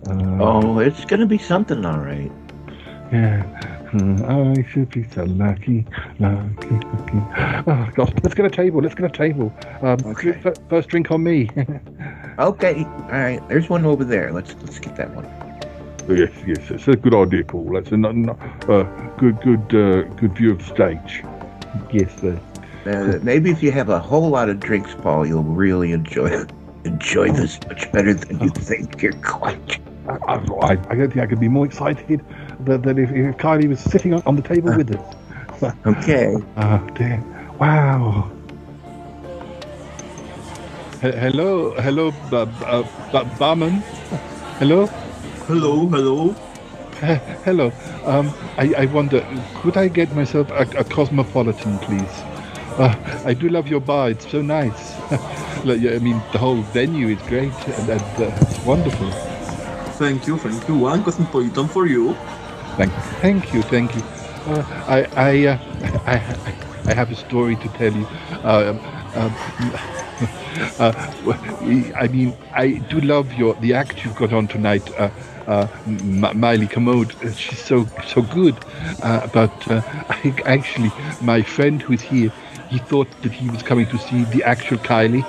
Uh, 0.09 0.37
Oh, 0.39 0.79
it's 0.79 1.05
gonna 1.05 1.25
be 1.25 1.37
something, 1.37 1.85
all 1.85 1.99
right. 1.99 2.31
Yeah. 3.11 3.43
Uh, 3.93 4.53
I 4.57 4.65
should 4.69 4.89
be 4.89 5.07
so 5.09 5.23
lucky, 5.23 5.85
lucky, 6.19 6.69
lucky. 6.69 7.21
Oh, 7.67 7.89
gosh. 7.95 8.11
Let's 8.21 8.35
get 8.35 8.45
a 8.45 8.49
table. 8.49 8.81
Let's 8.81 8.95
get 8.95 9.05
a 9.05 9.09
table. 9.09 9.53
Um, 9.81 9.97
f- 10.45 10.55
First 10.69 10.89
drink 10.89 11.11
on 11.11 11.23
me. 11.23 11.49
Okay, 12.39 12.83
all 12.83 13.09
right. 13.09 13.41
There's 13.49 13.67
one 13.67 13.83
over 13.83 14.03
there. 14.03 14.31
Let's 14.31 14.53
let's 14.61 14.77
get 14.77 14.95
that 14.97 15.09
one. 15.15 15.25
yes, 16.15 16.29
yes. 16.45 16.69
It's 16.69 16.87
a 16.87 16.95
good 16.95 17.15
idea, 17.15 17.43
Paul. 17.43 17.71
That's 17.73 17.91
a 17.91 17.95
uh, 17.95 18.83
good, 19.17 19.41
good, 19.41 19.73
uh, 19.73 20.03
good 20.17 20.37
view 20.37 20.51
of 20.51 20.59
the 20.59 20.63
stage. 20.65 21.23
Yes, 21.91 22.11
sir. 22.21 22.39
Uh, 22.87 23.19
maybe 23.21 23.49
if 23.51 23.61
you 23.61 23.69
have 23.71 23.89
a 23.89 23.99
whole 23.99 24.29
lot 24.29 24.47
of 24.47 24.59
drinks, 24.61 24.95
Paul, 25.01 25.25
you'll 25.25 25.43
really 25.43 25.91
enjoy 25.91 26.45
enjoy 26.85 27.29
this 27.33 27.59
much 27.67 27.91
better 27.91 28.13
than 28.13 28.39
you 28.39 28.49
think 28.49 29.01
you're 29.01 29.11
going 29.13 29.65
to. 29.65 29.79
I, 30.07 30.35
I, 30.35 30.71
I 30.71 30.95
don't 30.95 31.11
think 31.11 31.17
I 31.17 31.25
could 31.25 31.41
be 31.41 31.49
more 31.49 31.65
excited 31.65 32.23
than, 32.61 32.81
than 32.83 32.97
if, 32.97 33.11
if 33.11 33.35
Kylie 33.37 33.67
was 33.67 33.81
sitting 33.81 34.13
on, 34.13 34.23
on 34.25 34.37
the 34.37 34.41
table 34.41 34.73
with 34.75 34.95
us. 34.95 35.15
Okay. 35.85 36.35
Oh, 36.57 36.87
dear. 36.93 37.21
Wow. 37.59 38.31
He- 41.01 41.11
hello, 41.11 41.71
hello, 41.81 42.11
b- 42.11 42.45
b- 42.45 42.65
uh, 42.65 43.23
barman. 43.39 43.81
Hello. 44.59 44.85
Hello, 45.47 45.87
hello. 45.87 46.35
Uh, 47.01 47.15
hello. 47.43 47.71
Um, 48.05 48.31
I, 48.57 48.73
I 48.77 48.85
wonder, 48.85 49.25
could 49.55 49.75
I 49.77 49.87
get 49.87 50.13
myself 50.15 50.49
a, 50.51 50.61
a 50.77 50.83
cosmopolitan, 50.83 51.79
please? 51.79 52.36
Uh, 52.77 52.95
I 53.25 53.33
do 53.33 53.49
love 53.49 53.67
your 53.67 53.79
bar. 53.79 54.11
It's 54.11 54.29
so 54.29 54.41
nice. 54.41 54.93
Like, 55.65 55.79
I 55.79 55.97
mean, 55.97 56.21
the 56.31 56.37
whole 56.37 56.61
venue 56.61 57.07
is 57.07 57.21
great 57.23 57.51
and, 57.67 57.89
and 57.89 58.01
uh, 58.21 58.37
it's 58.41 58.59
wonderful. 58.59 59.09
Thank 59.97 60.27
you, 60.27 60.37
thank 60.37 60.67
you. 60.67 60.77
One 60.77 61.03
cosmopolitan 61.03 61.67
for 61.67 61.87
you. 61.87 62.13
Thank, 62.77 62.93
thank 63.21 63.53
you, 63.55 63.63
thank 63.63 63.95
you. 63.95 64.01
Uh, 64.45 64.83
I, 64.87 65.07
I, 65.15 65.45
uh, 65.47 65.57
I, 66.05 66.91
I, 66.91 66.93
have 66.93 67.11
a 67.11 67.15
story 67.15 67.55
to 67.55 67.67
tell 67.69 67.91
you. 67.91 68.05
Uh, 68.43 68.77
um, 69.15 69.33
uh, 70.79 70.93
I 71.95 72.07
mean, 72.07 72.37
I 72.53 72.73
do 72.89 73.01
love 73.01 73.33
your 73.33 73.55
the 73.55 73.73
act 73.73 74.05
you've 74.05 74.15
got 74.15 74.31
on 74.31 74.47
tonight. 74.47 74.87
Uh, 74.97 75.09
uh, 75.47 75.67
M- 75.87 76.39
Miley 76.39 76.67
Commode, 76.67 77.15
Uh, 77.23 77.31
she's 77.31 77.59
so 77.59 77.87
so 78.05 78.21
good. 78.21 78.55
Uh, 79.01 79.27
but 79.27 79.71
uh, 79.71 79.81
I 80.09 80.35
actually, 80.45 80.91
my 81.21 81.41
friend 81.41 81.81
who's 81.81 82.01
here, 82.01 82.31
he 82.69 82.79
thought 82.79 83.09
that 83.21 83.31
he 83.31 83.49
was 83.49 83.63
coming 83.63 83.87
to 83.87 83.97
see 83.97 84.23
the 84.25 84.43
actual 84.43 84.77
Kylie, 84.77 85.25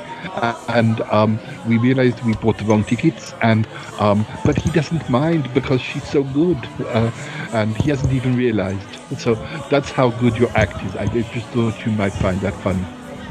and 0.68 1.01
um, 1.12 1.41
we 1.66 1.78
realized 1.78 2.22
we 2.24 2.34
bought 2.34 2.59
the 2.59 2.64
wrong 2.64 2.84
tickets. 2.84 3.34
And 3.43 3.66
um, 3.99 4.26
but 4.45 4.57
he 4.59 4.70
doesn't 4.70 5.09
mind 5.09 5.53
because 5.55 5.80
she's 5.80 6.09
so 6.09 6.24
good, 6.24 6.59
uh, 6.80 7.11
and 7.53 7.76
he 7.76 7.91
hasn't 7.91 8.12
even 8.12 8.36
realized. 8.36 8.99
So 9.18 9.34
that's 9.70 9.91
how 9.91 10.11
good 10.11 10.36
your 10.36 10.51
act 10.57 10.82
is. 10.84 10.97
I 10.97 11.07
just 11.07 11.47
thought 11.49 11.84
you 11.84 11.93
might 11.93 12.14
find 12.14 12.41
that 12.41 12.55
funny. 12.62 12.84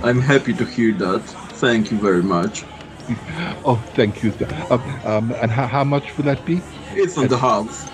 I'm 0.03 0.21
happy 0.21 0.53
to 0.53 0.65
hear 0.65 0.93
that. 0.93 1.21
Thank 1.59 1.91
you 1.91 1.97
very 1.99 2.23
much. 2.23 2.65
Oh, 3.65 3.81
thank 3.95 4.21
you. 4.23 4.33
Um, 4.69 4.81
um, 5.05 5.31
and 5.41 5.51
how, 5.51 5.65
how 5.67 5.83
much 5.83 6.15
would 6.17 6.25
that 6.25 6.45
be? 6.45 6.61
It's 6.93 7.17
on 7.17 7.27
the 7.27 7.37
house. 7.37 7.85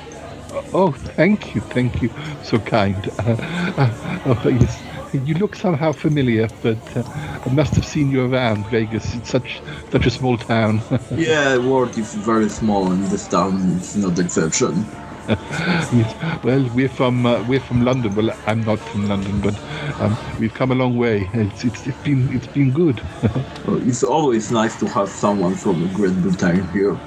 Oh, 0.73 0.91
thank 0.91 1.55
you, 1.55 1.61
thank 1.61 2.01
you. 2.01 2.09
So 2.43 2.59
kind. 2.59 3.09
Uh, 3.19 3.35
uh, 3.77 4.35
oh, 4.45 4.49
yes. 4.49 4.92
You 5.13 5.35
look 5.35 5.55
somehow 5.55 5.91
familiar, 5.91 6.49
but 6.63 6.97
uh, 6.97 7.03
I 7.45 7.49
must 7.49 7.75
have 7.75 7.85
seen 7.85 8.09
you 8.09 8.25
around 8.25 8.65
Vegas. 8.67 9.13
It's 9.13 9.29
such 9.29 9.61
such 9.91 10.07
a 10.07 10.09
small 10.09 10.37
town. 10.37 10.81
yeah, 11.11 11.57
world 11.57 11.95
is 11.97 12.15
very 12.15 12.49
small 12.49 12.91
and 12.91 13.03
this 13.05 13.27
town 13.27 13.53
is 13.77 13.95
not 13.95 14.15
the 14.15 14.23
exception. 14.23 14.83
yes. 15.29 16.43
Well, 16.43 16.67
we're 16.73 16.89
from 16.89 17.27
uh, 17.27 17.43
we're 17.43 17.59
from 17.59 17.85
London. 17.85 18.15
Well, 18.15 18.35
I'm 18.47 18.61
not 18.61 18.79
from 18.79 19.07
London, 19.07 19.39
but 19.39 19.55
um, 20.01 20.17
we've 20.39 20.53
come 20.53 20.71
a 20.71 20.75
long 20.75 20.97
way. 20.97 21.29
It's 21.33 21.63
it's, 21.63 21.85
it's 21.85 21.97
been 22.03 22.35
it's 22.35 22.47
been 22.47 22.71
good. 22.71 23.01
Well, 23.65 23.87
it's 23.87 24.03
always 24.03 24.51
nice 24.51 24.77
to 24.79 24.87
have 24.87 25.09
someone 25.09 25.55
from 25.55 25.83
a 25.83 25.93
Great 25.93 26.21
Britain 26.21 26.67
here. 26.71 26.97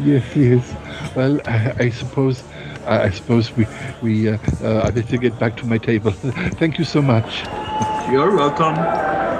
yes, 0.00 0.24
yes. 0.36 0.76
Well, 1.14 1.40
I, 1.44 1.74
I 1.78 1.90
suppose 1.90 2.42
I, 2.86 3.04
I 3.04 3.10
suppose 3.10 3.54
we 3.56 3.66
we 4.02 4.28
uh, 4.28 4.38
uh, 4.62 4.82
I 4.84 4.90
better 4.90 5.16
get 5.16 5.38
back 5.38 5.56
to 5.56 5.66
my 5.66 5.78
table. 5.78 6.12
Thank 6.58 6.78
you 6.78 6.84
so 6.84 7.02
much. 7.02 7.44
You're 8.10 8.34
welcome. 8.34 9.31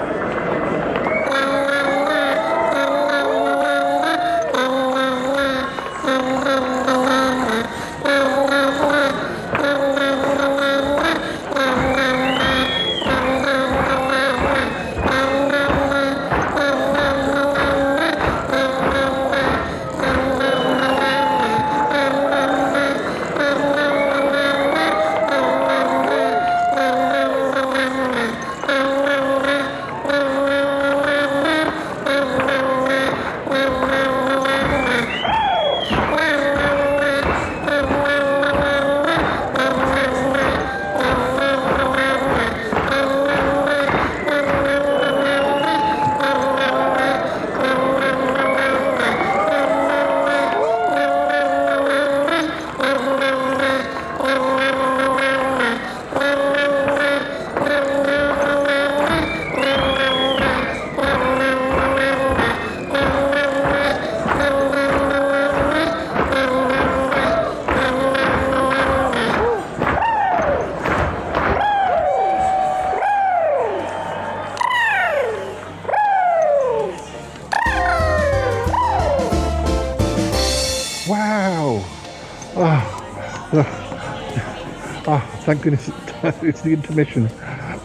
Goodness 85.63 85.89
it's 86.43 86.63
the 86.63 86.73
intermission. 86.73 87.29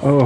Oh, 0.04 0.26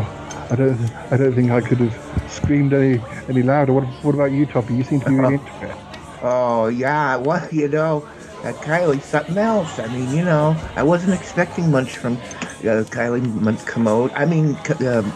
I 0.49 0.55
don't, 0.55 0.79
I 1.11 1.17
don't 1.17 1.33
think 1.33 1.51
I 1.51 1.61
could 1.61 1.79
have 1.79 2.31
screamed 2.31 2.73
any, 2.73 3.01
any 3.27 3.43
louder. 3.43 3.73
What, 3.73 3.83
what 4.03 4.15
about 4.15 4.31
you, 4.31 4.45
Toppie? 4.47 4.77
You 4.77 4.83
seem 4.83 5.01
to 5.01 5.05
be 5.05 5.15
really 5.15 5.35
into 5.35 5.51
it. 5.65 5.75
Oh 6.23 6.67
yeah, 6.67 7.15
well 7.17 7.47
you 7.51 7.67
know, 7.67 8.07
uh, 8.43 8.53
Kylie's 8.61 9.05
something 9.05 9.37
else. 9.37 9.79
I 9.79 9.87
mean, 9.87 10.11
you 10.15 10.23
know, 10.23 10.55
I 10.75 10.83
wasn't 10.83 11.13
expecting 11.13 11.71
much 11.71 11.97
from 11.97 12.13
uh, 12.17 12.85
Kylie 12.93 13.23
M- 13.23 13.57
Commode. 13.65 14.11
I 14.13 14.25
mean, 14.25 14.55
C- 14.63 14.85
um, 14.85 15.07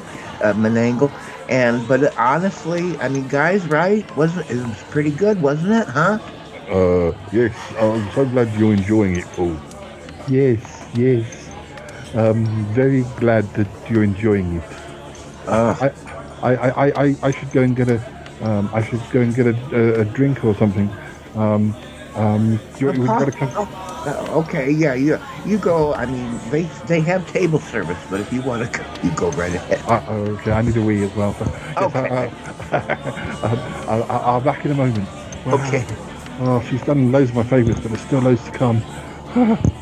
uh, 0.41 0.53
Menangle. 0.53 1.11
And 1.47 1.87
but 1.87 2.15
honestly, 2.17 2.99
I 2.99 3.09
mean, 3.09 3.27
guys, 3.27 3.67
right? 3.67 4.03
Wasn't 4.17 4.49
it 4.49 4.55
was 4.65 4.81
pretty 4.89 5.11
good, 5.11 5.39
wasn't 5.41 5.73
it? 5.73 5.87
Huh? 5.87 6.17
Uh, 6.67 7.11
yes, 7.31 7.53
I'm 7.79 8.09
so 8.11 8.25
glad 8.25 8.51
you're 8.55 8.73
enjoying 8.73 9.15
it, 9.17 9.25
Paul. 9.35 9.55
Yes, 10.27 10.59
yes. 10.95 11.34
Um, 12.15 12.45
very 12.73 13.03
glad 13.19 13.53
that 13.55 13.67
you're 13.89 14.03
enjoying 14.03 14.55
it. 14.57 14.63
Uh, 15.47 15.75
I, 15.81 15.91
I, 16.41 16.55
I, 16.55 17.03
I, 17.05 17.15
I 17.23 17.31
should 17.31 17.51
go 17.51 17.61
and 17.61 17.75
get 17.75 17.89
a, 17.89 18.01
um, 18.41 18.69
I 18.73 18.83
should 18.83 19.01
go 19.11 19.21
and 19.21 19.35
get 19.35 19.47
a, 19.47 19.55
a, 19.73 20.01
a 20.01 20.05
drink 20.05 20.43
or 20.45 20.55
something. 20.55 20.89
Um, 21.35 21.75
um, 22.15 22.59
you, 22.79 22.87
we've 22.87 23.09
got 23.17 23.25
to 23.25 23.31
come. 23.31 23.51
Uh, 24.05 24.39
okay, 24.39 24.71
yeah, 24.71 24.93
you 24.93 25.19
you 25.45 25.57
go. 25.57 25.93
I 25.93 26.05
mean, 26.05 26.39
they 26.51 26.63
they 26.87 27.01
have 27.01 27.25
table 27.33 27.59
service, 27.59 27.97
but 28.09 28.21
if 28.21 28.31
you 28.31 28.41
want 28.43 28.61
to, 28.71 28.79
go, 28.79 28.85
you 29.03 29.11
go 29.11 29.31
right 29.31 29.53
ahead. 29.53 29.81
Uh, 29.87 30.01
okay, 30.39 30.51
I 30.51 30.61
need 30.61 30.77
a 30.77 30.81
wee 30.81 31.03
as 31.03 31.13
well. 31.15 31.33
So, 31.33 31.45
yes, 31.81 31.95
Okay. 31.95 32.31
uh, 32.71 32.77
um, 33.43 33.59
I'll, 33.89 34.03
I'll, 34.03 34.21
I'll 34.35 34.41
back 34.41 34.63
in 34.63 34.71
a 34.71 34.75
moment. 34.75 35.09
Wow. 35.45 35.53
Okay. 35.67 35.85
Oh, 36.39 36.61
she's 36.69 36.81
done 36.83 37.11
loads 37.11 37.31
of 37.31 37.35
my 37.35 37.43
favourites, 37.43 37.79
but 37.81 37.89
there's 37.91 38.01
still 38.05 38.19
loads 38.21 38.43
to 38.45 38.51
come. 38.51 38.81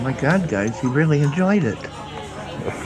Oh 0.00 0.02
my 0.02 0.12
God, 0.14 0.48
guys, 0.48 0.80
he 0.80 0.86
really 0.86 1.20
enjoyed 1.20 1.62
it. 1.62 1.76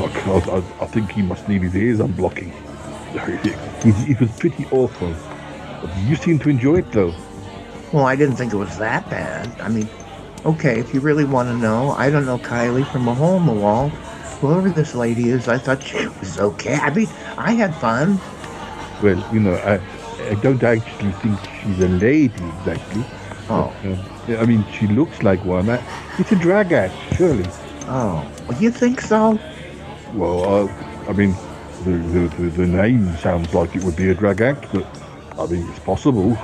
Oh, 0.01 0.11
God, 0.27 0.49
I, 0.49 0.82
I 0.82 0.86
think 0.86 1.12
he 1.12 1.23
must 1.23 1.49
need 1.49 1.62
his 1.62 1.77
ears 1.77 2.01
unblocking. 2.01 2.53
It, 3.86 4.11
it 4.11 4.20
was 4.20 4.32
pretty 4.32 4.66
awful. 4.73 5.15
You 6.09 6.16
seem 6.16 6.41
to 6.41 6.49
enjoy 6.49 6.78
it, 6.78 6.91
though. 6.91 7.15
Well, 7.93 8.05
I 8.05 8.16
didn't 8.16 8.35
think 8.35 8.53
it 8.53 8.57
was 8.57 8.78
that 8.78 9.09
bad. 9.11 9.49
I 9.61 9.69
mean, 9.69 9.89
okay, 10.45 10.81
if 10.81 10.93
you 10.93 10.99
really 10.99 11.24
want 11.24 11.51
to 11.51 11.57
know, 11.57 11.91
I 11.93 12.11
don't 12.11 12.27
know 12.27 12.39
Kylie 12.39 12.91
from 12.91 13.07
a 13.07 13.15
hole 13.15 13.36
in 13.36 13.47
the 13.47 13.53
wall. 13.53 13.91
Whoever 14.41 14.69
this 14.70 14.97
lady 14.97 15.28
is, 15.28 15.47
I 15.47 15.59
thought 15.59 15.82
she 15.85 16.09
was 16.09 16.41
okay. 16.41 16.74
I 16.74 16.93
mean, 16.93 17.09
I 17.39 17.53
had 17.53 17.77
fun. 17.77 18.19
Well, 19.01 19.23
you 19.32 19.39
know, 19.39 19.55
I, 19.55 19.74
I 20.31 20.35
don't 20.41 20.65
actually 20.65 21.12
think 21.12 21.39
she's 21.62 21.78
a 21.78 21.89
lady 21.89 22.45
exactly. 22.59 23.05
Oh. 23.49 23.73
But, 23.85 23.91
uh, 23.91 24.14
I 24.29 24.45
mean, 24.47 24.65
she 24.73 24.87
looks 24.87 25.23
like 25.23 25.45
one. 25.45 25.69
I, 25.69 25.83
it's 26.19 26.33
a 26.33 26.37
drag 26.37 26.73
act, 26.73 26.95
surely. 27.17 27.45
Oh, 27.87 28.27
you 28.59 28.71
think 28.71 29.01
so? 29.01 29.39
Well, 30.15 30.45
uh, 30.69 30.73
I 31.09 31.13
mean, 31.13 31.35
the, 31.85 31.91
the, 31.91 32.29
the, 32.37 32.49
the 32.51 32.67
name 32.67 33.15
sounds 33.19 33.53
like 33.53 33.77
it 33.77 33.85
would 33.85 33.97
be 33.97 34.09
a 34.11 34.15
drag 34.15 34.41
act, 34.41 34.67
but 34.73 34.87
I 35.39 35.47
mean, 35.47 35.69
it's 35.69 35.79
possible. 35.81 36.37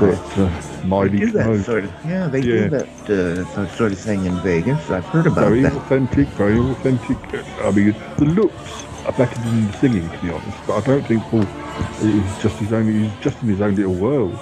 But 0.00 0.18
uh, 0.38 0.50
Miley 0.86 1.18
do 1.18 1.30
that 1.32 1.64
sort 1.64 1.84
of. 1.84 1.92
Yeah, 2.06 2.26
they 2.26 2.40
Yeah. 2.40 2.68
do 2.68 2.70
that 2.70 3.10
uh, 3.58 3.68
sort 3.76 3.92
of 3.92 3.98
thing 3.98 4.24
in 4.24 4.40
Vegas. 4.40 4.90
I've 4.90 5.04
heard 5.04 5.26
about 5.26 5.40
that. 5.40 5.48
very 5.50 5.64
authentic, 5.64 6.28
very 6.28 6.58
authentic. 6.58 7.18
I 7.60 7.70
mean, 7.70 7.94
the 8.16 8.24
looks 8.24 8.84
are 9.04 9.12
better 9.12 9.38
than 9.42 9.66
the 9.66 9.72
singing, 9.74 10.08
to 10.08 10.18
be 10.18 10.30
honest. 10.30 10.58
But 10.66 10.82
I 10.82 10.86
don't 10.86 11.06
think 11.06 11.22
Paul 11.24 11.42
is 12.00 12.42
just 12.42 12.56
his 12.56 12.72
own. 12.72 12.90
He's 12.90 13.12
just 13.20 13.42
in 13.42 13.48
his 13.48 13.60
own 13.60 13.74
little 13.76 13.94
world. 13.94 14.32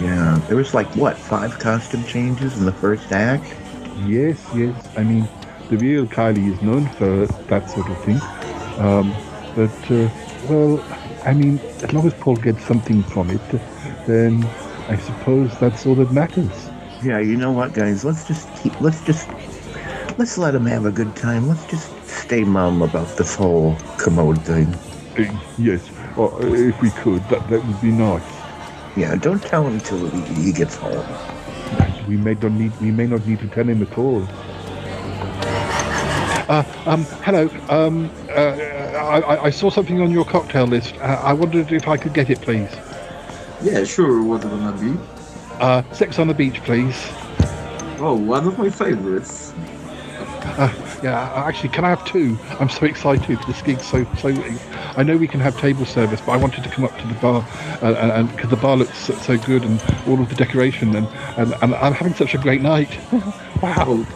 Yeah, 0.00 0.40
there 0.48 0.56
was 0.56 0.74
like 0.74 0.88
what 0.96 1.16
five 1.16 1.58
costume 1.58 2.04
changes 2.06 2.56
in 2.56 2.64
the 2.64 2.72
first 2.72 3.12
act. 3.12 3.44
Yes, 4.04 4.38
yes. 4.54 4.88
I 4.96 5.04
mean, 5.04 5.28
the 5.68 5.76
real 5.76 6.06
Kylie 6.06 6.52
is 6.52 6.60
known 6.62 6.86
for 6.88 7.26
that 7.48 7.70
sort 7.70 7.88
of 7.88 7.98
thing. 8.04 8.20
Um, 8.78 9.12
but 9.54 9.90
uh, 9.90 10.08
well, 10.48 10.82
I 11.24 11.34
mean, 11.34 11.58
as 11.82 11.92
long 11.92 12.06
as 12.06 12.14
Paul 12.14 12.36
gets 12.36 12.64
something 12.64 13.02
from 13.04 13.30
it, 13.30 13.40
then 14.06 14.44
I 14.88 14.96
suppose 14.96 15.56
that's 15.58 15.86
all 15.86 15.94
that 15.96 16.10
matters. 16.10 16.70
Yeah, 17.02 17.18
you 17.18 17.36
know 17.36 17.52
what, 17.52 17.72
guys? 17.72 18.04
Let's 18.04 18.26
just 18.26 18.48
keep. 18.56 18.80
Let's 18.80 19.04
just 19.04 19.28
let's 20.18 20.38
let 20.38 20.54
him 20.54 20.66
have 20.66 20.86
a 20.86 20.92
good 20.92 21.14
time. 21.16 21.48
Let's 21.48 21.64
just 21.66 21.90
stay 22.06 22.44
mum 22.44 22.82
about 22.82 23.16
this 23.16 23.34
whole 23.34 23.76
commode 23.98 24.38
thing. 24.44 24.72
Uh, 25.18 25.38
yes, 25.58 25.90
or 26.16 26.44
if 26.46 26.80
we 26.80 26.90
could, 26.90 27.22
that 27.28 27.46
that 27.50 27.64
would 27.64 27.80
be 27.80 27.92
nice. 27.92 28.31
Yeah, 28.96 29.14
don't 29.16 29.42
tell 29.42 29.66
him 29.66 29.80
till 29.80 30.08
he, 30.10 30.20
he 30.42 30.52
gets 30.52 30.76
home. 30.76 31.04
We 32.06 32.16
may 32.16 32.34
not 32.34 32.52
need 32.52 32.78
we 32.80 32.90
may 32.90 33.06
not 33.06 33.26
need 33.26 33.38
to 33.40 33.48
tell 33.48 33.64
him 33.68 33.82
at 33.82 33.96
all. 33.96 34.22
Uh, 36.48 36.64
um, 36.86 37.04
hello. 37.24 37.48
Um, 37.70 38.10
uh, 38.30 38.32
I, 38.32 39.20
I- 39.20 39.44
I 39.44 39.50
saw 39.50 39.70
something 39.70 40.00
on 40.02 40.10
your 40.10 40.24
cocktail 40.24 40.66
list. 40.66 40.94
Uh, 40.96 41.20
I 41.22 41.32
wondered 41.32 41.72
if 41.72 41.88
I 41.88 41.96
could 41.96 42.12
get 42.12 42.28
it, 42.28 42.40
please. 42.42 42.68
Yeah, 43.62 43.84
sure. 43.84 44.22
What's 44.22 44.44
it 44.44 44.48
gonna 44.48 44.72
be? 44.78 44.98
Uh, 45.60 45.82
sex 45.92 46.18
on 46.18 46.28
the 46.28 46.34
beach, 46.34 46.62
please. 46.64 46.96
Oh, 47.98 48.14
one 48.14 48.46
of 48.46 48.58
my 48.58 48.68
favorites. 48.68 49.52
Uh, 50.58 50.68
yeah, 51.02 51.32
uh, 51.34 51.48
actually, 51.48 51.70
can 51.70 51.84
I 51.84 51.90
have 51.90 52.04
two? 52.04 52.38
I'm 52.60 52.68
so 52.68 52.86
excited. 52.86 53.38
This 53.46 53.60
gig's 53.62 53.84
so 53.84 54.04
so. 54.18 54.28
I 54.96 55.02
know 55.02 55.16
we 55.16 55.26
can 55.26 55.40
have 55.40 55.58
table 55.58 55.84
service, 55.84 56.20
but 56.20 56.32
I 56.32 56.36
wanted 56.36 56.62
to 56.64 56.70
come 56.70 56.84
up 56.84 56.96
to 56.98 57.06
the 57.06 57.14
bar, 57.14 57.46
uh, 57.82 57.94
and 57.94 58.30
because 58.30 58.50
the 58.50 58.56
bar 58.56 58.76
looks 58.76 58.98
so, 58.98 59.36
good 59.38 59.64
and 59.64 59.82
all 60.06 60.20
of 60.20 60.28
the 60.28 60.36
decoration, 60.36 60.94
and, 60.94 61.08
and 61.36 61.54
and 61.62 61.74
I'm 61.74 61.92
having 61.92 62.14
such 62.14 62.34
a 62.34 62.38
great 62.38 62.62
night. 62.62 62.90
wow. 63.62 64.06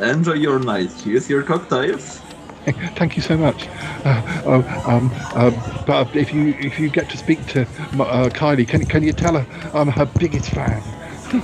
Enjoy 0.00 0.34
your 0.34 0.58
night. 0.58 0.92
Here's 0.92 1.28
your 1.28 1.42
cocktails. 1.42 2.20
Thank 2.94 3.16
you 3.16 3.22
so 3.22 3.36
much. 3.36 3.66
Uh, 4.04 4.42
oh, 4.46 4.82
um, 4.86 5.10
uh, 5.34 5.50
but 5.84 6.14
if 6.14 6.32
you 6.32 6.54
if 6.60 6.78
you 6.78 6.88
get 6.88 7.10
to 7.10 7.16
speak 7.16 7.44
to 7.46 7.62
uh, 7.62 8.28
Kylie, 8.28 8.68
can 8.68 8.84
can 8.86 9.02
you 9.02 9.12
tell 9.12 9.34
her 9.34 9.46
I'm 9.74 9.88
her 9.88 10.06
biggest 10.06 10.50
fan? 10.50 10.82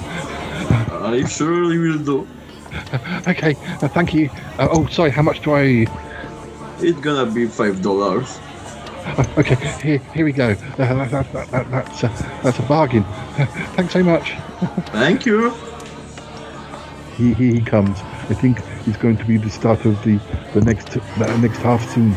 I 0.90 1.24
surely 1.26 1.78
will 1.78 1.98
do. 1.98 2.28
Okay, 3.28 3.54
uh, 3.82 3.88
thank 3.88 4.14
you. 4.14 4.30
Uh, 4.58 4.68
oh, 4.70 4.86
sorry. 4.86 5.10
How 5.10 5.22
much 5.22 5.42
do 5.42 5.52
I? 5.52 5.86
It's 6.80 6.98
gonna 7.00 7.30
be 7.30 7.46
five 7.46 7.82
dollars. 7.82 8.38
Uh, 9.04 9.24
okay, 9.38 9.54
here 9.82 9.98
here 10.14 10.24
we 10.24 10.32
go. 10.32 10.50
Uh, 10.50 10.76
that, 10.76 11.10
that, 11.10 11.32
that, 11.32 11.50
that, 11.50 11.70
that's 11.70 12.04
uh, 12.04 12.40
that's 12.42 12.58
a 12.58 12.62
bargain. 12.62 13.04
thanks 13.76 13.92
so 13.92 14.02
much. 14.02 14.32
Thank 14.92 15.26
you. 15.26 15.50
He, 17.16 17.34
here 17.34 17.54
he 17.54 17.60
comes. 17.60 17.98
I 18.00 18.34
think 18.34 18.62
he's 18.84 18.96
going 18.96 19.16
to 19.16 19.24
be 19.24 19.36
the 19.36 19.50
start 19.50 19.84
of 19.84 20.02
the 20.04 20.20
the 20.54 20.60
next 20.62 20.90
the 20.90 21.38
next 21.38 21.58
half 21.58 21.86
scene. 21.90 22.14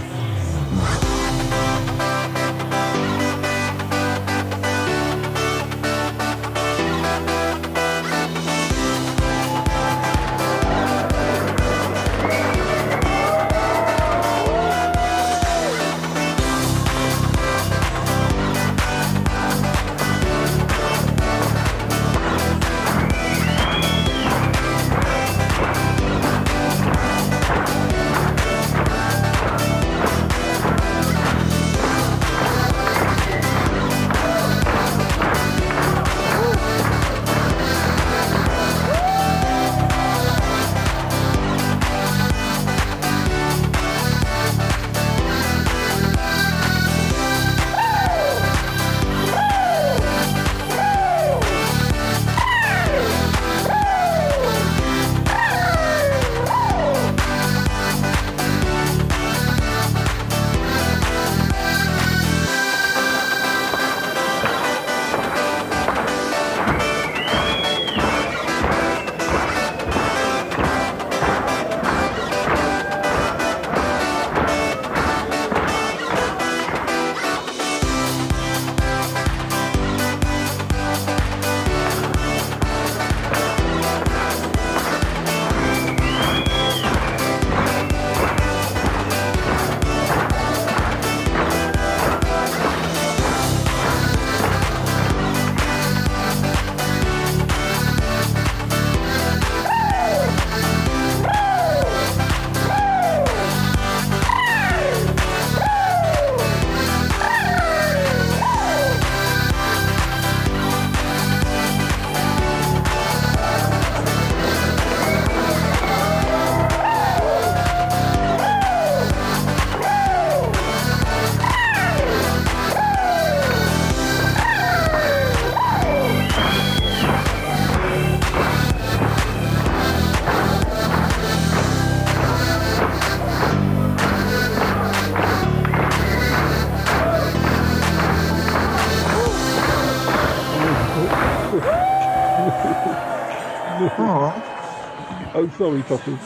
Sorry, 145.62 145.84
Poppy. 145.84 146.18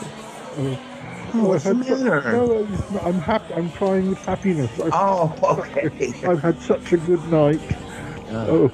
Oh, 0.58 0.78
Oh, 1.34 1.48
what's 1.48 1.66
I've 1.66 1.78
the 1.78 1.84
had 1.84 2.00
matter? 2.00 2.32
no, 2.32 2.66
I'm 3.02 3.20
happy. 3.20 3.52
I'm 3.54 3.70
crying 3.72 4.08
with 4.08 4.18
happiness. 4.24 4.70
I've, 4.80 4.90
Oh, 4.94 5.34
okay. 5.76 6.14
I've 6.26 6.40
had 6.40 6.58
such 6.62 6.94
a 6.94 6.96
good 6.96 7.22
night. 7.30 7.60
Oh, 8.30 8.70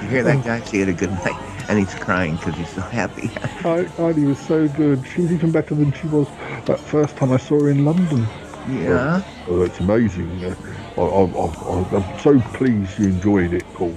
You 0.00 0.08
hear 0.08 0.22
that 0.22 0.42
guy? 0.42 0.60
He 0.60 0.78
had 0.80 0.88
a 0.88 0.94
good 0.94 1.10
night, 1.10 1.36
and 1.68 1.78
he's 1.78 1.94
crying 1.96 2.36
because 2.36 2.54
he's 2.54 2.70
so 2.70 2.80
happy. 2.80 3.28
Kylie 3.60 4.26
was 4.26 4.38
so 4.38 4.66
good. 4.68 5.04
She's 5.06 5.30
even 5.30 5.50
better 5.50 5.74
than 5.74 5.92
she 5.92 6.06
was 6.06 6.26
that 6.64 6.80
first 6.80 7.16
time 7.16 7.32
I 7.32 7.36
saw 7.36 7.60
her 7.60 7.68
in 7.68 7.84
London. 7.84 8.26
Yeah? 8.70 9.20
Oh, 9.48 9.52
oh, 9.52 9.58
that's 9.66 9.80
amazing. 9.80 10.42
Uh, 10.42 10.54
I, 10.96 11.02
I, 11.02 11.24
I, 11.26 11.96
I'm 11.96 12.18
so 12.20 12.40
pleased 12.56 12.98
you 12.98 13.08
enjoyed 13.08 13.52
it, 13.52 13.64
Paul. 13.74 13.94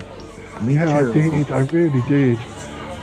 yeah, 0.66 1.00
too. 1.00 1.10
I 1.10 1.14
did. 1.14 1.52
I 1.52 1.60
really 1.60 2.02
did. 2.10 2.40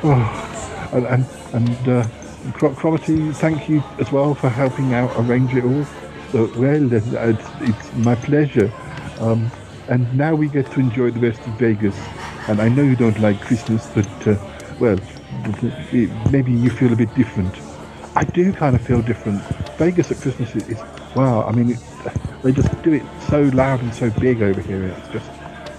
Oh, 0.02 0.90
and 0.92 1.06
and, 1.06 1.26
and 1.54 1.88
uh, 1.88 2.06
Cro- 2.52 2.74
Cromarty, 2.74 3.34
thank 3.34 3.68
you 3.68 3.82
as 3.98 4.10
well 4.12 4.34
for 4.34 4.48
helping 4.48 4.94
out 4.94 5.10
arrange 5.16 5.54
it 5.54 5.64
all. 5.64 5.84
So, 6.32 6.50
well, 6.58 6.84
uh, 6.94 7.28
it's, 7.28 7.48
it's 7.60 7.94
my 7.94 8.14
pleasure. 8.14 8.72
Um, 9.20 9.50
and 9.88 10.12
now 10.16 10.34
we 10.34 10.48
get 10.48 10.70
to 10.72 10.80
enjoy 10.80 11.10
the 11.10 11.20
rest 11.20 11.40
of 11.40 11.52
Vegas. 11.58 11.96
And 12.48 12.60
I 12.60 12.68
know 12.68 12.82
you 12.82 12.96
don't 12.96 13.18
like 13.20 13.40
Christmas, 13.40 13.86
but 13.94 14.28
uh, 14.28 14.36
well, 14.80 14.98
it, 15.92 16.30
maybe 16.30 16.52
you 16.52 16.70
feel 16.70 16.92
a 16.92 16.96
bit 16.96 17.14
different. 17.14 17.54
I 18.14 18.24
do 18.24 18.52
kind 18.52 18.74
of 18.74 18.82
feel 18.82 19.02
different. 19.02 19.42
Vegas 19.78 20.10
at 20.10 20.18
Christmas 20.18 20.54
is, 20.56 20.68
is 20.68 20.78
wow. 21.14 21.42
I 21.42 21.52
mean, 21.52 21.70
it, 21.70 21.78
they 22.42 22.52
just 22.52 22.82
do 22.82 22.92
it 22.92 23.02
so 23.28 23.42
loud 23.42 23.80
and 23.80 23.94
so 23.94 24.10
big 24.10 24.42
over 24.42 24.60
here. 24.60 24.84
It's 24.84 25.08
just 25.08 25.30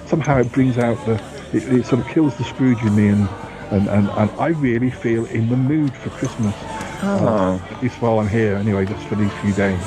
somehow 0.07 0.37
it 0.39 0.51
brings 0.51 0.77
out 0.77 1.03
the 1.05 1.13
it, 1.53 1.63
it 1.73 1.85
sort 1.85 2.01
of 2.01 2.07
kills 2.07 2.35
the 2.37 2.43
Scrooge 2.43 2.81
in 2.81 2.95
me, 2.95 3.07
and 3.07 3.27
and, 3.71 3.87
and, 3.89 4.09
and 4.09 4.29
I 4.39 4.47
really 4.49 4.89
feel 4.89 5.25
in 5.25 5.49
the 5.49 5.57
mood 5.57 5.93
for 5.95 6.09
Christmas. 6.11 6.55
Uh, 7.03 7.59
Oh. 7.61 7.61
at 7.75 7.83
least 7.83 8.01
while 8.01 8.19
I'm 8.19 8.27
here, 8.27 8.55
anyway, 8.55 8.85
just 8.85 9.05
for 9.07 9.15
these 9.15 9.31
few 9.41 9.53
days. 9.53 9.79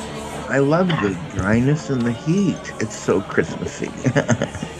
I 0.48 0.58
love 0.58 0.88
the 0.88 1.16
dryness 1.34 1.90
and 1.90 2.02
the 2.02 2.12
heat. 2.12 2.72
It's 2.80 2.96
so 2.96 3.20
Christmassy. 3.20 3.90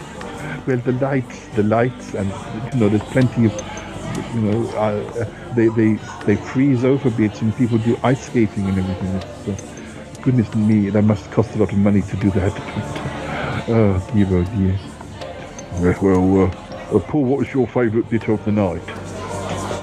Well, 0.67 0.77
the 0.77 0.91
lights, 0.93 1.47
the 1.55 1.63
lights, 1.63 2.13
and 2.13 2.29
you 2.73 2.79
know, 2.79 2.89
there's 2.89 3.01
plenty 3.09 3.45
of, 3.45 3.53
you 4.35 4.41
know, 4.41 4.69
uh, 4.77 5.25
they 5.55 5.69
they 5.69 5.93
they 6.25 6.35
freeze 6.35 6.83
over 6.85 7.09
bits, 7.09 7.41
and 7.41 7.55
people 7.57 7.79
do 7.79 7.97
ice 8.03 8.27
skating 8.27 8.67
and 8.69 8.77
everything. 8.77 9.15
It's, 9.15 9.47
uh, 9.49 10.21
goodness 10.21 10.53
me, 10.53 10.91
that 10.91 11.01
must 11.01 11.31
cost 11.31 11.55
a 11.55 11.57
lot 11.57 11.71
of 11.71 11.79
money 11.79 12.01
to 12.03 12.17
do 12.17 12.29
that. 12.31 12.53
Oh 13.67 13.99
dear, 14.13 14.27
oh 14.31 14.43
dear. 14.43 14.79
Yeah, 15.79 15.97
Well, 16.01 16.45
uh, 16.45 16.49
uh, 16.93 16.99
Paul, 16.99 17.23
what 17.25 17.39
was 17.39 17.53
your 17.53 17.67
favourite 17.67 18.09
bit 18.09 18.27
of 18.29 18.43
the 18.45 18.51
night? 18.51 18.81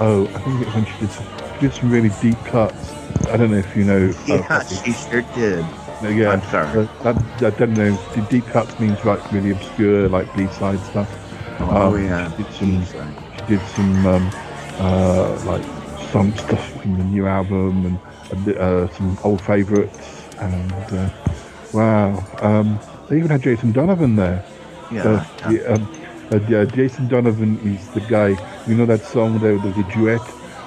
Oh, 0.01 0.31
I 0.35 0.39
think 0.41 0.61
it 0.63 0.67
was 0.67 0.75
when 0.75 0.85
she 0.87 0.99
did 1.01 1.11
some, 1.11 1.27
she 1.55 1.61
did 1.61 1.73
some 1.75 1.91
really 1.91 2.11
deep 2.21 2.39
cuts. 2.45 2.93
I 3.29 3.37
don't 3.37 3.51
know 3.51 3.57
if 3.59 3.77
you 3.77 3.85
know. 3.85 4.11
uh, 4.11 4.23
Yeah, 4.27 4.63
she 4.65 4.93
sure 4.93 5.23
did. 5.35 5.65
uh, 6.03 6.09
yeah, 6.09 6.31
I'm 6.31 6.43
sorry. 6.43 6.87
uh, 6.87 6.87
I, 7.41 7.47
I 7.47 7.51
don't 7.51 7.75
know. 7.75 7.93
the 8.15 8.23
Deep 8.31 8.47
cuts 8.47 8.79
means 8.79 9.05
like 9.05 9.33
really 9.33 9.51
obscure, 9.51 10.09
like 10.09 10.35
B-side 10.37 10.79
stuff. 10.87 11.09
Oh, 11.61 11.95
Um, 11.97 12.05
yeah. 12.05 12.31
She 12.37 12.43
did 12.67 12.87
some. 12.87 13.17
She 13.39 13.47
did 13.57 13.61
some 13.75 14.07
um, 14.07 14.31
uh, 14.79 15.43
like 15.45 15.65
some 16.13 16.33
stuff 16.39 16.81
from 16.81 16.97
the 16.99 17.05
new 17.05 17.27
album 17.27 17.99
and 18.31 18.49
a 18.49 18.61
uh, 18.63 18.89
some 18.95 19.19
old 19.25 19.41
favourites. 19.43 20.25
And 20.39 20.73
uh, 20.73 21.11
wow, 21.73 22.25
um, 22.41 22.79
they 23.09 23.17
even 23.19 23.31
had 23.31 23.43
Jason 23.43 23.73
Donovan 23.73 24.15
there. 24.15 24.45
Yeah. 24.93 25.03
Uh, 25.03 25.51
yeah, 25.51 25.61
um, 25.63 25.89
uh, 26.33 26.41
yeah, 26.49 26.65
Jason 26.65 27.09
Donovan 27.09 27.59
is 27.61 27.89
the 27.91 28.01
guy. 28.01 28.29
You 28.67 28.75
know 28.75 28.87
that 28.87 29.03
song 29.03 29.39
there? 29.39 29.59
There's 29.59 29.77
a 29.79 29.83
duet. 29.93 30.21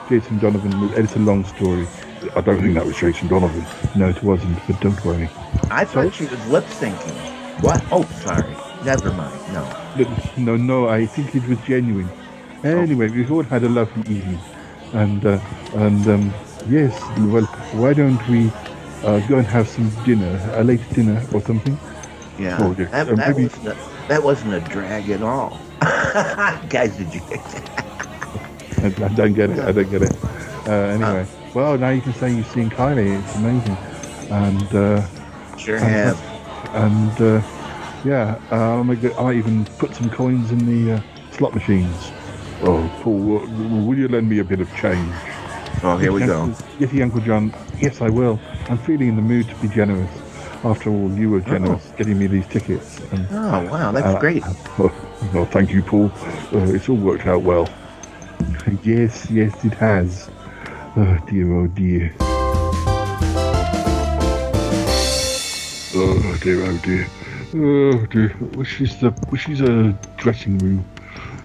Jason 0.10 0.40
Donovan. 0.40 0.72
It's 0.96 1.16
a 1.16 1.20
long 1.20 1.46
story. 1.46 1.88
I 2.36 2.42
don't 2.42 2.62
think 2.62 2.74
that 2.76 2.86
was 2.86 2.98
Jason 2.98 3.28
Donovan. 3.28 3.66
No, 3.96 4.10
it 4.10 4.22
wasn't. 4.24 4.58
But 4.68 4.80
don't 4.82 5.04
worry. 5.06 5.30
I 5.70 5.86
thought 5.86 6.14
she 6.14 6.26
was 6.26 6.48
lip 6.48 6.66
syncing. 6.66 7.62
What? 7.64 7.84
Oh, 7.92 8.04
sorry. 8.24 8.56
Never 8.86 9.12
mind. 9.14 9.54
No. 9.54 10.06
No, 10.38 10.56
no, 10.58 10.88
I 10.90 11.06
think 11.06 11.36
it 11.36 11.48
was 11.48 11.60
genuine. 11.62 12.10
Anyway, 12.64 13.10
we've 13.10 13.32
all 13.32 13.44
had 13.44 13.64
a 13.64 13.70
lovely 13.70 14.02
evening, 14.16 14.40
and 14.94 15.26
uh, 15.26 15.40
and 15.74 16.08
um, 16.08 16.34
yes, 16.70 16.94
well, 17.20 17.46
why 17.74 17.92
don't 17.94 18.22
we 18.28 18.52
uh, 19.04 19.20
go 19.28 19.38
and 19.40 19.48
have 19.48 19.68
some 19.68 19.90
dinner, 20.06 20.40
a 20.54 20.64
late 20.64 20.82
dinner 20.94 21.22
or 21.34 21.42
something? 21.42 21.78
Yeah. 22.40 22.58
Oh, 22.60 22.76
yeah. 22.78 22.86
That, 22.86 23.10
Uh, 23.10 23.16
that, 23.16 23.30
maybe- 23.36 23.44
wasn't 23.48 23.68
a, 23.68 23.91
that 24.08 24.22
wasn't 24.24 24.54
a 24.54 24.60
drag 24.70 25.10
at 25.10 25.22
all. 25.22 25.60
Guys, 26.70 26.98
did 26.98 27.14
you? 27.14 27.22
get 27.22 29.02
I, 29.02 29.06
I 29.06 29.08
don't 29.10 29.34
get 29.34 29.50
it. 29.50 29.60
I 29.60 29.72
don't 29.72 29.90
get 29.90 30.02
it. 30.04 30.24
Uh, 30.68 30.72
anyway, 30.72 31.28
well, 31.54 31.78
now 31.78 31.90
you 31.90 32.02
can 32.02 32.14
say 32.14 32.34
you've 32.34 32.48
seen 32.48 32.70
Kylie. 32.70 33.20
It's 33.20 33.36
amazing, 33.36 33.78
and 34.32 34.76
uh, 34.76 35.58
Sure 35.58 35.78
and, 35.78 35.86
have. 35.86 36.20
And 36.74 37.22
uh, 37.22 37.42
yeah, 38.04 38.40
uh, 38.52 38.80
I 38.80 38.84
might, 38.84 39.04
I 39.18 39.24
might 39.24 39.36
even 39.36 39.66
put 39.78 39.94
some 39.96 40.10
coins 40.10 40.52
in 40.52 40.66
the 40.66 40.94
uh, 40.96 41.02
slot 41.32 41.54
machines. 41.54 42.12
Oh, 42.64 42.90
Paul, 43.02 43.38
uh, 43.38 43.86
will 43.86 43.98
you 43.98 44.08
lend 44.08 44.30
me 44.30 44.40
a 44.40 44.44
bit 44.44 44.60
of 44.62 44.74
change? 44.76 45.14
Oh, 45.84 45.98
here 45.98 46.12
we 46.12 46.26
go. 46.26 46.54
Yes, 46.80 46.94
Uncle 47.02 47.22
John. 47.22 47.54
Yes, 47.80 48.02
I 48.02 48.10
will. 48.10 48.40
I'm 48.70 48.78
feeling 48.78 49.10
in 49.10 49.16
the 49.16 49.22
mood 49.22 49.48
to 49.50 49.56
be 49.56 49.68
generous. 49.68 50.12
After 50.64 50.92
all, 50.92 51.12
you 51.12 51.32
were 51.32 51.42
generous 51.42 51.92
getting 51.98 52.20
me 52.20 52.28
these 52.28 52.46
tickets. 52.48 53.00
And, 53.12 53.28
Oh, 53.32 53.64
wow. 53.72 53.92
That's 53.92 54.06
uh, 54.06 54.20
great. 54.20 54.44
Oh, 54.46 54.92
well, 55.34 55.46
thank 55.46 55.72
you, 55.72 55.82
Paul. 55.82 56.12
Uh, 56.54 56.72
it's 56.74 56.88
all 56.88 56.98
worked 56.98 57.26
out 57.26 57.42
well. 57.42 57.68
yes, 58.84 59.30
yes, 59.32 59.66
it 59.66 59.74
has. 59.74 60.30
Oh 60.96 61.18
dear, 61.30 61.52
oh 61.56 61.68
dear. 61.68 62.14
Oh 65.94 66.38
dear, 66.42 66.64
oh 66.66 66.78
dear. 66.84 67.08
Oh 67.56 68.06
dear. 68.08 68.30
Which 68.56 68.82
is 68.82 69.00
the 69.00 69.12
which 69.30 69.50
is 69.50 69.62
a 69.62 69.98
dressing 70.18 70.58
room? 70.60 70.86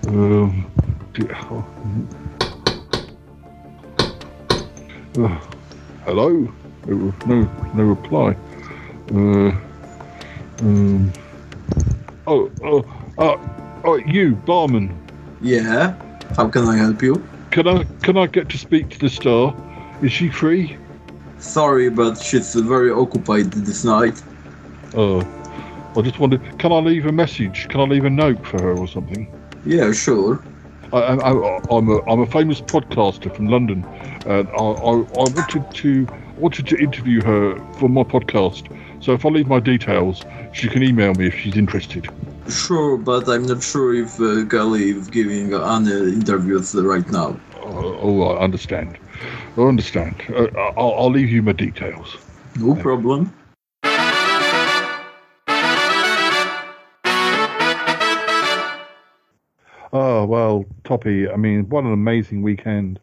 Um. 0.08 0.70
Dear. 1.14 1.30
Oh. 1.34 1.64
Oh. 5.18 5.48
Hello. 6.04 6.52
No, 6.86 7.50
no 7.74 7.82
reply. 7.82 8.36
Uh. 9.14 9.52
Um. 10.60 11.12
Oh, 12.26 12.50
oh, 12.62 12.84
oh, 13.18 13.40
oh, 13.84 13.96
you, 13.96 14.34
barman. 14.34 14.96
Yeah. 15.40 15.94
How 16.34 16.48
can 16.48 16.66
I 16.66 16.76
help 16.76 17.02
you? 17.02 17.22
Can 17.50 17.68
I 17.68 17.84
can 18.02 18.16
I 18.16 18.26
get 18.26 18.48
to 18.48 18.58
speak 18.58 18.90
to 18.90 18.98
the 18.98 19.08
star? 19.08 19.54
Is 20.02 20.12
she 20.12 20.28
free? 20.28 20.76
Sorry, 21.38 21.88
but 21.88 22.16
she's 22.16 22.54
very 22.54 22.90
occupied 22.90 23.52
this 23.52 23.84
night. 23.84 24.20
Oh, 24.94 25.20
I 25.96 26.02
just 26.02 26.18
wondered. 26.18 26.40
Can 26.58 26.72
I 26.72 26.78
leave 26.80 27.06
a 27.06 27.12
message? 27.12 27.68
Can 27.68 27.80
I 27.80 27.84
leave 27.84 28.04
a 28.04 28.10
note 28.10 28.44
for 28.44 28.60
her 28.60 28.76
or 28.76 28.88
something? 28.88 29.32
Yeah, 29.64 29.92
sure. 29.92 30.42
I, 30.92 31.18
I'm 31.70 31.88
a 31.88 32.02
I'm 32.04 32.20
a 32.20 32.26
famous 32.26 32.60
podcaster 32.60 33.34
from 33.34 33.46
London, 33.48 33.84
and 34.26 34.48
I, 34.48 34.52
I, 34.52 34.90
I 34.90 35.28
wanted 35.30 35.70
to 35.74 36.06
wanted 36.36 36.66
to 36.66 36.76
interview 36.76 37.22
her 37.22 37.56
for 37.78 37.88
my 37.88 38.02
podcast. 38.02 38.70
So 39.06 39.12
if 39.12 39.24
I 39.24 39.28
leave 39.28 39.46
my 39.46 39.60
details, 39.60 40.24
she 40.52 40.68
can 40.68 40.82
email 40.82 41.14
me 41.14 41.28
if 41.28 41.34
she's 41.38 41.56
interested. 41.56 42.08
Sure, 42.50 42.96
but 42.96 43.28
I'm 43.28 43.46
not 43.46 43.62
sure 43.62 43.94
if 43.94 44.18
uh, 44.18 44.42
Gally 44.42 44.90
is 44.90 45.06
giving 45.06 45.54
any 45.54 46.12
interviews 46.12 46.74
right 46.74 47.08
now. 47.12 47.38
Oh, 47.54 47.98
oh 48.02 48.22
I 48.22 48.42
understand. 48.42 48.98
I 49.56 49.60
understand. 49.60 50.16
Uh, 50.28 50.48
I'll, 50.76 50.94
I'll 50.94 51.10
leave 51.10 51.30
you 51.30 51.40
my 51.40 51.52
details. 51.52 52.16
No 52.56 52.74
problem. 52.74 53.32
Oh 59.92 60.24
well, 60.24 60.64
Toppie. 60.82 61.32
I 61.32 61.36
mean, 61.36 61.68
what 61.68 61.84
an 61.84 61.92
amazing 61.92 62.42
weekend. 62.42 62.98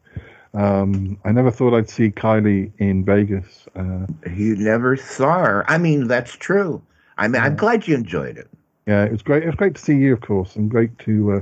Um, 0.53 1.17
I 1.25 1.31
never 1.31 1.49
thought 1.49 1.73
I'd 1.73 1.89
see 1.89 2.11
Kylie 2.11 2.71
in 2.77 3.03
Vegas. 3.03 3.67
Uh, 3.75 4.05
You 4.35 4.55
never 4.55 4.95
saw 4.95 5.39
her. 5.43 5.65
I 5.67 5.77
mean, 5.77 6.07
that's 6.07 6.34
true. 6.34 6.81
I 7.17 7.27
mean, 7.27 7.41
I'm 7.41 7.55
glad 7.55 7.88
you 7.88 7.95
enjoyed 7.95 8.38
it. 8.38 8.49
yeah, 8.85 9.03
it 9.03 9.11
was 9.11 9.21
great. 9.21 9.43
It 9.43 9.47
was 9.47 9.55
great 9.55 9.75
to 9.75 9.81
see 9.81 9.95
you, 9.95 10.13
of 10.13 10.21
course, 10.21 10.55
and 10.55 10.69
great 10.69 10.97
to 10.99 11.34
uh, 11.34 11.41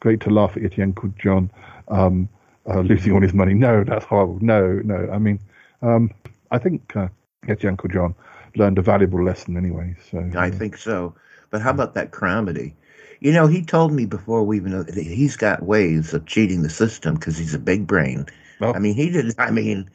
great 0.00 0.20
to 0.22 0.30
laugh 0.30 0.56
at 0.56 0.76
your 0.76 0.86
Uncle 0.86 1.12
John 1.18 1.50
um, 1.88 2.28
uh, 2.68 2.80
losing 2.80 3.12
all 3.12 3.20
his 3.20 3.34
money. 3.34 3.54
No, 3.54 3.84
that's 3.84 4.04
horrible. 4.04 4.38
No, 4.40 4.80
no. 4.84 5.08
I 5.12 5.18
mean, 5.18 5.38
um, 5.82 6.10
I 6.50 6.58
think 6.58 6.96
uh, 6.96 7.08
your 7.46 7.70
Uncle 7.70 7.88
John 7.90 8.14
learned 8.56 8.78
a 8.78 8.82
valuable 8.82 9.22
lesson 9.22 9.56
anyway. 9.56 9.94
So 10.10 10.30
I 10.36 10.50
think 10.50 10.76
so. 10.76 11.14
But 11.50 11.62
how 11.62 11.70
about 11.70 11.94
that 11.94 12.10
comedy? 12.10 12.74
You 13.20 13.32
know, 13.32 13.46
he 13.48 13.62
told 13.64 13.92
me 13.92 14.06
before 14.06 14.44
we 14.44 14.56
even 14.56 14.86
he's 14.94 15.36
got 15.36 15.64
ways 15.64 16.14
of 16.14 16.26
cheating 16.26 16.62
the 16.62 16.70
system 16.70 17.14
because 17.16 17.36
he's 17.36 17.54
a 17.54 17.58
big 17.58 17.86
brain. 17.86 18.26
I 18.60 18.78
mean, 18.78 18.94
he 18.94 19.10
did. 19.10 19.34
I 19.38 19.50
mean, 19.50 19.90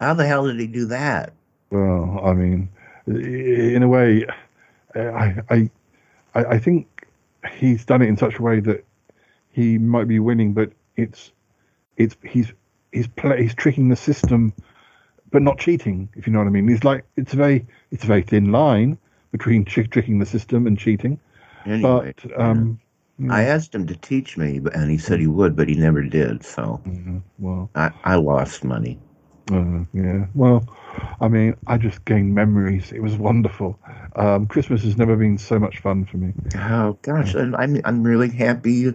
how 0.00 0.14
the 0.14 0.26
hell 0.26 0.46
did 0.46 0.58
he 0.58 0.66
do 0.66 0.86
that? 0.86 1.32
Well, 1.70 2.20
I 2.24 2.32
mean, 2.32 2.68
in 3.06 3.82
a 3.82 3.88
way, 3.88 4.26
I, 4.94 5.36
I, 5.50 5.70
I 6.34 6.58
think 6.58 7.06
he's 7.58 7.84
done 7.84 8.02
it 8.02 8.08
in 8.08 8.16
such 8.16 8.38
a 8.38 8.42
way 8.42 8.60
that 8.60 8.84
he 9.50 9.78
might 9.78 10.08
be 10.08 10.18
winning, 10.18 10.52
but 10.52 10.72
it's, 10.96 11.32
it's 11.96 12.16
he's 12.24 12.52
he's 12.92 13.06
play, 13.06 13.42
he's 13.42 13.54
tricking 13.54 13.88
the 13.88 13.96
system, 13.96 14.52
but 15.30 15.42
not 15.42 15.58
cheating. 15.58 16.08
If 16.16 16.26
you 16.26 16.32
know 16.32 16.38
what 16.38 16.48
I 16.48 16.50
mean, 16.50 16.68
it's 16.68 16.84
like 16.84 17.04
it's 17.16 17.32
a 17.32 17.36
very 17.36 17.66
it's 17.90 18.04
a 18.04 18.06
very 18.06 18.22
thin 18.22 18.52
line 18.52 18.98
between 19.32 19.64
trick, 19.64 19.90
tricking 19.92 20.18
the 20.18 20.26
system 20.26 20.66
and 20.66 20.78
cheating. 20.78 21.20
Anyway, 21.66 22.14
but 22.16 22.40
um, 22.40 22.80
I 23.28 23.42
asked 23.42 23.74
him 23.74 23.86
to 23.86 23.96
teach 23.96 24.36
me, 24.36 24.60
and 24.74 24.90
he 24.90 24.98
said 24.98 25.18
he 25.20 25.26
would, 25.26 25.56
but 25.56 25.68
he 25.68 25.74
never 25.74 26.02
did. 26.02 26.44
So 26.44 26.80
well, 27.38 27.68
I, 27.74 27.90
I 28.04 28.14
lost 28.16 28.64
money. 28.64 28.98
Uh, 29.50 29.84
yeah. 29.92 30.26
Well, 30.34 30.62
I 31.20 31.28
mean, 31.28 31.56
I 31.66 31.78
just 31.78 32.04
gained 32.04 32.34
memories. 32.34 32.92
It 32.92 33.00
was 33.00 33.16
wonderful. 33.16 33.78
Um, 34.16 34.46
Christmas 34.46 34.82
has 34.84 34.96
never 34.96 35.16
been 35.16 35.38
so 35.38 35.58
much 35.58 35.78
fun 35.78 36.04
for 36.04 36.18
me. 36.18 36.32
Oh 36.56 36.98
gosh, 37.02 37.34
and 37.34 37.56
I'm 37.56 37.80
I'm 37.84 38.02
really 38.02 38.28
happy. 38.30 38.72
You, 38.72 38.94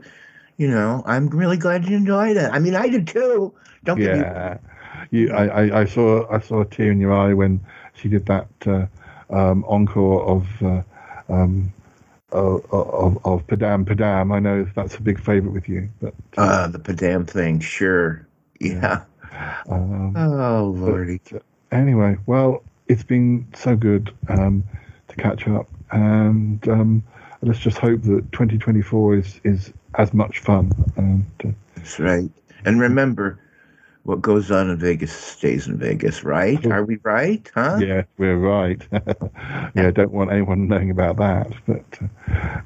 you 0.58 0.68
know, 0.68 1.04
I'm 1.06 1.28
really 1.30 1.58
glad 1.58 1.88
you 1.88 1.98
enjoyed 1.98 2.38
it. 2.38 2.50
I 2.52 2.60
mean, 2.60 2.76
I 2.76 2.88
did 2.88 3.08
too. 3.08 3.54
Don't 3.84 4.00
Yeah. 4.00 4.58
You, 5.12 5.32
I, 5.34 5.46
I, 5.48 5.82
I 5.82 5.86
saw 5.86 6.32
I 6.32 6.40
saw 6.40 6.62
a 6.62 6.66
tear 6.66 6.92
in 6.92 7.00
your 7.00 7.14
eye 7.14 7.34
when 7.34 7.60
she 7.96 8.08
did 8.10 8.26
that 8.28 8.48
uh, 8.66 8.86
um, 9.30 9.66
encore 9.68 10.24
of 10.24 10.48
uh, 10.64 10.82
um, 11.30 11.74
of, 12.34 12.66
of 12.72 13.26
of 13.26 13.48
Padam 13.48 13.86
Padam. 13.86 14.34
I 14.34 14.40
know 14.40 14.68
that's 14.76 14.96
a 14.96 15.02
big 15.02 15.20
favourite 15.20 15.54
with 15.54 15.70
you, 15.70 15.90
but 16.02 16.14
Uh, 16.38 16.68
the 16.68 16.80
Padam 16.80 17.28
thing, 17.28 17.60
sure. 17.60 18.28
Yeah. 18.60 19.02
um, 19.70 20.16
Oh 20.18 20.74
lordy. 20.78 21.20
But, 21.32 21.38
uh, 21.38 21.44
anyway, 21.72 22.18
well, 22.26 22.64
it's 22.88 23.04
been 23.04 23.48
so 23.56 23.76
good 23.76 24.14
um, 24.30 24.64
to 25.08 25.16
catch 25.16 25.48
up, 25.48 25.70
and 25.92 26.68
um, 26.68 27.04
let's 27.42 27.60
just 27.60 27.78
hope 27.78 28.02
that 28.04 28.32
2024 28.32 29.16
is 29.16 29.40
is 29.44 29.74
as 29.96 30.14
much 30.14 30.40
fun. 30.40 30.72
And 30.98 31.26
uh, 31.46 31.50
That's 31.76 32.00
right. 32.00 32.30
And 32.66 32.80
remember, 32.80 33.40
what 34.04 34.22
goes 34.22 34.52
on 34.52 34.70
in 34.70 34.78
Vegas 34.78 35.12
stays 35.14 35.68
in 35.68 35.78
Vegas, 35.78 36.24
right? 36.24 36.64
Are 36.72 36.84
we 36.84 36.98
right? 37.04 37.50
Huh? 37.54 37.78
yeah, 37.82 38.04
we're 38.18 38.38
right. 38.38 38.82
yeah, 38.92 39.88
I 39.88 39.92
don't 39.92 40.12
want 40.12 40.32
anyone 40.32 40.68
knowing 40.68 40.92
about 40.92 41.18
that, 41.18 41.52
but 41.66 42.00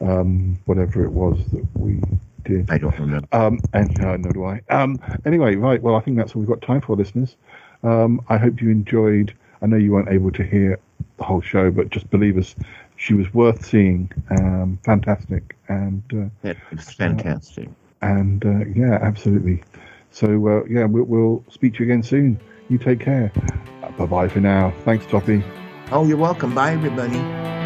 uh, 0.01 0.19
um, 0.19 0.57
whatever 0.65 1.03
it 1.03 1.11
was 1.11 1.37
that 1.51 1.65
we 1.75 2.01
did. 2.43 2.69
I 2.71 2.77
don't 2.77 2.97
remember. 2.97 3.27
Um, 3.31 3.59
and 3.73 4.03
uh, 4.03 4.17
nor 4.17 4.33
do 4.33 4.45
I. 4.45 4.61
Um, 4.69 4.99
anyway, 5.25 5.55
right. 5.55 5.81
Well, 5.81 5.95
I 5.95 5.99
think 6.01 6.17
that's 6.17 6.35
all 6.35 6.41
we've 6.41 6.49
got 6.49 6.61
time 6.61 6.81
for, 6.81 6.95
listeners. 6.95 7.35
Um, 7.83 8.21
I 8.29 8.37
hope 8.37 8.61
you 8.61 8.69
enjoyed. 8.69 9.33
I 9.61 9.67
know 9.67 9.77
you 9.77 9.91
weren't 9.91 10.09
able 10.09 10.31
to 10.31 10.43
hear 10.43 10.79
the 11.17 11.23
whole 11.23 11.41
show, 11.41 11.69
but 11.71 11.89
just 11.89 12.09
believe 12.09 12.37
us, 12.37 12.55
she 12.95 13.13
was 13.13 13.31
worth 13.33 13.63
seeing. 13.63 14.11
Um, 14.31 14.79
fantastic, 14.83 15.55
and 15.67 16.01
uh, 16.13 16.49
It 16.49 16.57
was 16.71 16.91
fantastic. 16.93 17.69
and 18.01 18.43
uh, 18.45 18.65
yeah, 18.75 18.97
absolutely. 19.01 19.63
So 20.17 20.47
uh, 20.47 20.63
yeah, 20.67 20.85
we'll, 20.85 21.03
we'll 21.03 21.43
speak 21.47 21.75
to 21.75 21.83
you 21.83 21.91
again 21.91 22.01
soon. 22.01 22.39
You 22.69 22.79
take 22.79 22.99
care. 22.99 23.31
bye 23.99 24.05
bye 24.07 24.27
for 24.27 24.39
now. 24.39 24.73
Thanks, 24.83 25.05
Toppie. 25.05 25.43
Oh, 25.91 26.07
you're 26.07 26.17
welcome. 26.17 26.55
Bye, 26.55 26.73
everybody. 26.73 27.56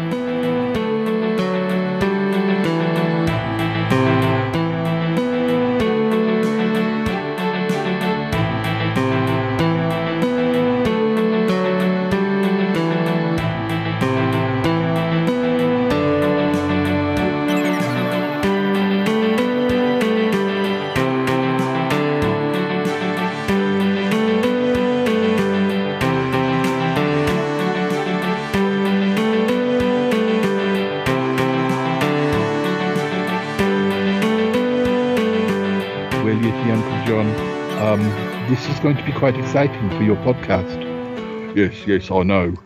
Quite 39.22 39.38
exciting 39.38 39.88
for 39.90 40.02
your 40.02 40.16
podcast. 40.16 41.56
Yes, 41.56 41.86
yes, 41.86 42.10
I 42.10 42.24
know. 42.24 42.56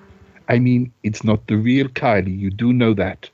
I 0.49 0.59
mean, 0.59 0.91
it's 1.03 1.23
not 1.23 1.47
the 1.49 1.57
real 1.59 1.87
Kylie. 1.89 2.39
You 2.39 2.51
do 2.51 2.73
know 2.73 2.95
that. 2.95 3.29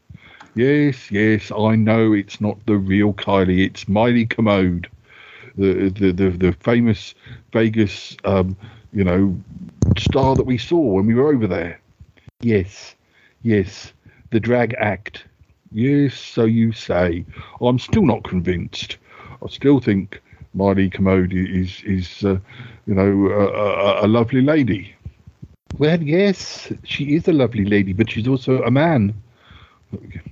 Yes, 0.57 1.09
yes, 1.09 1.53
I 1.57 1.77
know 1.77 2.15
it's 2.15 2.41
not 2.41 2.59
the 2.67 2.75
real 2.75 3.13
Kylie. 3.13 3.65
It's 3.65 3.87
Miley 3.87 4.27
Commode, 4.27 4.91
the 5.57 5.89
the 5.91 6.11
the, 6.11 6.31
the 6.31 6.53
famous 6.53 7.15
Vegas, 7.53 8.17
um, 8.25 8.57
you 8.93 9.05
know, 9.05 9.41
star 9.97 10.35
that 10.35 10.43
we 10.47 10.59
saw 10.59 10.81
when 10.81 11.07
we 11.07 11.15
were 11.15 11.33
over 11.33 11.47
there. 11.47 11.81
Yes, 12.41 12.97
yes, 13.43 13.93
the 14.33 14.41
drag 14.41 14.75
act. 14.81 15.27
Yes, 15.71 16.15
so 16.15 16.43
you 16.43 16.73
say. 16.73 17.25
I'm 17.61 17.79
still 17.79 18.05
not 18.05 18.25
convinced. 18.25 18.97
I 19.41 19.49
still 19.49 19.79
think 19.79 20.21
Miley 20.55 20.91
Commode 20.91 21.33
is 21.33 21.83
is 21.85 22.25
uh, 22.25 22.39
you 22.87 22.95
know 22.95 23.29
a, 23.31 23.47
a, 23.47 24.07
a 24.07 24.09
lovely 24.09 24.43
lady. 24.43 24.95
Well, 25.79 26.03
yes, 26.03 26.73
she 26.85 27.15
is 27.17 27.29
a 27.29 27.33
lovely 27.33 27.65
lady, 27.65 27.93
but 27.93 28.11
she's 28.11 28.29
also 28.29 28.63
a 28.63 28.71
man. 28.71 29.15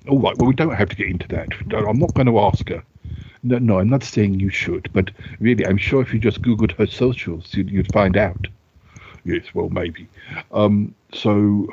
All 0.08 0.18
right, 0.18 0.36
well 0.38 0.48
we 0.48 0.54
don't 0.54 0.74
have 0.74 0.88
to 0.90 0.96
get 0.96 1.08
into 1.08 1.28
that. 1.28 1.48
I'm 1.74 1.98
not 1.98 2.14
going 2.14 2.26
to 2.26 2.38
ask 2.40 2.68
her. 2.68 2.82
No, 3.42 3.58
no, 3.58 3.78
I'm 3.78 3.88
not 3.88 4.02
saying 4.02 4.38
you 4.38 4.50
should, 4.50 4.90
but 4.92 5.10
really, 5.38 5.66
I'm 5.66 5.78
sure 5.78 6.02
if 6.02 6.12
you 6.12 6.20
just 6.20 6.42
Googled 6.42 6.72
her 6.72 6.86
socials, 6.86 7.54
you'd, 7.54 7.70
you'd 7.70 7.92
find 7.92 8.16
out. 8.16 8.46
Yes, 9.24 9.54
well 9.54 9.70
maybe. 9.70 10.08
Um, 10.52 10.94
so 11.14 11.66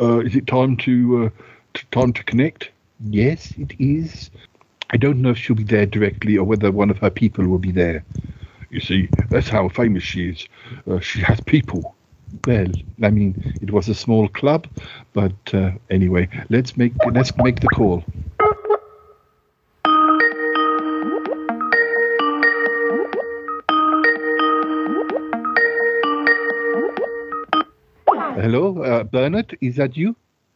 uh, 0.00 0.18
is 0.20 0.36
it 0.36 0.46
time 0.46 0.76
to, 0.78 1.26
uh, 1.26 1.42
t- 1.74 1.86
time 1.90 2.12
to 2.12 2.24
connect? 2.24 2.70
Yes, 3.08 3.54
it 3.58 3.74
is. 3.78 4.30
I 4.90 4.98
don't 4.98 5.22
know 5.22 5.30
if 5.30 5.38
she'll 5.38 5.56
be 5.56 5.64
there 5.64 5.86
directly 5.86 6.36
or 6.36 6.44
whether 6.44 6.70
one 6.70 6.90
of 6.90 6.98
her 6.98 7.10
people 7.10 7.46
will 7.46 7.58
be 7.58 7.72
there. 7.72 8.04
You 8.70 8.80
see, 8.80 9.08
that's 9.30 9.48
how 9.48 9.68
famous 9.68 10.02
she 10.02 10.30
is. 10.30 10.48
Uh, 10.90 11.00
she 11.00 11.20
has 11.20 11.40
people. 11.40 11.94
Well, 12.46 12.66
I 13.02 13.10
mean, 13.10 13.36
it 13.60 13.70
was 13.70 13.88
a 13.88 13.94
small 13.94 14.28
club, 14.28 14.66
but 15.12 15.32
uh, 15.54 15.70
anyway, 15.90 16.28
let's 16.50 16.76
make 16.76 16.92
let's 17.12 17.32
make 17.38 17.60
the 17.60 17.68
call. 17.68 18.04
Hello, 28.34 28.82
uh, 28.82 29.04
Bernard, 29.04 29.56
is 29.60 29.76
that 29.76 29.96
you? 29.96 30.14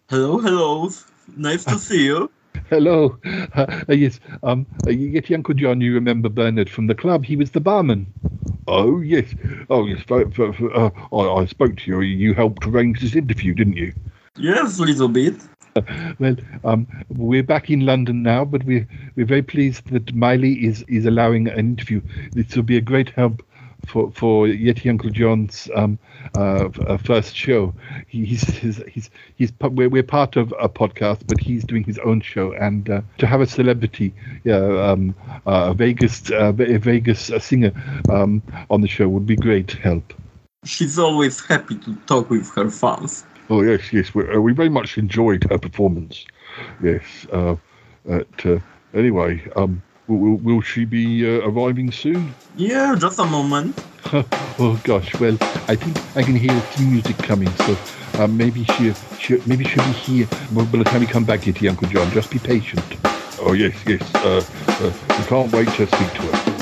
Hello, 0.08 0.38
hello. 0.38 0.90
Nice 1.36 1.64
to 1.64 1.78
see 1.78 2.04
you. 2.04 2.30
Hello. 2.68 3.18
Uh, 3.54 3.82
yes, 3.88 4.20
um, 4.42 4.66
uh, 4.84 4.90
Yeti 4.90 5.34
Uncle 5.34 5.54
John, 5.54 5.80
you 5.80 5.92
remember 5.92 6.28
Bernard 6.28 6.70
from 6.70 6.86
the 6.86 6.94
club? 6.94 7.24
He 7.24 7.36
was 7.36 7.50
the 7.50 7.60
barman. 7.60 8.06
Oh 8.68 9.00
yes, 9.00 9.34
oh 9.68 9.86
yes. 9.86 10.02
For, 10.06 10.30
for, 10.30 10.52
for, 10.52 10.76
uh, 10.76 10.90
I, 11.12 11.42
I 11.42 11.46
spoke 11.46 11.76
to 11.78 11.90
you. 11.90 12.00
You 12.00 12.34
helped 12.34 12.66
arrange 12.66 13.00
this 13.00 13.16
interview, 13.16 13.54
didn't 13.54 13.76
you? 13.76 13.92
Yes, 14.36 14.78
a 14.78 14.82
little 14.82 15.08
bit. 15.08 15.34
Well, 16.18 16.36
um, 16.64 16.86
we're 17.08 17.42
back 17.42 17.70
in 17.70 17.86
London 17.86 18.22
now, 18.22 18.44
but 18.44 18.64
we're 18.64 18.88
we're 19.14 19.26
very 19.26 19.42
pleased 19.42 19.86
that 19.90 20.14
Miley 20.14 20.64
is 20.64 20.82
is 20.88 21.06
allowing 21.06 21.48
an 21.48 21.58
interview. 21.58 22.00
This 22.32 22.54
will 22.56 22.64
be 22.64 22.76
a 22.76 22.80
great 22.80 23.10
help 23.10 23.42
for 23.90 24.10
for 24.12 24.46
Yeti 24.46 24.88
Uncle 24.88 25.10
John's 25.10 25.68
um, 25.74 25.98
uh, 26.36 26.68
uh, 26.86 26.96
first 26.98 27.36
show. 27.36 27.74
He's 28.06 28.42
he's 28.42 28.82
he's, 28.88 29.10
he's 29.36 29.52
we're, 29.60 29.88
we're 29.88 30.02
part 30.02 30.36
of 30.36 30.54
a 30.60 30.68
podcast, 30.68 31.26
but 31.26 31.40
he's 31.40 31.64
doing 31.64 31.84
his 31.84 31.98
own 31.98 32.20
show, 32.20 32.52
and 32.52 32.88
uh, 32.88 33.00
to 33.18 33.26
have 33.26 33.40
a 33.40 33.46
celebrity, 33.46 34.14
yeah, 34.44 34.90
um, 34.90 35.14
uh, 35.46 35.70
a 35.70 35.74
Vegas 35.74 36.30
uh, 36.30 36.52
a 36.58 36.78
Vegas 36.78 37.30
singer 37.40 37.72
um, 38.10 38.42
on 38.70 38.80
the 38.80 38.88
show 38.88 39.08
would 39.08 39.26
be 39.26 39.36
great 39.36 39.72
help. 39.72 40.14
She's 40.64 40.98
always 40.98 41.44
happy 41.44 41.76
to 41.76 41.94
talk 42.06 42.30
with 42.30 42.48
her 42.54 42.70
fans. 42.70 43.24
Oh 43.48 43.62
yes, 43.62 43.92
yes. 43.92 44.14
We, 44.14 44.28
uh, 44.28 44.40
we 44.40 44.52
very 44.52 44.68
much 44.68 44.98
enjoyed 44.98 45.44
her 45.50 45.58
performance. 45.58 46.24
Yes. 46.82 47.02
Uh, 47.32 47.56
at, 48.08 48.46
uh, 48.46 48.58
anyway, 48.94 49.42
um, 49.56 49.82
will, 50.16 50.36
will, 50.36 50.60
she 50.60 50.84
be 50.84 51.26
uh, 51.26 51.46
arriving 51.48 51.92
soon? 51.92 52.34
Yeah, 52.56 52.96
just 52.98 53.18
a 53.18 53.24
moment. 53.24 53.78
oh 54.12 54.80
gosh, 54.84 55.14
well, 55.20 55.36
I 55.68 55.76
think 55.76 55.96
I 56.16 56.22
can 56.22 56.34
hear 56.34 56.58
some 56.72 56.90
music 56.90 57.16
coming, 57.18 57.50
so 57.66 57.76
uh, 58.14 58.26
maybe 58.26 58.64
she, 58.64 58.92
she 59.18 59.40
maybe 59.46 59.64
she'll 59.64 59.84
be 59.84 59.92
here 59.92 60.26
by 60.52 60.64
the 60.64 60.84
time 60.84 61.00
we 61.00 61.06
come 61.06 61.24
back, 61.24 61.40
Yeti 61.40 61.68
Uncle 61.68 61.88
John. 61.88 62.10
Just 62.10 62.30
be 62.30 62.38
patient. 62.38 62.84
Oh 63.40 63.52
yes, 63.52 63.74
yes. 63.86 64.02
Uh, 64.16 64.44
uh, 64.68 64.92
we 65.18 65.24
can't 65.24 65.52
wait 65.52 65.68
to 65.68 65.86
speak 65.86 66.12
to 66.14 66.22
her. 66.22 66.59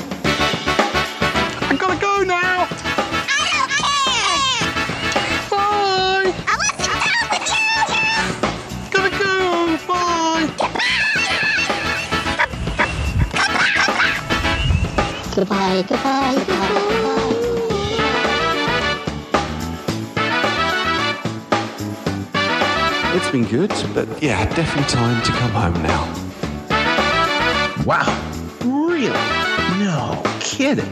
Goodbye, 15.48 15.82
goodbye, 15.88 16.34
goodbye. 16.46 17.88
It's 23.16 23.30
been 23.30 23.46
good, 23.46 23.70
but 23.94 24.06
yeah, 24.22 24.44
definitely 24.54 24.84
time 24.90 25.22
to 25.22 25.32
come 25.32 25.50
home 25.52 25.82
now. 25.82 26.04
Wow. 27.86 28.04
Really? 28.60 29.08
No 29.80 30.22
kidding. 30.40 30.84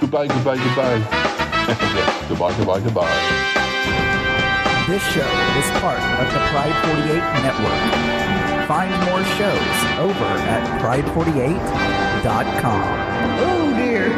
Goodbye, 0.00 0.28
goodbye, 0.28 0.56
goodbye. 0.56 0.98
yes, 1.02 2.24
goodbye, 2.28 2.54
goodbye, 2.56 2.78
goodbye. 2.80 3.10
This 4.86 5.02
show 5.10 5.26
is 5.58 5.66
part 5.82 5.98
of 5.98 6.32
the 6.32 6.38
Pride 6.52 6.76
48 6.86 7.18
network. 7.42 7.82
Find 8.68 8.90
more 9.10 9.24
shows 9.34 9.76
over 9.98 10.30
at 10.46 10.62
pride48.com. 10.80 13.13
Oh 13.40 13.74
dear. 13.76 14.10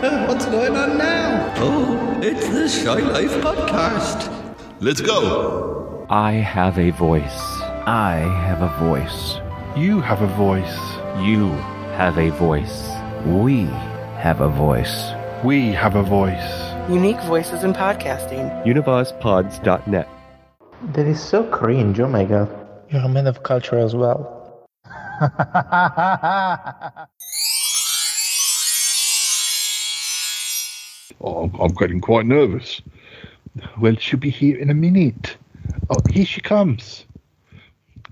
What's 0.28 0.46
going 0.46 0.76
on 0.76 0.98
now? 0.98 1.54
Oh, 1.58 2.20
it's 2.22 2.48
the 2.48 2.68
Shy 2.68 3.00
Life 3.00 3.32
podcast. 3.42 4.32
Let's 4.80 5.00
go. 5.00 6.06
I 6.08 6.32
have 6.32 6.78
a 6.78 6.90
voice. 6.90 7.40
I 7.86 8.16
have 8.46 8.62
a 8.62 8.68
voice. 8.78 9.38
You 9.76 10.00
have 10.00 10.22
a 10.22 10.26
voice. 10.36 10.78
You 11.24 11.50
have 11.96 12.18
a 12.18 12.30
voice. 12.30 12.88
We 13.26 13.64
have 14.22 14.40
a 14.40 14.48
voice. 14.48 15.12
We 15.44 15.72
have 15.72 15.96
a 15.96 16.02
voice. 16.02 16.66
Unique 16.88 17.20
voices 17.22 17.64
in 17.64 17.72
podcasting. 17.72 18.64
UnivazPods.net. 18.64 20.08
That 20.94 21.06
is 21.06 21.22
so 21.22 21.42
cringe, 21.44 21.98
oh 22.00 22.08
my 22.08 22.24
god. 22.24 22.48
You're 22.90 23.02
a 23.02 23.08
man 23.08 23.26
of 23.26 23.42
culture 23.42 23.78
as 23.78 23.94
well. 23.96 24.68
Oh, 31.20 31.50
I'm, 31.60 31.72
getting 31.74 32.00
quite 32.00 32.26
nervous. 32.26 32.82
Well, 33.78 33.96
she'll 33.96 34.20
be 34.20 34.30
here 34.30 34.56
in 34.58 34.70
a 34.70 34.74
minute. 34.74 35.36
Oh, 35.90 35.96
here 36.10 36.26
she 36.26 36.40
comes. 36.40 37.04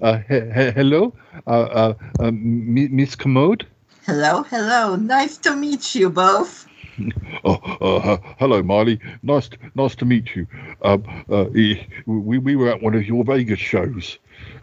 Uh, 0.01 0.19
he- 0.29 0.41
he- 0.41 0.71
hello, 0.73 1.15
uh, 1.47 1.51
uh, 1.51 1.95
uh, 2.19 2.31
Miss 2.33 3.15
Commode. 3.15 3.67
Hello, 4.07 4.43
hello. 4.45 4.97
Nice 4.97 5.37
to 5.39 5.55
meet 5.57 5.95
you 5.95 6.11
both. 6.11 6.67
Oh, 7.45 7.55
uh, 7.81 8.19
hello, 8.39 8.63
Miley. 8.63 9.01
Nice, 9.25 9.49
to, 9.49 9.59
nice 9.75 9.97
to 9.97 10.05
meet 10.05 10.37
you. 10.37 10.47
Um, 10.83 11.03
uh, 11.29 11.47
we, 11.53 12.39
we 12.39 12.55
were 12.57 12.69
at 12.71 12.81
one 12.83 12.95
of 12.95 13.05
your 13.05 13.25
Vegas 13.25 13.59
shows. 13.59 14.19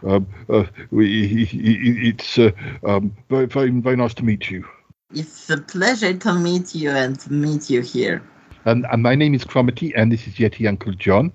Um, 0.07 0.25
uh, 0.49 0.63
we, 0.91 1.47
it's 1.51 2.39
uh, 2.39 2.51
um, 2.87 3.13
very, 3.29 3.47
very, 3.47 3.69
very 3.69 3.97
nice 3.97 4.13
to 4.15 4.23
meet 4.23 4.49
you. 4.49 4.65
It's 5.13 5.49
a 5.49 5.57
pleasure 5.57 6.13
to 6.13 6.33
meet 6.33 6.73
you 6.73 6.89
and 6.91 7.19
to 7.19 7.33
meet 7.33 7.69
you 7.69 7.81
here. 7.81 8.23
And, 8.65 8.85
and 8.91 9.01
my 9.01 9.15
name 9.15 9.33
is 9.33 9.43
Cromitty, 9.43 9.91
and 9.95 10.11
this 10.11 10.27
is 10.27 10.35
Yeti 10.35 10.67
Uncle 10.67 10.93
John. 10.93 11.31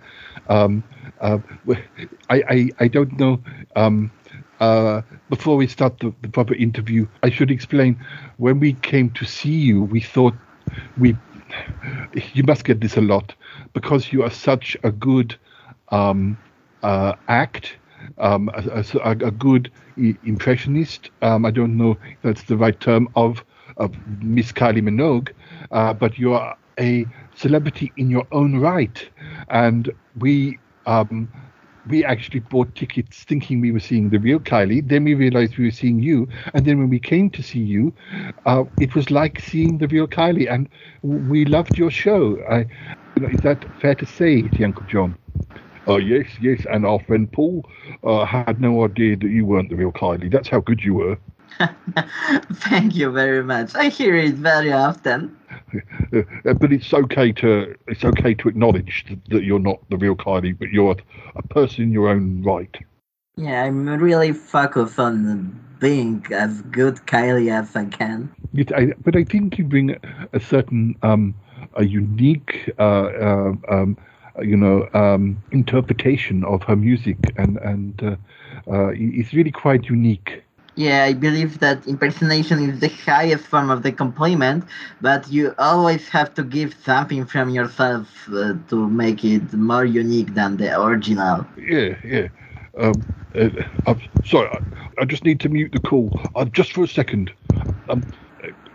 Um, 0.48 0.84
uh, 1.20 1.38
I, 2.30 2.42
I, 2.48 2.70
I 2.80 2.88
don't 2.88 3.18
know. 3.18 3.40
Um, 3.74 4.10
uh, 4.60 5.02
before 5.28 5.56
we 5.56 5.66
start 5.66 5.98
the, 5.98 6.14
the 6.22 6.28
proper 6.28 6.54
interview, 6.54 7.06
I 7.22 7.30
should 7.30 7.50
explain. 7.50 7.98
When 8.38 8.60
we 8.60 8.74
came 8.74 9.10
to 9.10 9.24
see 9.24 9.50
you, 9.50 9.82
we 9.82 10.00
thought 10.00 10.34
we 10.98 11.16
you 12.32 12.42
must 12.42 12.64
get 12.64 12.80
this 12.80 12.96
a 12.96 13.00
lot 13.00 13.34
because 13.72 14.12
you 14.12 14.22
are 14.22 14.30
such 14.30 14.76
a 14.82 14.90
good 14.90 15.36
um, 15.90 16.36
uh, 16.82 17.14
act, 17.28 17.76
um, 18.18 18.50
a, 18.54 18.84
a, 19.04 19.10
a, 19.10 19.30
good 19.30 19.70
impressionist. 19.96 21.10
Um, 21.22 21.44
I 21.44 21.50
don't 21.50 21.76
know 21.76 21.92
if 21.92 22.22
that's 22.22 22.42
the 22.44 22.56
right 22.56 22.78
term 22.78 23.08
of, 23.14 23.44
of 23.76 23.94
Miss 24.22 24.52
Kylie 24.52 24.82
Minogue, 24.82 25.30
uh, 25.70 25.92
but 25.92 26.18
you 26.18 26.34
are 26.34 26.56
a 26.78 27.06
celebrity 27.34 27.92
in 27.96 28.10
your 28.10 28.26
own 28.32 28.58
right, 28.58 29.08
and 29.48 29.90
we 30.18 30.58
um, 30.86 31.28
we 31.88 32.04
actually 32.04 32.40
bought 32.40 32.74
tickets 32.74 33.24
thinking 33.24 33.60
we 33.60 33.70
were 33.72 33.80
seeing 33.80 34.10
the 34.10 34.18
real 34.18 34.40
Kylie. 34.40 34.86
Then 34.86 35.04
we 35.04 35.14
realized 35.14 35.56
we 35.56 35.66
were 35.66 35.70
seeing 35.70 36.00
you. 36.00 36.28
And 36.54 36.66
then 36.66 36.78
when 36.78 36.88
we 36.88 36.98
came 36.98 37.30
to 37.30 37.42
see 37.42 37.60
you, 37.60 37.92
uh, 38.44 38.64
it 38.80 38.94
was 38.94 39.10
like 39.10 39.38
seeing 39.38 39.78
the 39.78 39.88
real 39.88 40.06
Kylie. 40.06 40.50
And 40.52 40.68
we 41.02 41.44
loved 41.44 41.78
your 41.78 41.90
show. 41.90 42.38
I, 42.50 42.66
you 43.16 43.22
know, 43.22 43.28
is 43.28 43.40
that 43.40 43.64
fair 43.80 43.94
to 43.94 44.06
say, 44.06 44.42
to 44.42 44.64
Uncle 44.64 44.84
John? 44.88 45.16
Uh, 45.86 45.96
yes, 45.96 46.26
yes. 46.40 46.66
And 46.70 46.84
our 46.84 46.98
friend 47.00 47.30
Paul 47.30 47.64
uh, 48.02 48.24
had 48.24 48.60
no 48.60 48.84
idea 48.84 49.16
that 49.16 49.28
you 49.28 49.46
weren't 49.46 49.70
the 49.70 49.76
real 49.76 49.92
Kylie. 49.92 50.30
That's 50.30 50.48
how 50.48 50.60
good 50.60 50.82
you 50.82 50.94
were. 50.94 51.18
Thank 52.52 52.96
you 52.96 53.10
very 53.12 53.42
much. 53.42 53.74
I 53.74 53.88
hear 53.88 54.16
it 54.16 54.34
very 54.34 54.72
often. 54.72 55.36
Uh, 55.74 56.22
but 56.54 56.72
it's 56.72 56.92
okay 56.94 57.32
to 57.32 57.74
it's 57.88 58.04
okay 58.04 58.34
to 58.34 58.48
acknowledge 58.48 59.04
that 59.30 59.42
you're 59.42 59.58
not 59.58 59.78
the 59.90 59.96
real 59.96 60.16
Kylie, 60.16 60.56
but 60.58 60.70
you're 60.70 60.96
a, 61.34 61.42
person 61.42 61.84
in 61.84 61.92
your 61.92 62.08
own 62.08 62.42
right. 62.42 62.76
Yeah, 63.36 63.64
I'm 63.64 63.86
really 63.86 64.32
focused 64.32 64.98
on 64.98 65.60
being 65.80 66.24
as 66.30 66.62
good 66.62 66.96
Kylie 67.06 67.50
as 67.50 67.74
I 67.76 67.84
can. 67.86 68.34
It, 68.54 68.72
I, 68.72 68.92
but 69.04 69.16
I 69.16 69.24
think 69.24 69.58
you 69.58 69.64
bring 69.64 69.96
a 70.32 70.40
certain 70.40 70.96
um, 71.02 71.34
a 71.74 71.84
unique 71.84 72.70
uh, 72.78 72.82
uh, 72.82 73.52
um, 73.68 73.96
you 74.42 74.56
know 74.56 74.88
um, 74.94 75.42
interpretation 75.50 76.44
of 76.44 76.62
her 76.62 76.76
music, 76.76 77.18
and 77.36 77.58
and 77.58 78.02
uh, 78.02 78.16
uh 78.70 78.92
it's 78.94 79.32
really 79.32 79.52
quite 79.52 79.86
unique. 79.86 80.42
Yeah, 80.76 81.04
I 81.04 81.14
believe 81.14 81.60
that 81.60 81.86
impersonation 81.86 82.58
is 82.68 82.80
the 82.80 82.88
highest 82.88 83.46
form 83.46 83.70
of 83.70 83.82
the 83.82 83.92
compliment, 83.92 84.64
but 85.00 85.26
you 85.32 85.54
always 85.58 86.06
have 86.10 86.34
to 86.34 86.44
give 86.44 86.74
something 86.84 87.24
from 87.24 87.48
yourself 87.48 88.28
uh, 88.28 88.52
to 88.68 88.88
make 88.88 89.24
it 89.24 89.54
more 89.54 89.86
unique 89.86 90.34
than 90.34 90.58
the 90.58 90.78
original. 90.78 91.46
Yeah, 91.56 91.96
yeah. 92.04 92.28
Um, 92.78 93.02
uh, 93.34 93.48
I'm 93.86 94.02
sorry, 94.22 94.48
I, 94.50 94.60
I, 95.00 95.04
just 95.06 95.24
need 95.24 95.40
to 95.40 95.48
mute 95.48 95.72
the 95.72 95.80
call 95.80 96.20
uh, 96.34 96.44
just 96.44 96.74
for 96.74 96.84
a 96.84 96.88
second. 96.88 97.32
Um, 97.88 98.04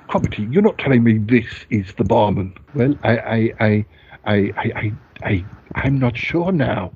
Cromitty, 0.10 0.52
you're 0.52 0.64
not 0.64 0.80
telling 0.80 1.03
me 1.03 1.19
this 1.19 1.45
is 1.69 1.94
the 1.94 2.03
barman. 2.03 2.56
Well, 2.73 2.95
I, 3.03 3.18
I, 3.18 3.53
I, 3.60 3.86
I, 4.26 4.53
I, 4.57 4.94
I, 5.23 5.45
I 5.76 5.88
am 5.88 5.99
not 5.99 6.18
sure 6.18 6.52
now. 6.52 6.94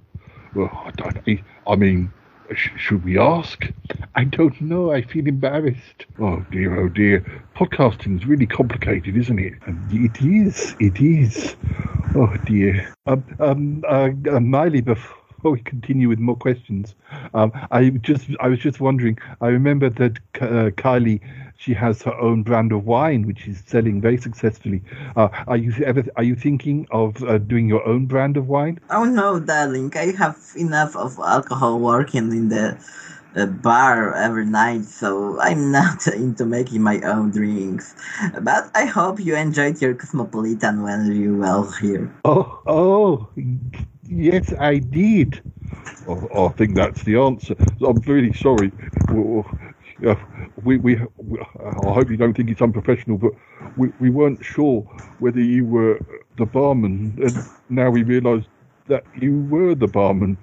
Well, 0.56 0.72
I, 0.74 0.92
don't, 0.92 1.18
I 1.68 1.76
mean, 1.76 2.12
Sh- 2.54 2.70
should 2.78 3.04
we 3.04 3.18
ask? 3.18 3.66
I 4.16 4.24
don't 4.24 4.60
know. 4.62 4.92
I 4.92 5.02
feel 5.02 5.28
embarrassed. 5.28 6.06
Oh 6.20 6.46
dear, 6.52 6.80
oh 6.80 6.90
dear. 6.90 7.26
Podcasting's 7.56 8.26
really 8.26 8.46
complicated, 8.46 9.18
isn't 9.18 9.40
it? 9.40 9.54
It 9.92 10.22
is. 10.22 10.76
It 10.80 11.00
is. 11.02 11.56
Oh 12.16 12.34
dear. 12.46 12.94
Um, 13.08 13.24
um, 13.40 13.84
uh, 13.88 14.10
uh, 14.32 14.40
Miley, 14.40 14.82
before 14.82 15.52
we 15.52 15.60
continue 15.62 16.08
with 16.08 16.20
more 16.20 16.36
questions, 16.36 16.96
um, 17.34 17.52
I 17.72 17.90
just, 17.90 18.28
I 18.40 18.48
was 18.48 18.60
just 18.60 18.80
wondering. 18.80 19.18
I 19.42 19.48
remember 19.48 19.90
that 19.90 20.18
uh, 20.42 20.70
Kylie 20.72 21.22
she 21.58 21.74
has 21.74 22.02
her 22.04 22.14
own 22.16 22.44
brand 22.44 22.72
of 22.72 22.86
wine, 22.86 23.26
which 23.26 23.48
is 23.48 23.64
selling 23.66 24.02
very 24.02 24.18
successfully. 24.18 24.82
Uh, 25.16 25.30
are 25.48 25.58
you 25.58 25.74
ever 25.86 26.04
are 26.16 26.24
you 26.24 26.36
thinking 26.36 26.88
of 26.92 27.24
uh, 27.24 27.38
doing 27.38 27.68
your 27.68 27.86
own 27.88 28.06
brand 28.06 28.38
of 28.38 28.48
wine? 28.48 28.80
Oh 28.90 29.06
no, 29.06 29.40
darling! 29.40 29.92
I 29.96 30.12
have 30.18 30.38
enough 30.58 30.96
of 30.96 31.18
alcohol 31.20 31.80
working 31.80 32.32
in 32.32 32.50
the 32.50 32.78
uh, 33.36 33.46
bar 33.46 34.14
every 34.14 34.46
night, 34.46 34.86
so 34.86 35.40
I'm 35.40 35.72
not 35.80 36.08
into 36.08 36.46
making 36.46 36.82
my 36.82 37.00
own 37.02 37.32
drinks. 37.32 37.96
But 38.42 38.70
I 38.76 38.86
hope 38.86 39.20
you 39.20 39.36
enjoyed 39.36 39.82
your 39.82 39.94
cosmopolitan 39.94 40.84
when 40.84 41.12
you 41.12 41.38
were 41.38 41.72
here. 41.80 42.14
Oh, 42.26 42.62
oh, 42.68 43.30
yes, 44.08 44.54
I 44.60 44.80
did. 44.80 45.42
Oh, 46.08 46.48
I 46.48 46.50
think 46.54 46.76
that's 46.76 47.04
the 47.04 47.18
answer. 47.18 47.56
I'm 47.82 47.98
really 48.06 48.34
sorry 48.34 48.72
uh, 50.06 50.16
we, 50.64 50.78
we, 50.78 51.00
we, 51.18 51.40
I 51.40 51.94
hope 51.94 52.10
you 52.10 52.18
don't 52.18 52.34
think 52.34 52.50
it's 52.50 52.62
unprofessional, 52.62 53.18
but 53.18 53.32
we, 53.78 53.92
we 54.00 54.10
weren't 54.10 54.44
sure 54.44 54.82
whether 55.20 55.40
you 55.40 55.66
were 55.66 56.00
the 56.38 56.46
barman, 56.46 57.18
and 57.22 57.38
now 57.70 57.90
we 57.90 58.04
realise 58.04 58.46
that 58.88 59.04
you 59.16 59.42
were 59.50 59.76
the 59.76 59.88
barman. 59.88 60.38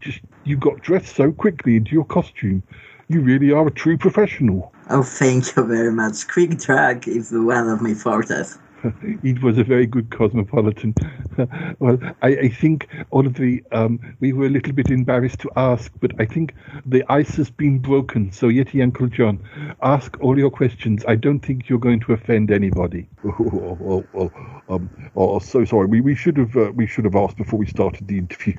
Just 0.00 0.20
you 0.44 0.56
got 0.56 0.80
dressed 0.80 1.14
so 1.14 1.30
quickly 1.30 1.76
into 1.76 1.92
your 1.92 2.04
costume. 2.04 2.62
You 3.08 3.20
really 3.20 3.52
are 3.52 3.66
a 3.66 3.70
true 3.70 3.96
professional. 3.96 4.72
Oh, 4.90 5.02
thank 5.02 5.54
you 5.54 5.64
very 5.64 5.92
much. 5.92 6.26
Quick 6.28 6.58
drag 6.58 7.06
is 7.06 7.30
one 7.32 7.68
of 7.68 7.80
my 7.80 7.94
fortes. 7.94 8.58
it 9.22 9.42
was 9.42 9.58
a 9.58 9.64
very 9.64 9.86
good 9.86 10.10
cosmopolitan. 10.10 10.94
well, 11.78 11.98
I, 12.22 12.28
I, 12.28 12.48
think 12.48 12.88
all 13.10 13.26
of 13.26 13.34
the 13.34 13.62
um, 13.72 14.00
we 14.20 14.32
were 14.32 14.46
a 14.46 14.50
little 14.50 14.72
bit 14.72 14.90
embarrassed 14.90 15.38
to 15.40 15.50
ask, 15.56 15.92
but 16.00 16.12
I 16.18 16.24
think 16.24 16.54
the 16.86 17.04
ice 17.08 17.36
has 17.36 17.50
been 17.50 17.78
broken. 17.78 18.32
So, 18.32 18.48
Yeti 18.48 18.82
Uncle 18.82 19.06
John, 19.06 19.38
ask 19.82 20.16
all 20.20 20.38
your 20.38 20.50
questions. 20.50 21.04
I 21.06 21.14
don't 21.14 21.40
think 21.40 21.68
you're 21.68 21.78
going 21.78 22.00
to 22.00 22.12
offend 22.12 22.50
anybody. 22.50 23.08
Oh, 23.52 23.78
oh, 23.84 24.04
oh, 24.14 24.30
um, 24.68 24.90
oh 25.16 25.38
so 25.38 25.64
sorry. 25.64 25.86
We, 25.86 26.00
we 26.00 26.14
should 26.14 26.36
have 26.36 26.56
uh, 26.56 26.72
we 26.74 26.86
should 26.86 27.04
have 27.04 27.14
asked 27.14 27.36
before 27.36 27.58
we 27.58 27.66
started 27.66 28.06
the 28.06 28.18
interview. 28.18 28.56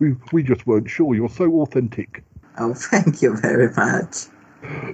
we 0.00 0.16
we 0.32 0.42
just 0.42 0.66
weren't 0.66 0.88
sure. 0.88 1.14
You're 1.14 1.28
so 1.28 1.60
authentic. 1.60 2.22
Oh, 2.58 2.74
thank 2.74 3.22
you 3.22 3.36
very 3.36 3.72
much. 3.74 4.26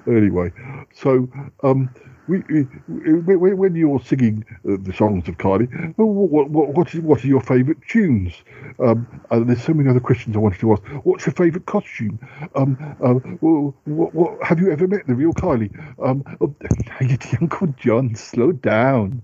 Anyway, 0.07 0.53
so 0.95 1.29
um, 1.63 1.91
we, 2.29 2.67
we, 2.89 3.55
when 3.55 3.75
you're 3.75 4.01
singing 4.01 4.45
uh, 4.69 4.77
the 4.81 4.93
songs 4.93 5.29
of 5.29 5.37
Kylie, 5.39 5.95
what, 5.97 6.51
what, 6.51 6.69
what, 6.75 6.95
is, 6.95 7.01
what 7.01 7.25
are 7.25 7.27
your 7.27 7.41
favourite 7.41 7.81
tunes? 7.89 8.35
Um, 8.79 9.07
uh, 9.31 9.41
there's 9.41 9.63
so 9.63 9.73
many 9.73 9.89
other 9.89 10.01
questions 10.01 10.37
I 10.37 10.39
wanted 10.39 10.61
to 10.61 10.73
ask. 10.73 10.83
What's 11.05 11.27
your 11.27 11.35
favourite 11.35 11.67
costume? 11.67 12.19
Um, 12.55 12.77
uh, 13.03 13.15
what, 13.41 14.15
what, 14.15 14.45
have 14.47 14.61
you 14.61 14.71
ever 14.71 14.87
met 14.87 15.07
the 15.07 15.15
real 15.15 15.33
Kylie? 15.33 15.73
Um, 16.05 16.25
oh, 16.41 16.55
Uncle 17.41 17.69
John, 17.79 18.15
slow 18.15 18.53
down. 18.53 19.23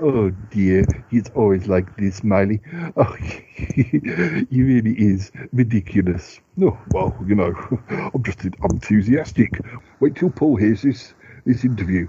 Oh 0.00 0.30
dear, 0.50 0.84
he's 1.10 1.28
always 1.34 1.68
like 1.68 1.96
this, 1.96 2.24
Miley. 2.24 2.60
Oh, 2.96 3.14
he 3.56 4.62
really 4.62 4.92
is 4.92 5.30
ridiculous. 5.52 6.40
No, 6.56 6.68
oh, 6.68 6.78
well, 6.92 7.16
you 7.26 7.34
know, 7.34 7.54
I'm 8.14 8.22
just 8.22 8.44
enthusiastic. 8.44 9.60
Wait 10.00 10.14
till 10.14 10.30
Paul 10.30 10.56
hears 10.56 10.82
this 10.82 11.14
this 11.44 11.64
interview. 11.64 12.08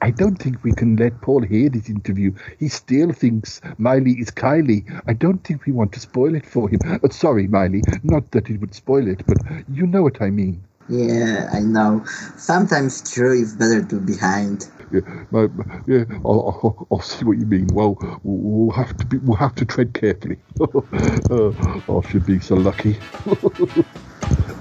I 0.00 0.10
don't 0.10 0.36
think 0.36 0.62
we 0.62 0.72
can 0.72 0.96
let 0.96 1.20
Paul 1.20 1.42
hear 1.42 1.68
this 1.68 1.88
interview. 1.88 2.34
He 2.58 2.68
still 2.68 3.12
thinks 3.12 3.60
Miley 3.78 4.12
is 4.12 4.30
Kylie. 4.30 4.84
I 5.06 5.12
don't 5.12 5.42
think 5.44 5.66
we 5.66 5.72
want 5.72 5.92
to 5.92 6.00
spoil 6.00 6.34
it 6.34 6.46
for 6.46 6.68
him. 6.68 6.80
Uh, 6.84 7.08
sorry, 7.10 7.46
Miley. 7.46 7.82
Not 8.02 8.30
that 8.32 8.50
it 8.50 8.60
would 8.60 8.74
spoil 8.74 9.06
it, 9.08 9.24
but 9.26 9.38
you 9.68 9.86
know 9.86 10.02
what 10.02 10.20
I 10.22 10.30
mean. 10.30 10.62
Yeah, 10.88 11.50
I 11.52 11.60
know. 11.60 12.04
Sometimes 12.36 13.10
true 13.12 13.40
is 13.40 13.54
better 13.54 13.82
to 13.84 13.96
behind. 13.96 14.68
Yeah, 14.92 15.00
my, 15.32 15.48
yeah, 15.88 16.04
I'll, 16.24 16.60
I'll, 16.62 16.86
I'll, 16.92 17.00
see 17.00 17.24
what 17.24 17.38
you 17.38 17.46
mean. 17.46 17.66
Well, 17.72 17.98
we'll 18.22 18.70
have 18.76 18.96
to 18.98 19.06
be, 19.06 19.18
we'll 19.18 19.36
have 19.36 19.56
to 19.56 19.64
tread 19.64 19.94
carefully. 19.94 20.38
uh, 20.60 21.50
I 21.50 22.08
should 22.08 22.24
be 22.24 22.38
so 22.38 22.54
lucky. 22.54 22.96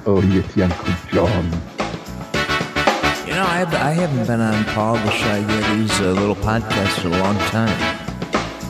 oh, 0.07 0.21
yes, 0.21 0.57
Uncle 0.57 0.95
John. 1.11 1.74
You 3.35 3.41
know, 3.41 3.47
I, 3.47 3.57
have, 3.57 3.73
I 3.73 3.91
haven't 3.91 4.27
been 4.27 4.39
on 4.39 4.63
Paul 4.63 4.93
the 4.93 5.11
Shy 5.11 5.41
Yeti's 5.41 5.99
uh, 5.99 6.13
little 6.13 6.37
podcast 6.37 7.03
in 7.03 7.11
a 7.11 7.19
long 7.19 7.37
time. 7.49 7.77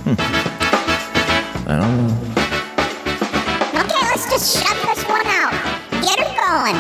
Hmm. 0.01 0.15
I 1.69 1.77
don't 1.77 1.97
know. 1.97 2.09
Okay, 3.79 4.01
let's 4.07 4.27
just 4.27 4.57
shut 4.57 4.75
this 4.87 5.03
one 5.07 5.21
out. 5.27 5.51
Get 6.01 6.17
her 6.17 6.33
going. 6.41 6.77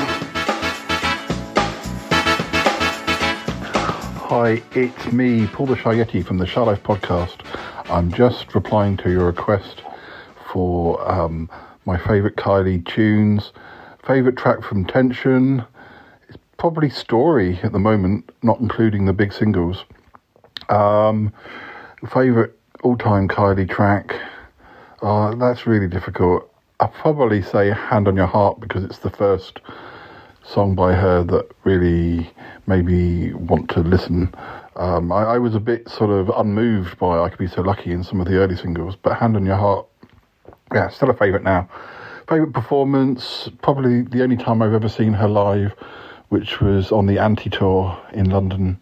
Hi, 4.17 4.63
it's 4.71 5.11
me, 5.11 5.45
Paul 5.45 5.67
the 5.67 5.77
Shy 5.77 5.93
Yeti 5.93 6.25
from 6.25 6.39
the 6.39 6.47
Shy 6.47 6.61
Life 6.61 6.81
podcast. 6.81 7.45
I'm 7.91 8.11
just 8.11 8.55
replying 8.55 8.97
to 8.97 9.11
your 9.11 9.27
request 9.27 9.83
for 10.51 11.07
um, 11.07 11.51
my 11.85 11.99
favourite 11.99 12.35
Kylie 12.35 12.83
tunes. 12.83 13.51
Favourite 14.03 14.39
track 14.39 14.63
from 14.63 14.85
Tension. 14.85 15.63
Probably 16.57 16.89
Story 16.89 17.59
at 17.63 17.71
the 17.71 17.79
moment, 17.79 18.31
not 18.41 18.59
including 18.59 19.05
the 19.05 19.13
big 19.13 19.33
singles. 19.33 19.85
Um, 20.69 21.33
favourite 22.07 22.51
all 22.83 22.97
time 22.97 23.27
Kylie 23.27 23.69
track. 23.69 24.15
Uh, 25.01 25.35
that's 25.35 25.67
really 25.67 25.87
difficult. 25.87 26.51
I'll 26.79 26.89
probably 26.89 27.41
say 27.41 27.69
Hand 27.71 28.07
on 28.07 28.15
Your 28.15 28.27
Heart 28.27 28.59
because 28.59 28.83
it's 28.83 28.99
the 28.99 29.09
first 29.09 29.59
song 30.43 30.75
by 30.75 30.93
her 30.93 31.23
that 31.23 31.51
really 31.63 32.29
made 32.67 32.85
me 32.85 33.33
want 33.33 33.69
to 33.71 33.79
listen. 33.79 34.33
Um, 34.75 35.11
I, 35.11 35.23
I, 35.23 35.37
was 35.37 35.55
a 35.55 35.59
bit 35.59 35.89
sort 35.89 36.11
of 36.11 36.29
unmoved 36.29 36.99
by 36.99 37.19
I 37.19 37.29
Could 37.29 37.39
Be 37.39 37.47
So 37.47 37.61
Lucky 37.61 37.91
in 37.91 38.03
some 38.03 38.19
of 38.19 38.27
the 38.27 38.37
early 38.37 38.55
singles, 38.55 38.95
but 38.95 39.17
Hand 39.17 39.35
on 39.35 39.45
Your 39.45 39.55
Heart, 39.55 39.87
yeah, 40.73 40.89
still 40.89 41.09
a 41.09 41.13
favourite 41.13 41.43
now. 41.43 41.69
Favourite 42.27 42.53
performance, 42.53 43.49
probably 43.61 44.01
the 44.01 44.21
only 44.21 44.37
time 44.37 44.61
I've 44.61 44.73
ever 44.73 44.89
seen 44.89 45.13
her 45.13 45.27
live, 45.27 45.73
which 46.29 46.61
was 46.61 46.91
on 46.91 47.05
the 47.05 47.19
Anti 47.19 47.49
Tour 47.49 47.97
in 48.13 48.29
London. 48.29 48.79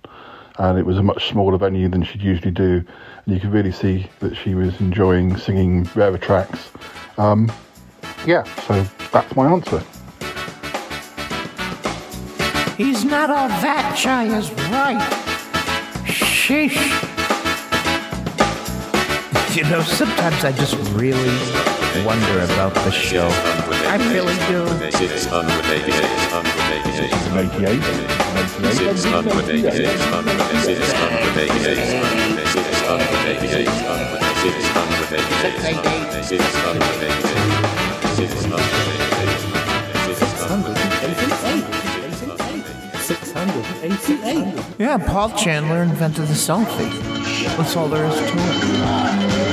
And 0.60 0.78
it 0.78 0.86
was 0.86 0.98
a 0.98 1.04
much 1.04 1.30
smaller 1.30 1.58
venue 1.58 1.90
than 1.90 2.04
she'd 2.04 2.22
usually 2.22 2.52
do. 2.52 2.84
And 3.26 3.34
you 3.34 3.40
could 3.40 3.52
really 3.52 3.72
see 3.72 4.08
that 4.20 4.36
she 4.36 4.54
was 4.54 4.80
enjoying 4.80 5.38
singing 5.38 5.90
rarer 5.96 6.18
tracks. 6.18 6.70
Um, 7.18 7.52
yeah, 8.26 8.44
so 8.68 8.84
that's 9.12 9.36
my 9.36 9.52
answer. 9.52 9.84
He's 12.78 13.04
not 13.06 13.30
all 13.30 13.48
that 13.48 13.96
shy 13.98 14.26
is 14.26 14.52
right. 14.72 15.02
Sheesh. 16.06 17.10
You 19.54 19.62
know, 19.66 19.84
sometimes 19.84 20.44
I 20.44 20.52
just 20.52 20.74
really 20.94 21.83
wonder 22.06 22.40
about 22.54 22.74
the 22.74 22.92
show. 22.92 23.28
I 23.88 23.98
really 24.12 24.36
do. 24.50 24.64
Yeah, 44.80 44.98
Paul 44.98 45.30
Chandler 45.32 45.84
invented 45.84 46.28
the 46.28 46.34
selfie. 46.34 46.92
That's 47.58 47.76
all 47.76 47.88
there 47.88 48.06
is 48.06 48.16
to 48.16 48.24
it. 48.26 49.53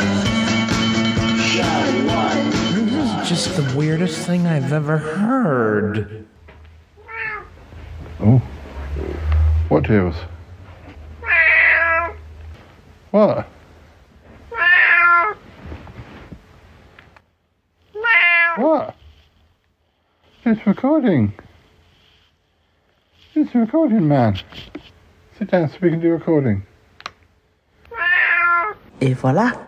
This 1.60 2.94
is 2.94 3.28
just 3.28 3.56
the 3.56 3.76
weirdest 3.76 4.26
thing 4.26 4.46
I've 4.46 4.72
ever 4.72 4.98
heard. 4.98 6.26
Oh. 8.20 8.42
What, 9.68 9.84
Tails? 9.84 10.16
What? 13.10 13.46
What? 18.56 18.96
It's 20.44 20.66
recording. 20.66 21.32
It's 23.34 23.54
recording, 23.54 24.08
man. 24.08 24.38
Sit 25.38 25.50
down 25.50 25.68
so 25.68 25.76
we 25.80 25.90
can 25.90 26.00
do 26.00 26.10
recording. 26.10 26.66
Et 29.00 29.14
voilà. 29.14 29.58